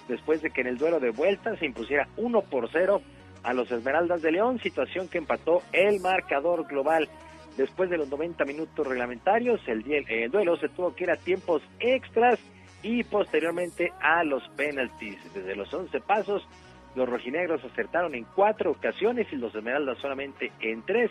después 0.08 0.42
de 0.42 0.52
que 0.52 0.62
en 0.62 0.68
el 0.68 0.78
duelo 0.78 1.00
de 1.00 1.12
vuelta 1.12 1.56
se 1.58 1.66
impusiera 1.66 2.08
1 2.18 2.42
por 2.44 2.70
0 2.72 3.02
a 3.44 3.54
los 3.54 3.70
Esmeraldas 3.72 4.22
de 4.22 4.32
León, 4.32 4.60
situación 4.60 5.10
que 5.10 5.18
empató 5.18 5.62
el 5.72 6.00
marcador 6.00 6.66
global. 6.68 7.10
Después 7.58 7.90
de 7.90 7.98
los 7.98 8.10
90 8.10 8.46
minutos 8.46 8.88
reglamentarios, 8.88 9.62
el, 9.68 9.84
el 10.08 10.32
duelo 10.32 10.58
se 10.58 10.70
tuvo 10.70 10.96
que 10.96 11.04
ir 11.04 11.12
a 11.12 11.18
tiempos 11.18 11.62
extras 11.80 12.40
y 12.84 13.04
posteriormente 13.04 13.92
a 14.00 14.24
los 14.24 14.48
penaltis. 14.50 15.18
Desde 15.34 15.56
los 15.56 15.74
11 15.74 16.00
pasos, 16.02 16.48
los 16.96 17.10
rojinegros 17.10 17.64
acertaron 17.64 18.14
en 18.14 18.26
cuatro 18.36 18.72
ocasiones 18.72 19.28
y 19.32 19.38
los 19.38 19.56
Esmeraldas 19.56 19.98
solamente 20.00 20.52
en 20.60 20.84
tres, 20.86 21.10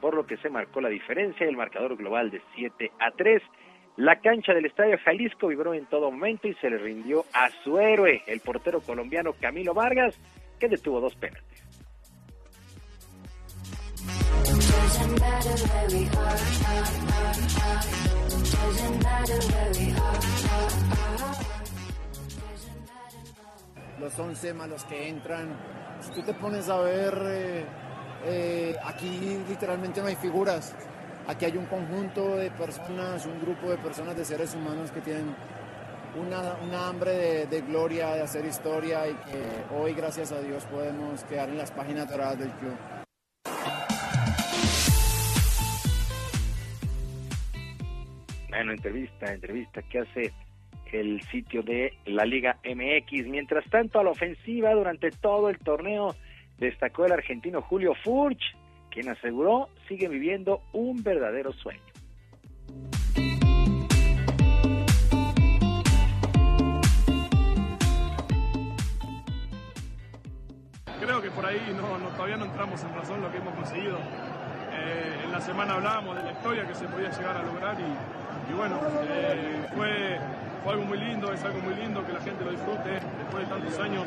por 0.00 0.14
lo 0.14 0.26
que 0.26 0.36
se 0.38 0.48
marcó 0.48 0.80
la 0.80 0.88
diferencia, 0.88 1.46
el 1.46 1.56
marcador 1.56 1.96
global 1.96 2.30
de 2.30 2.40
7 2.54 2.92
a 3.00 3.10
3. 3.10 3.42
La 3.96 4.20
cancha 4.20 4.54
del 4.54 4.66
Estadio 4.66 4.96
Jalisco 5.04 5.48
vibró 5.48 5.74
en 5.74 5.86
todo 5.86 6.10
momento 6.10 6.46
y 6.46 6.54
se 6.54 6.70
le 6.70 6.78
rindió 6.78 7.24
a 7.34 7.50
su 7.64 7.78
héroe, 7.80 8.22
el 8.28 8.40
portero 8.40 8.80
colombiano 8.80 9.32
Camilo 9.32 9.74
Vargas, 9.74 10.16
que 10.60 10.68
detuvo 10.68 11.00
dos 11.00 11.16
penaltis. 11.16 11.64
Los 24.00 24.18
11 24.18 24.54
malos 24.54 24.84
que 24.84 25.08
entran, 25.08 25.48
si 26.00 26.12
tú 26.12 26.22
te 26.22 26.32
pones 26.34 26.68
a 26.68 26.78
ver, 26.78 27.18
eh, 27.26 27.64
eh, 28.24 28.76
aquí 28.84 29.38
literalmente 29.48 30.00
no 30.00 30.06
hay 30.06 30.16
figuras. 30.16 30.74
Aquí 31.26 31.44
hay 31.44 31.56
un 31.58 31.66
conjunto 31.66 32.36
de 32.36 32.50
personas, 32.52 33.26
un 33.26 33.40
grupo 33.40 33.68
de 33.68 33.76
personas, 33.76 34.16
de 34.16 34.24
seres 34.24 34.54
humanos 34.54 34.90
que 34.90 35.00
tienen 35.02 35.34
una, 36.18 36.88
hambre 36.88 37.12
de, 37.12 37.46
de, 37.46 37.60
gloria, 37.60 38.14
de 38.14 38.22
hacer 38.22 38.46
historia 38.46 39.06
y 39.06 39.14
que 39.14 39.76
hoy, 39.76 39.92
gracias 39.92 40.32
a 40.32 40.40
Dios, 40.40 40.64
podemos 40.64 41.22
quedar 41.24 41.50
en 41.50 41.58
las 41.58 41.70
páginas 41.70 42.08
doradas 42.08 42.38
del 42.38 42.50
club. 42.52 42.97
Bueno, 48.68 48.82
entrevista, 48.82 49.32
entrevista 49.32 49.80
que 49.80 49.98
hace 50.00 50.32
el 50.92 51.22
sitio 51.22 51.62
de 51.62 51.94
la 52.04 52.26
Liga 52.26 52.58
MX. 52.66 53.26
Mientras 53.26 53.64
tanto, 53.70 53.98
a 53.98 54.04
la 54.04 54.10
ofensiva 54.10 54.74
durante 54.74 55.10
todo 55.10 55.48
el 55.48 55.58
torneo 55.58 56.14
destacó 56.58 57.06
el 57.06 57.12
argentino 57.12 57.62
Julio 57.62 57.94
Furch, 58.04 58.42
quien 58.90 59.08
aseguró 59.08 59.70
sigue 59.88 60.06
viviendo 60.08 60.60
un 60.74 61.02
verdadero 61.02 61.50
sueño. 61.54 61.80
Creo 71.00 71.22
que 71.22 71.30
por 71.30 71.46
ahí 71.46 71.74
no, 71.74 72.06
todavía 72.10 72.36
no 72.36 72.44
entramos 72.44 72.84
en 72.84 72.94
razón 72.94 73.22
lo 73.22 73.32
que 73.32 73.38
hemos 73.38 73.54
conseguido. 73.54 73.96
Eh, 73.96 75.20
en 75.24 75.32
la 75.32 75.40
semana 75.40 75.72
hablábamos 75.72 76.16
de 76.18 76.22
la 76.22 76.32
historia 76.32 76.68
que 76.68 76.74
se 76.74 76.86
podía 76.86 77.08
llegar 77.08 77.34
a 77.34 77.42
lograr 77.42 77.80
y, 77.80 78.17
bueno, 78.52 78.80
eh, 79.08 79.66
fue, 79.74 80.18
fue 80.64 80.72
algo 80.72 80.84
muy 80.84 80.98
lindo, 80.98 81.32
es 81.32 81.42
algo 81.44 81.60
muy 81.60 81.74
lindo 81.74 82.04
que 82.06 82.12
la 82.12 82.20
gente 82.20 82.44
lo 82.44 82.50
disfrute. 82.50 82.90
Después 82.90 83.48
de 83.48 83.54
tantos 83.54 83.78
años 83.78 84.04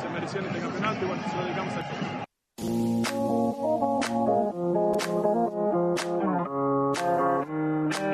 se 0.00 0.08
merecían 0.08 0.44
este 0.46 0.60
campeonato 0.60 1.04
y 1.04 1.08
bueno, 1.08 1.22
se 1.28 1.36
lo 1.36 1.44
dedicamos 1.44 1.74
a 1.74 2.22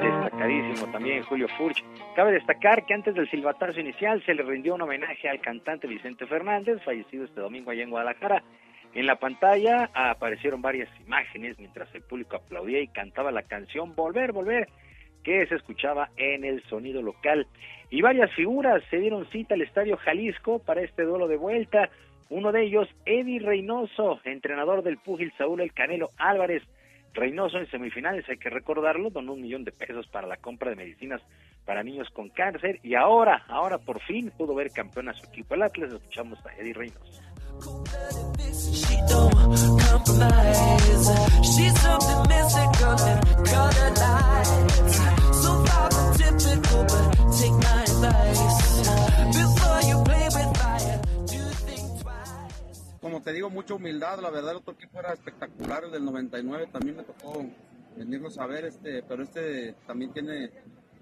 Destacadísimo 0.02 0.92
también 0.92 1.22
Julio 1.24 1.48
Furch. 1.56 1.84
Cabe 2.16 2.32
destacar 2.32 2.84
que 2.86 2.94
antes 2.94 3.14
del 3.14 3.30
silbatazo 3.30 3.80
inicial 3.80 4.22
se 4.24 4.34
le 4.34 4.42
rindió 4.42 4.74
un 4.74 4.82
homenaje 4.82 5.28
al 5.28 5.40
cantante 5.40 5.86
Vicente 5.86 6.26
Fernández, 6.26 6.82
fallecido 6.84 7.24
este 7.24 7.40
domingo 7.40 7.70
allá 7.70 7.82
en 7.82 7.90
Guadalajara. 7.90 8.42
En 8.94 9.06
la 9.06 9.16
pantalla 9.16 9.90
aparecieron 9.94 10.62
varias 10.62 10.88
imágenes 11.00 11.58
mientras 11.58 11.94
el 11.94 12.02
público 12.02 12.36
aplaudía 12.36 12.80
y 12.80 12.88
cantaba 12.88 13.30
la 13.30 13.42
canción 13.42 13.94
Volver, 13.94 14.32
Volver, 14.32 14.68
que 15.22 15.46
se 15.46 15.56
escuchaba 15.56 16.10
en 16.16 16.44
el 16.44 16.62
sonido 16.64 17.02
local. 17.02 17.46
Y 17.90 18.02
varias 18.02 18.32
figuras 18.34 18.82
se 18.90 18.98
dieron 18.98 19.26
cita 19.30 19.54
al 19.54 19.62
Estadio 19.62 19.96
Jalisco 19.96 20.58
para 20.58 20.82
este 20.82 21.04
duelo 21.04 21.28
de 21.28 21.36
vuelta. 21.36 21.90
Uno 22.30 22.52
de 22.52 22.64
ellos, 22.64 22.88
Eddie 23.06 23.40
Reynoso, 23.40 24.20
entrenador 24.24 24.82
del 24.82 24.98
púgil 24.98 25.32
Saúl 25.38 25.60
El 25.60 25.72
Canelo 25.72 26.10
Álvarez. 26.18 26.62
Reynoso 27.14 27.58
en 27.58 27.70
semifinales, 27.70 28.28
hay 28.28 28.36
que 28.36 28.50
recordarlo, 28.50 29.10
donó 29.10 29.32
un 29.32 29.40
millón 29.40 29.64
de 29.64 29.72
pesos 29.72 30.06
para 30.08 30.26
la 30.28 30.36
compra 30.36 30.70
de 30.70 30.76
medicinas 30.76 31.22
para 31.64 31.82
niños 31.82 32.08
con 32.10 32.28
cáncer 32.28 32.78
y 32.82 32.94
ahora, 32.94 33.44
ahora 33.48 33.78
por 33.78 34.00
fin 34.02 34.30
pudo 34.36 34.54
ver 34.54 34.70
campeón 34.70 35.08
a 35.08 35.14
su 35.14 35.26
equipo 35.26 35.54
el 35.54 35.62
Atlas. 35.62 35.92
Escuchamos 35.92 36.38
a 36.46 36.54
Eddie 36.56 36.74
Reynoso. 36.74 37.22
Como 53.08 53.22
te 53.22 53.32
digo, 53.32 53.48
mucha 53.50 53.74
humildad, 53.74 54.20
la 54.20 54.30
verdad 54.30 54.52
el 54.52 54.56
otro 54.58 54.74
equipo 54.74 55.00
era 55.00 55.12
espectacular, 55.12 55.84
el 55.84 55.92
del 55.92 56.04
99 56.04 56.68
también 56.70 56.98
me 56.98 57.02
tocó 57.02 57.44
venirnos 57.96 58.38
a 58.38 58.46
ver, 58.46 58.66
este, 58.66 59.02
pero 59.02 59.22
este 59.22 59.74
también 59.86 60.12
tiene, 60.12 60.50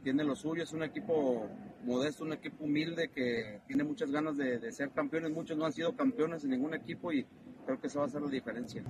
tiene 0.03 0.25
lo 0.25 0.37
suyo, 0.37 0.63
es 0.63 0.73
un 0.73 0.83
equipo 0.83 1.49
modesto, 1.85 2.25
un 2.25 2.33
equipo 2.33 2.65
humilde 2.65 3.09
que 3.09 3.61
tiene 3.67 3.85
muchas 3.85 4.11
ganas 4.11 4.37
de, 4.37 4.73
ser 4.73 4.91
campeones, 4.91 5.31
muchos 5.31 5.57
no 5.57 5.67
han 5.67 5.73
sido 5.73 5.97
campeones 5.97 6.45
en 6.45 6.51
ningún 6.51 6.75
equipo 6.75 7.13
y 7.13 7.27
creo 7.67 7.81
que 7.81 7.89
eso 7.89 7.99
va 7.99 8.07
a 8.07 8.09
ser 8.09 8.23
la 8.23 8.31
diferencia. 8.31 8.83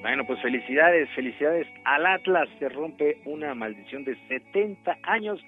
Bueno, 0.00 0.26
pues 0.26 0.42
felicidades, 0.42 1.08
felicidades 1.14 1.68
al 1.84 2.06
Atlas, 2.06 2.48
se 2.58 2.68
rompe 2.68 3.18
una 3.24 3.54
maldición 3.54 4.04
de 4.04 4.16
70 4.26 4.98
años 5.04 5.40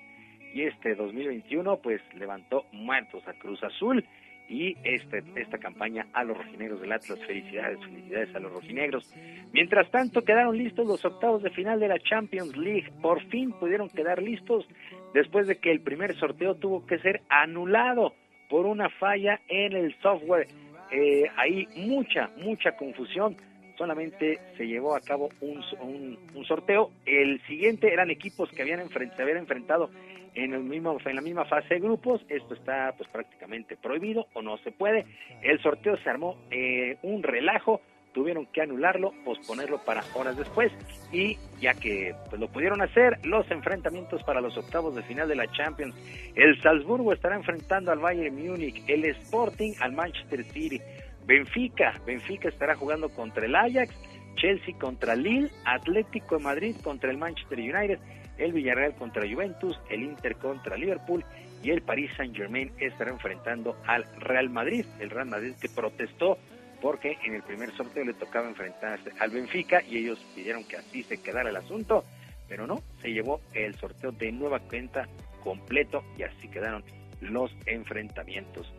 y 0.55 0.63
este 0.63 0.95
2021 0.95 1.79
pues 1.79 2.01
levantó 2.15 2.65
muertos 2.71 3.27
a 3.27 3.33
Cruz 3.33 3.61
Azul 3.65 4.05
y 4.49 4.77
este, 4.85 5.25
esta 5.35 5.59
campaña 5.59 6.07
a 6.13 6.23
los 6.23 6.37
rojinegros 6.37 6.81
del 6.81 6.93
Atlas. 6.93 7.19
Felicidades, 7.27 7.81
felicidades 7.81 8.33
a 8.37 8.39
los 8.39 8.53
rojinegros. 8.53 9.13
Mientras 9.53 9.91
tanto, 9.91 10.23
quedaron 10.23 10.57
listos 10.57 10.87
los 10.87 11.05
octavos 11.05 11.43
de 11.43 11.51
final 11.51 11.81
de 11.81 11.89
la 11.89 11.99
Champions 11.99 12.57
League. 12.57 12.93
Por 13.03 13.25
fin 13.31 13.51
pudieron 13.53 13.89
quedar 13.89 14.23
listos 14.23 14.69
después 15.15 15.49
de 15.49 15.57
que 15.57 15.73
el 15.73 15.81
primer 15.81 16.15
sorteo 16.15 16.55
tuvo 16.55 16.87
que 16.87 16.99
ser 16.99 17.23
anulado 17.29 18.15
por 18.49 18.67
una 18.67 18.89
falla 18.91 19.41
en 19.49 19.73
el 19.75 19.95
software. 20.01 20.49
Eh, 20.91 21.25
hay 21.37 21.67
mucha, 21.77 22.31
mucha 22.37 22.77
confusión. 22.77 23.37
Solamente 23.77 24.39
se 24.57 24.67
llevó 24.67 24.95
a 24.95 25.01
cabo 25.01 25.31
un, 25.41 26.17
un, 26.35 26.45
sorteo. 26.45 26.93
El 27.05 27.41
siguiente 27.47 27.93
eran 27.93 28.11
equipos 28.11 28.49
que 28.51 28.63
habían 28.63 28.89
se 28.89 29.23
habían 29.23 29.39
enfrentado 29.39 29.91
en, 30.35 30.53
el 30.53 30.63
mismo, 30.63 30.97
en 31.05 31.17
la 31.17 31.23
misma 31.23 31.45
fase 31.45 31.75
de 31.75 31.81
grupos. 31.81 32.25
Esto 32.29 32.55
está 32.55 32.95
pues 32.97 33.09
prácticamente 33.09 33.77
prohibido 33.77 34.27
o 34.35 34.43
no 34.43 34.59
se 34.59 34.71
puede. 34.71 35.07
El 35.43 35.61
sorteo 35.61 35.97
se 35.97 36.09
armó 36.09 36.37
eh, 36.51 36.99
un 37.03 37.23
relajo, 37.23 37.81
tuvieron 38.15 38.47
que 38.47 38.63
anularlo, 38.63 39.13
posponerlo 39.25 39.79
para 39.85 40.03
horas 40.15 40.39
después 40.39 40.73
y 41.13 41.37
ya 41.61 41.75
que 41.75 42.15
pues, 42.31 42.41
lo 42.41 42.49
pudieron 42.49 42.81
hacer, 42.81 43.19
los 43.25 43.51
enfrentamientos 43.51 44.23
para 44.23 44.41
los 44.41 44.57
octavos 44.57 44.95
de 44.95 45.03
final 45.03 45.29
de 45.29 45.37
la 45.37 45.51
Champions. 45.53 45.95
El 46.35 46.59
Salzburgo 46.63 47.13
estará 47.13 47.37
enfrentando 47.37 47.93
al 47.93 47.99
Bayern 47.99 48.35
Múnich, 48.35 48.83
el 48.87 49.05
Sporting 49.05 49.73
al 49.81 49.93
Manchester 49.93 50.45
City, 50.45 50.81
Benfica, 51.27 52.01
Benfica 52.07 52.49
estará 52.49 52.77
jugando 52.77 53.09
contra 53.11 53.45
el 53.45 53.55
Ajax, 53.55 53.95
Chelsea 54.37 54.75
contra 54.79 55.15
Lille, 55.15 55.51
Atlético 55.65 56.39
de 56.39 56.45
Madrid 56.45 56.77
contra 56.83 57.11
el 57.11 57.19
Manchester 57.19 57.59
United 57.59 57.99
el 58.39 58.53
Villarreal 58.53 58.95
contra 58.95 59.29
Juventus, 59.29 59.79
el 59.91 60.03
Inter 60.03 60.37
contra 60.37 60.77
Liverpool 60.77 61.25
y 61.63 61.71
el 61.71 61.83
Paris 61.83 62.11
Saint 62.17 62.37
Germain 62.37 62.73
estará 62.79 63.11
enfrentando 63.11 63.77
al 63.87 64.05
Real 64.19 64.51
Madrid. 64.51 64.85
El 64.99 65.11
Real 65.11 65.27
Madrid 65.27 65.55
que 65.61 65.69
protestó 65.69 66.39
porque 66.85 67.17
en 67.25 67.33
el 67.33 67.43
primer 67.43 67.75
sorteo 67.75 68.05
le 68.05 68.13
tocaba 68.13 68.47
enfrentarse 68.47 69.11
al 69.19 69.31
Benfica 69.31 69.83
y 69.89 69.97
ellos 69.97 70.19
pidieron 70.35 70.65
que 70.65 70.77
así 70.77 71.03
se 71.03 71.17
quedara 71.23 71.49
el 71.49 71.57
asunto, 71.57 72.05
pero 72.47 72.67
no, 72.67 72.83
se 73.01 73.09
llevó 73.09 73.41
el 73.55 73.75
sorteo 73.77 74.13
de 74.13 74.31
nueva 74.31 74.59
cuenta 74.61 75.09
completo 75.43 76.05
y 76.19 76.25
así 76.25 76.47
quedaron 76.49 76.85
los 77.23 77.51
enfrentamientos. 77.65 78.71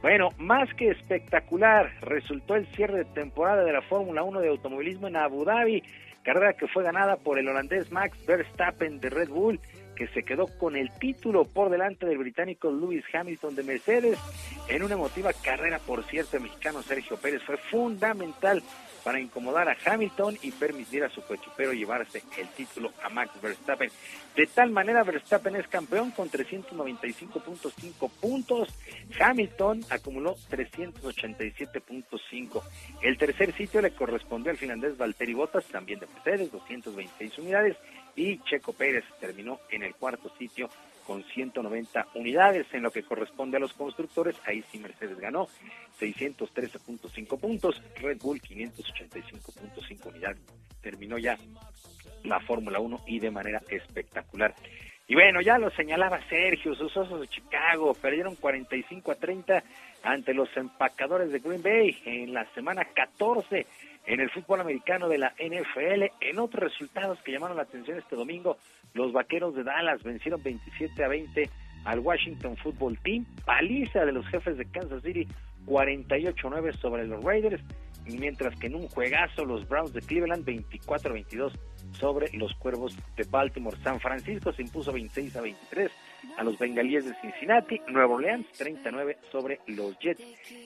Bueno, 0.00 0.30
más 0.38 0.72
que 0.72 0.88
espectacular, 0.88 1.92
resultó 2.00 2.54
el 2.54 2.66
cierre 2.68 3.00
de 3.00 3.04
temporada 3.04 3.62
de 3.62 3.74
la 3.74 3.82
Fórmula 3.82 4.22
1 4.22 4.40
de 4.40 4.48
automovilismo 4.48 5.08
en 5.08 5.16
Abu 5.16 5.44
Dhabi 5.44 5.82
carrera 6.22 6.52
que 6.54 6.68
fue 6.68 6.82
ganada 6.82 7.16
por 7.16 7.38
el 7.38 7.48
holandés 7.48 7.90
Max 7.92 8.16
Verstappen 8.26 9.00
de 9.00 9.10
Red 9.10 9.28
Bull, 9.28 9.60
que 10.00 10.08
se 10.08 10.22
quedó 10.22 10.46
con 10.46 10.76
el 10.76 10.90
título 10.92 11.44
por 11.44 11.68
delante 11.68 12.06
del 12.06 12.16
británico 12.16 12.70
Lewis 12.70 13.04
Hamilton 13.12 13.54
de 13.54 13.62
Mercedes 13.62 14.18
en 14.66 14.82
una 14.82 14.94
emotiva 14.94 15.30
carrera, 15.34 15.78
por 15.78 16.02
cierto, 16.04 16.38
el 16.38 16.44
mexicano 16.44 16.82
Sergio 16.82 17.18
Pérez 17.18 17.42
fue 17.42 17.58
fundamental 17.58 18.62
para 19.04 19.20
incomodar 19.20 19.68
a 19.68 19.76
Hamilton 19.84 20.38
y 20.42 20.52
permitir 20.52 21.04
a 21.04 21.10
su 21.10 21.20
cochipero 21.22 21.74
llevarse 21.74 22.22
el 22.38 22.48
título 22.48 22.92
a 23.02 23.10
Max 23.10 23.32
Verstappen. 23.42 23.90
De 24.34 24.46
tal 24.46 24.70
manera, 24.70 25.02
Verstappen 25.02 25.56
es 25.56 25.68
campeón 25.68 26.12
con 26.12 26.30
395.5 26.30 28.10
puntos. 28.20 28.70
Hamilton 29.20 29.84
acumuló 29.90 30.34
387.5. 30.50 32.62
El 33.02 33.18
tercer 33.18 33.54
sitio 33.54 33.82
le 33.82 33.90
correspondió 33.90 34.50
al 34.50 34.56
finlandés 34.56 34.96
Valtteri 34.96 35.34
Bottas, 35.34 35.66
también 35.66 36.00
de 36.00 36.06
Mercedes, 36.06 36.50
226 36.52 37.38
unidades. 37.38 37.76
Y 38.16 38.38
Checo 38.40 38.72
Pérez 38.72 39.04
terminó 39.20 39.60
en 39.70 39.82
el 39.82 39.94
cuarto 39.94 40.32
sitio 40.38 40.68
con 41.06 41.24
190 41.24 42.08
unidades. 42.14 42.66
En 42.72 42.82
lo 42.82 42.90
que 42.90 43.02
corresponde 43.02 43.56
a 43.56 43.60
los 43.60 43.72
constructores, 43.72 44.36
ahí 44.46 44.62
sí 44.70 44.78
Mercedes 44.78 45.18
ganó 45.18 45.48
613.5 45.98 47.40
puntos, 47.40 47.82
Red 48.00 48.18
Bull 48.18 48.40
585.5 48.40 50.06
unidades. 50.06 50.38
Terminó 50.80 51.18
ya 51.18 51.36
la 52.24 52.40
Fórmula 52.40 52.80
1 52.80 53.04
y 53.06 53.18
de 53.18 53.30
manera 53.30 53.62
espectacular. 53.68 54.54
Y 55.10 55.14
bueno, 55.14 55.40
ya 55.40 55.58
lo 55.58 55.70
señalaba 55.72 56.20
Sergio, 56.28 56.76
sus 56.76 56.96
osos 56.96 57.20
de 57.20 57.26
Chicago 57.26 57.92
perdieron 57.94 58.36
45 58.36 59.10
a 59.10 59.16
30 59.16 59.64
ante 60.04 60.32
los 60.32 60.48
empacadores 60.56 61.32
de 61.32 61.40
Green 61.40 61.62
Bay 61.62 61.98
en 62.04 62.32
la 62.32 62.44
semana 62.54 62.84
14 62.84 63.66
en 64.10 64.18
el 64.18 64.28
fútbol 64.30 64.60
americano 64.60 65.08
de 65.08 65.18
la 65.18 65.34
NFL. 65.38 66.10
En 66.20 66.38
otros 66.40 66.64
resultados 66.64 67.18
que 67.22 67.30
llamaron 67.30 67.56
la 67.56 67.62
atención 67.62 67.96
este 67.96 68.16
domingo, 68.16 68.56
los 68.92 69.12
Vaqueros 69.12 69.54
de 69.54 69.62
Dallas 69.62 70.02
vencieron 70.02 70.42
27 70.42 71.04
a 71.04 71.08
20 71.08 71.48
al 71.84 72.00
Washington 72.00 72.56
Football 72.56 72.98
Team, 72.98 73.24
paliza 73.44 74.04
de 74.04 74.12
los 74.12 74.26
jefes 74.26 74.58
de 74.58 74.66
Kansas 74.66 75.02
City 75.04 75.28
48-9 75.66 76.76
sobre 76.80 77.06
los 77.06 77.22
Raiders, 77.22 77.62
mientras 78.04 78.58
que 78.58 78.66
en 78.66 78.74
un 78.74 78.88
juegazo 78.88 79.44
los 79.44 79.66
Browns 79.68 79.92
de 79.92 80.00
Cleveland 80.00 80.44
24-22 80.44 81.52
sobre 81.92 82.36
los 82.36 82.52
Cuervos 82.54 82.96
de 83.16 83.24
Baltimore. 83.30 83.76
San 83.84 84.00
Francisco 84.00 84.52
se 84.52 84.62
impuso 84.62 84.92
26 84.92 85.36
a 85.36 85.40
23 85.40 85.90
a 86.36 86.44
los 86.44 86.58
Bengalíes 86.58 87.04
de 87.04 87.14
Cincinnati, 87.20 87.80
Nueva 87.88 88.14
Orleans 88.14 88.46
39 88.56 89.18
sobre 89.30 89.60
los 89.66 89.98
Jets. 89.98 90.22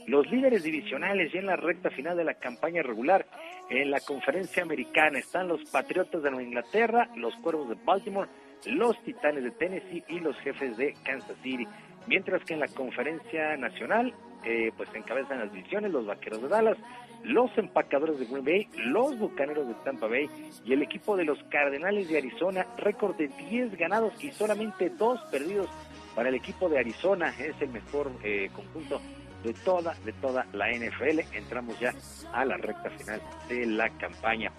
Los 0.06 0.30
líderes 0.30 0.62
divisionales 0.62 1.34
y 1.34 1.38
en 1.38 1.46
la 1.46 1.56
recta 1.56 1.90
final 1.90 2.16
de 2.16 2.24
la 2.24 2.34
campaña 2.34 2.82
regular 2.82 3.26
en 3.70 3.90
la 3.90 4.00
conferencia 4.00 4.62
americana 4.62 5.18
están 5.18 5.48
los 5.48 5.64
Patriotas 5.70 6.22
de 6.22 6.30
Nueva 6.30 6.46
Inglaterra, 6.46 7.08
los 7.16 7.34
Cuervos 7.36 7.68
de 7.68 7.76
Baltimore, 7.84 8.28
los 8.66 9.00
Titanes 9.04 9.44
de 9.44 9.50
Tennessee 9.52 10.04
y 10.08 10.20
los 10.20 10.36
Jefes 10.40 10.76
de 10.76 10.94
Kansas 11.04 11.36
City. 11.42 11.66
Mientras 12.06 12.44
que 12.44 12.54
en 12.54 12.60
la 12.60 12.68
conferencia 12.68 13.56
nacional, 13.56 14.12
eh, 14.44 14.72
pues 14.76 14.88
encabezan 14.94 15.38
las 15.38 15.52
divisiones 15.52 15.90
los 15.90 16.06
Vaqueros 16.06 16.42
de 16.42 16.48
Dallas, 16.48 16.76
los 17.24 17.50
Empacadores 17.56 18.18
de 18.18 18.26
Green 18.26 18.44
Bay, 18.44 18.68
los 18.76 19.18
Bucaneros 19.18 19.66
de 19.66 19.74
Tampa 19.84 20.06
Bay 20.06 20.28
y 20.64 20.72
el 20.72 20.82
equipo 20.82 21.16
de 21.16 21.24
los 21.24 21.42
Cardenales 21.44 22.08
de 22.08 22.18
Arizona, 22.18 22.66
récord 22.76 23.16
de 23.16 23.28
10 23.28 23.76
ganados 23.76 24.12
y 24.22 24.30
solamente 24.30 24.90
2 24.90 25.20
perdidos 25.30 25.68
para 26.14 26.28
el 26.28 26.34
equipo 26.34 26.68
de 26.68 26.78
Arizona. 26.78 27.34
Es 27.38 27.60
el 27.60 27.70
mejor 27.70 28.12
eh, 28.22 28.50
conjunto 28.54 29.00
de 29.42 29.52
toda, 29.52 29.94
de 30.04 30.12
toda 30.14 30.46
la 30.52 30.70
NFL. 30.70 31.20
Entramos 31.34 31.78
ya 31.80 31.92
a 32.32 32.44
la 32.44 32.56
recta 32.56 32.90
final 32.90 33.20
de 33.48 33.66
la 33.66 33.88
campaña. 33.90 34.52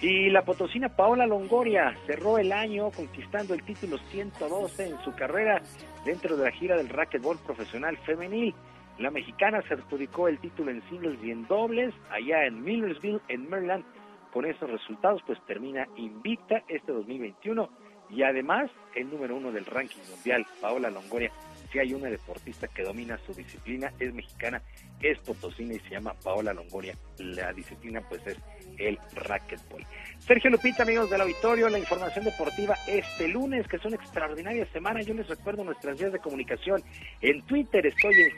Y 0.00 0.30
la 0.30 0.42
potosina 0.42 0.88
Paola 0.88 1.26
Longoria 1.26 1.94
cerró 2.06 2.38
el 2.38 2.52
año 2.52 2.90
conquistando 2.90 3.52
el 3.52 3.62
título 3.62 3.98
112 4.10 4.88
en 4.88 4.98
su 5.04 5.14
carrera 5.14 5.60
dentro 6.06 6.36
de 6.36 6.44
la 6.44 6.52
gira 6.52 6.76
del 6.76 6.88
racquetball 6.88 7.38
profesional 7.44 7.98
femenil. 7.98 8.54
La 9.00 9.10
mexicana 9.10 9.62
se 9.62 9.72
adjudicó 9.72 10.28
el 10.28 10.38
título 10.40 10.70
en 10.70 10.86
singles 10.90 11.18
y 11.24 11.30
en 11.30 11.46
dobles 11.46 11.94
allá 12.10 12.44
en 12.44 12.62
Millersville, 12.62 13.22
en 13.28 13.48
Maryland. 13.48 13.82
Con 14.30 14.44
esos 14.44 14.70
resultados, 14.70 15.22
pues 15.26 15.38
termina 15.46 15.88
invicta 15.96 16.62
este 16.68 16.92
2021 16.92 17.70
y 18.10 18.22
además 18.24 18.70
el 18.94 19.10
número 19.10 19.36
uno 19.36 19.52
del 19.52 19.64
ranking 19.64 20.02
mundial, 20.10 20.46
Paola 20.60 20.90
Longoria. 20.90 21.32
Si 21.70 21.78
hay 21.78 21.94
una 21.94 22.08
deportista 22.08 22.66
que 22.66 22.82
domina 22.82 23.18
su 23.24 23.32
disciplina, 23.32 23.92
es 24.00 24.12
mexicana, 24.12 24.60
es 25.00 25.18
potosina 25.20 25.74
y 25.74 25.78
se 25.80 25.90
llama 25.90 26.14
Paola 26.24 26.52
Longoria. 26.52 26.96
La 27.18 27.52
disciplina, 27.52 28.00
pues 28.08 28.26
es 28.26 28.36
el 28.78 28.98
racquetball. 29.14 29.86
Sergio 30.18 30.50
Lupita, 30.50 30.82
amigos 30.82 31.08
del 31.10 31.20
auditorio, 31.20 31.68
la 31.68 31.78
información 31.78 32.24
deportiva 32.24 32.74
este 32.88 33.28
lunes, 33.28 33.68
que 33.68 33.76
es 33.76 33.84
una 33.84 33.96
extraordinaria 33.96 34.66
semana. 34.72 35.00
Yo 35.02 35.14
les 35.14 35.28
recuerdo 35.28 35.62
nuestras 35.62 35.98
vías 35.98 36.12
de 36.12 36.18
comunicación. 36.18 36.82
En 37.20 37.42
Twitter 37.42 37.86
estoy 37.86 38.14
en 38.14 38.30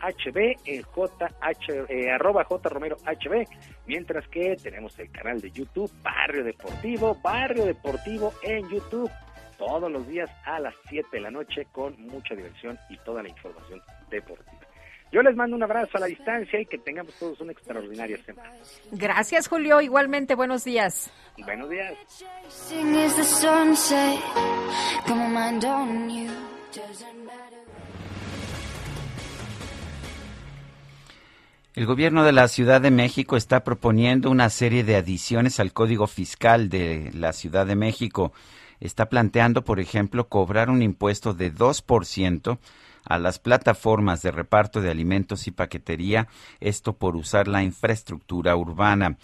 HB, 0.00 0.38
en 0.64 0.82
JH, 0.82 1.86
eh, 1.88 2.10
arroba 2.12 2.44
HB, 2.44 3.46
mientras 3.86 4.28
que 4.28 4.56
tenemos 4.62 4.96
el 5.00 5.10
canal 5.10 5.40
de 5.40 5.50
YouTube 5.50 5.90
Barrio 6.02 6.44
Deportivo, 6.44 7.16
Barrio 7.22 7.64
Deportivo 7.64 8.32
en 8.42 8.68
YouTube 8.68 9.10
todos 9.66 9.90
los 9.90 10.06
días 10.08 10.30
a 10.44 10.58
las 10.58 10.74
7 10.88 11.08
de 11.12 11.20
la 11.20 11.30
noche 11.30 11.66
con 11.72 11.94
mucha 12.06 12.34
diversión 12.34 12.78
y 12.90 12.96
toda 12.98 13.22
la 13.22 13.28
información 13.28 13.80
deportiva. 14.10 14.58
Yo 15.12 15.22
les 15.22 15.36
mando 15.36 15.54
un 15.56 15.62
abrazo 15.62 15.98
a 15.98 16.00
la 16.00 16.06
distancia 16.06 16.58
y 16.58 16.66
que 16.66 16.78
tengamos 16.78 17.14
todos 17.18 17.40
una 17.40 17.52
extraordinaria 17.52 18.16
semana. 18.24 18.50
Gracias, 18.92 19.46
Julio. 19.46 19.80
Igualmente, 19.80 20.34
buenos 20.34 20.64
días. 20.64 21.12
Buenos 21.44 21.68
días. 21.68 21.94
El 31.74 31.86
gobierno 31.86 32.24
de 32.24 32.32
la 32.32 32.48
Ciudad 32.48 32.80
de 32.80 32.90
México 32.90 33.36
está 33.36 33.64
proponiendo 33.64 34.30
una 34.30 34.50
serie 34.50 34.82
de 34.82 34.96
adiciones 34.96 35.60
al 35.60 35.72
Código 35.72 36.06
Fiscal 36.06 36.68
de 36.68 37.10
la 37.14 37.32
Ciudad 37.32 37.66
de 37.66 37.76
México. 37.76 38.32
Está 38.82 39.08
planteando, 39.08 39.62
por 39.62 39.78
ejemplo, 39.78 40.28
cobrar 40.28 40.68
un 40.68 40.82
impuesto 40.82 41.34
de 41.34 41.54
2% 41.54 42.58
a 43.04 43.18
las 43.20 43.38
plataformas 43.38 44.22
de 44.22 44.32
reparto 44.32 44.80
de 44.80 44.90
alimentos 44.90 45.46
y 45.46 45.52
paquetería, 45.52 46.26
esto 46.58 46.92
por 46.94 47.14
usar 47.14 47.46
la 47.46 47.62
infraestructura 47.62 48.56
urbana. 48.56 49.18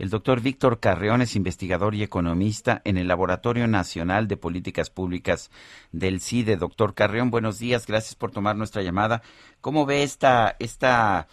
El 0.00 0.10
doctor 0.10 0.40
Víctor 0.40 0.80
Carreón 0.80 1.22
es 1.22 1.36
investigador 1.36 1.94
y 1.94 2.02
economista 2.02 2.82
en 2.84 2.98
el 2.98 3.06
Laboratorio 3.06 3.68
Nacional 3.68 4.26
de 4.26 4.36
Políticas 4.36 4.90
Públicas 4.90 5.52
del 5.92 6.20
CIDE. 6.20 6.56
Doctor 6.56 6.94
Carreón, 6.94 7.30
buenos 7.30 7.60
días, 7.60 7.86
gracias 7.86 8.16
por 8.16 8.32
tomar 8.32 8.56
nuestra 8.56 8.82
llamada. 8.82 9.22
¿Cómo 9.60 9.86
ve 9.86 10.02
esta, 10.02 10.56
esta 10.58 11.28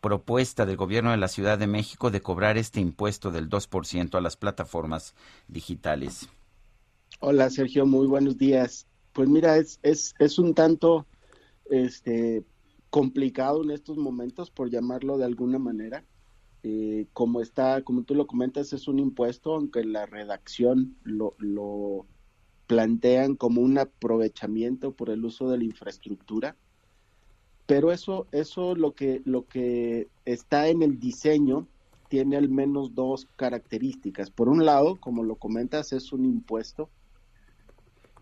propuesta 0.00 0.64
del 0.64 0.78
gobierno 0.78 1.10
de 1.10 1.18
la 1.18 1.28
Ciudad 1.28 1.58
de 1.58 1.66
México 1.66 2.10
de 2.10 2.22
cobrar 2.22 2.56
este 2.56 2.80
impuesto 2.80 3.30
del 3.30 3.50
2% 3.50 4.14
a 4.14 4.22
las 4.22 4.38
plataformas 4.38 5.14
digitales? 5.48 6.30
Hola 7.18 7.48
Sergio, 7.48 7.86
muy 7.86 8.06
buenos 8.06 8.36
días. 8.36 8.86
Pues 9.14 9.26
mira, 9.26 9.56
es, 9.56 9.80
es, 9.82 10.14
es 10.18 10.38
un 10.38 10.52
tanto 10.52 11.06
este, 11.70 12.44
complicado 12.90 13.64
en 13.64 13.70
estos 13.70 13.96
momentos, 13.96 14.50
por 14.50 14.68
llamarlo 14.68 15.16
de 15.16 15.24
alguna 15.24 15.58
manera. 15.58 16.04
Eh, 16.62 17.06
como 17.14 17.40
está, 17.40 17.80
como 17.82 18.02
tú 18.02 18.14
lo 18.14 18.26
comentas, 18.26 18.74
es 18.74 18.86
un 18.86 18.98
impuesto, 18.98 19.54
aunque 19.54 19.82
la 19.82 20.04
redacción 20.04 20.94
lo, 21.04 21.34
lo 21.38 22.04
plantean 22.66 23.34
como 23.34 23.62
un 23.62 23.78
aprovechamiento 23.78 24.92
por 24.92 25.08
el 25.08 25.24
uso 25.24 25.48
de 25.48 25.56
la 25.56 25.64
infraestructura. 25.64 26.54
Pero 27.64 27.92
eso, 27.92 28.26
eso 28.30 28.74
lo 28.74 28.94
que, 28.94 29.22
lo 29.24 29.46
que 29.46 30.08
está 30.26 30.68
en 30.68 30.82
el 30.82 31.00
diseño 31.00 31.66
tiene 32.10 32.36
al 32.36 32.50
menos 32.50 32.94
dos 32.94 33.26
características. 33.36 34.30
Por 34.30 34.50
un 34.50 34.66
lado, 34.66 34.96
como 34.96 35.24
lo 35.24 35.36
comentas, 35.36 35.94
es 35.94 36.12
un 36.12 36.26
impuesto 36.26 36.90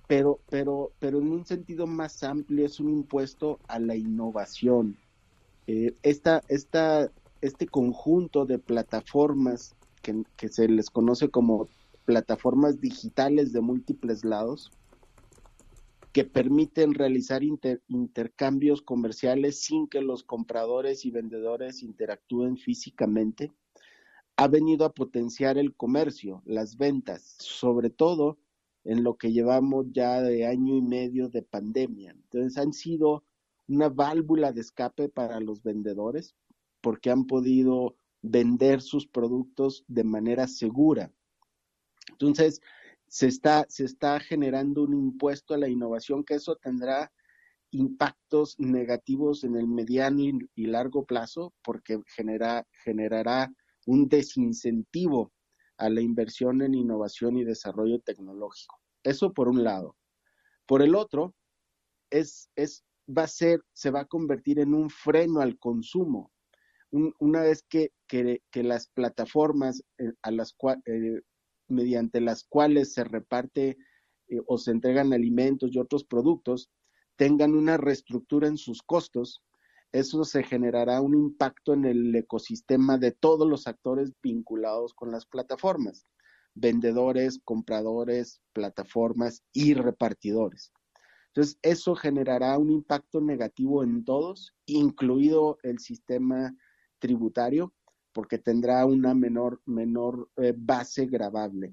pero, 0.06 0.40
pero, 0.50 0.92
pero 0.98 1.18
en 1.18 1.32
un 1.32 1.46
sentido 1.46 1.86
más 1.86 2.22
amplio 2.22 2.66
es 2.66 2.80
un 2.80 2.90
impuesto 2.90 3.58
a 3.68 3.78
la 3.78 3.96
innovación. 3.96 4.96
Eh, 5.66 5.94
esta, 6.02 6.42
esta, 6.48 7.10
este 7.40 7.66
conjunto 7.66 8.44
de 8.44 8.58
plataformas 8.58 9.74
que, 10.02 10.22
que, 10.36 10.48
se 10.48 10.68
les 10.68 10.90
conoce 10.90 11.30
como 11.30 11.68
plataformas 12.04 12.80
digitales 12.80 13.52
de 13.52 13.62
múltiples 13.62 14.24
lados, 14.24 14.70
que 16.12 16.24
permiten 16.24 16.94
realizar 16.94 17.42
intercambios 17.42 18.82
comerciales 18.82 19.60
sin 19.60 19.88
que 19.88 20.00
los 20.00 20.22
compradores 20.22 21.04
y 21.04 21.10
vendedores 21.10 21.82
interactúen 21.82 22.56
físicamente, 22.56 23.50
ha 24.36 24.46
venido 24.46 24.84
a 24.84 24.92
potenciar 24.92 25.58
el 25.58 25.74
comercio, 25.74 26.40
las 26.44 26.76
ventas, 26.76 27.34
sobre 27.38 27.90
todo 27.90 28.38
en 28.84 29.02
lo 29.02 29.16
que 29.16 29.32
llevamos 29.32 29.86
ya 29.90 30.20
de 30.20 30.46
año 30.46 30.76
y 30.76 30.82
medio 30.82 31.28
de 31.28 31.42
pandemia. 31.42 32.12
Entonces 32.12 32.58
han 32.58 32.72
sido 32.72 33.24
una 33.66 33.88
válvula 33.88 34.52
de 34.52 34.60
escape 34.60 35.08
para 35.08 35.40
los 35.40 35.62
vendedores 35.62 36.34
porque 36.80 37.10
han 37.10 37.26
podido 37.26 37.96
vender 38.20 38.82
sus 38.82 39.06
productos 39.06 39.84
de 39.88 40.04
manera 40.04 40.46
segura. 40.46 41.10
Entonces, 42.10 42.60
se 43.08 43.26
está, 43.26 43.66
se 43.68 43.84
está 43.84 44.20
generando 44.20 44.82
un 44.82 44.94
impuesto 44.94 45.54
a 45.54 45.58
la 45.58 45.68
innovación 45.68 46.24
que 46.24 46.34
eso 46.34 46.56
tendrá 46.56 47.12
impactos 47.70 48.58
negativos 48.58 49.44
en 49.44 49.56
el 49.56 49.66
mediano 49.66 50.20
y, 50.54 50.66
largo 50.66 51.04
plazo 51.04 51.52
porque 51.62 52.00
genera, 52.06 52.66
generará 52.84 53.52
un 53.86 54.08
desincentivo 54.08 55.32
a 55.78 55.88
la 55.88 56.00
inversión 56.00 56.62
en 56.62 56.74
innovación 56.74 57.36
y 57.36 57.44
desarrollo 57.44 58.00
tecnológico. 58.00 58.80
Eso 59.02 59.32
por 59.32 59.48
un 59.48 59.64
lado. 59.64 59.96
Por 60.66 60.82
el 60.82 60.94
otro, 60.94 61.34
es, 62.10 62.48
es, 62.56 62.84
va 63.06 63.24
a 63.24 63.28
ser, 63.28 63.60
se 63.72 63.90
va 63.90 64.00
a 64.00 64.06
convertir 64.06 64.58
en 64.58 64.74
un 64.74 64.90
freno 64.90 65.40
al 65.40 65.58
consumo. 65.58 66.30
una 67.18 67.40
vez 67.40 67.64
que, 67.68 67.90
que, 68.06 68.62
las 68.62 68.88
plataformas 68.88 69.82
eh, 69.98 70.12
a 70.22 70.30
las 70.30 70.54
eh, 70.86 71.20
mediante 71.68 72.20
las 72.20 72.44
cuales 72.44 72.92
se 72.92 73.02
reparte 73.04 73.76
eh, 74.28 74.40
o 74.46 74.58
se 74.58 74.70
entregan 74.70 75.12
alimentos 75.12 75.70
y 75.72 75.78
otros 75.78 76.04
productos, 76.04 76.70
tengan 77.16 77.54
una 77.54 77.76
reestructura 77.76 78.48
en 78.48 78.56
sus 78.56 78.82
costos, 78.82 79.42
eso 79.94 80.24
se 80.24 80.42
generará 80.42 81.00
un 81.00 81.14
impacto 81.14 81.72
en 81.72 81.84
el 81.84 82.16
ecosistema 82.16 82.98
de 82.98 83.12
todos 83.12 83.48
los 83.48 83.68
actores 83.68 84.12
vinculados 84.20 84.92
con 84.92 85.12
las 85.12 85.24
plataformas, 85.24 86.08
vendedores, 86.52 87.38
compradores, 87.44 88.40
plataformas 88.52 89.44
y 89.52 89.74
repartidores. 89.74 90.72
Entonces, 91.28 91.60
eso 91.62 91.94
generará 91.94 92.58
un 92.58 92.72
impacto 92.72 93.20
negativo 93.20 93.84
en 93.84 94.04
todos, 94.04 94.52
incluido 94.66 95.58
el 95.62 95.78
sistema 95.78 96.52
tributario, 96.98 97.72
porque 98.12 98.38
tendrá 98.38 98.84
una 98.86 99.14
menor, 99.14 99.62
menor 99.64 100.28
eh, 100.38 100.54
base 100.56 101.06
grabable. 101.06 101.72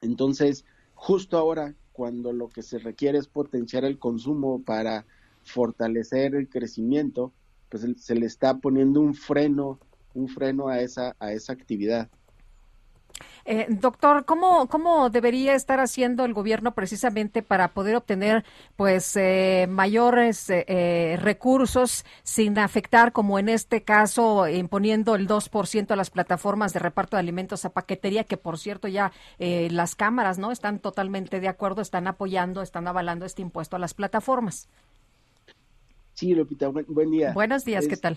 Entonces, 0.00 0.64
justo 0.94 1.38
ahora 1.38 1.76
cuando 1.92 2.32
lo 2.32 2.48
que 2.48 2.62
se 2.62 2.80
requiere 2.80 3.18
es 3.18 3.28
potenciar 3.28 3.84
el 3.84 4.00
consumo 4.00 4.64
para 4.64 5.06
fortalecer 5.44 6.34
el 6.34 6.48
crecimiento, 6.48 7.32
pues 7.68 7.86
se 7.96 8.14
le 8.14 8.26
está 8.26 8.58
poniendo 8.58 9.00
un 9.00 9.14
freno, 9.14 9.78
un 10.14 10.28
freno 10.28 10.68
a 10.68 10.80
esa, 10.80 11.16
a 11.18 11.32
esa 11.32 11.52
actividad. 11.52 12.08
Eh, 13.44 13.66
doctor, 13.68 14.24
¿cómo, 14.24 14.68
¿cómo 14.68 15.10
debería 15.10 15.54
estar 15.54 15.80
haciendo 15.80 16.24
el 16.24 16.32
gobierno 16.32 16.74
precisamente 16.74 17.42
para 17.42 17.68
poder 17.68 17.96
obtener 17.96 18.44
pues 18.76 19.16
eh, 19.16 19.66
mayores 19.68 20.48
eh, 20.48 21.18
recursos 21.20 22.04
sin 22.22 22.58
afectar, 22.58 23.12
como 23.12 23.38
en 23.38 23.48
este 23.48 23.82
caso, 23.82 24.48
imponiendo 24.48 25.14
el 25.16 25.26
2% 25.26 25.90
a 25.90 25.96
las 25.96 26.10
plataformas 26.10 26.72
de 26.72 26.80
reparto 26.80 27.16
de 27.16 27.20
alimentos 27.20 27.64
a 27.64 27.70
paquetería, 27.70 28.24
que 28.24 28.36
por 28.36 28.58
cierto 28.58 28.88
ya 28.88 29.12
las 29.38 29.94
cámaras 29.94 30.38
no 30.38 30.52
están 30.52 30.78
totalmente 30.78 31.40
de 31.40 31.48
acuerdo, 31.48 31.82
están 31.82 32.06
apoyando, 32.06 32.62
están 32.62 32.86
avalando 32.86 33.26
este 33.26 33.42
impuesto 33.42 33.76
a 33.76 33.78
las 33.78 33.94
plataformas? 33.94 34.68
Sí, 36.22 36.36
Lupita, 36.36 36.68
buen, 36.68 37.10
día. 37.10 37.32
Buenos 37.32 37.64
días, 37.64 37.88
¿qué 37.88 37.96
tal? 37.96 38.16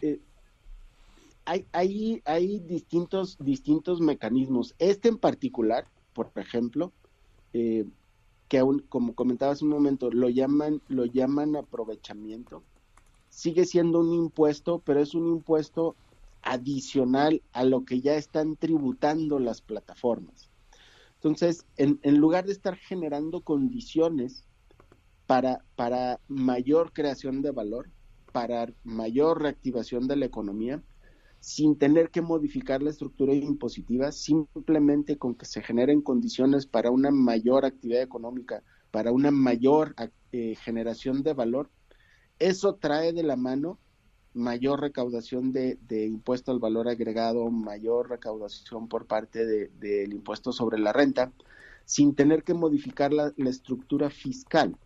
hay, 1.44 1.65
hay, 1.72 2.22
hay 2.26 2.60
distintos, 2.60 3.36
distintos 3.40 3.99
mecanismos. 3.99 4.76
Este 4.77 5.10
en 5.10 5.18
particular, 5.18 5.88
por 6.14 6.32
ejemplo, 6.36 6.91
eh, 7.53 7.84
que 8.48 8.60
aún, 8.60 8.86
como 8.90 9.15
comentaba 9.15 9.53
hace 9.53 9.65
un 9.65 9.72
momento, 9.72 10.11
lo 10.11 10.30
llaman, 10.30 10.84
lo 10.88 11.06
llaman 11.06 11.56
aprovechamiento. 11.56 12.61
Sigue 13.30 13.65
siendo 13.65 14.02
un 14.02 14.14
impuesto, 14.14 14.84
pero 14.86 14.99
es 14.99 15.15
un 15.15 15.26
impuesto 15.26 15.95
adicional 16.44 17.41
a 17.53 17.64
lo 17.64 17.86
que 17.86 18.02
ya 18.02 18.18
están 18.18 18.56
tributando 18.56 19.40
las 19.40 19.61
plataformas. 19.61 20.52
Entonces, 21.15 21.65
en, 21.77 21.99
en 22.03 22.19
lugar 22.19 22.45
de 22.45 22.52
estar 22.52 22.76
generando 22.76 23.41
condiciones 23.41 24.45
para, 25.28 25.64
para 25.76 26.20
mayor 26.28 26.94
creación 26.94 27.42
de 27.42 27.52
valor, 27.52 27.90
para 28.32 28.72
mayor 28.84 29.42
reactivación 29.42 30.08
de 30.08 30.16
la 30.16 30.26
economía, 30.26 30.82
sin 31.40 31.78
tener 31.78 32.10
que 32.10 32.22
modificar 32.22 32.82
la 32.82 32.90
estructura 32.90 33.34
impositiva, 33.34 34.12
simplemente 34.12 35.18
con 35.18 35.36
que 35.36 35.46
se 35.46 35.62
generen 35.62 36.02
condiciones 36.02 36.66
para 36.66 36.92
una 36.92 37.12
mayor 37.12 37.66
actividad 37.66 38.02
económica, 38.02 38.64
para 38.92 39.12
una 39.12 39.32
mayor 39.32 39.96
eh, 40.32 40.56
generación 40.56 41.22
de 41.22 41.34
valor, 41.34 41.70
eso 42.40 42.76
trae 42.76 43.14
de 43.14 43.24
la 43.24 43.36
mano 43.36 43.80
mayor 44.36 44.82
recaudación 44.82 45.54
de, 45.54 45.78
impuesto 45.90 46.52
al 46.52 46.60
valor 46.60 46.90
agregado, 46.90 47.50
mayor 47.50 48.10
recaudación 48.10 48.88
por 48.88 49.08
parte 49.08 49.46
del 49.46 50.14
impuesto 50.14 50.52
sobre 50.52 50.78
la 50.78 50.92
renta, 50.92 51.32
sin 51.86 52.16
tener 52.16 52.44
que 52.44 52.54
modificar 52.54 53.14
la, 53.14 53.34
estructura 53.38 54.10
fiscal. 54.10 54.78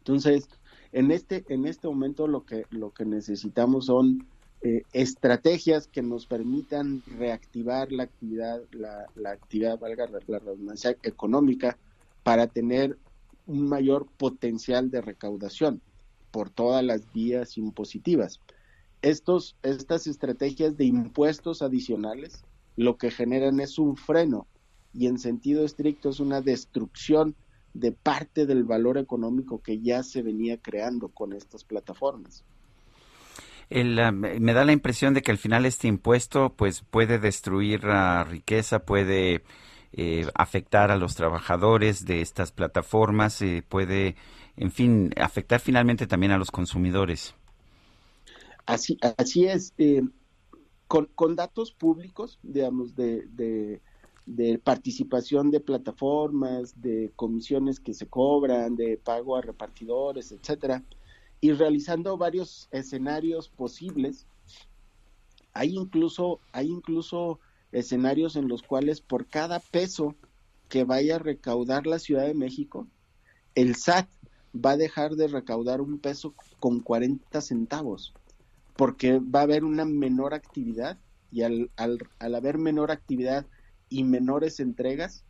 Entonces, 0.00 0.48
en 0.92 1.10
este, 1.10 1.44
en 1.48 1.66
este 1.66 1.88
momento 1.88 2.26
lo 2.26 2.44
que, 2.44 2.64
lo 2.70 2.92
que 2.92 3.04
necesitamos 3.04 3.86
son 3.86 4.26
eh, 4.62 4.82
estrategias 4.92 5.86
que 5.86 6.02
nos 6.02 6.26
permitan 6.26 7.02
reactivar 7.18 7.92
la 7.92 8.02
actividad, 8.02 8.60
la, 8.72 9.30
actividad, 9.30 9.78
valga 9.78 10.06
la 10.26 10.38
redundancia, 10.38 10.96
económica 11.02 11.78
para 12.22 12.46
tener 12.46 12.98
un 13.46 13.68
mayor 13.68 14.06
potencial 14.18 14.90
de 14.90 15.00
recaudación 15.00 15.80
por 16.30 16.50
todas 16.50 16.84
las 16.84 17.10
vías 17.12 17.56
impositivas. 17.56 18.40
Estos, 19.02 19.56
estas 19.62 20.06
estrategias 20.06 20.76
de 20.76 20.84
impuestos 20.84 21.62
adicionales 21.62 22.44
lo 22.76 22.96
que 22.96 23.10
generan 23.10 23.60
es 23.60 23.78
un 23.78 23.96
freno 23.96 24.46
y 24.92 25.06
en 25.06 25.18
sentido 25.18 25.64
estricto 25.64 26.10
es 26.10 26.20
una 26.20 26.40
destrucción 26.40 27.34
de 27.74 27.92
parte 27.92 28.46
del 28.46 28.64
valor 28.64 28.98
económico 28.98 29.62
que 29.62 29.80
ya 29.80 30.02
se 30.02 30.22
venía 30.22 30.58
creando 30.58 31.08
con 31.08 31.32
estas 31.32 31.64
plataformas 31.64 32.44
me 33.70 34.52
da 34.52 34.64
la 34.64 34.72
impresión 34.72 35.14
de 35.14 35.22
que 35.22 35.30
al 35.30 35.38
final 35.38 35.64
este 35.64 35.86
impuesto 35.86 36.52
pues 36.56 36.82
puede 36.82 37.18
destruir 37.18 37.84
la 37.84 38.24
riqueza, 38.24 38.80
puede 38.80 39.44
eh, 39.92 40.26
afectar 40.34 40.90
a 40.90 40.96
los 40.96 41.14
trabajadores 41.14 42.04
de 42.04 42.20
estas 42.20 42.50
plataformas, 42.50 43.40
eh, 43.42 43.62
puede, 43.66 44.16
en 44.56 44.72
fin, 44.72 45.12
afectar 45.16 45.60
finalmente 45.60 46.06
también 46.08 46.32
a 46.32 46.38
los 46.38 46.50
consumidores. 46.50 47.34
Así, 48.66 48.98
así 49.16 49.46
es. 49.46 49.72
Eh, 49.78 50.02
con, 50.88 51.06
con, 51.14 51.36
datos 51.36 51.70
públicos, 51.70 52.40
digamos, 52.42 52.96
de, 52.96 53.26
de, 53.28 53.80
de, 54.26 54.58
participación 54.58 55.50
de 55.50 55.60
plataformas, 55.60 56.80
de 56.80 57.12
comisiones 57.16 57.80
que 57.80 57.94
se 57.94 58.06
cobran, 58.06 58.76
de 58.76 58.96
pago 58.96 59.36
a 59.36 59.42
repartidores, 59.42 60.32
etcétera, 60.32 60.82
y 61.40 61.52
realizando 61.52 62.16
varios 62.16 62.68
escenarios 62.70 63.48
posibles. 63.48 64.26
Hay 65.52 65.76
incluso, 65.76 66.40
hay 66.52 66.68
incluso 66.68 67.40
escenarios 67.72 68.36
en 68.36 68.48
los 68.48 68.62
cuales 68.62 69.00
por 69.00 69.26
cada 69.26 69.58
peso 69.60 70.14
que 70.68 70.84
vaya 70.84 71.16
a 71.16 71.18
recaudar 71.18 71.86
la 71.86 71.98
Ciudad 71.98 72.26
de 72.26 72.34
México, 72.34 72.86
el 73.54 73.74
SAT 73.74 74.08
va 74.54 74.72
a 74.72 74.76
dejar 74.76 75.16
de 75.16 75.28
recaudar 75.28 75.80
un 75.80 75.98
peso 75.98 76.34
con 76.58 76.80
40 76.80 77.40
centavos, 77.40 78.14
porque 78.76 79.18
va 79.18 79.40
a 79.40 79.44
haber 79.44 79.64
una 79.64 79.84
menor 79.84 80.34
actividad 80.34 80.98
y 81.32 81.42
al, 81.42 81.70
al, 81.76 81.98
al 82.18 82.34
haber 82.34 82.58
menor 82.58 82.90
actividad 82.90 83.46
y 83.90 84.04
menores 84.04 84.60
entregas, 84.60 85.24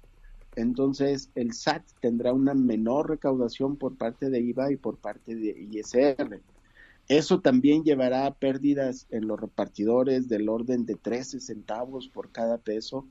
entonces 0.54 1.30
el 1.34 1.52
SAT 1.52 1.82
tendrá 2.00 2.32
una 2.32 2.54
menor 2.54 3.08
recaudación 3.08 3.76
por 3.76 3.96
parte 3.96 4.30
de 4.30 4.40
IVA 4.40 4.72
y 4.72 4.76
por 4.76 4.98
parte 4.98 5.34
de 5.34 5.68
ISR. 5.72 6.40
Eso 7.08 7.40
también 7.40 7.82
llevará 7.82 8.26
a 8.26 8.34
pérdidas 8.34 9.06
en 9.10 9.26
los 9.26 9.40
repartidores 9.40 10.28
del 10.28 10.48
orden 10.48 10.86
de 10.86 10.94
13 10.94 11.40
centavos 11.40 12.08
por 12.08 12.30
cada 12.30 12.58
peso. 12.58 13.06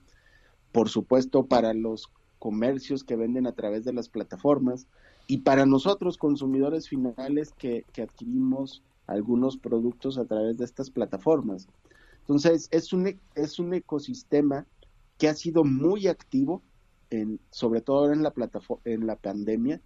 Por 0.71 0.89
supuesto, 0.89 1.47
para 1.47 1.73
los 1.73 2.09
comercios 2.37 3.03
que 3.03 3.17
venden 3.17 3.47
a 3.47 3.51
través 3.51 3.83
de 3.83 3.91
las 3.91 4.07
plataformas 4.07 4.87
y 5.27 5.39
para 5.39 5.65
nosotros 5.65 6.17
consumidores 6.17 6.87
finales 6.87 7.51
que, 7.57 7.85
que 7.91 8.03
adquirimos 8.03 8.83
algunos 9.07 9.57
productos 9.57 10.17
a 10.17 10.25
través 10.25 10.57
de 10.57 10.65
estas 10.65 10.89
plataformas. 10.89 11.67
Entonces, 12.21 12.67
es 12.71 12.93
un, 12.93 13.19
es 13.35 13.59
un 13.59 13.73
ecosistema 13.73 14.65
que 15.19 15.27
ha 15.27 15.35
sido 15.35 15.63
muy 15.63 16.07
activo 16.07 16.63
sobre 17.51 17.81
todo 17.81 18.11
en 18.13 18.23
la 18.23 18.33
en 18.85 19.07
la 19.07 19.15
pandemia, 19.15 19.81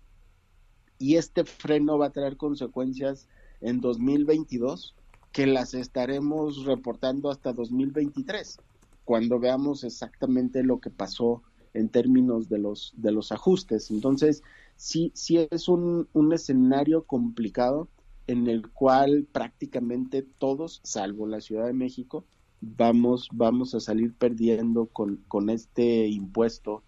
y 1.00 1.16
este 1.16 1.46
freno 1.46 1.98
va 1.98 2.08
a 2.08 2.12
traer 2.12 2.38
consecuencias 2.38 3.28
en 3.62 3.82
2022 3.82 4.96
que 5.32 5.48
las 5.48 5.74
estaremos 5.74 6.66
reportando 6.66 7.32
hasta 7.32 7.54
2023, 7.54 8.60
cuando 9.04 9.40
veamos 9.40 9.84
exactamente 9.84 10.64
lo 10.64 10.80
que 10.80 10.92
pasó 10.92 11.42
en 11.74 11.90
términos 11.90 12.50
de 12.50 12.60
los, 12.60 12.94
de 12.98 13.12
los 13.12 13.32
ajustes. 13.32 13.90
Entonces, 13.90 14.44
sí, 14.76 15.12
sí 15.16 15.48
es 15.50 15.68
un, 15.68 16.08
un 16.14 16.34
escenario 16.34 17.04
complicado 17.04 17.90
en 18.28 18.48
el 18.48 18.70
cual 18.70 19.28
prácticamente 19.32 20.22
todos, 20.22 20.82
salvo 20.84 21.26
la 21.26 21.42
Ciudad 21.42 21.66
de 21.66 21.74
México, 21.74 22.26
vamos, 22.64 23.28
vamos 23.32 23.76
a 23.76 23.80
salir 23.80 24.14
perdiendo 24.14 24.88
con, 24.88 25.18
con 25.28 25.50
este 25.50 26.08
impuesto 26.08 26.84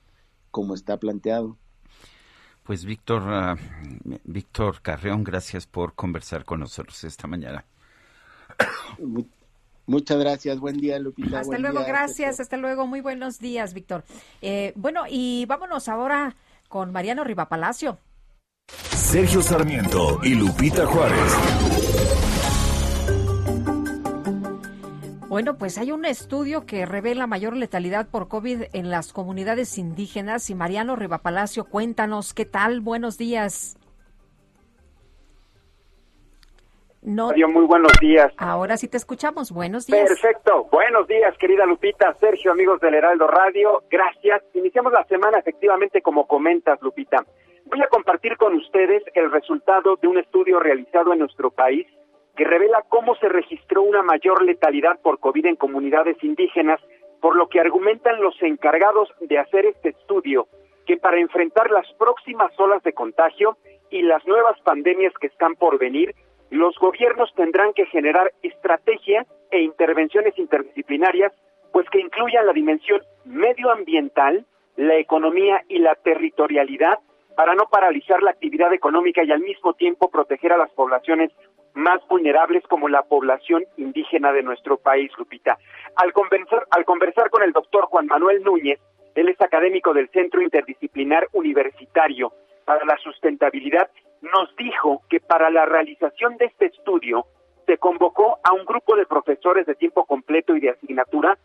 como 0.51 0.73
está 0.73 0.97
planteado. 0.97 1.57
Pues 2.63 2.85
Víctor, 2.85 3.21
uh, 3.21 3.59
Víctor 4.23 4.81
Carreón, 4.81 5.23
gracias 5.23 5.67
por 5.67 5.93
conversar 5.93 6.45
con 6.45 6.61
nosotros 6.61 7.03
esta 7.03 7.27
mañana. 7.27 7.65
Muchas 9.85 10.17
gracias, 10.17 10.59
buen 10.59 10.77
día 10.77 10.97
Lupita. 10.97 11.41
Hasta 11.41 11.59
luego, 11.59 11.83
gracias, 11.85 12.39
hasta 12.39 12.57
luego, 12.57 12.87
muy 12.87 13.01
buenos 13.01 13.39
días 13.39 13.73
Víctor. 13.73 14.03
Eh, 14.41 14.73
bueno, 14.75 15.03
y 15.07 15.45
vámonos 15.45 15.87
ahora 15.89 16.35
con 16.69 16.91
Mariano 16.91 17.23
Rivapalacio. 17.23 17.99
Sergio 18.67 19.43
Sarmiento 19.43 20.19
y 20.23 20.33
Lupita 20.33 20.87
Juárez. 20.87 21.84
Bueno, 25.35 25.57
pues 25.57 25.77
hay 25.77 25.91
un 25.91 26.05
estudio 26.05 26.65
que 26.65 26.85
revela 26.85 27.27
mayor 27.27 27.57
letalidad 27.57 28.07
por 28.09 28.29
COVID 28.29 28.67
en 28.71 28.89
las 28.89 29.11
comunidades 29.11 29.77
indígenas 29.77 30.49
y 30.49 30.55
Mariano 30.55 30.95
Rivapalacio, 30.95 31.65
cuéntanos 31.65 32.33
qué 32.33 32.45
tal, 32.45 32.79
buenos 32.79 33.17
días. 33.17 33.77
No. 37.01 37.33
muy 37.49 37.65
buenos 37.65 37.91
días. 37.99 38.31
Ahora 38.37 38.77
sí 38.77 38.87
te 38.87 38.95
escuchamos, 38.95 39.51
buenos 39.51 39.87
días. 39.87 40.07
Perfecto, 40.07 40.69
buenos 40.71 41.05
días 41.05 41.37
querida 41.37 41.65
Lupita, 41.65 42.15
Sergio, 42.21 42.53
amigos 42.53 42.79
del 42.79 42.93
Heraldo 42.93 43.27
Radio, 43.27 43.83
gracias. 43.89 44.41
Iniciamos 44.53 44.93
la 44.93 45.03
semana 45.03 45.39
efectivamente 45.39 46.01
como 46.01 46.27
comentas 46.27 46.81
Lupita. 46.81 47.25
Voy 47.65 47.81
a 47.81 47.89
compartir 47.89 48.37
con 48.37 48.55
ustedes 48.55 49.03
el 49.13 49.29
resultado 49.29 49.97
de 49.97 50.07
un 50.07 50.17
estudio 50.17 50.61
realizado 50.61 51.11
en 51.11 51.19
nuestro 51.19 51.51
país 51.51 51.85
que 52.35 52.43
revela 52.43 52.83
cómo 52.89 53.15
se 53.15 53.29
registró 53.29 53.81
una 53.81 54.03
mayor 54.03 54.43
letalidad 54.43 54.99
por 55.01 55.19
COVID 55.19 55.45
en 55.45 55.55
comunidades 55.55 56.21
indígenas, 56.23 56.79
por 57.21 57.35
lo 57.35 57.47
que 57.47 57.59
argumentan 57.59 58.21
los 58.21 58.35
encargados 58.41 59.09
de 59.21 59.39
hacer 59.39 59.65
este 59.65 59.89
estudio 59.89 60.47
que 60.85 60.97
para 60.97 61.19
enfrentar 61.19 61.71
las 61.71 61.91
próximas 61.93 62.51
olas 62.59 62.83
de 62.83 62.93
contagio 62.93 63.57
y 63.89 64.01
las 64.03 64.25
nuevas 64.27 64.59
pandemias 64.61 65.13
que 65.19 65.27
están 65.27 65.55
por 65.55 65.79
venir, 65.79 66.13
los 66.51 66.77
gobiernos 66.77 67.33
tendrán 67.35 67.73
que 67.73 67.85
generar 67.87 68.31
estrategias 68.43 69.27
e 69.51 69.61
intervenciones 69.61 70.37
interdisciplinarias, 70.37 71.33
pues 71.71 71.89
que 71.89 71.99
incluyan 71.99 72.45
la 72.45 72.53
dimensión 72.53 73.01
medioambiental, 73.25 74.45
la 74.75 74.97
economía 74.97 75.63
y 75.67 75.79
la 75.79 75.95
territorialidad 75.95 76.99
para 77.35 77.55
no 77.55 77.65
paralizar 77.69 78.21
la 78.23 78.31
actividad 78.31 78.73
económica 78.73 79.23
y 79.23 79.31
al 79.31 79.41
mismo 79.41 79.73
tiempo 79.73 80.09
proteger 80.09 80.53
a 80.53 80.57
las 80.57 80.71
poblaciones 80.71 81.31
más 81.75 81.99
vulnerables 82.07 82.63
como 82.67 82.89
la 82.89 83.03
población 83.03 83.63
indígena 83.77 84.31
de 84.31 84.43
nuestro 84.43 84.77
país, 84.77 85.11
Lupita. 85.17 85.57
Al 85.95 86.13
conversar, 86.13 86.65
al 86.71 86.85
conversar 86.85 87.29
con 87.29 87.43
el 87.43 87.51
doctor 87.51 87.85
Juan 87.85 88.07
Manuel 88.07 88.43
Núñez, 88.43 88.79
él 89.13 89.29
es 89.29 89.39
académico 89.39 89.93
del 89.93 90.09
Centro 90.09 90.41
Interdisciplinar 90.41 91.27
Universitario 91.33 92.33
para 92.65 92.83
la 92.85 92.97
Sustentabilidad, 92.97 93.89
nos 94.21 94.53
dijo 94.55 95.03
que 95.09 95.19
para 95.19 95.49
la 95.49 95.65
realización 95.65 96.37
de 96.37 96.45
este 96.45 96.65
estudio 96.65 97.25
se 97.65 97.77
convocó 97.77 98.39
a 98.43 98.53
un 98.53 98.65
grupo 98.65 98.95
de 98.95 99.05
profesores 99.05 99.65
de 99.65 99.75
tiempo 99.75 100.05
completo 100.05 100.55
y 100.55 100.59
de 100.59 100.71
asignatura 100.71 101.37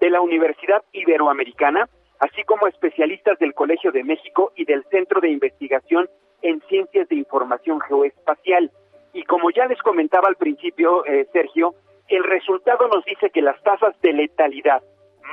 de 0.00 0.10
la 0.10 0.20
Universidad 0.20 0.82
Iberoamericana, 0.92 1.88
así 2.20 2.42
como 2.44 2.66
especialistas 2.66 3.38
del 3.38 3.54
Colegio 3.54 3.92
de 3.92 4.04
México 4.04 4.52
y 4.56 4.64
del 4.64 4.84
Centro 4.84 5.20
de 5.20 5.30
Investigación 5.30 6.08
en 6.42 6.60
Ciencias 6.68 7.08
de 7.08 7.16
Información 7.16 7.80
Geoespacial. 7.80 8.70
Y 9.12 9.22
como 9.24 9.50
ya 9.50 9.66
les 9.66 9.80
comentaba 9.82 10.28
al 10.28 10.36
principio, 10.36 11.04
eh, 11.06 11.26
Sergio, 11.32 11.74
el 12.08 12.24
resultado 12.24 12.88
nos 12.88 13.04
dice 13.04 13.30
que 13.30 13.42
las 13.42 13.60
tasas 13.62 13.98
de 14.00 14.12
letalidad 14.12 14.82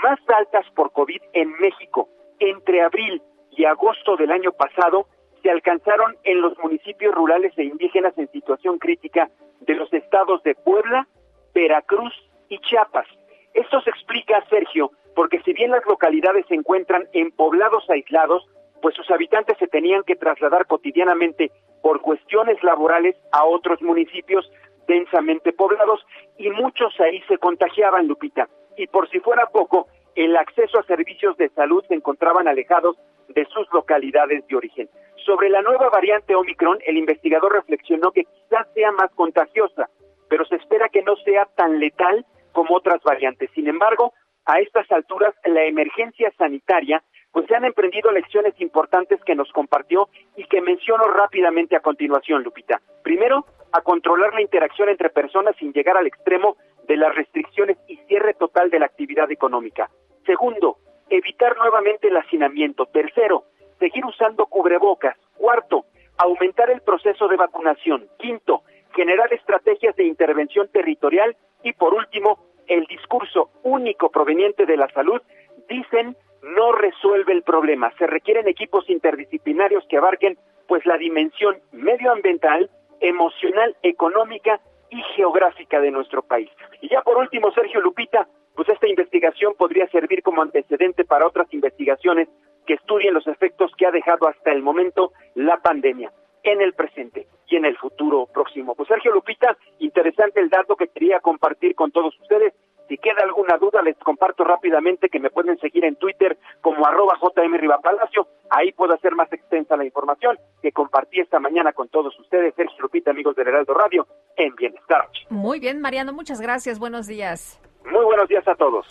más 0.03 0.19
altas 0.27 0.65
por 0.76 0.91
COVID 0.91 1.22
en 1.34 1.52
México 1.60 2.10
entre 2.39 2.81
abril 2.81 3.22
y 3.52 3.65
agosto 3.65 4.18
del 4.18 4.31
año 4.31 4.52
pasado 4.52 5.07
se 5.41 5.49
alcanzaron 5.49 6.15
en 6.23 6.41
los 6.41 6.57
municipios 6.60 7.14
rurales 7.14 7.53
e 7.57 7.64
indígenas 7.64 8.18
en 8.18 8.30
situación 8.31 8.77
crítica 8.77 9.30
de 9.61 9.76
los 9.76 9.91
estados 9.93 10.43
de 10.43 10.56
Puebla, 10.56 11.07
Veracruz 11.53 12.14
y 12.49 12.60
Chiapas. 12.60 13.07
Esto 13.53 13.80
se 13.81 13.89
explica, 13.89 14.43
Sergio, 14.49 14.91
porque 15.15 15.41
si 15.43 15.53
bien 15.53 15.72
las 15.72 15.85
localidades 15.85 16.45
se 16.47 16.56
encuentran 16.56 17.07
en 17.14 17.31
poblados 17.31 17.89
aislados, 17.89 18.45
pues 18.81 18.95
sus 18.95 19.10
habitantes 19.10 19.57
se 19.57 19.68
tenían 19.68 20.03
que 20.03 20.15
trasladar 20.15 20.68
cotidianamente 20.68 21.52
por 21.86 22.02
cuestiones 22.02 22.57
laborales 22.64 23.16
a 23.32 23.45
otros 23.45 23.80
municipios 23.80 24.52
densamente 24.88 25.53
poblados 25.53 26.03
y 26.36 26.49
muchos 26.49 26.99
ahí 26.99 27.22
se 27.28 27.38
contagiaban, 27.38 28.07
Lupita. 28.07 28.49
Y 28.76 28.88
por 28.88 29.07
si 29.12 29.20
fuera 29.20 29.45
poco, 29.52 29.88
el 30.16 30.36
acceso 30.36 30.80
a 30.80 30.84
servicios 30.86 31.38
de 31.38 31.49
salud 31.49 31.86
se 31.88 31.94
encontraban 31.94 32.48
alejados 32.48 32.98
de 33.28 33.45
sus 33.53 33.72
localidades 33.72 34.48
de 34.48 34.56
origen. 34.56 34.90
Sobre 35.28 35.48
la 35.49 35.62
nueva 35.62 35.90
variante 35.90 36.34
Omicron, 36.34 36.80
el 36.88 36.98
investigador 36.98 37.53
reflexionó 37.53 38.12
que 38.12 38.24
quizás 38.24 38.68
sea 38.74 38.91
más 38.91 39.12
contagiosa, 39.14 39.88
pero 40.28 40.44
se 40.45 40.56
espera 40.56 40.90
que 40.90 41.03
no 41.03 41.16
sea 41.18 41.45
tan 41.56 41.80
letal 41.80 42.26
como 42.52 42.78
otras 42.78 42.99
variantes. 43.03 43.52
Sin 43.53 43.68
embargo, 43.68 44.12
a 44.45 44.60
estas 44.60 44.91
alturas, 44.91 45.36
la 45.45 45.66
emergencia 45.66 46.34
sanitaria 46.36 47.03
pues 47.36 47.48
se 47.48 47.56
han 47.57 47.66
emprendido 47.66 48.14
lecciones 48.14 48.53
importantes 48.62 49.22
que 49.26 49.36
nos 49.36 49.52
compartió 49.52 50.07
y 50.38 50.45
que 50.45 50.62
menciono 50.62 51.03
rápidamente 51.10 51.76
a 51.76 51.82
continuación, 51.82 52.44
Lupita. 52.44 52.80
Primero, 53.03 53.45
a 53.74 53.82
controlar 53.82 54.34
la 54.34 54.41
interacción 54.41 54.88
entre 54.88 55.10
personas 55.10 55.53
sin 55.57 55.74
llegar 55.74 55.98
al 55.98 56.07
extremo 56.07 56.56
de 56.88 56.95
las 56.95 57.14
restricciones 57.14 57.76
y 57.90 57.98
cierre 58.07 58.36
total 58.36 58.70
de 58.70 58.80
la 58.80 58.86
actividad 58.86 59.30
económica. 59.34 59.90
Segundo, 60.26 60.78
evitar 61.10 61.57
nuevamente 61.57 62.07
el 62.07 62.16
hacinamiento. 62.16 62.86
Tercero, 62.86 63.44
seguir 63.80 64.06
usando 64.06 64.45
cubrebocas. 64.45 65.18
Cuarto, 65.36 65.84
aumentar 66.18 66.70
el 66.70 66.80
proceso 66.84 67.28
de 67.28 67.36
vacunación. 67.36 68.07
Quinto, 68.18 68.62
generar 68.95 69.34
estrategias 69.34 69.94
de 69.98 70.06
intervención 70.06 70.70
territorial. 70.70 71.36
Y 71.64 71.74
por 71.74 71.95
último, 71.95 72.40
el 72.68 72.86
discurso 72.86 73.49
único 73.64 74.10
proveniente 74.10 74.66
de 74.66 74.78
la 74.78 74.88
salud, 74.94 75.22
dicen 75.68 76.16
no 76.45 76.72
resuelve 76.73 77.34
el 77.34 77.43
problema. 77.43 77.91
Se 77.97 78.05
requieren 78.05 78.47
equipos 78.47 78.89
interdisciplinarios 78.89 79.85
que 79.89 79.97
abarquen 79.97 80.38
pues 80.67 80.85
la 80.85 80.97
dimensión 80.97 81.57
medioambiental, 81.72 82.69
emocional, 82.99 83.76
económica 83.81 84.59
y 84.89 85.01
geográfica 85.15 85.81
de 85.81 85.91
nuestro 85.91 86.22
país. 86.22 86.49
Y 86.81 86.89
ya 86.89 87.01
por 87.01 87.17
último, 87.17 87.51
Sergio 87.51 87.81
Lupita, 87.81 88.27
pues 88.55 88.69
esta 88.69 88.88
investigación 88.88 89.53
podría 89.57 89.88
servir 89.88 90.22
como 90.22 90.41
antecedente 90.41 91.03
para 91.03 91.27
otras 91.27 91.51
investigaciones 91.51 92.30
que 92.65 92.76
estudien 92.76 93.13
los 93.13 93.27
efectos 93.27 93.72
que 93.77 93.85
ha 93.85 93.91
dejado 93.91 94.27
hasta 94.27 94.51
el 94.51 94.61
momento 94.61 95.11
la 95.34 95.57
pandemia 95.57 96.11
en 96.43 96.61
el 96.61 96.73
presente 96.73 97.27
y 97.47 97.55
en 97.55 97.65
el 97.65 97.77
futuro 97.77 98.27
próximo. 98.31 98.76
Pues 98.76 98.88
Sergio 98.88 99.11
Lupita, 99.11 99.57
interesante 99.80 100.39
el 100.39 100.49
dato 100.49 100.76
que 100.76 100.88
quería 100.88 101.19
compartir 101.19 101.76
con 101.76 101.91
todos 101.91 102.17
ustedes 102.22 102.53
si 102.88 102.98
queda 102.98 103.24
alguna 103.24 103.57
duda, 103.57 103.82
les 103.82 103.98
comparto 103.98 104.44
rápidamente 104.44 105.10
que 105.10 105.20
me 105.20 105.30
pueden 105.30 105.57
seguir 105.60 105.86
en 105.86 105.95
Twitter 105.95 106.38
como 106.62 106.86
arroba 106.86 107.18
JM 107.22 107.56
Rivapalacio. 107.57 108.28
Ahí 108.49 108.72
puedo 108.72 108.94
hacer 108.94 109.16
más 109.16 109.32
extensa 109.34 109.76
la 109.76 109.86
información 109.86 110.38
que 110.62 110.72
compartí 110.72 111.20
esta 111.20 111.40
mañana 111.40 111.74
con 111.74 111.90
todos 111.90 112.18
ustedes, 112.20 112.53
Sergio 112.56 112.82
Lupita, 112.82 113.12
amigos 113.12 113.36
del 113.36 113.48
Heraldo 113.48 113.74
Radio, 113.74 114.07
en 114.38 114.56
Bienestar. 114.56 115.10
Muy 115.30 115.60
bien, 115.60 115.82
Mariano, 115.82 116.14
muchas 116.14 116.40
gracias. 116.40 116.80
Buenos 116.80 117.07
días. 117.07 117.60
Muy 117.86 118.06
buenos 118.06 118.28
días 118.28 118.48
a 118.48 118.56
todos. 118.56 118.86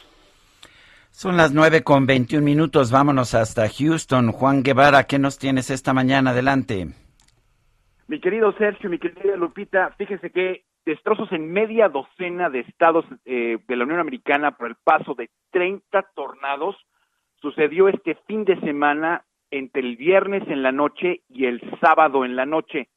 Son 1.11 1.37
las 1.37 1.53
nueve 1.53 1.85
con 1.85 2.07
veintiún 2.07 2.43
minutos. 2.43 2.91
Vámonos 2.91 3.35
hasta 3.35 3.69
Houston. 3.69 4.33
Juan 4.33 4.65
Guevara, 4.65 5.05
¿qué 5.05 5.21
nos 5.21 5.39
tienes 5.39 5.71
esta 5.71 5.93
mañana? 5.93 6.31
Adelante. 6.31 6.89
Mi 8.09 8.21
querido 8.21 8.53
Sergio, 8.55 8.91
mi 8.91 8.99
querida 8.99 9.37
Lupita, 9.37 9.95
fíjese 9.97 10.31
que 10.31 10.65
destrozos 10.85 11.32
en 11.32 11.52
media 11.52 11.89
docena 11.89 12.51
de 12.51 12.61
estados 12.61 13.05
eh, 13.24 13.59
de 13.66 13.77
la 13.77 13.85
Unión 13.85 14.01
Americana 14.01 14.56
por 14.56 14.69
el 14.69 14.77
paso 14.77 15.15
de 15.15 15.31
30 15.51 16.02
tornados 16.15 16.77
sucedió 17.40 17.89
este 17.89 18.15
fin 18.27 18.44
de 18.44 18.59
semana 18.61 19.24
entre 19.51 19.82
el 19.82 19.97
viernes 19.97 20.43
en 20.48 20.62
la 20.62 20.73
noche 20.73 21.23
y 21.28 21.47
el 21.47 21.61
sábado 21.81 22.24
en 22.24 22.36
la 22.36 22.47
noche. 22.47 22.89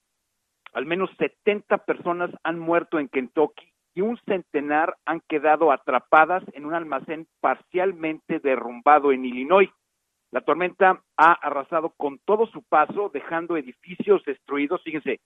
Al 0.74 0.86
menos 0.86 1.10
70 1.18 1.80
personas 1.80 2.32
han 2.44 2.60
muerto 2.60 3.00
en 3.00 3.10
Kentucky 3.10 3.72
y 3.94 4.02
un 4.02 4.18
centenar 4.26 4.96
han 5.06 5.22
quedado 5.28 5.72
atrapadas 5.72 6.44
en 6.54 6.66
un 6.66 6.74
almacén 6.74 7.28
parcialmente 7.42 8.40
derrumbado 8.40 9.12
en 9.12 9.26
Illinois. 9.26 9.70
La 10.32 10.42
tormenta 10.42 11.02
ha 11.16 11.32
arrasado 11.34 11.94
con 11.98 12.20
todo 12.20 12.48
su 12.48 12.64
paso, 12.64 13.10
dejando 13.14 13.58
edificios 13.58 14.24
destruidos. 14.26 14.84
Fíjense, 14.84 15.20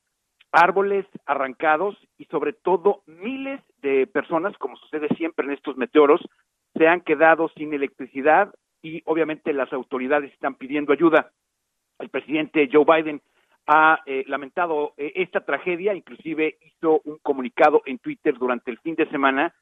árboles 0.52 1.06
arrancados 1.26 1.98
y 2.18 2.26
sobre 2.26 2.54
todo 2.54 3.04
miles 3.06 3.62
de 3.82 4.08
personas, 4.08 4.58
como 4.58 4.76
sucede 4.78 5.08
siempre 5.16 5.46
en 5.46 5.54
estos 5.54 5.78
meteoros, 5.78 6.22
se 6.76 6.88
han 6.88 7.02
quedado 7.02 7.50
sin 7.56 7.74
electricidad 7.74 8.54
y 8.82 9.02
obviamente 9.06 9.54
las 9.54 9.72
autoridades 9.74 10.32
están 10.34 10.56
pidiendo 10.56 10.94
ayuda. 10.94 11.32
El 12.00 12.10
presidente 12.10 12.70
Joe 12.72 12.86
Biden 12.86 13.22
ha 13.68 14.00
eh, 14.06 14.24
lamentado 14.28 14.94
eh, 14.98 15.14
esta 15.16 15.42
tragedia, 15.46 15.94
inclusive 15.94 16.58
hizo 16.62 17.02
un 17.06 17.18
comunicado 17.22 17.82
en 17.86 18.00
Twitter 18.00 18.38
durante 18.38 18.72
el 18.72 18.80
fin 18.80 18.96
de 18.96 19.10
semana 19.10 19.54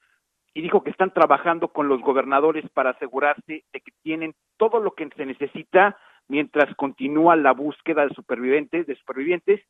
y 0.53 0.61
dijo 0.61 0.84
que 0.84 0.90
están 0.90 1.14
trabajando 1.14 1.68
con 1.68 1.88
los 1.88 2.02
gobernadores 2.02 2.68
para 2.72 2.91
asegurarse 2.91 3.64
de 3.72 3.82
que 3.82 3.91
tienen 4.02 4.34
todo 4.57 4.80
lo 4.80 4.91
que 4.91 5.07
se 5.16 5.26
necesita 5.26 5.98
mientras 6.28 6.74
continúa 6.76 7.36
la 7.36 7.52
búsqueda 7.52 8.07
de 8.07 8.14
supervivientes, 8.16 8.88
de 8.88 8.95
supervivientes 8.95 9.61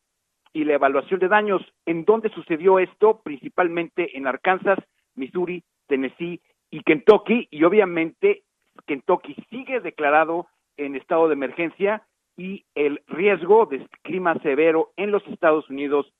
y 0.52 0.64
la 0.64 0.74
evaluación 0.74 1.20
de 1.20 1.28
daños. 1.28 1.62
¿En 1.86 2.04
dónde 2.04 2.28
sucedió 2.30 2.78
esto? 2.78 3.20
Principalmente 3.22 4.16
en 4.16 4.26
Arkansas, 4.26 4.78
Missouri, 5.14 5.62
Tennessee 5.86 6.40
y 6.70 6.82
Kentucky, 6.82 7.48
y 7.50 7.64
obviamente 7.64 8.42
Kentucky 8.86 9.34
sigue 9.50 9.80
declarado 9.80 10.46
en 10.76 10.96
estado 10.96 11.28
de 11.28 11.34
emergencia 11.34 12.02
y 12.36 12.64
el 12.74 13.02
riesgo 13.06 13.66
de 13.66 13.86
clima 14.02 14.34
severo 14.42 14.92
en 14.96 15.10
los 15.10 15.26
Estados 15.26 15.68
Unidos 15.68 16.12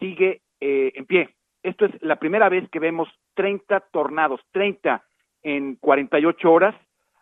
sigue 0.00 0.42
eh, 0.60 0.92
en 0.94 1.06
pie. 1.06 1.30
Esto 1.62 1.84
es 1.86 2.02
la 2.02 2.16
primera 2.16 2.48
vez 2.48 2.68
que 2.70 2.78
vemos 2.78 3.08
30 3.34 3.80
tornados, 3.92 4.40
30 4.52 5.04
en 5.42 5.76
48 5.76 6.50
horas. 6.50 6.74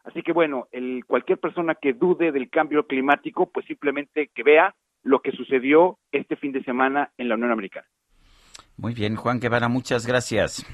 Así 0.04 0.22
que 0.22 0.32
bueno, 0.32 0.68
el, 0.70 1.04
cualquier 1.06 1.38
persona 1.38 1.74
que 1.74 1.92
dude 1.92 2.32
del 2.32 2.48
cambio 2.48 2.86
climático, 2.86 3.50
pues 3.50 3.66
simplemente 3.66 4.30
que 4.34 4.42
vea 4.42 4.74
lo 5.06 5.20
que 5.20 5.30
sucedió 5.32 5.98
este 6.10 6.36
fin 6.36 6.52
de 6.52 6.62
semana 6.64 7.10
en 7.16 7.28
la 7.28 7.36
Unión 7.36 7.52
Americana. 7.52 7.86
Muy 8.76 8.92
bien, 8.92 9.14
Juan 9.14 9.38
Guevara, 9.40 9.68
muchas 9.68 10.06
gracias. 10.06 10.66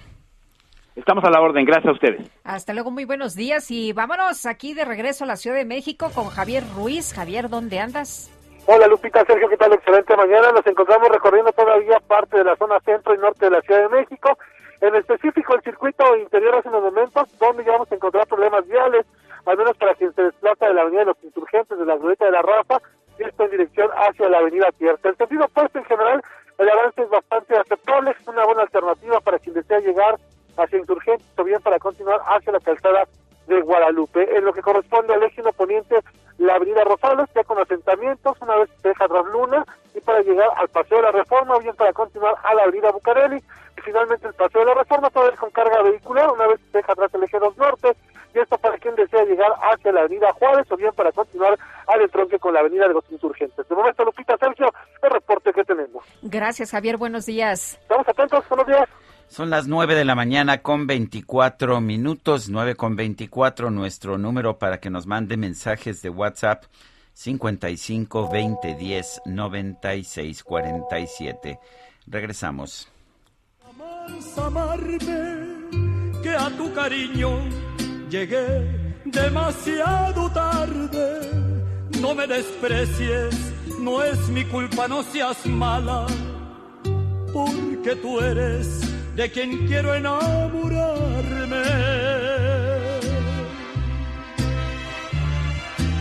Estamos 0.97 1.23
a 1.25 1.31
la 1.31 1.41
orden, 1.41 1.65
gracias 1.65 1.87
a 1.87 1.93
ustedes. 1.93 2.31
Hasta 2.43 2.73
luego, 2.73 2.91
muy 2.91 3.05
buenos 3.05 3.35
días 3.35 3.71
y 3.71 3.93
vámonos 3.93 4.47
aquí 4.47 4.75
de 4.75 4.85
regreso 4.85 5.25
a 5.25 5.27
la 5.27 5.37
Ciudad 5.37 5.57
de 5.57 5.65
México 5.65 6.11
con 6.15 6.27
Javier 6.27 6.65
Ruiz. 6.75 7.13
Javier, 7.15 7.49
¿dónde 7.49 7.79
andas? 7.79 8.31
Hola 8.67 8.87
Lupita, 8.87 9.25
Sergio, 9.25 9.49
¿qué 9.49 9.57
tal? 9.57 9.73
Excelente 9.75 10.17
mañana. 10.17 10.53
Nos 10.53 10.67
encontramos 10.67 11.09
recorriendo 11.09 11.53
todavía 11.53 11.99
parte 12.07 12.39
de 12.39 12.45
la 12.45 12.57
zona 12.57 12.81
centro 12.81 13.15
y 13.15 13.19
norte 13.19 13.47
de 13.47 13.51
la 13.51 13.61
Ciudad 13.61 13.83
de 13.83 14.01
México. 14.01 14.39
En 14.81 14.95
específico 14.95 15.55
el 15.55 15.63
circuito 15.63 16.17
interior 16.17 16.57
hace 16.57 16.69
unos 16.69 16.83
momentos, 16.83 17.39
donde 17.39 17.65
ya 17.65 17.73
vamos 17.73 17.93
a 17.93 17.95
encontrar 17.95 18.27
problemas 18.27 18.67
viales, 18.67 19.07
al 19.47 19.59
menos 19.59 19.77
para 19.77 19.95
quien 19.95 20.15
se 20.15 20.23
desplaza 20.23 20.67
de 20.67 20.75
la 20.75 20.83
Avenida 20.83 21.01
de 21.01 21.07
los 21.07 21.23
Insurgentes, 21.23 21.79
de 21.79 21.87
la 21.87 21.97
Glorieta 21.97 22.25
de 22.25 22.33
la 22.33 22.43
Rafa, 22.43 22.81
esto 23.19 23.45
en 23.45 23.51
dirección 23.51 23.91
hacia 23.97 24.29
la 24.29 24.39
Avenida 24.39 24.71
Tierra. 24.79 24.99
El 25.03 25.17
sentido 25.17 25.45
opuesto 25.45 25.79
en 25.79 25.85
general, 25.85 26.23
el 26.59 26.69
avance 26.69 27.03
es 27.03 27.11
bastante 27.11 27.57
aceptable, 27.57 28.11
es 28.19 28.29
una 28.29 28.45
buena 28.45 28.63
alternativa 28.63 29.21
para 29.21 29.39
quien 29.39 29.55
desea 29.55 29.81
llegar 29.81 30.17
hacia 30.57 30.79
Insurgentes 30.79 31.27
o 31.37 31.45
bien 31.45 31.61
para 31.63 31.79
continuar 31.79 32.21
hacia 32.27 32.53
la 32.53 32.61
calzada 32.61 33.09
de 33.47 33.61
Guadalupe. 33.61 34.37
En 34.37 34.45
lo 34.45 34.53
que 34.53 34.63
corresponde 34.63 35.15
al 35.15 35.23
eje 35.23 35.43
poniente, 35.57 36.01
la 36.39 36.55
avenida 36.55 36.85
Rosales, 36.85 37.29
ya 37.35 37.45
con 37.45 37.59
asentamientos, 37.59 38.37
una 38.41 38.57
vez 38.57 38.71
se 38.81 38.89
deja 38.89 39.09
tras 39.09 39.27
Luna, 39.27 39.65
y 39.95 40.01
para 40.01 40.21
llegar 40.21 40.49
al 40.57 40.69
Paseo 40.69 40.99
de 40.99 41.05
la 41.05 41.13
Reforma, 41.13 41.57
o 41.57 41.61
bien 41.61 41.75
para 41.77 41.93
continuar 41.93 42.35
a 42.43 42.55
la 42.55 42.63
avenida 42.63 42.91
Bucareli, 42.91 43.37
y 43.37 43.81
finalmente 43.83 44.27
el 44.27 44.35
Paseo 44.35 44.61
de 44.63 44.67
la 44.69 44.75
Reforma, 44.75 45.11
toda 45.11 45.31
vez 45.31 45.39
con 45.39 45.51
carga 45.51 45.83
vehicular, 45.83 46.31
una 46.31 46.47
vez 46.47 46.61
se 46.71 46.79
deja 46.79 46.93
atrás 46.93 47.13
el 47.15 47.25
eje 47.25 47.39
2 47.39 47.57
Norte, 47.57 47.97
y 48.35 48.39
esto 48.39 48.59
para 48.59 48.79
quien 48.79 48.95
desea 48.95 49.25
llegar 49.25 49.53
hacia 49.61 49.93
la 49.93 50.01
avenida 50.01 50.33
Juárez, 50.35 50.67
o 50.71 50.77
bien 50.77 50.93
para 50.95 51.13
continuar 51.13 51.59
al 51.87 52.03
entronque 52.03 52.39
con 52.39 52.55
la 52.55 52.61
avenida 52.61 52.89
de 52.89 52.95
los 52.95 53.05
Insurgentes. 53.11 53.69
De 53.69 53.75
momento, 53.75 54.05
Lupita, 54.05 54.37
Sergio, 54.39 54.73
el 55.03 55.11
reporte 55.11 55.53
que 55.53 55.65
tenemos. 55.65 56.05
Gracias, 56.23 56.71
Javier, 56.71 56.97
buenos 56.97 57.27
días. 57.27 57.79
Estamos 57.83 58.09
atentos, 58.09 58.45
buenos 58.49 58.67
días. 58.67 58.89
Son 59.29 59.49
las 59.49 59.67
nueve 59.67 59.95
de 59.95 60.05
la 60.05 60.15
mañana 60.15 60.61
con 60.61 60.87
24 60.87 61.81
minutos, 61.81 62.51
nueve 62.51 62.75
con 62.75 62.97
24, 62.97 63.71
nuestro 63.71 64.19
número 64.19 64.59
para 64.59 64.79
que 64.79 64.91
nos 64.91 65.07
mande 65.07 65.39
mensajes 65.39 66.03
de 66.03 66.11
WhatsApp 66.11 66.65
55 67.15 68.31
20 68.31 68.75
10 68.75 69.23
96 69.25 70.45
47. 70.45 71.59
Regresamos. 72.07 72.93
amarme, 74.37 74.99
que 76.23 76.31
a 76.31 76.51
tu 76.51 76.73
cariño 76.75 77.31
llegué 78.13 78.47
demasiado 79.07 80.31
tarde. 80.31 81.07
No 82.01 82.15
me 82.15 82.27
desprecies, 82.27 83.35
no 83.81 84.03
es 84.03 84.19
mi 84.29 84.45
culpa, 84.45 84.87
no 84.87 85.03
seas 85.03 85.47
mala, 85.47 86.07
porque 87.33 87.97
tú 88.03 88.21
eres 88.21 88.67
de 89.17 89.31
quien 89.31 89.67
quiero 89.67 89.95
enamorarme. 89.95 91.63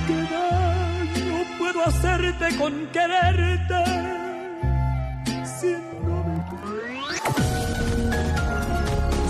¿Qué 0.07 0.17
daño 0.35 1.37
puedo 1.59 1.79
hacerte 1.85 2.57
con 2.57 2.87
quererte? 2.87 4.20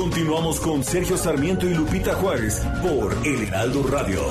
Continuamos 0.00 0.58
con 0.60 0.82
Sergio 0.82 1.18
Sarmiento 1.18 1.68
y 1.68 1.74
Lupita 1.74 2.14
Juárez 2.14 2.62
por 2.80 3.14
El 3.22 3.42
Heraldo 3.42 3.82
Radio. 3.82 4.22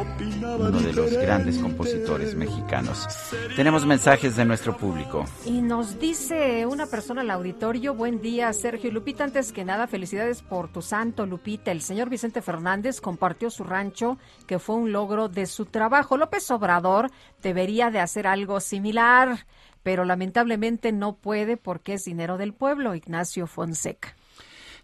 uno 0.56 0.80
de 0.80 0.94
los 0.94 1.12
grandes 1.12 1.58
compositores 1.58 2.36
mexicanos. 2.36 3.08
Tenemos 3.56 3.86
mensajes 3.86 4.36
de 4.36 4.46
nuestro 4.46 4.76
público. 4.78 5.26
Y 5.46 5.62
nos 5.62 6.00
dice 6.00 6.66
una 6.66 6.86
persona 6.86 7.22
al 7.22 7.32
auditorio, 7.32 7.94
buen 7.94 8.22
día 8.22 8.52
Sergio 8.54 8.92
Lupita, 8.92 9.24
antes 9.24 9.52
que 9.52 9.66
nada 9.66 9.88
felicidades 9.88 10.42
por 10.42 10.70
tu 10.70 10.82
santo 10.82 11.26
Lupita. 11.26 11.72
El 11.72 11.82
señor 11.82 12.10
Vicente 12.10 12.42
Fernández 12.42 13.02
compartió 13.02 13.50
su 13.50 13.64
rancho 13.64 14.18
que 14.48 14.60
fue 14.60 14.76
un 14.76 14.92
logro 14.92 15.30
de 15.30 15.46
su 15.46 15.66
trabajo. 15.66 16.18
López 16.18 16.50
Obrador 16.52 17.12
debería 17.42 17.92
de 17.92 18.00
hacer 18.00 18.28
algo 18.28 18.60
similar, 18.60 19.46
pero 19.84 20.06
lamentablemente 20.06 20.92
no 20.92 21.16
puede 21.16 21.58
porque 21.58 21.94
es 21.94 22.06
dinero 22.06 22.38
del 22.38 22.54
pueblo. 22.54 22.96
Ignacio 22.96 23.48
Fonseca. 23.48 24.16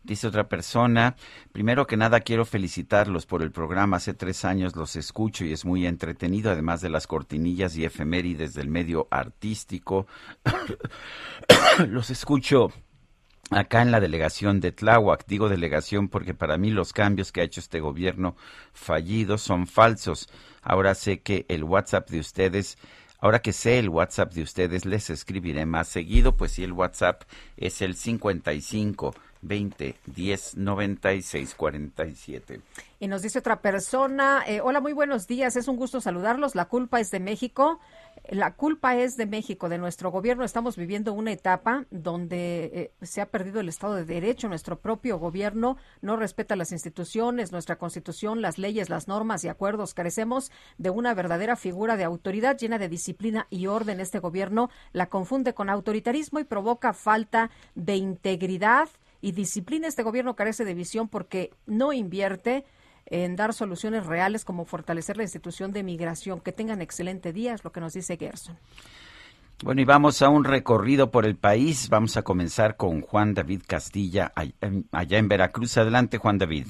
Dice 0.04 0.28
otra 0.28 0.50
persona, 0.50 1.16
primero 1.52 1.86
que 1.86 1.96
nada 1.96 2.22
quiero 2.22 2.44
felicitarlos 2.44 3.28
por 3.28 3.44
el 3.44 3.52
programa. 3.52 3.98
Hace 3.98 4.16
tres 4.16 4.46
años 4.46 4.76
los 4.76 4.96
escucho 4.96 5.46
y 5.46 5.54
es 5.54 5.64
muy 5.64 5.86
entretenido, 5.86 6.50
además 6.50 6.82
de 6.82 6.90
las 6.90 7.06
cortinillas 7.06 7.78
y 7.78 7.86
efemérides 7.86 8.56
del 8.56 8.68
medio 8.68 9.08
artístico. 9.12 10.08
los 11.88 12.10
escucho 12.10 12.72
acá 13.52 13.84
en 13.84 13.92
la 13.92 14.00
delegación 14.00 14.60
de 14.60 14.72
Tláhuac. 14.72 15.26
Digo 15.28 15.50
delegación 15.50 16.10
porque 16.10 16.34
para 16.34 16.58
mí 16.58 16.72
los 16.72 16.94
cambios 16.94 17.32
que 17.32 17.42
ha 17.42 17.44
hecho 17.44 17.60
este 17.60 17.80
gobierno 17.80 18.36
fallido 18.74 19.38
son 19.38 19.68
falsos. 19.68 20.30
Ahora 20.64 20.96
sé 20.96 21.22
que 21.22 21.46
el 21.48 21.64
WhatsApp 21.64 22.10
de 22.10 22.20
ustedes 22.20 22.80
Ahora 23.24 23.38
que 23.38 23.54
sé 23.54 23.78
el 23.78 23.90
WhatsApp 23.90 24.34
de 24.34 24.42
ustedes, 24.42 24.84
les 24.84 25.12
escribiré 25.12 25.68
más 25.68 25.88
seguido, 25.88 26.36
pues 26.36 26.54
si 26.54 26.64
el 26.64 26.74
WhatsApp 26.74 27.22
es 27.56 27.84
el 27.84 27.96
55 27.96 29.14
20 29.42 29.96
10 30.06 30.58
96 30.58 31.56
47. 31.56 32.62
Y 33.00 33.08
nos 33.08 33.22
dice 33.22 33.40
otra 33.40 33.62
persona, 33.62 34.44
eh, 34.48 34.62
hola, 34.62 34.80
muy 34.80 34.94
buenos 34.94 35.28
días, 35.28 35.56
es 35.56 35.68
un 35.68 35.76
gusto 35.76 36.02
saludarlos, 36.02 36.56
la 36.56 36.66
culpa 36.66 37.00
es 37.00 37.10
de 37.12 37.20
México. 37.20 37.80
La 38.30 38.54
culpa 38.54 38.96
es 38.96 39.18
de 39.18 39.26
México, 39.26 39.68
de 39.68 39.78
nuestro 39.78 40.12
gobierno. 40.12 40.44
Estamos 40.44 40.78
viviendo 40.78 41.14
una 41.14 41.32
etapa 41.32 41.86
donde 41.90 42.66
eh, 42.74 42.92
se 43.02 43.20
ha 43.20 43.26
perdido 43.26 43.60
el 43.60 43.68
Estado 43.70 43.96
de 43.96 44.06
Derecho. 44.06 44.48
Nuestro 44.48 44.80
propio 44.80 45.18
gobierno 45.18 45.78
no 46.02 46.16
respeta 46.18 46.56
las 46.56 46.72
instituciones, 46.72 47.52
nuestra 47.52 47.78
constitución, 47.78 48.42
las 48.42 48.58
leyes, 48.58 48.90
las 48.90 49.08
normas 49.08 49.44
y 49.44 49.48
acuerdos. 49.48 49.94
Carecemos 49.94 50.52
de 50.78 50.92
una 50.92 51.14
verdadera 51.14 51.56
figura 51.56 51.98
de 51.98 52.04
autoridad 52.04 52.58
llena 52.58 52.78
de 52.78 52.90
disciplina 52.90 53.48
y 53.50 53.68
orden. 53.68 54.00
Este 54.00 54.20
gobierno 54.20 54.70
la 54.94 55.08
confunde 55.08 55.54
con 55.54 55.70
autoritarismo 55.70 56.40
y 56.40 56.44
provoca 56.44 56.94
falta 56.94 57.50
de 57.76 57.96
integridad 57.96 58.88
y 59.22 59.32
disciplina. 59.32 59.88
Este 59.88 60.04
gobierno 60.04 60.36
carece 60.36 60.66
de 60.66 60.74
visión 60.74 61.08
porque 61.08 61.52
no 61.66 61.94
invierte 61.94 62.66
en 63.06 63.36
dar 63.36 63.54
soluciones 63.54 64.06
reales 64.06 64.46
como 64.46 64.66
fortalecer 64.66 65.18
la 65.18 65.24
institución 65.24 65.72
de 65.72 65.84
migración. 65.84 66.40
Que 66.40 66.52
tengan 66.52 66.82
excelente 66.82 67.34
día, 67.34 67.54
es 67.54 67.64
lo 67.64 67.72
que 67.72 67.82
nos 67.82 67.94
dice 67.94 68.18
Gerson. 68.18 68.58
Bueno, 69.64 69.82
y 69.82 69.86
vamos 69.86 70.22
a 70.24 70.30
un 70.30 70.44
recorrido 70.44 71.12
por 71.12 71.26
el 71.26 71.36
país. 71.36 71.90
Vamos 71.90 72.18
a 72.18 72.24
comenzar 72.24 72.78
con 72.78 73.02
Juan 73.02 73.34
David 73.36 73.62
Castilla, 73.68 74.34
allá 74.92 75.18
en 75.20 75.28
Veracruz. 75.28 75.78
Adelante, 75.78 76.18
Juan 76.18 76.40
David. 76.40 76.68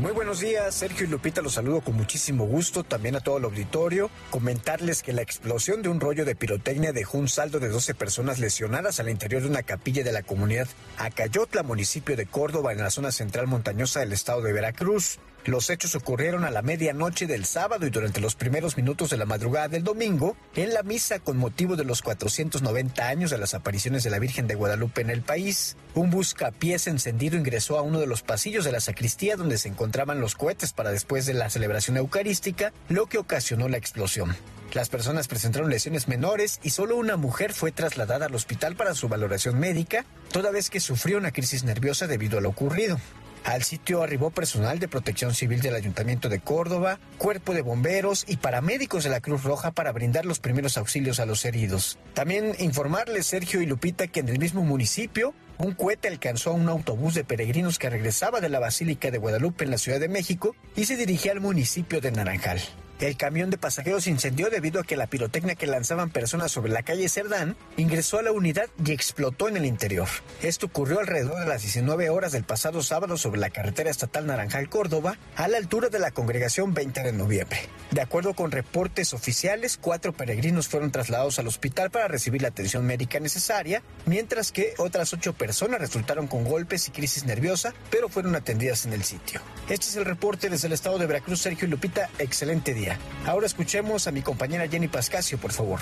Muy 0.00 0.12
buenos 0.12 0.38
días, 0.38 0.76
Sergio 0.76 1.06
y 1.06 1.10
Lupita, 1.10 1.42
los 1.42 1.54
saludo 1.54 1.80
con 1.80 1.96
muchísimo 1.96 2.46
gusto, 2.46 2.84
también 2.84 3.16
a 3.16 3.20
todo 3.20 3.38
el 3.38 3.44
auditorio. 3.44 4.10
Comentarles 4.30 5.02
que 5.02 5.12
la 5.12 5.22
explosión 5.22 5.82
de 5.82 5.88
un 5.88 5.98
rollo 5.98 6.24
de 6.24 6.36
pirotecnia 6.36 6.92
dejó 6.92 7.18
un 7.18 7.26
saldo 7.26 7.58
de 7.58 7.68
12 7.68 7.96
personas 7.96 8.38
lesionadas 8.38 9.00
al 9.00 9.08
interior 9.08 9.42
de 9.42 9.48
una 9.48 9.64
capilla 9.64 10.04
de 10.04 10.12
la 10.12 10.22
comunidad 10.22 10.68
Acayotla, 10.98 11.64
municipio 11.64 12.16
de 12.16 12.26
Córdoba, 12.26 12.70
en 12.72 12.78
la 12.78 12.90
zona 12.90 13.10
central 13.10 13.48
montañosa 13.48 13.98
del 13.98 14.12
estado 14.12 14.40
de 14.42 14.52
Veracruz. 14.52 15.18
Los 15.44 15.70
hechos 15.70 15.94
ocurrieron 15.94 16.44
a 16.44 16.50
la 16.50 16.62
medianoche 16.62 17.26
del 17.26 17.44
sábado 17.44 17.86
y 17.86 17.90
durante 17.90 18.20
los 18.20 18.34
primeros 18.34 18.76
minutos 18.76 19.10
de 19.10 19.16
la 19.16 19.24
madrugada 19.24 19.68
del 19.68 19.82
domingo 19.82 20.36
en 20.54 20.74
la 20.74 20.82
misa 20.82 21.20
con 21.20 21.38
motivo 21.38 21.76
de 21.76 21.84
los 21.84 22.02
490 22.02 23.08
años 23.08 23.30
de 23.30 23.38
las 23.38 23.54
apariciones 23.54 24.02
de 24.02 24.10
la 24.10 24.18
Virgen 24.18 24.46
de 24.46 24.56
Guadalupe 24.56 25.00
en 25.00 25.10
el 25.10 25.22
país. 25.22 25.76
Un 25.94 26.10
buscapiés 26.10 26.86
encendido 26.86 27.38
ingresó 27.38 27.78
a 27.78 27.82
uno 27.82 27.98
de 27.98 28.06
los 28.06 28.22
pasillos 28.22 28.64
de 28.64 28.72
la 28.72 28.80
sacristía 28.80 29.36
donde 29.36 29.58
se 29.58 29.68
encontraban 29.68 30.20
los 30.20 30.34
cohetes 30.34 30.72
para 30.72 30.90
después 30.90 31.24
de 31.24 31.34
la 31.34 31.50
celebración 31.50 31.96
eucarística, 31.96 32.72
lo 32.88 33.06
que 33.06 33.18
ocasionó 33.18 33.68
la 33.68 33.78
explosión. 33.78 34.36
Las 34.74 34.90
personas 34.90 35.28
presentaron 35.28 35.70
lesiones 35.70 36.08
menores 36.08 36.60
y 36.62 36.70
solo 36.70 36.96
una 36.96 37.16
mujer 37.16 37.54
fue 37.54 37.72
trasladada 37.72 38.26
al 38.26 38.34
hospital 38.34 38.76
para 38.76 38.94
su 38.94 39.08
valoración 39.08 39.58
médica, 39.58 40.04
toda 40.30 40.50
vez 40.50 40.68
que 40.68 40.80
sufrió 40.80 41.16
una 41.16 41.32
crisis 41.32 41.64
nerviosa 41.64 42.06
debido 42.06 42.36
a 42.36 42.42
lo 42.42 42.50
ocurrido. 42.50 43.00
Al 43.44 43.62
sitio 43.62 44.02
arribó 44.02 44.30
personal 44.30 44.78
de 44.78 44.88
protección 44.88 45.34
civil 45.34 45.60
del 45.60 45.74
Ayuntamiento 45.74 46.28
de 46.28 46.40
Córdoba, 46.40 46.98
cuerpo 47.16 47.54
de 47.54 47.62
bomberos 47.62 48.24
y 48.28 48.36
paramédicos 48.36 49.04
de 49.04 49.10
la 49.10 49.20
Cruz 49.20 49.44
Roja 49.44 49.70
para 49.70 49.92
brindar 49.92 50.26
los 50.26 50.38
primeros 50.38 50.76
auxilios 50.76 51.20
a 51.20 51.26
los 51.26 51.44
heridos. 51.44 51.98
También 52.14 52.54
informarles, 52.58 53.26
Sergio 53.26 53.62
y 53.62 53.66
Lupita, 53.66 54.06
que 54.06 54.20
en 54.20 54.28
el 54.28 54.38
mismo 54.38 54.62
municipio 54.62 55.34
un 55.58 55.72
cohete 55.72 56.08
alcanzó 56.08 56.50
a 56.50 56.54
un 56.54 56.68
autobús 56.68 57.14
de 57.14 57.24
peregrinos 57.24 57.78
que 57.78 57.90
regresaba 57.90 58.40
de 58.40 58.48
la 58.48 58.60
Basílica 58.60 59.10
de 59.10 59.18
Guadalupe 59.18 59.64
en 59.64 59.70
la 59.70 59.78
Ciudad 59.78 59.98
de 59.98 60.08
México 60.08 60.54
y 60.76 60.84
se 60.84 60.96
dirigía 60.96 61.32
al 61.32 61.40
municipio 61.40 62.00
de 62.00 62.12
Naranjal. 62.12 62.60
El 63.00 63.16
camión 63.16 63.48
de 63.48 63.58
pasajeros 63.58 64.08
incendió 64.08 64.50
debido 64.50 64.80
a 64.80 64.84
que 64.84 64.96
la 64.96 65.06
pirotecnia 65.06 65.54
que 65.54 65.68
lanzaban 65.68 66.10
personas 66.10 66.50
sobre 66.50 66.72
la 66.72 66.82
calle 66.82 67.08
Cerdán 67.08 67.56
ingresó 67.76 68.18
a 68.18 68.22
la 68.22 68.32
unidad 68.32 68.68
y 68.84 68.90
explotó 68.90 69.48
en 69.48 69.56
el 69.56 69.66
interior. 69.66 70.08
Esto 70.42 70.66
ocurrió 70.66 70.98
alrededor 70.98 71.38
de 71.38 71.46
las 71.46 71.62
19 71.62 72.10
horas 72.10 72.32
del 72.32 72.42
pasado 72.42 72.82
sábado 72.82 73.16
sobre 73.16 73.38
la 73.38 73.50
carretera 73.50 73.88
estatal 73.88 74.26
Naranjal 74.26 74.68
Córdoba, 74.68 75.16
a 75.36 75.46
la 75.46 75.58
altura 75.58 75.90
de 75.90 76.00
la 76.00 76.10
congregación 76.10 76.74
20 76.74 77.04
de 77.04 77.12
noviembre. 77.12 77.60
De 77.92 78.00
acuerdo 78.00 78.34
con 78.34 78.50
reportes 78.50 79.14
oficiales, 79.14 79.78
cuatro 79.80 80.12
peregrinos 80.12 80.66
fueron 80.66 80.90
trasladados 80.90 81.38
al 81.38 81.46
hospital 81.46 81.90
para 81.90 82.08
recibir 82.08 82.42
la 82.42 82.48
atención 82.48 82.84
médica 82.84 83.20
necesaria, 83.20 83.80
mientras 84.06 84.50
que 84.50 84.74
otras 84.76 85.12
ocho 85.12 85.34
personas 85.34 85.80
resultaron 85.80 86.26
con 86.26 86.42
golpes 86.42 86.88
y 86.88 86.90
crisis 86.90 87.24
nerviosa, 87.24 87.74
pero 87.90 88.08
fueron 88.08 88.34
atendidas 88.34 88.86
en 88.86 88.92
el 88.92 89.04
sitio. 89.04 89.40
Este 89.68 89.86
es 89.86 89.94
el 89.94 90.04
reporte 90.04 90.50
desde 90.50 90.66
el 90.66 90.72
estado 90.72 90.98
de 90.98 91.06
Veracruz, 91.06 91.40
Sergio 91.40 91.68
Lupita. 91.68 92.10
Excelente 92.18 92.74
día. 92.74 92.87
Ahora 93.26 93.46
escuchemos 93.46 94.06
a 94.06 94.12
mi 94.12 94.22
compañera 94.22 94.68
Jenny 94.68 94.88
Pascasio, 94.88 95.38
por 95.38 95.52
favor. 95.52 95.80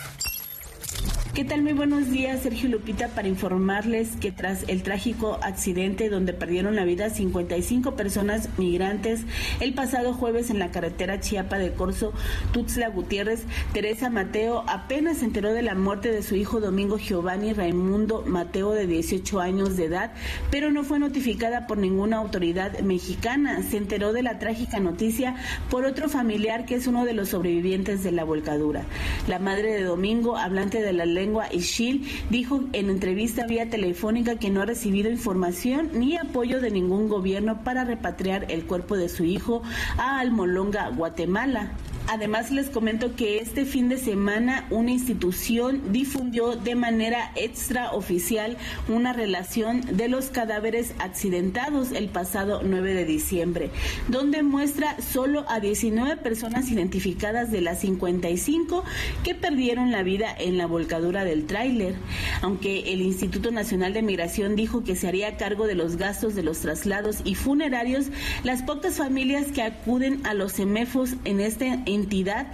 ¿Qué 1.36 1.44
tal? 1.44 1.60
Muy 1.60 1.74
buenos 1.74 2.10
días, 2.10 2.40
Sergio 2.40 2.70
Lupita, 2.70 3.08
para 3.08 3.28
informarles 3.28 4.16
que 4.16 4.32
tras 4.32 4.66
el 4.68 4.82
trágico 4.82 5.38
accidente 5.42 6.08
donde 6.08 6.32
perdieron 6.32 6.76
la 6.76 6.86
vida 6.86 7.10
55 7.10 7.94
personas 7.94 8.48
migrantes 8.56 9.20
el 9.60 9.74
pasado 9.74 10.14
jueves 10.14 10.48
en 10.48 10.58
la 10.58 10.70
carretera 10.70 11.20
Chiapa 11.20 11.58
de 11.58 11.74
Corzo, 11.74 12.14
Tuxtla 12.52 12.88
Gutiérrez, 12.88 13.44
Teresa 13.74 14.08
Mateo 14.08 14.64
apenas 14.66 15.18
se 15.18 15.26
enteró 15.26 15.52
de 15.52 15.60
la 15.60 15.74
muerte 15.74 16.10
de 16.10 16.22
su 16.22 16.36
hijo 16.36 16.58
Domingo 16.58 16.96
Giovanni 16.96 17.52
Raimundo 17.52 18.24
Mateo 18.26 18.72
de 18.72 18.86
18 18.86 19.38
años 19.38 19.76
de 19.76 19.84
edad, 19.84 20.14
pero 20.50 20.72
no 20.72 20.84
fue 20.84 20.98
notificada 20.98 21.66
por 21.66 21.76
ninguna 21.76 22.16
autoridad 22.16 22.78
mexicana. 22.80 23.62
Se 23.62 23.76
enteró 23.76 24.14
de 24.14 24.22
la 24.22 24.38
trágica 24.38 24.80
noticia 24.80 25.36
por 25.68 25.84
otro 25.84 26.08
familiar 26.08 26.64
que 26.64 26.76
es 26.76 26.86
uno 26.86 27.04
de 27.04 27.12
los 27.12 27.28
sobrevivientes 27.28 28.02
de 28.02 28.12
la 28.12 28.24
volcadura. 28.24 28.84
La 29.28 29.38
madre 29.38 29.74
de 29.74 29.82
Domingo, 29.82 30.38
hablante 30.38 30.80
de 30.80 30.85
la 30.92 31.04
ley 31.04 31.26
lengua 31.26 31.48
Ishil, 31.52 32.06
dijo 32.30 32.62
en 32.72 32.88
entrevista 32.88 33.46
vía 33.46 33.68
telefónica 33.68 34.36
que 34.36 34.48
no 34.48 34.62
ha 34.62 34.66
recibido 34.66 35.10
información 35.10 35.90
ni 35.94 36.16
apoyo 36.16 36.60
de 36.60 36.70
ningún 36.70 37.08
gobierno 37.08 37.64
para 37.64 37.84
repatriar 37.84 38.46
el 38.48 38.64
cuerpo 38.64 38.96
de 38.96 39.08
su 39.08 39.24
hijo 39.24 39.62
a 39.98 40.20
Almolonga, 40.20 40.88
Guatemala. 40.90 41.72
Además, 42.08 42.52
les 42.52 42.70
comento 42.70 43.16
que 43.16 43.38
este 43.38 43.64
fin 43.64 43.88
de 43.88 43.98
semana 43.98 44.66
una 44.70 44.92
institución 44.92 45.92
difundió 45.92 46.54
de 46.54 46.76
manera 46.76 47.32
extraoficial 47.34 48.56
una 48.88 49.12
relación 49.12 49.80
de 49.96 50.08
los 50.08 50.26
cadáveres 50.26 50.94
accidentados 50.98 51.90
el 51.90 52.08
pasado 52.08 52.62
9 52.62 52.94
de 52.94 53.04
diciembre, 53.04 53.70
donde 54.08 54.42
muestra 54.42 54.96
solo 55.00 55.44
a 55.48 55.58
19 55.58 56.16
personas 56.18 56.70
identificadas 56.70 57.50
de 57.50 57.60
las 57.60 57.80
55 57.80 58.84
que 59.24 59.34
perdieron 59.34 59.90
la 59.90 60.02
vida 60.02 60.34
en 60.38 60.58
la 60.58 60.66
volcadura 60.66 61.24
del 61.24 61.46
tráiler. 61.46 61.94
Aunque 62.42 62.92
el 62.92 63.02
Instituto 63.02 63.50
Nacional 63.50 63.92
de 63.92 64.02
Migración 64.02 64.54
dijo 64.54 64.84
que 64.84 64.96
se 64.96 65.08
haría 65.08 65.36
cargo 65.36 65.66
de 65.66 65.74
los 65.74 65.96
gastos 65.96 66.34
de 66.34 66.42
los 66.42 66.60
traslados 66.60 67.18
y 67.24 67.34
funerarios, 67.34 68.06
las 68.44 68.62
pocas 68.62 68.94
familias 68.94 69.46
que 69.46 69.62
acuden 69.62 70.24
a 70.24 70.34
los 70.34 70.52
semefos 70.52 71.14
en 71.24 71.40
este 71.40 71.80
entidad 71.96 72.46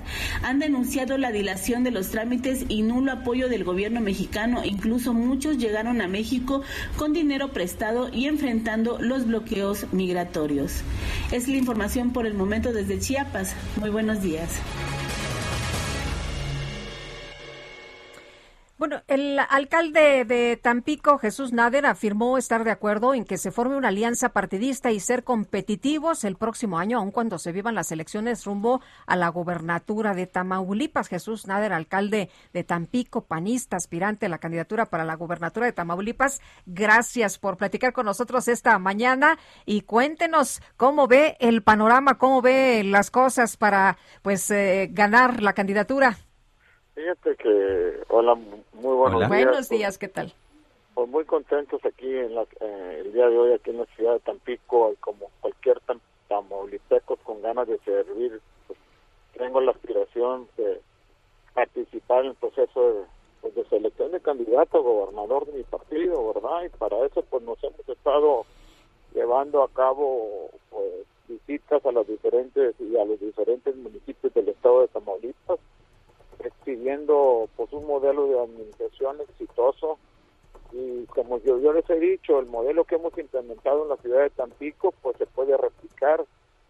han 0.42 0.58
denunciado 0.58 1.18
la 1.18 1.30
dilación 1.30 1.84
de 1.84 1.90
los 1.90 2.08
trámites 2.08 2.64
y 2.68 2.80
nulo 2.82 3.12
apoyo 3.12 3.48
del 3.48 3.64
gobierno 3.64 4.00
mexicano. 4.00 4.64
Incluso 4.64 5.12
muchos 5.12 5.58
llegaron 5.58 6.00
a 6.00 6.08
México 6.08 6.62
con 6.96 7.12
dinero 7.12 7.52
prestado 7.52 8.08
y 8.12 8.26
enfrentando 8.26 8.98
los 8.98 9.26
bloqueos 9.26 9.86
migratorios. 9.92 10.82
Es 11.30 11.48
la 11.48 11.56
información 11.56 12.12
por 12.12 12.26
el 12.26 12.34
momento 12.34 12.72
desde 12.72 12.98
Chiapas. 12.98 13.54
Muy 13.76 13.90
buenos 13.90 14.22
días. 14.22 14.48
Bueno, 18.82 19.00
el 19.06 19.38
alcalde 19.38 20.24
de 20.24 20.58
Tampico, 20.60 21.16
Jesús 21.16 21.52
Nader, 21.52 21.86
afirmó 21.86 22.36
estar 22.36 22.64
de 22.64 22.72
acuerdo 22.72 23.14
en 23.14 23.24
que 23.24 23.38
se 23.38 23.52
forme 23.52 23.76
una 23.76 23.86
alianza 23.86 24.30
partidista 24.30 24.90
y 24.90 24.98
ser 24.98 25.22
competitivos 25.22 26.24
el 26.24 26.34
próximo 26.34 26.80
año, 26.80 26.98
aun 26.98 27.12
cuando 27.12 27.38
se 27.38 27.52
vivan 27.52 27.76
las 27.76 27.92
elecciones 27.92 28.44
rumbo 28.44 28.80
a 29.06 29.14
la 29.14 29.28
gobernatura 29.28 30.14
de 30.14 30.26
Tamaulipas. 30.26 31.06
Jesús 31.06 31.46
Nader, 31.46 31.72
alcalde 31.72 32.28
de 32.52 32.64
Tampico, 32.64 33.24
panista, 33.24 33.76
aspirante 33.76 34.26
a 34.26 34.28
la 34.28 34.38
candidatura 34.38 34.86
para 34.86 35.04
la 35.04 35.14
gobernatura 35.14 35.66
de 35.66 35.72
Tamaulipas. 35.72 36.40
Gracias 36.66 37.38
por 37.38 37.58
platicar 37.58 37.92
con 37.92 38.06
nosotros 38.06 38.48
esta 38.48 38.76
mañana 38.80 39.38
y 39.64 39.82
cuéntenos 39.82 40.60
cómo 40.76 41.06
ve 41.06 41.36
el 41.38 41.62
panorama, 41.62 42.18
cómo 42.18 42.42
ve 42.42 42.82
las 42.82 43.12
cosas 43.12 43.56
para 43.56 43.96
pues 44.22 44.50
eh, 44.50 44.88
ganar 44.90 45.40
la 45.40 45.52
candidatura. 45.52 46.18
Fíjate 46.94 47.36
que, 47.36 48.02
hola, 48.08 48.34
muy 48.34 48.96
buenos 48.96 49.20
días. 49.20 49.28
Buenos 49.28 49.68
días, 49.68 49.98
¿qué 49.98 50.08
tal? 50.08 50.32
Pues 50.94 51.08
muy 51.08 51.24
contentos 51.24 51.82
aquí 51.86 52.06
en 52.06 52.34
la, 52.34 52.42
eh, 52.60 53.02
el 53.04 53.12
día 53.14 53.28
de 53.28 53.38
hoy 53.38 53.52
aquí 53.54 53.70
en 53.70 53.78
la 53.78 53.86
ciudad 53.96 54.12
de 54.12 54.20
Tampico, 54.20 54.92
y 54.92 54.96
como 54.96 55.30
cualquier 55.40 55.80
tam, 55.80 56.00
tamaulipeco 56.28 57.16
con 57.16 57.40
ganas 57.40 57.66
de 57.66 57.78
servir, 57.78 58.40
pues, 58.66 58.78
tengo 59.38 59.62
la 59.62 59.72
aspiración 59.72 60.46
de 60.58 60.82
participar 61.54 62.24
en 62.24 62.30
el 62.32 62.34
proceso 62.34 62.92
de, 62.92 63.04
pues, 63.40 63.54
de 63.54 63.64
selección 63.70 64.12
de 64.12 64.20
candidato 64.20 64.78
a 64.78 64.82
gobernador 64.82 65.46
de 65.46 65.52
mi 65.52 65.62
partido, 65.62 66.34
¿verdad? 66.34 66.64
Y 66.64 66.68
para 66.68 67.06
eso 67.06 67.22
pues 67.22 67.42
nos 67.42 67.62
hemos 67.64 67.88
estado 67.88 68.44
llevando 69.14 69.62
a 69.62 69.68
cabo 69.68 70.50
pues 70.70 71.06
visitas 71.28 71.84
a 71.86 71.92
los 71.92 72.06
diferentes 72.06 72.74
y 72.80 72.96
a 72.98 73.04
los 73.04 73.18
diferentes 73.18 73.74
municipios 73.76 74.32
del 74.34 74.48
estado 74.48 74.82
de 74.82 74.88
Tamaulipas 74.88 75.58
expidiendo 76.46 77.48
pues 77.56 77.72
un 77.72 77.86
modelo 77.86 78.26
de 78.26 78.40
administración 78.40 79.20
exitoso 79.20 79.98
y 80.72 81.04
como 81.06 81.38
yo, 81.38 81.58
yo 81.58 81.72
les 81.72 81.88
he 81.90 81.98
dicho 81.98 82.38
el 82.38 82.46
modelo 82.46 82.84
que 82.84 82.94
hemos 82.94 83.16
implementado 83.18 83.82
en 83.82 83.90
la 83.90 83.96
ciudad 83.96 84.22
de 84.22 84.30
Tampico 84.30 84.92
pues 85.02 85.16
se 85.18 85.26
puede 85.26 85.56
replicar 85.56 86.24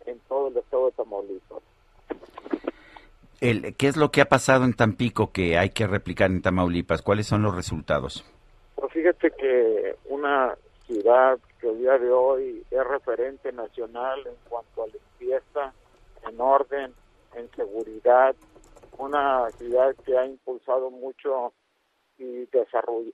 en 0.07 0.19
todo 0.29 0.49
el 0.49 0.57
estado 0.57 0.87
de 0.87 0.93
Tamaulipas 0.93 1.63
el, 3.43 3.75
¿Qué 3.77 3.89
es 3.89 3.97
lo 3.97 4.13
que 4.13 4.21
ha 4.21 4.27
pasado 4.27 4.65
en 4.65 4.75
Tampico 4.75 5.33
que 5.33 5.59
hay 5.59 5.71
que 5.71 5.89
replicar 5.89 6.31
en 6.31 6.43
Tamaulipas? 6.43 7.03
¿Cuáles 7.03 7.27
son 7.27 7.43
los 7.43 7.55
resultados? 7.55 8.25
Pues 8.77 8.93
fíjate 8.93 9.33
que 9.33 9.97
una 10.09 10.55
ciudad 10.87 11.39
que 11.61 11.69
el 11.69 11.79
día 11.79 11.99
de 11.99 12.11
hoy 12.11 12.65
es 12.71 12.87
referente 12.87 13.51
nacional 13.53 14.21
en 14.27 14.35
cuanto 14.49 14.85
a 14.85 14.87
limpieza, 14.87 15.73
en 16.29 16.41
orden, 16.41 16.95
en 17.35 17.51
seguridad, 17.57 18.37
una 18.99 19.51
ciudad 19.53 19.95
que 20.05 20.17
ha 20.17 20.27
impulsado 20.27 20.91
mucho 20.91 21.53
y, 22.19 22.49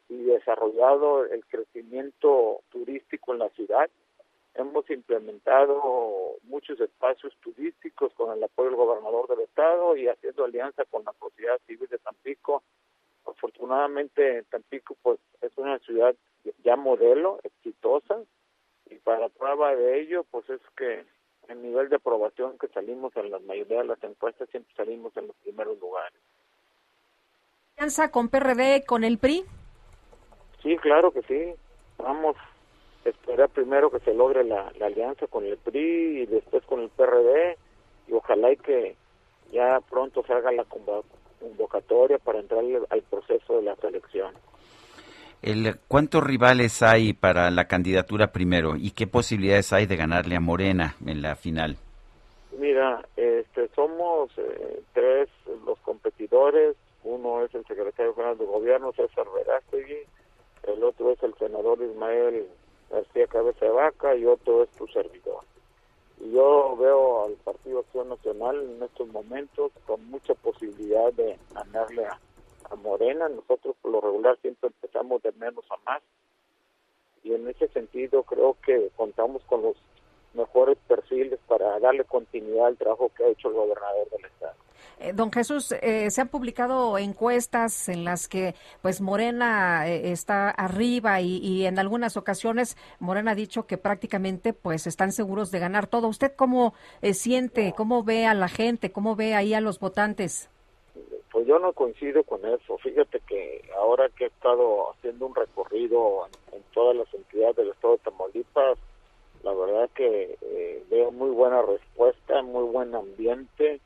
y 0.09 0.23
desarrollado 0.25 1.25
el 1.25 1.45
crecimiento 1.47 2.61
turístico 2.71 3.33
en 3.33 3.39
la 3.41 3.49
ciudad. 3.51 3.89
Hemos 4.55 4.91
implementado 4.91 6.37
muchos 6.43 6.81
espacios 6.81 7.33
turísticos 7.41 8.13
con 8.15 8.37
el 8.37 8.43
apoyo 8.43 8.71
del 8.71 8.77
gobernador 8.77 9.29
del 9.29 9.41
estado 9.41 9.97
y 9.97 10.09
haciendo 10.09 10.45
alianza 10.45 10.85
con 10.87 11.05
la 11.05 11.13
sociedad 11.21 11.61
civil 11.67 11.89
de 11.89 11.99
Tampico. 11.99 12.63
Afortunadamente 13.25 14.43
Tampico 14.51 14.97
pues 15.03 15.21
es 15.43 15.53
una 15.57 15.79
ciudad 15.81 16.15
ya 16.65 16.77
modelo, 16.77 17.39
exitosa, 17.45 18.19
y 18.87 18.97
para 18.97 19.29
prueba 19.29 19.77
de 19.77 20.01
ello 20.01 20.25
pues 20.31 20.49
es 20.51 20.61
que 20.77 21.05
el 21.49 21.63
nivel 21.63 21.89
de 21.89 21.97
aprobación 21.97 22.59
que 22.59 22.69
salimos 22.69 23.17
en 23.17 23.31
la 23.31 23.39
mayoría 23.41 23.79
de 23.79 23.89
las 23.89 24.03
encuestas 24.05 24.49
siempre 24.51 24.75
salimos 24.77 25.17
en 25.17 25.27
los 25.29 25.37
primeros 25.37 25.79
lugares. 25.81 26.19
¿Alianza 27.77 28.11
con 28.11 28.29
PRD, 28.29 28.85
con 28.87 29.05
el 29.05 29.19
PRI? 29.19 29.45
Sí, 30.63 30.77
claro 30.79 31.13
que 31.13 31.23
sí. 31.23 31.55
Vamos 31.97 32.37
a 33.05 33.09
esperar 33.09 33.49
primero 33.49 33.91
que 33.91 34.01
se 34.01 34.15
logre 34.15 34.45
la, 34.45 34.73
la 34.79 34.87
alianza 34.87 35.27
con 35.27 35.45
el 35.45 35.57
PRI 35.57 36.23
y 36.23 36.27
después 36.27 36.65
con 36.67 36.81
el 36.81 36.91
PRD 36.91 37.57
y 38.09 38.13
ojalá 38.13 38.53
y 38.53 38.57
que 38.57 38.97
ya 39.53 39.81
pronto 39.89 40.23
se 40.25 40.33
haga 40.33 40.53
la 40.53 40.65
convocatoria 40.65 42.19
para 42.19 42.41
entrar 42.41 42.63
al 42.91 43.03
proceso 43.03 43.57
de 43.57 43.63
la 43.63 43.77
selección. 43.77 44.35
El, 45.43 45.79
¿Cuántos 45.87 46.25
rivales 46.25 46.83
hay 46.83 47.13
para 47.13 47.51
la 47.51 47.69
candidatura 47.69 48.33
primero 48.33 48.77
y 48.77 48.91
qué 48.91 49.07
posibilidades 49.07 49.73
hay 49.73 49.87
de 49.87 49.97
ganarle 49.97 50.35
a 50.35 50.41
Morena 50.41 50.97
en 51.07 51.23
la 51.23 51.37
final? 51.37 51.77
Mira, 52.59 53.07
este, 53.17 53.69
somos 53.75 54.31
eh, 54.37 54.83
tres 54.93 55.29
los 55.65 55.79
competidores. 55.81 56.77
Uno 57.05 57.45
es 57.45 57.55
el 57.55 57.65
secretario 57.67 58.15
general 58.15 58.37
de 58.37 58.47
gobierno, 58.47 58.93
César 58.93 59.27
Verástegui. 59.33 60.01
El 60.65 60.83
otro 60.83 61.13
es 61.13 61.23
el 61.23 61.35
senador 61.35 61.79
Ismael 61.83 62.49
García 62.91 63.27
Cabeza 63.29 63.65
de 63.65 63.71
Vaca 63.71 64.17
y 64.17 64.25
otro 64.27 64.65
es 64.65 64.71
tu 64.71 64.89
servidor. 64.89 65.45
Y 66.21 66.33
yo 66.33 66.77
veo 66.77 67.27
al 67.27 67.35
Partido 67.45 67.81
Acción 67.81 68.09
Nacional 68.09 68.57
en 68.61 68.83
estos 68.83 69.07
momentos 69.09 69.71
con 69.87 70.05
mucha 70.11 70.35
posibilidad 70.35 71.13
de 71.13 71.39
ganarle 71.55 72.07
a, 72.07 72.19
a 72.71 72.77
Morena. 72.77 73.29
Nosotros 73.29 73.77
por 73.81 73.93
lo 73.93 74.01
regular 74.01 74.39
siempre 74.41 74.69
empezamos 74.69 75.23
de 75.23 75.33
menos 75.33 75.65
a 75.71 75.77
más. 75.91 76.03
Y 77.23 77.35
en 77.35 77.49
ese 77.49 77.69
sentido 77.69 78.23
creo 78.23 78.57
que 78.65 78.91
contamos 78.97 79.43
con 79.45 79.63
los 79.63 79.77
mejores 80.35 80.79
perfiles 80.87 81.39
para 81.47 81.79
darle 81.81 82.05
continuidad 82.05 82.67
al 82.67 82.77
trabajo 82.77 83.11
que 83.17 83.25
ha 83.25 83.29
hecho 83.29 83.49
el 83.49 83.55
gobernador 83.55 84.09
del 84.11 84.25
estado. 84.25 84.55
Eh, 85.01 85.13
don 85.13 85.31
Jesús, 85.31 85.73
eh, 85.81 86.11
se 86.11 86.21
han 86.21 86.29
publicado 86.29 86.99
encuestas 86.99 87.89
en 87.89 88.05
las 88.05 88.27
que 88.27 88.55
pues 88.83 89.01
Morena 89.01 89.89
eh, 89.89 90.11
está 90.11 90.51
arriba 90.51 91.21
y, 91.21 91.37
y, 91.39 91.67
en 91.67 91.79
algunas 91.79 92.17
ocasiones 92.17 92.77
Morena 92.99 93.33
ha 93.33 93.35
dicho 93.37 93.67
que 93.67 93.79
prácticamente 93.79 94.53
pues 94.53 94.87
están 94.87 95.13
seguros 95.13 95.51
de 95.51 95.61
ganar 95.61 95.87
todo. 95.87 96.09
¿Usted 96.09 96.33
cómo 96.35 96.75
eh, 97.01 97.15
siente, 97.15 97.75
cómo 97.77 98.03
ve 98.03 98.27
a 98.27 98.35
la 98.35 98.49
gente, 98.49 98.91
cómo 98.91 99.15
ve 99.15 99.35
ahí 99.35 99.55
a 99.55 99.61
los 99.61 99.79
votantes? 99.79 100.51
Pues 101.31 101.47
yo 101.47 101.59
no 101.59 101.73
coincido 101.73 102.23
con 102.25 102.45
eso. 102.47 102.79
Fíjate 102.79 103.21
que 103.21 103.69
ahora 103.77 104.09
que 104.11 104.25
he 104.25 104.29
estado 104.29 104.91
haciendo 104.93 105.27
un 105.27 105.35
recorrido 105.35 106.27
en, 106.53 106.63
todas 106.73 106.97
las 106.97 107.13
entidades 107.13 107.57
del 107.57 107.69
estado 107.69 107.95
de 107.95 108.03
Tamaulipas, 108.05 108.79
la 109.43 109.53
verdad 109.53 109.91
que 109.95 110.39
eh, 110.41 110.85
veo 110.91 111.11
muy 111.11 111.31
buena 111.31 111.63
respuesta, 111.63 112.43
muy 112.43 112.65
buen 112.65 112.95
ambiente. 112.95 113.81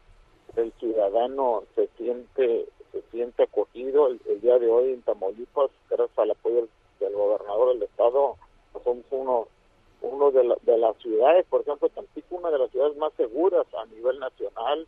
El 0.57 0.73
ciudadano 0.73 1.65
se 1.75 1.89
siente 1.97 2.67
se 2.93 3.03
siente 3.11 3.45
acogido. 3.45 4.09
El, 4.09 4.41
día 4.41 4.59
de 4.59 4.69
hoy 4.69 4.93
en 4.93 5.03
Tamaulipas, 5.03 5.71
gracias 5.89 6.19
al 6.19 6.33
apoyo 6.33 6.69
del, 7.01 7.15
gobernador 7.15 7.75
del 7.75 7.83
estado, 7.85 8.37
somos 8.85 9.05
uno 9.11 9.49
uno 10.03 10.33
de, 10.33 10.43
la, 10.43 10.57
de 10.63 10.77
las 10.79 10.97
ciudades, 10.99 11.47
por 11.47 11.61
ejemplo, 11.61 11.89
Tampico, 11.89 12.35
una 12.35 12.51
de 12.51 12.59
las 12.59 12.71
ciudades 12.73 12.97
más 12.97 13.13
seguras 13.15 13.67
a 13.75 13.87
nivel 13.87 14.19
nacional 14.19 14.87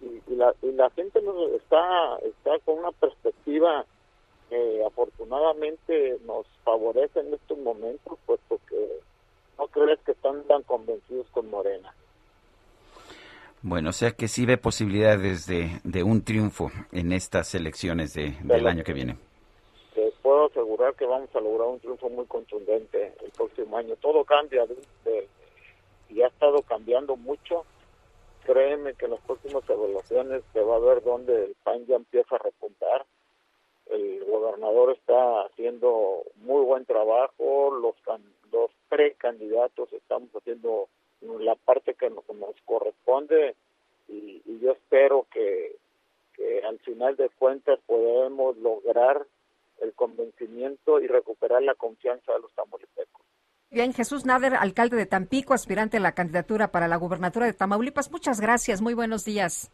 y, 0.00 0.32
y, 0.32 0.36
la, 0.36 0.54
y 0.62 0.72
la 0.72 0.90
gente 0.90 1.20
nos 1.22 1.52
está, 1.52 2.16
está 2.18 2.58
con 2.64 2.78
una 2.78 2.92
perspectiva 2.92 3.84
que 4.48 4.82
afortunadamente 4.84 6.18
nos 6.24 6.46
favorece 6.64 7.20
en 7.20 7.34
estos 7.34 7.58
momentos, 7.58 8.18
puesto 8.26 8.60
que 8.68 9.00
no 9.58 9.66
crees 9.68 9.98
que 10.00 10.12
están 10.12 10.42
tan 10.44 10.62
convencidos 10.62 11.26
con 11.30 11.50
Morena. 11.50 11.92
Bueno, 13.62 13.90
o 13.90 13.92
sea 13.92 14.12
que 14.12 14.28
sí 14.28 14.46
ve 14.46 14.56
posibilidades 14.56 15.46
de, 15.46 15.80
de 15.82 16.02
un 16.04 16.22
triunfo 16.22 16.70
en 16.92 17.12
estas 17.12 17.54
elecciones 17.54 18.14
de, 18.14 18.36
del 18.42 18.66
año 18.66 18.84
que 18.84 18.92
viene. 18.92 19.16
Te 19.94 20.12
puedo 20.22 20.46
asegurar 20.46 20.94
que 20.94 21.04
vamos 21.04 21.28
a 21.34 21.40
lograr 21.40 21.68
un 21.68 21.80
triunfo 21.80 22.08
muy 22.08 22.24
contundente 22.26 23.12
el 23.22 23.30
próximo 23.32 23.76
año. 23.76 23.96
Todo 23.96 24.24
cambia 24.24 24.64
de, 24.66 25.28
y 26.08 26.22
ha 26.22 26.28
estado 26.28 26.62
cambiando 26.62 27.16
mucho 27.16 27.64
créeme 28.48 28.94
que 28.94 29.04
en 29.04 29.10
las 29.10 29.20
próximas 29.20 29.68
evaluaciones 29.68 30.42
se 30.54 30.62
va 30.62 30.76
a 30.76 30.78
ver 30.78 31.02
dónde 31.02 31.44
el 31.44 31.54
PAN 31.62 31.84
ya 31.84 31.96
empieza 31.96 32.36
a 32.36 32.38
repuntar. 32.38 33.04
El 33.90 34.24
gobernador 34.24 34.92
está 34.92 35.42
haciendo 35.42 36.22
muy 36.36 36.64
buen 36.64 36.86
trabajo, 36.86 37.70
los, 37.70 37.94
los 38.50 38.70
precandidatos 38.88 39.92
estamos 39.92 40.30
haciendo 40.34 40.88
la 41.20 41.56
parte 41.56 41.92
que 41.92 42.08
nos, 42.08 42.24
corresponde 42.64 43.54
y, 44.08 44.40
y, 44.46 44.60
yo 44.60 44.72
espero 44.72 45.26
que, 45.30 45.76
que 46.34 46.62
al 46.62 46.78
final 46.78 47.16
de 47.16 47.28
cuentas 47.28 47.78
podemos 47.86 48.56
lograr 48.56 49.26
el 49.82 49.92
convencimiento 49.92 51.00
y 51.00 51.06
recuperar 51.06 51.62
la 51.62 51.74
confianza 51.74 52.32
de 52.32 52.40
los 52.40 52.52
tamaulipecos. 52.52 53.26
Bien, 53.70 53.92
Jesús 53.92 54.24
Nader, 54.24 54.54
alcalde 54.54 54.96
de 54.96 55.04
Tampico, 55.04 55.52
aspirante 55.52 55.98
a 55.98 56.00
la 56.00 56.12
candidatura 56.12 56.68
para 56.68 56.88
la 56.88 56.96
gubernatura 56.96 57.44
de 57.44 57.52
Tamaulipas. 57.52 58.10
Muchas 58.10 58.40
gracias, 58.40 58.80
muy 58.80 58.94
buenos 58.94 59.26
días. 59.26 59.70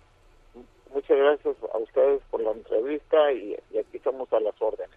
Muchas 0.93 1.17
gracias 1.17 1.57
a 1.73 1.79
ustedes 1.79 2.21
por 2.29 2.43
la 2.43 2.51
entrevista 2.51 3.33
y, 3.33 3.57
y 3.71 3.79
aquí 3.79 3.97
estamos 3.97 4.33
a 4.33 4.41
las 4.41 4.55
órdenes. 4.61 4.97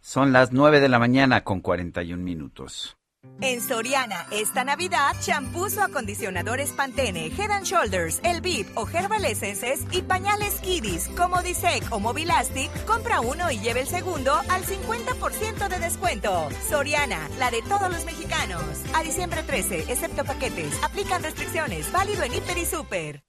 Son 0.00 0.32
las 0.32 0.50
9 0.52 0.80
de 0.80 0.88
la 0.88 0.98
mañana 0.98 1.44
con 1.44 1.60
41 1.60 2.22
minutos. 2.22 2.96
En 3.40 3.60
Soriana, 3.60 4.26
esta 4.30 4.64
Navidad, 4.64 5.14
champús 5.20 5.76
o 5.76 5.82
acondicionadores 5.82 6.70
Pantene, 6.70 7.26
Head 7.26 7.50
and 7.50 7.64
Shoulders, 7.64 8.20
El 8.24 8.40
Bip 8.40 8.66
o 8.76 8.88
Herbal 8.88 9.24
Essences 9.24 9.84
y 9.90 10.02
pañales 10.02 10.60
Kiddies 10.60 11.08
como 11.16 11.42
Disec 11.42 11.84
o 11.90 12.00
Mobilastic, 12.00 12.70
compra 12.84 13.20
uno 13.20 13.50
y 13.50 13.58
lleve 13.58 13.80
el 13.80 13.88
segundo 13.88 14.32
al 14.48 14.64
50% 14.64 15.68
de 15.68 15.78
descuento. 15.78 16.48
Soriana, 16.68 17.28
la 17.38 17.50
de 17.50 17.62
todos 17.62 17.90
los 17.90 18.04
mexicanos. 18.04 18.62
A 18.94 19.02
diciembre 19.02 19.42
13, 19.42 19.92
excepto 19.92 20.24
paquetes. 20.24 20.72
Aplican 20.82 21.22
restricciones. 21.22 21.90
Válido 21.92 22.22
en 22.22 22.34
Hiper 22.34 22.58
y 22.58 22.66
Super. 22.66 23.22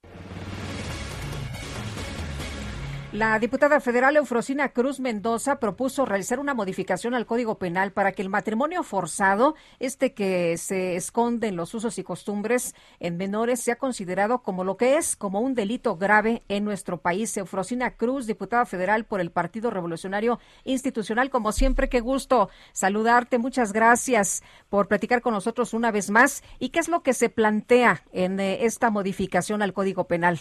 La 3.13 3.37
diputada 3.37 3.79
federal 3.79 4.17
Eufrosina 4.17 4.69
Cruz 4.69 4.99
Mendoza 4.99 5.59
propuso 5.59 6.03
realizar 6.03 6.39
una 6.39 6.55
modificación 6.55 7.13
al 7.13 7.27
Código 7.27 7.59
Penal 7.59 7.91
para 7.91 8.11
que 8.11 8.23
el 8.23 8.29
matrimonio 8.29 8.81
forzado, 8.81 9.53
este 9.77 10.15
que 10.15 10.57
se 10.57 10.95
esconde 10.95 11.47
en 11.47 11.55
los 11.55 11.75
usos 11.75 11.99
y 11.99 12.03
costumbres 12.03 12.73
en 12.99 13.17
menores, 13.17 13.59
sea 13.59 13.75
considerado 13.75 14.41
como 14.41 14.63
lo 14.63 14.77
que 14.77 14.97
es, 14.97 15.15
como 15.15 15.41
un 15.41 15.53
delito 15.53 15.95
grave 15.95 16.41
en 16.49 16.65
nuestro 16.65 17.01
país. 17.01 17.37
Eufrosina 17.37 17.91
Cruz, 17.97 18.25
diputada 18.25 18.65
federal 18.65 19.05
por 19.05 19.21
el 19.21 19.29
Partido 19.29 19.69
Revolucionario 19.69 20.39
Institucional, 20.63 21.29
como 21.29 21.51
siempre, 21.51 21.89
qué 21.89 21.99
gusto 21.99 22.49
saludarte. 22.71 23.37
Muchas 23.37 23.73
gracias 23.73 24.41
por 24.69 24.87
platicar 24.87 25.21
con 25.21 25.35
nosotros 25.35 25.75
una 25.75 25.91
vez 25.91 26.09
más. 26.09 26.41
¿Y 26.57 26.69
qué 26.69 26.79
es 26.79 26.87
lo 26.87 27.03
que 27.03 27.13
se 27.13 27.29
plantea 27.29 28.01
en 28.11 28.39
eh, 28.39 28.65
esta 28.65 28.89
modificación 28.89 29.61
al 29.61 29.71
Código 29.71 30.07
Penal? 30.07 30.39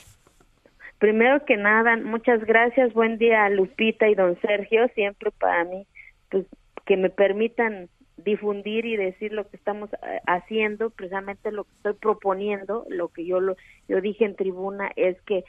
Primero 1.03 1.45
que 1.45 1.57
nada, 1.57 1.97
muchas 1.97 2.45
gracias. 2.45 2.93
Buen 2.93 3.19
día 3.19 3.45
a 3.45 3.51
Lupita 3.51 4.09
y 4.09 4.15
don 4.15 4.41
Sergio. 4.41 4.87
Siempre 4.95 5.33
para 5.33 5.65
mí, 5.65 5.85
pues 6.31 6.47
que 6.87 6.97
me 6.97 7.11
permitan 7.11 7.89
difundir 8.19 8.87
y 8.87 8.97
decir 8.97 9.33
lo 9.33 9.51
que 9.51 9.57
estamos 9.57 9.93
eh, 9.95 10.21
haciendo, 10.29 10.91
precisamente 10.91 11.51
lo 11.51 11.65
que 11.65 11.73
estoy 11.75 11.95
proponiendo, 11.95 12.87
lo 12.89 13.09
que 13.09 13.27
yo 13.27 13.41
lo 13.41 13.57
yo 13.89 14.01
dije 14.01 14.25
en 14.25 14.37
tribuna 14.37 14.93
es 14.95 15.21
que 15.23 15.43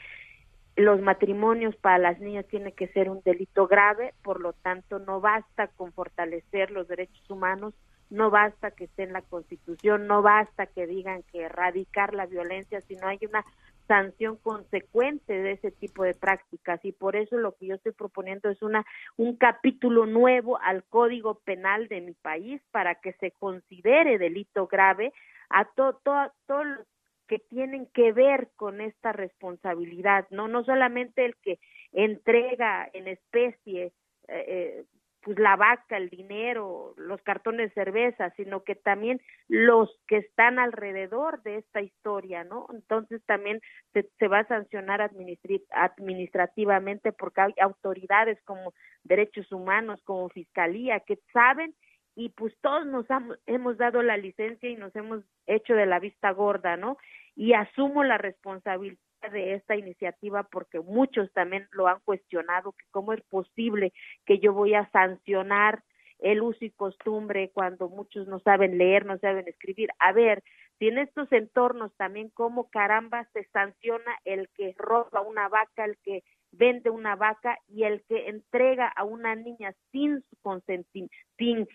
los 0.76 1.00
matrimonios 1.02 1.76
para 1.76 2.00
las 2.00 2.20
niñas 2.20 2.48
tiene 2.48 2.72
que 2.72 2.88
ser 2.88 3.12
un 3.12 3.22
delito 3.22 3.68
grave, 3.68 4.16
por 4.24 4.40
lo 4.40 4.54
tanto 4.54 4.98
no 4.98 5.22
basta 5.22 5.68
con 5.68 5.94
fortalecer 5.94 6.72
los 6.72 6.88
derechos 6.88 7.30
humanos, 7.30 7.76
no 8.10 8.32
basta 8.32 8.72
que 8.72 8.86
esté 8.86 9.04
en 9.04 9.14
la 9.14 9.22
Constitución, 9.22 10.08
no 10.08 10.24
basta 10.24 10.66
que 10.66 10.88
digan 10.88 11.22
que 11.32 11.42
erradicar 11.44 12.16
la 12.16 12.26
violencia, 12.26 12.82
sino 12.82 13.06
hay 13.06 13.20
una 13.30 13.46
sanción 13.88 14.38
consecuente 14.38 15.34
de 15.34 15.53
ese 15.53 15.72
tipo 15.72 16.03
de 16.03 16.14
prácticas. 16.14 16.84
Y 16.84 16.92
por 16.92 17.16
eso 17.16 17.38
lo 17.38 17.56
que 17.56 17.68
yo 17.68 17.76
estoy 17.76 17.92
proponiendo 17.92 18.50
es 18.50 18.62
una 18.62 18.86
un 19.18 19.36
capítulo 19.36 20.06
nuevo 20.06 20.60
al 20.60 20.84
Código 20.86 21.36
Penal 21.40 21.88
de 21.88 22.02
mi 22.02 22.14
país 22.14 22.62
para 22.72 22.95
que 22.95 23.14
se 23.14 23.32
considere 23.32 24.18
delito 24.18 24.68
grave 24.68 25.14
a 25.50 25.66
todo 25.66 26.00
todo 26.48 26.64
lo 26.64 26.86
que 27.28 27.40
tienen 27.40 27.88
que 27.88 28.12
ver 28.12 28.50
con 28.56 28.82
esta 28.82 29.12
responsabilidad, 29.12 30.28
no 30.30 30.48
no 30.48 30.64
solamente 30.64 31.26
el 31.26 31.36
que 31.38 31.60
entrega 31.92 32.90
en 32.94 33.08
especie 33.08 33.94
eh, 34.28 34.45
eh 34.48 34.84
pues 35.24 35.40
la 35.40 35.56
vaca, 35.56 35.98
el 35.98 36.10
dinero, 36.10 36.93
los 36.98 37.22
cartones 37.22 37.69
de 37.69 37.84
cerveza, 37.84 38.32
sino 38.32 38.64
que 38.64 38.76
también 38.76 39.22
los 39.48 39.90
que 40.08 40.18
están 40.18 40.60
alrededor 40.60 41.42
de 41.43 41.58
esta 41.58 41.82
historia, 41.82 42.43
¿no? 42.43 42.68
Entonces 42.74 43.24
también 43.26 43.61
se, 43.93 44.10
se 44.19 44.27
va 44.27 44.40
a 44.40 44.48
sancionar 44.48 45.02
administrativamente 45.02 47.14
porque 47.14 47.42
hay 47.42 47.53
autoridades 47.61 48.42
como 48.43 48.74
derechos 49.03 49.52
humanos, 49.52 50.02
como 50.03 50.30
fiscalía, 50.30 51.00
que 51.00 51.19
saben 51.32 51.74
y 52.16 52.30
pues 52.30 52.53
todos 52.61 52.85
nos 52.85 53.06
hemos 53.48 53.77
dado 53.77 54.03
la 54.03 54.18
licencia 54.18 54.69
y 54.69 54.76
nos 54.76 54.95
hemos 54.95 55.24
hecho 55.48 55.74
de 55.74 55.85
la 55.85 56.00
vista 56.00 56.32
gorda, 56.32 56.77
¿no? 56.77 56.98
Y 57.35 57.53
asumo 57.53 58.03
la 58.03 58.18
responsabilidad 58.18 59.00
de 59.32 59.53
esta 59.53 59.76
iniciativa 59.76 60.43
porque 60.43 60.80
muchos 60.80 61.32
también 61.34 61.68
lo 61.72 61.88
han 61.88 62.00
cuestionado, 62.02 62.74
que 62.74 62.85
cómo 62.92 63.14
es 63.14 63.22
posible 63.24 63.93
que 64.26 64.40
yo 64.40 64.53
voy 64.53 64.74
a 64.74 64.90
sancionar 64.92 65.84
el 66.19 66.42
uso 66.42 66.64
y 66.64 66.72
costumbre 66.72 67.52
cuando 67.53 67.90
muchos 67.90 68.27
no 68.27 68.40
saben 68.40 68.77
leer, 68.77 69.06
no 69.06 69.18
saben 69.18 69.48
escribir. 69.48 69.90
A 70.00 70.14
ver, 70.14 70.42
si 70.80 70.88
en 70.88 70.98
estos 70.98 71.32
entornos 71.32 71.93
también 71.98 72.30
cómo 72.30 72.69
caramba 72.69 73.27
se 73.34 73.43
sanciona 73.45 74.18
el 74.24 74.50
que 74.56 74.74
roba 74.77 75.22
una 75.22 75.50
vaca, 75.50 75.85
el 75.85 75.98
que 76.03 76.24
vende 76.52 76.90
una 76.90 77.16
vaca 77.16 77.58
y 77.68 77.84
el 77.84 78.03
que 78.03 78.30
entrega 78.30 78.88
a 78.88 79.03
una 79.03 79.35
niña 79.35 79.74
sin 79.92 80.22
su 80.30 80.38
consentimiento, 80.42 81.16
sin, 81.38 81.68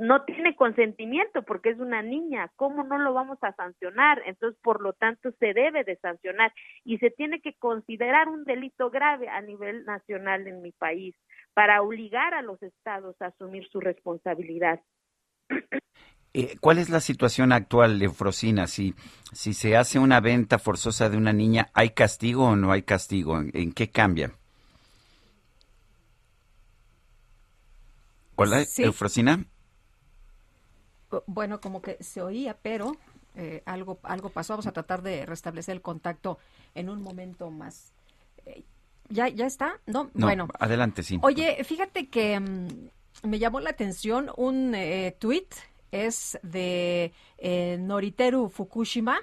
no 0.00 0.24
tiene 0.24 0.56
consentimiento 0.56 1.42
porque 1.42 1.70
es 1.70 1.78
una 1.78 2.02
niña, 2.02 2.50
¿cómo 2.56 2.82
no 2.82 2.98
lo 2.98 3.14
vamos 3.14 3.38
a 3.42 3.54
sancionar? 3.54 4.20
Entonces, 4.26 4.58
por 4.62 4.80
lo 4.80 4.92
tanto, 4.94 5.30
se 5.38 5.52
debe 5.54 5.84
de 5.84 5.96
sancionar 5.96 6.52
y 6.84 6.98
se 6.98 7.10
tiene 7.10 7.40
que 7.40 7.54
considerar 7.54 8.28
un 8.28 8.44
delito 8.44 8.90
grave 8.90 9.28
a 9.28 9.40
nivel 9.40 9.84
nacional 9.84 10.46
en 10.46 10.62
mi 10.62 10.72
país 10.72 11.14
para 11.54 11.82
obligar 11.82 12.34
a 12.34 12.42
los 12.42 12.60
estados 12.62 13.14
a 13.20 13.26
asumir 13.26 13.68
su 13.68 13.80
responsabilidad. 13.80 14.80
Eh, 16.32 16.56
¿Cuál 16.60 16.78
es 16.78 16.90
la 16.90 17.00
situación 17.00 17.52
actual, 17.52 18.00
Eufrosina? 18.00 18.68
Si, 18.68 18.94
si 19.32 19.52
se 19.52 19.76
hace 19.76 19.98
una 19.98 20.20
venta 20.20 20.58
forzosa 20.58 21.08
de 21.10 21.16
una 21.16 21.32
niña, 21.32 21.70
¿hay 21.74 21.90
castigo 21.90 22.44
o 22.44 22.56
no 22.56 22.70
hay 22.70 22.82
castigo? 22.82 23.40
¿En, 23.40 23.72
qué 23.72 23.90
cambia? 23.90 24.30
Hola, 28.40 28.64
Eufrosina. 28.78 29.44
Bueno, 31.26 31.60
como 31.60 31.82
que 31.82 31.98
se 32.00 32.22
oía, 32.22 32.56
pero 32.62 32.96
eh, 33.36 33.62
algo, 33.66 33.98
algo 34.02 34.30
pasó. 34.30 34.54
Vamos 34.54 34.66
a 34.66 34.72
tratar 34.72 35.02
de 35.02 35.26
restablecer 35.26 35.74
el 35.74 35.82
contacto 35.82 36.38
en 36.74 36.88
un 36.88 37.02
momento 37.02 37.50
más. 37.50 37.92
Eh, 38.46 38.64
¿Ya, 39.10 39.28
¿Ya 39.28 39.44
está? 39.44 39.78
¿No? 39.84 40.10
bueno. 40.14 40.48
Adelante, 40.58 41.02
sí. 41.02 41.18
Oye, 41.20 41.62
fíjate 41.64 42.08
que 42.08 42.40
mm, 42.40 43.28
me 43.28 43.38
llamó 43.38 43.60
la 43.60 43.70
atención 43.70 44.30
un 44.38 44.74
eh, 44.74 45.14
tweet, 45.18 45.48
es 45.92 46.38
de 46.42 47.12
eh, 47.36 47.76
Noriteru 47.78 48.48
Fukushima, 48.48 49.18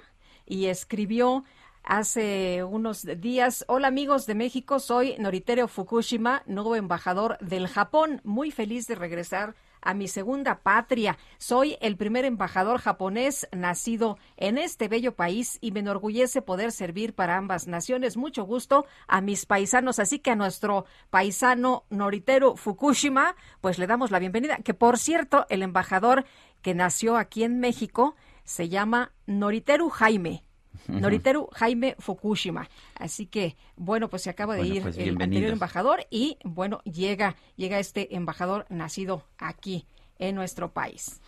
y 0.46 0.66
escribió 0.66 1.42
hace 1.88 2.62
unos 2.64 3.06
días. 3.18 3.64
Hola 3.66 3.88
amigos 3.88 4.26
de 4.26 4.34
México, 4.34 4.78
soy 4.78 5.16
Noriteru 5.18 5.66
Fukushima, 5.68 6.42
nuevo 6.46 6.76
embajador 6.76 7.38
del 7.40 7.66
Japón. 7.66 8.20
Muy 8.24 8.50
feliz 8.50 8.86
de 8.86 8.94
regresar 8.94 9.54
a 9.80 9.94
mi 9.94 10.06
segunda 10.06 10.60
patria. 10.60 11.16
Soy 11.38 11.78
el 11.80 11.96
primer 11.96 12.26
embajador 12.26 12.78
japonés 12.78 13.48
nacido 13.52 14.18
en 14.36 14.58
este 14.58 14.86
bello 14.88 15.16
país 15.16 15.56
y 15.62 15.72
me 15.72 15.80
enorgullece 15.80 16.42
poder 16.42 16.72
servir 16.72 17.14
para 17.14 17.38
ambas 17.38 17.66
naciones. 17.66 18.18
Mucho 18.18 18.44
gusto 18.44 18.84
a 19.06 19.22
mis 19.22 19.46
paisanos, 19.46 19.98
así 19.98 20.18
que 20.18 20.30
a 20.30 20.36
nuestro 20.36 20.84
paisano 21.08 21.84
Noriteru 21.88 22.56
Fukushima, 22.56 23.34
pues 23.62 23.78
le 23.78 23.86
damos 23.86 24.10
la 24.10 24.18
bienvenida. 24.18 24.58
Que 24.58 24.74
por 24.74 24.98
cierto, 24.98 25.46
el 25.48 25.62
embajador 25.62 26.26
que 26.60 26.74
nació 26.74 27.16
aquí 27.16 27.44
en 27.44 27.60
México 27.60 28.14
se 28.44 28.68
llama 28.68 29.12
Noriteru 29.26 29.88
Jaime. 29.88 30.47
Noriteru 30.86 31.48
Jaime 31.52 31.96
Fukushima. 31.98 32.68
Así 32.94 33.26
que, 33.26 33.56
bueno, 33.76 34.08
pues 34.08 34.22
se 34.22 34.30
acaba 34.30 34.54
de 34.54 34.66
ir 34.66 34.82
pues 34.82 34.96
el 34.98 35.20
anterior 35.20 35.50
embajador 35.52 36.06
y, 36.10 36.38
bueno, 36.44 36.80
llega, 36.84 37.36
llega 37.56 37.78
este 37.78 38.14
embajador 38.16 38.66
nacido 38.68 39.24
aquí 39.38 39.86
en 40.18 40.34
nuestro 40.34 40.72
país. 40.72 41.20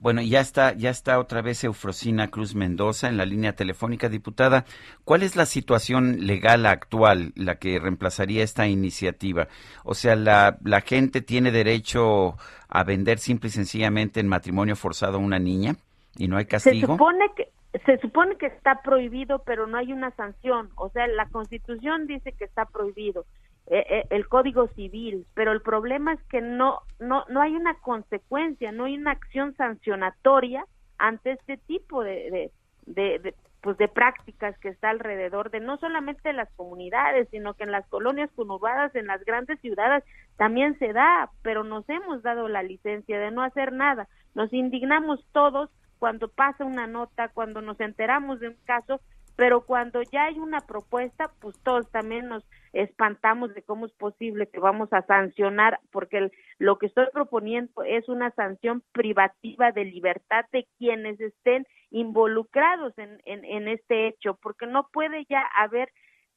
Bueno, 0.00 0.20
ya 0.20 0.40
está, 0.40 0.74
ya 0.74 0.90
está 0.90 1.18
otra 1.18 1.40
vez 1.40 1.62
Eufrosina 1.64 2.28
Cruz 2.28 2.54
Mendoza 2.54 3.08
en 3.08 3.16
la 3.16 3.24
línea 3.24 3.54
telefónica, 3.54 4.08
diputada. 4.08 4.64
¿Cuál 5.04 5.22
es 5.22 5.36
la 5.36 5.46
situación 5.46 6.26
legal 6.26 6.66
actual, 6.66 7.32
la 7.36 7.56
que 7.56 7.78
reemplazaría 7.78 8.42
esta 8.42 8.66
iniciativa? 8.66 9.48
O 9.84 9.94
sea, 9.94 10.16
la, 10.16 10.58
la 10.64 10.80
gente 10.80 11.22
tiene 11.22 11.52
derecho 11.52 12.36
a 12.68 12.84
vender 12.84 13.18
simple 13.18 13.48
y 13.48 13.52
sencillamente 13.52 14.20
en 14.20 14.26
matrimonio 14.26 14.74
forzado 14.76 15.16
a 15.16 15.20
una 15.20 15.38
niña 15.38 15.76
y 16.16 16.26
no 16.28 16.36
hay 16.36 16.46
castigo. 16.46 16.86
Se 16.86 16.92
supone 16.92 17.26
que 17.36 17.52
se 17.84 17.98
supone 17.98 18.36
que 18.36 18.46
está 18.46 18.82
prohibido, 18.82 19.42
pero 19.44 19.66
no 19.66 19.78
hay 19.78 19.92
una 19.92 20.10
sanción. 20.12 20.70
O 20.76 20.90
sea, 20.90 21.06
la 21.06 21.28
Constitución 21.28 22.06
dice 22.06 22.32
que 22.32 22.44
está 22.44 22.66
prohibido, 22.66 23.26
eh, 23.66 23.84
eh, 23.88 24.06
el 24.10 24.28
Código 24.28 24.68
Civil, 24.68 25.26
pero 25.34 25.52
el 25.52 25.62
problema 25.62 26.12
es 26.12 26.22
que 26.24 26.40
no, 26.40 26.80
no, 27.00 27.24
no 27.28 27.40
hay 27.40 27.54
una 27.56 27.74
consecuencia, 27.80 28.72
no 28.72 28.84
hay 28.84 28.96
una 28.96 29.12
acción 29.12 29.54
sancionatoria 29.56 30.64
ante 30.98 31.32
este 31.32 31.56
tipo 31.56 32.04
de, 32.04 32.50
de, 32.86 33.18
de, 33.18 33.34
pues 33.62 33.78
de 33.78 33.88
prácticas 33.88 34.56
que 34.58 34.68
está 34.68 34.90
alrededor 34.90 35.50
de 35.50 35.60
no 35.60 35.78
solamente 35.78 36.32
las 36.34 36.52
comunidades, 36.52 37.28
sino 37.30 37.54
que 37.54 37.64
en 37.64 37.72
las 37.72 37.86
colonias 37.88 38.30
conurbadas, 38.36 38.94
en 38.94 39.06
las 39.06 39.24
grandes 39.24 39.58
ciudades 39.60 40.04
también 40.36 40.78
se 40.78 40.92
da, 40.92 41.30
pero 41.42 41.64
nos 41.64 41.88
hemos 41.88 42.22
dado 42.22 42.46
la 42.48 42.62
licencia 42.62 43.18
de 43.18 43.30
no 43.30 43.42
hacer 43.42 43.72
nada. 43.72 44.06
Nos 44.34 44.52
indignamos 44.52 45.26
todos 45.32 45.70
cuando 46.04 46.28
pasa 46.28 46.66
una 46.66 46.86
nota, 46.86 47.30
cuando 47.30 47.62
nos 47.62 47.80
enteramos 47.80 48.38
de 48.38 48.48
un 48.48 48.56
caso, 48.66 49.00
pero 49.36 49.64
cuando 49.64 50.02
ya 50.02 50.24
hay 50.24 50.38
una 50.38 50.60
propuesta, 50.60 51.32
pues 51.40 51.58
todos 51.62 51.90
también 51.92 52.28
nos 52.28 52.46
espantamos 52.74 53.54
de 53.54 53.62
cómo 53.62 53.86
es 53.86 53.92
posible 53.92 54.46
que 54.46 54.60
vamos 54.60 54.92
a 54.92 55.00
sancionar, 55.06 55.80
porque 55.90 56.30
lo 56.58 56.76
que 56.76 56.88
estoy 56.88 57.06
proponiendo 57.10 57.84
es 57.84 58.06
una 58.10 58.30
sanción 58.32 58.82
privativa 58.92 59.72
de 59.72 59.86
libertad 59.86 60.44
de 60.52 60.66
quienes 60.76 61.18
estén 61.18 61.66
involucrados 61.88 62.92
en, 62.98 63.18
en, 63.24 63.66
este 63.66 64.06
hecho, 64.06 64.34
porque 64.42 64.66
no 64.66 64.90
puede 64.92 65.24
ya 65.24 65.40
haber, 65.56 65.88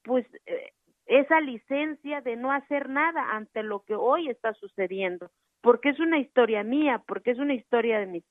pues, 0.02 0.26
eh, 0.46 0.72
esa 1.08 1.42
licencia 1.42 2.22
de 2.22 2.38
no 2.38 2.54
hacer 2.54 2.88
nada 2.88 3.36
ante 3.36 3.64
lo 3.64 3.82
que 3.82 3.96
hoy 3.96 4.30
está 4.30 4.54
sucediendo 4.54 5.30
porque 5.62 5.90
es 5.90 6.00
una 6.00 6.20
historia 6.20 6.64
mía, 6.64 7.02
porque 7.08 7.32
es 7.32 7.40
una 7.40 7.54
historia 7.54 8.00
de 8.00 8.24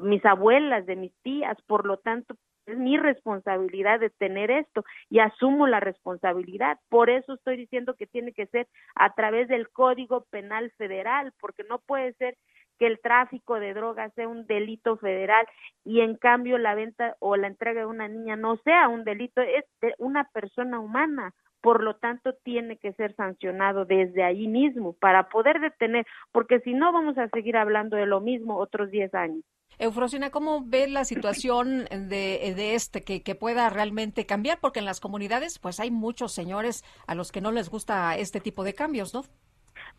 mis, 0.00 0.24
abuelas, 0.24 0.86
de 0.86 0.96
mis 0.96 1.14
tías, 1.22 1.56
por 1.66 1.86
lo 1.86 1.98
tanto, 1.98 2.36
es 2.66 2.78
mi 2.78 2.96
responsabilidad 2.96 3.98
de 3.98 4.10
tener 4.10 4.50
esto 4.50 4.84
y 5.10 5.18
asumo 5.18 5.66
la 5.66 5.80
responsabilidad. 5.80 6.78
Por 6.88 7.10
eso 7.10 7.34
estoy 7.34 7.56
diciendo 7.56 7.94
que 7.94 8.06
tiene 8.06 8.32
que 8.32 8.46
ser 8.46 8.68
a 8.94 9.14
través 9.14 9.48
del 9.48 9.68
Código 9.70 10.24
Penal 10.30 10.70
Federal, 10.78 11.32
porque 11.40 11.64
no 11.64 11.80
puede 11.80 12.12
ser 12.14 12.36
que 12.78 12.86
el 12.86 13.00
tráfico 13.00 13.60
de 13.60 13.74
drogas 13.74 14.12
sea 14.14 14.28
un 14.28 14.46
delito 14.46 14.96
federal 14.96 15.46
y 15.84 16.00
en 16.00 16.16
cambio 16.16 16.58
la 16.58 16.74
venta 16.74 17.16
o 17.20 17.36
la 17.36 17.46
entrega 17.46 17.80
de 17.80 17.86
una 17.86 18.08
niña 18.08 18.36
no 18.36 18.56
sea 18.58 18.88
un 18.88 19.04
delito, 19.04 19.40
es 19.40 19.64
de 19.80 19.94
una 19.98 20.24
persona 20.32 20.80
humana 20.80 21.32
por 21.62 21.82
lo 21.82 21.94
tanto 21.96 22.34
tiene 22.42 22.76
que 22.76 22.92
ser 22.92 23.14
sancionado 23.14 23.84
desde 23.84 24.22
ahí 24.22 24.48
mismo 24.48 24.92
para 24.94 25.28
poder 25.28 25.60
detener, 25.60 26.06
porque 26.32 26.60
si 26.60 26.74
no 26.74 26.92
vamos 26.92 27.16
a 27.16 27.28
seguir 27.28 27.56
hablando 27.56 27.96
de 27.96 28.06
lo 28.06 28.20
mismo 28.20 28.58
otros 28.58 28.90
10 28.90 29.14
años. 29.14 29.44
Eufrosina, 29.78 30.30
¿cómo 30.30 30.62
ve 30.64 30.86
la 30.86 31.04
situación 31.04 31.86
de, 31.86 32.52
de 32.54 32.74
este 32.74 33.02
que, 33.02 33.22
que, 33.22 33.34
pueda 33.34 33.70
realmente 33.70 34.26
cambiar? 34.26 34.58
Porque 34.60 34.80
en 34.80 34.84
las 34.84 35.00
comunidades 35.00 35.58
pues 35.58 35.80
hay 35.80 35.90
muchos 35.90 36.32
señores 36.32 36.84
a 37.06 37.14
los 37.14 37.32
que 37.32 37.40
no 37.40 37.52
les 37.52 37.70
gusta 37.70 38.16
este 38.16 38.40
tipo 38.40 38.64
de 38.64 38.74
cambios, 38.74 39.14
¿no? 39.14 39.22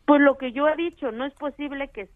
Pues 0.05 0.21
lo 0.21 0.37
que 0.37 0.51
yo 0.51 0.67
he 0.67 0.75
dicho, 0.75 1.11
no 1.11 1.25
es 1.25 1.33
posible 1.33 1.89
que, 1.89 2.09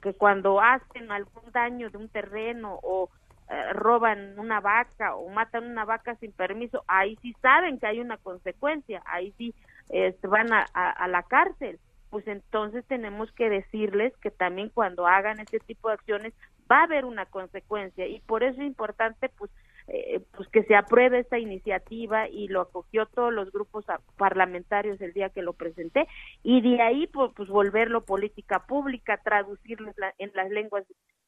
que 0.00 0.14
cuando 0.14 0.60
hacen 0.60 1.10
algún 1.10 1.50
daño 1.52 1.90
de 1.90 1.98
un 1.98 2.08
terreno 2.08 2.78
o 2.82 3.10
eh, 3.52 3.72
roban 3.74 4.38
una 4.38 4.60
vaca 4.60 5.14
o 5.14 5.28
matan 5.28 5.70
una 5.70 5.84
vaca 5.84 6.14
sin 6.16 6.32
permiso, 6.32 6.84
ahí 6.88 7.18
sí 7.20 7.34
saben 7.42 7.78
que 7.78 7.86
hay 7.86 8.00
una 8.00 8.16
consecuencia, 8.16 9.02
ahí 9.04 9.34
sí 9.36 9.54
este, 9.90 10.26
van 10.26 10.52
a, 10.54 10.62
a, 10.62 11.06
la 11.08 11.22
cárcel. 11.24 11.78
Pues 12.08 12.26
entonces 12.28 12.82
tenemos 12.86 13.30
que 13.32 13.50
decirles 13.50 14.16
que 14.22 14.30
también 14.30 14.70
cuando 14.70 15.06
hagan 15.06 15.38
este 15.38 15.58
tipo 15.60 15.88
de 15.88 15.94
acciones 15.94 16.32
va 16.70 16.80
a 16.80 16.84
haber 16.84 17.04
una 17.04 17.26
consecuencia 17.26 18.06
y 18.06 18.20
por 18.20 18.42
eso 18.42 18.60
es 18.60 18.66
importante 18.66 19.28
pues 19.28 19.50
eh, 19.88 20.20
pues 20.36 20.48
que 20.48 20.62
se 20.62 20.76
apruebe 20.76 21.18
esta 21.18 21.38
iniciativa 21.38 22.28
y 22.28 22.48
lo 22.48 22.60
acogió 22.60 23.06
todos 23.06 23.32
los 23.32 23.50
grupos 23.50 23.84
parlamentarios 24.16 25.00
el 25.00 25.12
día 25.12 25.30
que 25.30 25.42
lo 25.42 25.54
presenté 25.54 26.06
y 26.42 26.60
de 26.60 26.80
ahí 26.80 27.06
pues, 27.08 27.32
pues 27.34 27.48
volverlo 27.48 28.04
política 28.04 28.60
pública, 28.60 29.20
traducirlo 29.22 29.92
en 30.18 30.30
las 30.34 30.50
lenguas 30.50 30.84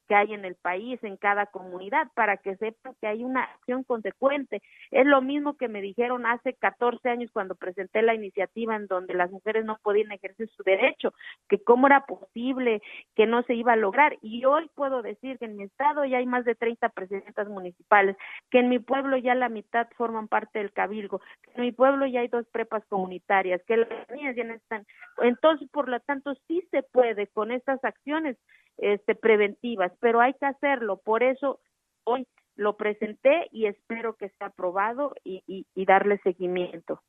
que 0.08 0.14
hay 0.14 0.34
en 0.34 0.44
el 0.44 0.54
país, 0.54 1.02
en 1.02 1.16
cada 1.16 1.46
comunidad, 1.46 2.08
para 2.14 2.36
que 2.36 2.56
sepan 2.56 2.94
que 3.00 3.06
hay 3.06 3.24
una 3.24 3.44
acción 3.44 3.84
consecuente. 3.84 4.62
Es 4.90 5.06
lo 5.06 5.22
mismo 5.22 5.56
que 5.56 5.68
me 5.68 5.80
dijeron 5.80 6.26
hace 6.26 6.54
14 6.54 7.08
años 7.08 7.30
cuando 7.32 7.54
presenté 7.54 8.02
la 8.02 8.14
iniciativa 8.14 8.76
en 8.76 8.86
donde 8.86 9.14
las 9.14 9.30
mujeres 9.30 9.64
no 9.64 9.78
podían 9.82 10.12
ejercer 10.12 10.48
su 10.48 10.62
derecho, 10.62 11.12
que 11.48 11.62
cómo 11.62 11.86
era 11.86 12.06
posible 12.06 12.82
que 13.14 13.26
no 13.26 13.42
se 13.42 13.54
iba 13.54 13.72
a 13.72 13.76
lograr. 13.76 14.16
Y 14.22 14.44
hoy 14.44 14.70
puedo 14.74 15.02
decir 15.02 15.38
que 15.38 15.46
en 15.46 15.56
mi 15.56 15.64
estado 15.64 16.04
ya 16.04 16.18
hay 16.18 16.26
más 16.26 16.44
de 16.44 16.54
30 16.54 16.88
presidentas 16.90 17.48
municipales, 17.48 18.16
que 18.50 18.58
en 18.60 18.68
mi 18.68 18.78
pueblo 18.78 19.16
ya 19.16 19.34
la 19.34 19.48
mitad 19.48 19.88
forman 19.96 20.28
parte 20.28 20.58
del 20.58 20.72
cabildo, 20.72 21.20
que 21.42 21.52
en 21.54 21.62
mi 21.62 21.72
pueblo 21.72 22.06
ya 22.06 22.20
hay 22.20 22.28
dos 22.28 22.46
prepas 22.48 22.84
comunitarias, 22.88 23.62
que 23.66 23.78
las 23.78 24.10
niñas 24.10 24.36
ya 24.36 24.44
no 24.44 24.54
están. 24.54 24.86
Entonces, 25.22 25.68
por 25.70 25.88
lo 25.88 26.00
tanto, 26.00 26.34
sí 26.46 26.66
se 26.70 26.82
puede 26.82 27.26
con 27.28 27.50
estas 27.50 27.82
acciones 27.84 28.36
este, 28.78 29.14
preventivas, 29.14 29.92
pero 30.00 30.20
hay 30.20 30.34
que 30.34 30.46
hacerlo. 30.46 30.98
Por 30.98 31.22
eso 31.22 31.60
hoy 32.04 32.26
lo 32.56 32.76
presenté 32.76 33.48
y 33.50 33.66
espero 33.66 34.14
que 34.14 34.26
esté 34.26 34.44
aprobado 34.44 35.14
y, 35.24 35.42
y, 35.46 35.84
darle 35.84 36.18
seguimiento. 36.18 37.00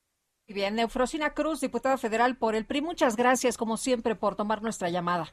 Bien, 0.47 0.77
Eufrosina 0.79 1.31
Cruz, 1.33 1.61
diputada 1.61 1.97
federal 1.97 2.37
por 2.37 2.55
el 2.55 2.65
PRI, 2.65 2.81
muchas 2.81 3.15
gracias 3.15 3.57
como 3.57 3.77
siempre 3.77 4.15
por 4.15 4.35
tomar 4.35 4.61
nuestra 4.61 4.89
llamada. 4.89 5.25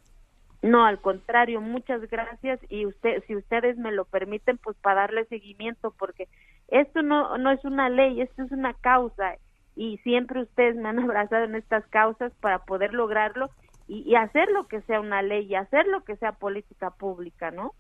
No, 0.63 0.85
al 0.87 1.01
contrario, 1.01 1.61
muchas 1.61 2.09
gracias 2.09 2.61
y 2.69 2.87
usted, 2.87 3.23
si 3.27 3.35
ustedes 3.35 3.77
me 3.77 3.91
lo 3.91 4.05
permiten, 4.05 4.59
pues 4.59 4.77
para 4.77 5.03
darle 5.03 5.25
seguimiento, 5.25 5.93
porque 5.99 6.29
esto 6.69 7.03
no, 7.03 7.37
no 7.37 7.51
es 7.51 7.65
una 7.65 7.89
ley, 7.89 8.21
esto 8.21 8.45
es 8.45 8.53
una 8.53 8.73
causa 8.75 9.37
y 9.75 9.99
siempre 9.99 10.43
ustedes 10.43 10.77
me 10.77 10.89
han 10.89 10.99
abrazado 11.01 11.45
en 11.45 11.57
estas 11.57 11.85
causas 11.89 12.33
para 12.41 12.61
poder 12.61 12.95
lograrlo 12.95 13.51
y, 13.93 14.15
hacer 14.15 14.49
lo 14.51 14.67
que 14.67 14.81
sea 14.83 15.01
una 15.01 15.23
ley 15.23 15.47
y 15.47 15.55
hacer 15.55 15.87
lo 15.87 16.03
que 16.05 16.17
sea 16.17 16.33
política 16.33 16.91
pública, 16.91 17.51
¿no? 17.51 17.73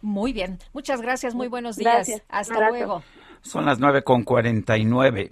Muy 0.00 0.32
bien, 0.32 0.58
muchas 0.72 1.02
gracias, 1.02 1.34
muy 1.34 1.48
buenos 1.48 1.76
días. 1.76 2.22
Hasta 2.28 2.70
luego. 2.70 3.02
Son 3.42 3.66
las 3.66 3.78
nueve 3.78 4.02
con 4.02 4.24
cuarenta 4.24 4.78
y 4.78 4.84
nueve. 4.84 5.30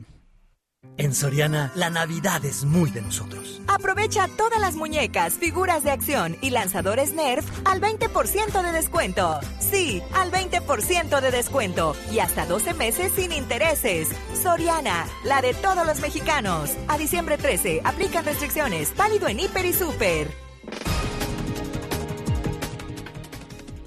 En 0.97 1.15
Soriana, 1.15 1.71
la 1.75 1.91
Navidad 1.91 2.45
es 2.45 2.65
muy 2.65 2.91
de 2.91 3.03
nosotros. 3.03 3.61
Aprovecha 3.69 4.27
todas 4.37 4.61
las 4.61 4.75
muñecas, 4.75 5.35
figuras 5.35 5.85
de 5.85 5.91
acción 5.91 6.37
y 6.41 6.51
lanzadores 6.51 7.13
Nerf 7.15 7.47
al 7.65 7.81
20% 7.81 8.63
de 8.63 8.73
descuento. 8.73 9.39
Sí, 9.61 10.03
al 10.15 10.33
20% 10.33 11.21
de 11.21 11.31
descuento 11.31 11.95
y 12.11 12.19
hasta 12.19 12.47
12 12.47 12.75
meses 12.75 13.13
sin 13.15 13.33
intereses. 13.33 14.09
Soriana, 14.43 15.07
la 15.25 15.41
de 15.41 15.55
todos 15.55 15.87
los 15.87 16.01
mexicanos. 16.01 16.71
A 16.89 16.99
diciembre 16.99 17.39
13, 17.39 17.83
aplican 17.85 18.25
restricciones. 18.25 18.97
Válido 18.97 19.29
en 19.29 19.41
Hiper 19.41 19.67
y 19.67 19.73
Super. 19.73 20.49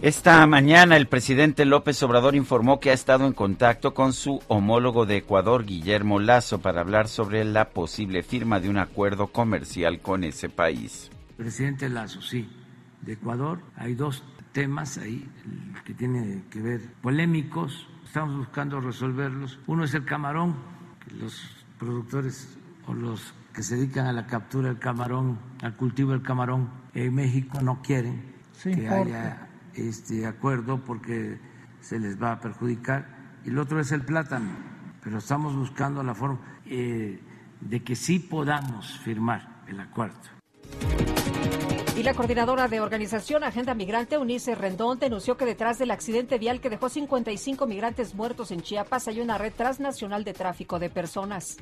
Esta 0.01 0.47
mañana 0.47 0.97
el 0.97 1.05
presidente 1.05 1.63
López 1.63 2.01
Obrador 2.01 2.33
informó 2.33 2.80
que 2.80 2.89
ha 2.89 2.93
estado 2.93 3.27
en 3.27 3.33
contacto 3.33 3.93
con 3.93 4.13
su 4.13 4.41
homólogo 4.47 5.05
de 5.05 5.17
Ecuador, 5.17 5.63
Guillermo 5.63 6.19
Lazo, 6.19 6.59
para 6.59 6.81
hablar 6.81 7.07
sobre 7.07 7.45
la 7.45 7.69
posible 7.69 8.23
firma 8.23 8.59
de 8.59 8.67
un 8.67 8.80
acuerdo 8.80 9.27
comercial 9.27 9.99
con 10.01 10.23
ese 10.23 10.49
país. 10.49 11.11
Presidente 11.38 11.88
Lazo, 11.88 12.19
sí, 12.19 12.49
de 13.01 13.13
Ecuador 13.13 13.61
hay 13.75 13.93
dos 13.93 14.23
temas 14.53 14.97
ahí 14.97 15.30
que 15.85 15.93
tienen 15.93 16.45
que 16.49 16.63
ver 16.63 16.81
polémicos, 17.03 17.88
estamos 18.03 18.38
buscando 18.38 18.81
resolverlos. 18.81 19.59
Uno 19.67 19.83
es 19.83 19.93
el 19.93 20.03
camarón, 20.03 20.55
que 21.07 21.13
los 21.13 21.47
productores 21.77 22.57
o 22.88 22.95
los 22.95 23.35
que 23.53 23.61
se 23.61 23.75
dedican 23.75 24.07
a 24.07 24.13
la 24.13 24.25
captura 24.25 24.69
del 24.69 24.80
camarón, 24.80 25.38
al 25.61 25.75
cultivo 25.75 26.09
del 26.13 26.23
camarón 26.23 26.71
en 26.95 27.13
México 27.13 27.61
no 27.61 27.83
quieren 27.83 28.31
que 28.63 28.89
haya 28.89 29.47
este 29.75 30.25
acuerdo 30.25 30.83
porque 30.83 31.40
se 31.80 32.00
les 32.00 32.22
va 32.22 32.33
a 32.33 32.40
perjudicar. 32.40 33.40
Y 33.45 33.50
el 33.50 33.58
otro 33.58 33.80
es 33.80 33.91
el 33.91 34.03
plátano, 34.03 34.51
pero 35.03 35.17
estamos 35.17 35.56
buscando 35.56 36.03
la 36.03 36.14
forma 36.14 36.40
eh, 36.66 37.19
de 37.59 37.83
que 37.83 37.95
sí 37.95 38.19
podamos 38.19 39.00
firmar 39.00 39.64
el 39.67 39.80
acuerdo. 39.80 40.19
Y 41.98 42.03
la 42.03 42.14
coordinadora 42.14 42.67
de 42.67 42.80
organización 42.80 43.43
Agenda 43.43 43.75
Migrante, 43.75 44.17
Unice 44.17 44.56
Rendón, 44.56 44.98
denunció 44.98 45.38
que 45.38 45.45
detrás 45.45 45.77
del 45.77 45.91
accidente 45.91 46.40
vial 46.40 46.61
que 46.61 46.69
dejó 46.69 46.90
55 46.90 47.67
migrantes 47.67 48.16
muertos 48.16 48.51
en 48.51 48.61
Chiapas 48.61 49.08
hay 49.08 49.19
una 49.19 49.38
red 49.38 49.53
transnacional 49.53 50.24
de 50.24 50.33
tráfico 50.33 50.80
de 50.80 50.90
personas 50.90 51.58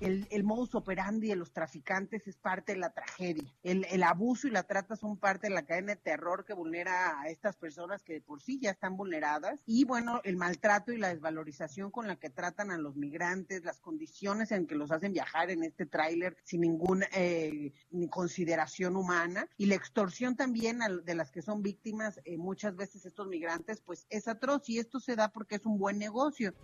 el, 0.00 0.44
modus 0.44 0.74
operandi 0.74 1.28
de 1.28 1.36
los 1.36 1.52
traficantes 1.52 2.26
es 2.26 2.36
parte 2.36 2.72
de 2.72 2.78
la 2.78 2.90
tragedia. 2.90 3.52
El, 3.62 3.86
el, 3.90 4.02
abuso 4.02 4.46
y 4.46 4.50
la 4.50 4.62
trata 4.64 4.96
son 4.96 5.16
parte 5.16 5.48
de 5.48 5.54
la 5.54 5.64
cadena 5.64 5.94
de 5.94 6.00
terror 6.00 6.44
que 6.44 6.54
vulnera 6.54 7.20
a 7.20 7.28
estas 7.28 7.56
personas 7.56 8.02
que 8.02 8.14
de 8.14 8.20
por 8.20 8.42
sí 8.42 8.58
ya 8.60 8.70
están 8.70 8.96
vulneradas. 8.96 9.60
Y 9.66 9.84
bueno, 9.84 10.20
el 10.24 10.36
maltrato 10.36 10.92
y 10.92 10.98
la 10.98 11.08
desvalorización 11.08 11.90
con 11.90 12.06
la 12.06 12.16
que 12.16 12.30
tratan 12.30 12.70
a 12.70 12.78
los 12.78 12.96
migrantes, 12.96 13.64
las 13.64 13.80
condiciones 13.80 14.52
en 14.52 14.66
que 14.66 14.74
los 14.74 14.90
hacen 14.90 15.12
viajar 15.12 15.50
en 15.50 15.62
este 15.62 15.86
tráiler 15.86 16.36
sin 16.44 16.60
ninguna 16.60 17.06
eh, 17.14 17.72
consideración 18.10 18.96
humana 18.96 19.48
y 19.56 19.66
la 19.66 19.74
extorsión 19.74 20.36
también 20.36 20.80
de 21.04 21.14
las 21.14 21.30
que 21.30 21.42
son 21.42 21.62
víctimas 21.62 22.20
eh, 22.24 22.36
muchas 22.36 22.76
veces 22.76 23.06
estos 23.06 23.28
migrantes, 23.28 23.80
pues 23.80 24.06
es 24.10 24.28
atroz 24.28 24.68
y 24.68 24.78
esto 24.78 25.00
se 25.00 25.16
da 25.16 25.28
porque 25.28 25.56
es 25.56 25.66
un 25.66 25.78
buen 25.78 25.98
negocio. 25.98 26.54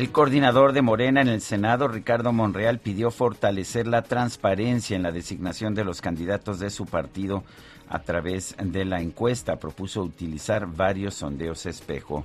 El 0.00 0.12
coordinador 0.12 0.72
de 0.72 0.80
Morena 0.80 1.20
en 1.20 1.28
el 1.28 1.42
Senado, 1.42 1.86
Ricardo 1.86 2.32
Monreal, 2.32 2.78
pidió 2.78 3.10
fortalecer 3.10 3.86
la 3.86 4.00
transparencia 4.00 4.96
en 4.96 5.02
la 5.02 5.12
designación 5.12 5.74
de 5.74 5.84
los 5.84 6.00
candidatos 6.00 6.58
de 6.58 6.70
su 6.70 6.86
partido 6.86 7.44
a 7.86 7.98
través 7.98 8.56
de 8.58 8.86
la 8.86 9.02
encuesta. 9.02 9.56
Propuso 9.56 10.02
utilizar 10.02 10.66
varios 10.66 11.16
sondeos 11.16 11.66
espejo 11.66 12.24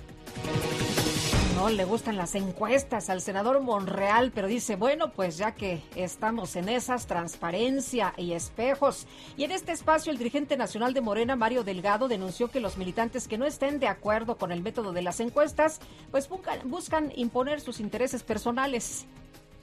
no 1.55 1.69
le 1.69 1.85
gustan 1.85 2.17
las 2.17 2.35
encuestas 2.35 3.09
al 3.09 3.21
senador 3.21 3.61
Monreal, 3.61 4.33
pero 4.35 4.47
dice, 4.47 4.75
bueno, 4.75 5.13
pues 5.13 5.37
ya 5.37 5.53
que 5.53 5.81
estamos 5.95 6.57
en 6.57 6.67
esas, 6.67 7.07
transparencia 7.07 8.13
y 8.17 8.33
espejos. 8.33 9.07
Y 9.37 9.45
en 9.45 9.51
este 9.51 9.71
espacio, 9.71 10.11
el 10.11 10.17
dirigente 10.17 10.57
nacional 10.57 10.93
de 10.93 10.99
Morena, 10.99 11.37
Mario 11.37 11.63
Delgado, 11.63 12.09
denunció 12.09 12.51
que 12.51 12.59
los 12.59 12.77
militantes 12.77 13.29
que 13.29 13.37
no 13.37 13.45
estén 13.45 13.79
de 13.79 13.87
acuerdo 13.87 14.37
con 14.37 14.51
el 14.51 14.61
método 14.61 14.91
de 14.91 15.01
las 15.01 15.21
encuestas, 15.21 15.79
pues 16.11 16.27
buscan, 16.27 16.59
buscan 16.65 17.13
imponer 17.15 17.61
sus 17.61 17.79
intereses 17.79 18.21
personales. 18.21 19.05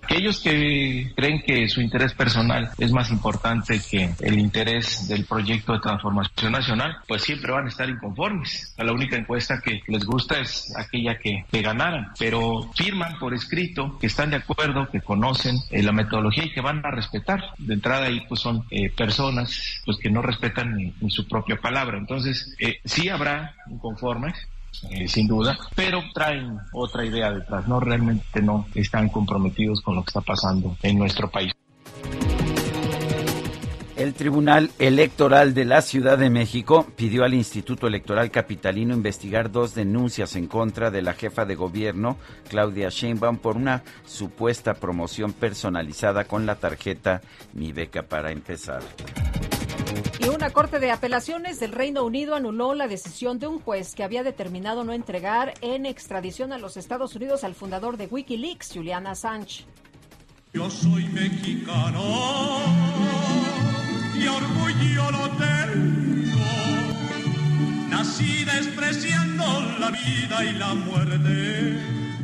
Aquellos 0.02 0.40
que 0.40 1.12
creen 1.16 1.42
que 1.42 1.68
su 1.68 1.81
interés 1.81 2.12
personal 2.12 2.70
es 2.78 2.92
más 2.92 3.10
importante 3.10 3.81
que 3.81 4.14
el 4.20 4.39
interés 4.39 5.08
del 5.08 5.24
proyecto 5.24 5.72
de 5.72 5.81
transformación 5.81 6.52
nacional, 6.52 6.97
pues 7.06 7.22
siempre 7.22 7.52
van 7.52 7.66
a 7.66 7.68
estar 7.68 7.89
inconformes. 7.89 8.74
La 8.76 8.92
única 8.92 9.16
encuesta 9.16 9.60
que 9.60 9.81
les 9.86 10.05
gusta 10.05 10.40
es 10.40 10.72
aquella 10.76 11.18
que, 11.18 11.44
que 11.50 11.62
ganaran, 11.62 12.12
pero 12.18 12.70
firman 12.74 13.18
por 13.18 13.32
escrito 13.32 13.98
que 13.98 14.08
están 14.08 14.31
de 14.31 14.36
acuerdo, 14.36 14.89
que 14.90 15.00
conocen 15.00 15.56
eh, 15.70 15.82
la 15.82 15.92
metodología 15.92 16.44
y 16.44 16.52
que 16.52 16.60
van 16.60 16.84
a 16.84 16.90
respetar. 16.90 17.40
De 17.58 17.74
entrada 17.74 18.06
ahí 18.06 18.22
pues 18.28 18.40
son 18.40 18.64
eh, 18.70 18.90
personas 18.90 19.81
pues 19.84 19.98
que 19.98 20.10
no 20.10 20.20
respetan 20.20 20.74
ni, 20.76 20.92
su 21.10 21.26
propia 21.28 21.56
palabra. 21.56 21.98
Entonces 21.98 22.55
eh, 22.58 22.81
sí 22.84 23.08
habrá 23.08 23.55
inconformes, 23.70 24.34
eh, 24.91 25.09
sin 25.09 25.26
duda, 25.28 25.59
pero 25.75 26.02
traen 26.15 26.59
otra 26.73 27.05
idea 27.05 27.31
detrás, 27.33 27.68
no 27.68 27.81
realmente 27.81 28.42
no 28.42 28.67
están 28.75 29.09
comprometidos 29.09 29.81
con 29.81 29.97
lo 29.97 30.02
que 30.02 30.09
está 30.09 30.20
pasando 30.20 30.76
en 30.83 30.99
nuestro 30.99 31.31
país. 31.31 31.52
El 34.02 34.15
Tribunal 34.15 34.70
Electoral 34.78 35.55
de 35.55 35.65
la 35.65 35.81
Ciudad 35.81 36.18
de 36.18 36.31
México 36.31 36.86
pidió 36.97 37.25
al 37.25 37.34
Instituto 37.34 37.86
Electoral 37.86 38.31
Capitalino 38.31 38.94
investigar 38.94 39.52
dos 39.52 39.75
denuncias 39.75 40.34
en 40.34 40.49
contra 40.49 40.91
de 40.91 41.02
la 41.02 41.12
jefa 41.12 41.44
de 41.44 41.55
gobierno, 41.55 42.17
Claudia 42.49 42.89
Sheinbaum, 42.89 43.36
por 43.36 43.57
una 43.57 43.84
supuesta 44.05 44.75
promoción 44.75 45.33
personalizada 45.33 46.25
con 46.25 46.47
la 46.47 46.57
tarjeta 46.57 47.20
Mi 47.52 47.73
Beca 47.73 48.02
para 48.02 48.33
empezar. 48.33 48.83
Y 50.19 50.29
una 50.29 50.51
corte 50.51 50.79
de 50.79 50.91
apelaciones 50.91 51.59
del 51.59 51.73
Reino 51.73 52.05
Unido 52.05 52.35
anuló 52.35 52.75
la 52.75 52.87
decisión 52.87 53.39
de 53.39 53.47
un 53.47 53.61
juez 53.61 53.95
que 53.95 54.05
había 54.05 54.23
determinado 54.23 54.85
no 54.85 54.93
entregar 54.93 55.55
en 55.61 55.87
extradición 55.87 56.53
a 56.53 56.59
los 56.59 56.77
Estados 56.77 57.17
Unidos 57.17 57.45
al 57.45 57.55
fundador 57.55 57.97
de 57.97 58.07
Wikileaks, 58.07 58.71
Julian 58.73 59.07
Assange. 59.07 59.65
Yo 60.53 60.69
soy 60.71 61.05
mexicano 61.09 62.03
y 64.15 64.27
orgullo 64.27 65.11
lo 65.11 65.29
tengo. 65.31 66.41
Nací 67.89 68.45
despreciando 68.45 69.45
la 69.81 69.91
vida 69.91 70.45
y 70.45 70.53
la 70.53 70.75
muerte. 70.75 71.79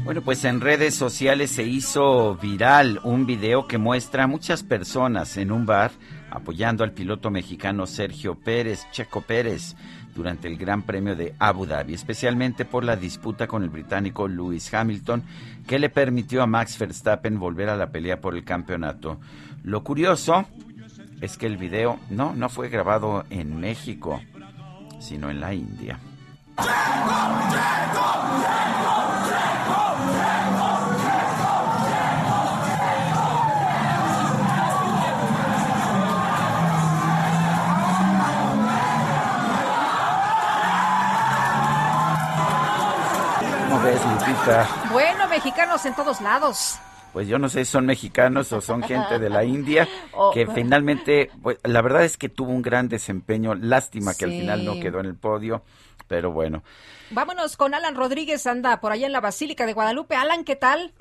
Bueno, 0.04 0.22
pues 0.22 0.44
en 0.44 0.60
redes 0.60 0.94
sociales 0.94 1.50
se 1.50 1.64
hizo 1.64 2.36
viral 2.36 3.00
un 3.02 3.26
video 3.26 3.66
que 3.66 3.78
muestra 3.78 4.24
a 4.24 4.26
muchas 4.26 4.62
personas 4.62 5.36
en 5.36 5.52
un 5.52 5.66
bar 5.66 5.90
apoyando 6.30 6.84
al 6.84 6.92
piloto 6.92 7.30
mexicano 7.30 7.86
Sergio 7.86 8.34
Pérez, 8.34 8.86
Checo 8.90 9.22
Pérez, 9.22 9.74
durante 10.14 10.48
el 10.48 10.56
Gran 10.56 10.82
Premio 10.82 11.14
de 11.14 11.34
Abu 11.38 11.64
Dhabi, 11.66 11.94
especialmente 11.94 12.64
por 12.64 12.84
la 12.84 12.96
disputa 12.96 13.46
con 13.46 13.62
el 13.62 13.70
británico 13.70 14.26
Lewis 14.26 14.72
Hamilton, 14.72 15.22
que 15.66 15.78
le 15.78 15.90
permitió 15.90 16.42
a 16.42 16.46
Max 16.46 16.78
Verstappen 16.78 17.38
volver 17.38 17.68
a 17.68 17.76
la 17.76 17.90
pelea 17.90 18.20
por 18.20 18.34
el 18.34 18.44
campeonato. 18.44 19.20
Lo 19.62 19.84
curioso 19.84 20.46
es 21.20 21.36
que 21.36 21.46
el 21.46 21.56
video 21.56 21.98
no, 22.10 22.34
no 22.34 22.48
fue 22.48 22.68
grabado 22.68 23.24
en 23.30 23.58
México, 23.58 24.20
sino 25.00 25.30
en 25.30 25.40
la 25.40 25.54
India. 25.54 25.98
¿Cómo 26.56 26.68
Bueno, 44.92 45.28
mexicanos 45.28 45.84
en 45.86 45.94
todos 45.94 46.20
lados. 46.20 46.78
Pues 47.12 47.26
yo 47.26 47.38
no 47.38 47.48
sé 47.48 47.64
si 47.64 47.70
son 47.72 47.86
mexicanos 47.86 48.52
o 48.52 48.60
son 48.60 48.82
gente 48.82 49.18
de 49.18 49.30
la 49.30 49.42
India, 49.44 49.88
Oh. 50.12 50.30
que 50.32 50.46
finalmente, 50.46 51.30
pues, 51.42 51.58
la 51.64 51.80
verdad 51.82 52.04
es 52.04 52.16
que 52.16 52.28
tuvo 52.28 52.50
un 52.50 52.62
gran 52.62 52.88
desempeño. 52.88 53.54
Lástima 53.54 54.14
que 54.14 54.24
al 54.26 54.32
final 54.32 54.64
no 54.64 54.78
quedó 54.80 55.00
en 55.00 55.06
el 55.06 55.14
podio, 55.16 55.62
pero 56.06 56.32
bueno. 56.32 56.62
Vámonos 57.10 57.56
con 57.56 57.72
Alan 57.74 57.94
Rodríguez, 57.94 58.46
anda 58.46 58.80
por 58.80 58.92
allá 58.92 59.06
en 59.06 59.12
la 59.12 59.20
Basílica 59.20 59.64
de 59.64 59.72
Guadalupe. 59.72 60.14
Alan, 60.16 60.44
¿qué 60.44 60.56
tal? 60.56 60.92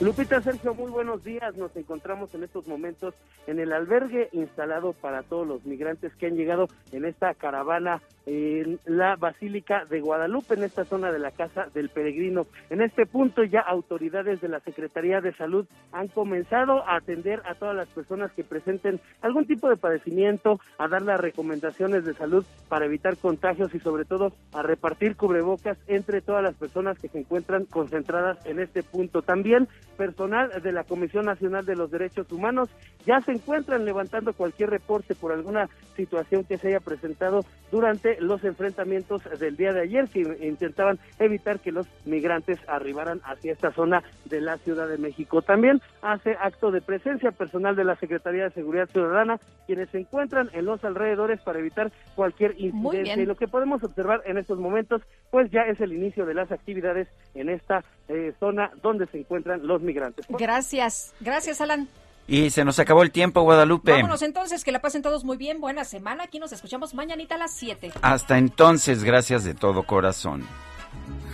Lupita 0.00 0.42
Sergio, 0.42 0.74
muy 0.74 0.90
buenos 0.90 1.22
días. 1.22 1.54
Nos 1.56 1.74
encontramos 1.76 2.34
en 2.34 2.42
estos 2.42 2.66
momentos 2.66 3.14
en 3.46 3.60
el 3.60 3.72
albergue 3.72 4.28
instalado 4.32 4.94
para 4.94 5.22
todos 5.22 5.46
los 5.46 5.64
migrantes 5.64 6.12
que 6.16 6.26
han 6.26 6.34
llegado 6.34 6.66
en 6.90 7.04
esta 7.04 7.34
caravana 7.34 8.02
en 8.26 8.78
la 8.86 9.16
Basílica 9.16 9.84
de 9.84 10.00
Guadalupe, 10.00 10.54
en 10.54 10.64
esta 10.64 10.84
zona 10.84 11.10
de 11.12 11.18
la 11.18 11.30
Casa 11.30 11.66
del 11.74 11.88
Peregrino. 11.88 12.46
En 12.70 12.82
este 12.82 13.06
punto 13.06 13.42
ya 13.44 13.60
autoridades 13.60 14.40
de 14.40 14.48
la 14.48 14.60
Secretaría 14.60 15.20
de 15.20 15.32
Salud 15.34 15.66
han 15.92 16.08
comenzado 16.08 16.86
a 16.88 16.96
atender 16.96 17.42
a 17.44 17.54
todas 17.54 17.74
las 17.74 17.88
personas 17.88 18.32
que 18.32 18.44
presenten 18.44 19.00
algún 19.20 19.46
tipo 19.46 19.68
de 19.68 19.76
padecimiento, 19.76 20.60
a 20.78 20.88
dar 20.88 21.02
las 21.02 21.20
recomendaciones 21.20 22.04
de 22.04 22.14
salud 22.14 22.44
para 22.68 22.86
evitar 22.86 23.16
contagios 23.16 23.74
y 23.74 23.80
sobre 23.80 24.04
todo 24.04 24.32
a 24.52 24.62
repartir 24.62 25.16
cubrebocas 25.16 25.78
entre 25.86 26.20
todas 26.20 26.42
las 26.42 26.54
personas 26.54 26.98
que 26.98 27.08
se 27.08 27.18
encuentran 27.18 27.64
concentradas 27.66 28.44
en 28.46 28.60
este 28.60 28.82
punto. 28.82 29.22
También 29.22 29.68
personal 29.96 30.62
de 30.62 30.72
la 30.72 30.84
Comisión 30.84 31.26
Nacional 31.26 31.64
de 31.64 31.76
los 31.76 31.90
Derechos 31.90 32.30
Humanos 32.32 32.68
ya 33.06 33.20
se 33.20 33.32
encuentran 33.32 33.84
levantando 33.84 34.32
cualquier 34.32 34.70
reporte 34.70 35.14
por 35.14 35.32
alguna 35.32 35.68
situación 35.96 36.44
que 36.44 36.58
se 36.58 36.68
haya 36.68 36.80
presentado 36.80 37.44
durante 37.70 38.11
los 38.20 38.44
enfrentamientos 38.44 39.22
del 39.38 39.56
día 39.56 39.72
de 39.72 39.82
ayer 39.82 40.08
que 40.08 40.20
intentaban 40.46 40.98
evitar 41.18 41.60
que 41.60 41.72
los 41.72 41.86
migrantes 42.04 42.58
arribaran 42.66 43.20
hacia 43.24 43.52
esta 43.52 43.72
zona 43.72 44.02
de 44.26 44.40
la 44.40 44.58
Ciudad 44.58 44.88
de 44.88 44.98
México. 44.98 45.42
También 45.42 45.80
hace 46.02 46.36
acto 46.40 46.70
de 46.70 46.80
presencia 46.80 47.30
personal 47.30 47.76
de 47.76 47.84
la 47.84 47.96
Secretaría 47.96 48.44
de 48.44 48.50
Seguridad 48.50 48.88
Ciudadana 48.88 49.38
quienes 49.66 49.90
se 49.90 50.00
encuentran 50.00 50.50
en 50.52 50.64
los 50.64 50.84
alrededores 50.84 51.40
para 51.40 51.58
evitar 51.58 51.92
cualquier 52.14 52.54
incidencia. 52.58 53.16
Y 53.16 53.26
lo 53.26 53.36
que 53.36 53.48
podemos 53.48 53.82
observar 53.82 54.22
en 54.26 54.38
estos 54.38 54.58
momentos 54.58 55.02
pues 55.30 55.50
ya 55.50 55.62
es 55.62 55.80
el 55.80 55.92
inicio 55.92 56.26
de 56.26 56.34
las 56.34 56.50
actividades 56.52 57.08
en 57.34 57.48
esta 57.48 57.84
eh, 58.08 58.32
zona 58.38 58.70
donde 58.82 59.06
se 59.06 59.18
encuentran 59.18 59.66
los 59.66 59.82
migrantes. 59.82 60.26
Gracias. 60.28 61.14
Gracias, 61.20 61.60
Alan. 61.60 61.88
Y 62.26 62.50
se 62.50 62.64
nos 62.64 62.78
acabó 62.78 63.02
el 63.02 63.10
tiempo, 63.10 63.42
Guadalupe. 63.42 63.92
Vámonos 63.92 64.22
entonces, 64.22 64.64
que 64.64 64.72
la 64.72 64.80
pasen 64.80 65.02
todos 65.02 65.24
muy 65.24 65.36
bien. 65.36 65.60
Buena 65.60 65.84
semana. 65.84 66.24
Aquí 66.24 66.38
nos 66.38 66.52
escuchamos 66.52 66.94
mañanita 66.94 67.34
a 67.34 67.38
las 67.38 67.52
7. 67.54 67.92
Hasta 68.00 68.38
entonces, 68.38 69.04
gracias 69.04 69.44
de 69.44 69.54
todo 69.54 69.82
corazón. 69.82 70.46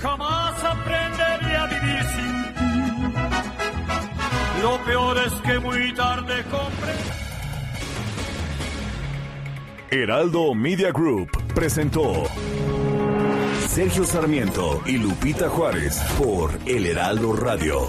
Jamás 0.00 0.64
aprenderé 0.64 1.56
a 1.56 1.66
vivir 1.66 2.02
sin 2.04 2.54
ti. 2.54 2.68
Lo 4.62 4.78
peor 4.84 5.18
es 5.18 5.32
que 5.42 5.58
muy 5.60 5.94
tarde 5.94 6.42
compré. 6.44 6.94
Heraldo 9.90 10.54
Media 10.54 10.90
Group 10.90 11.30
presentó 11.54 12.24
Sergio 13.68 14.04
Sarmiento 14.04 14.82
y 14.84 14.98
Lupita 14.98 15.48
Juárez 15.48 15.98
por 16.18 16.50
El 16.66 16.86
Heraldo 16.86 17.34
Radio. 17.34 17.88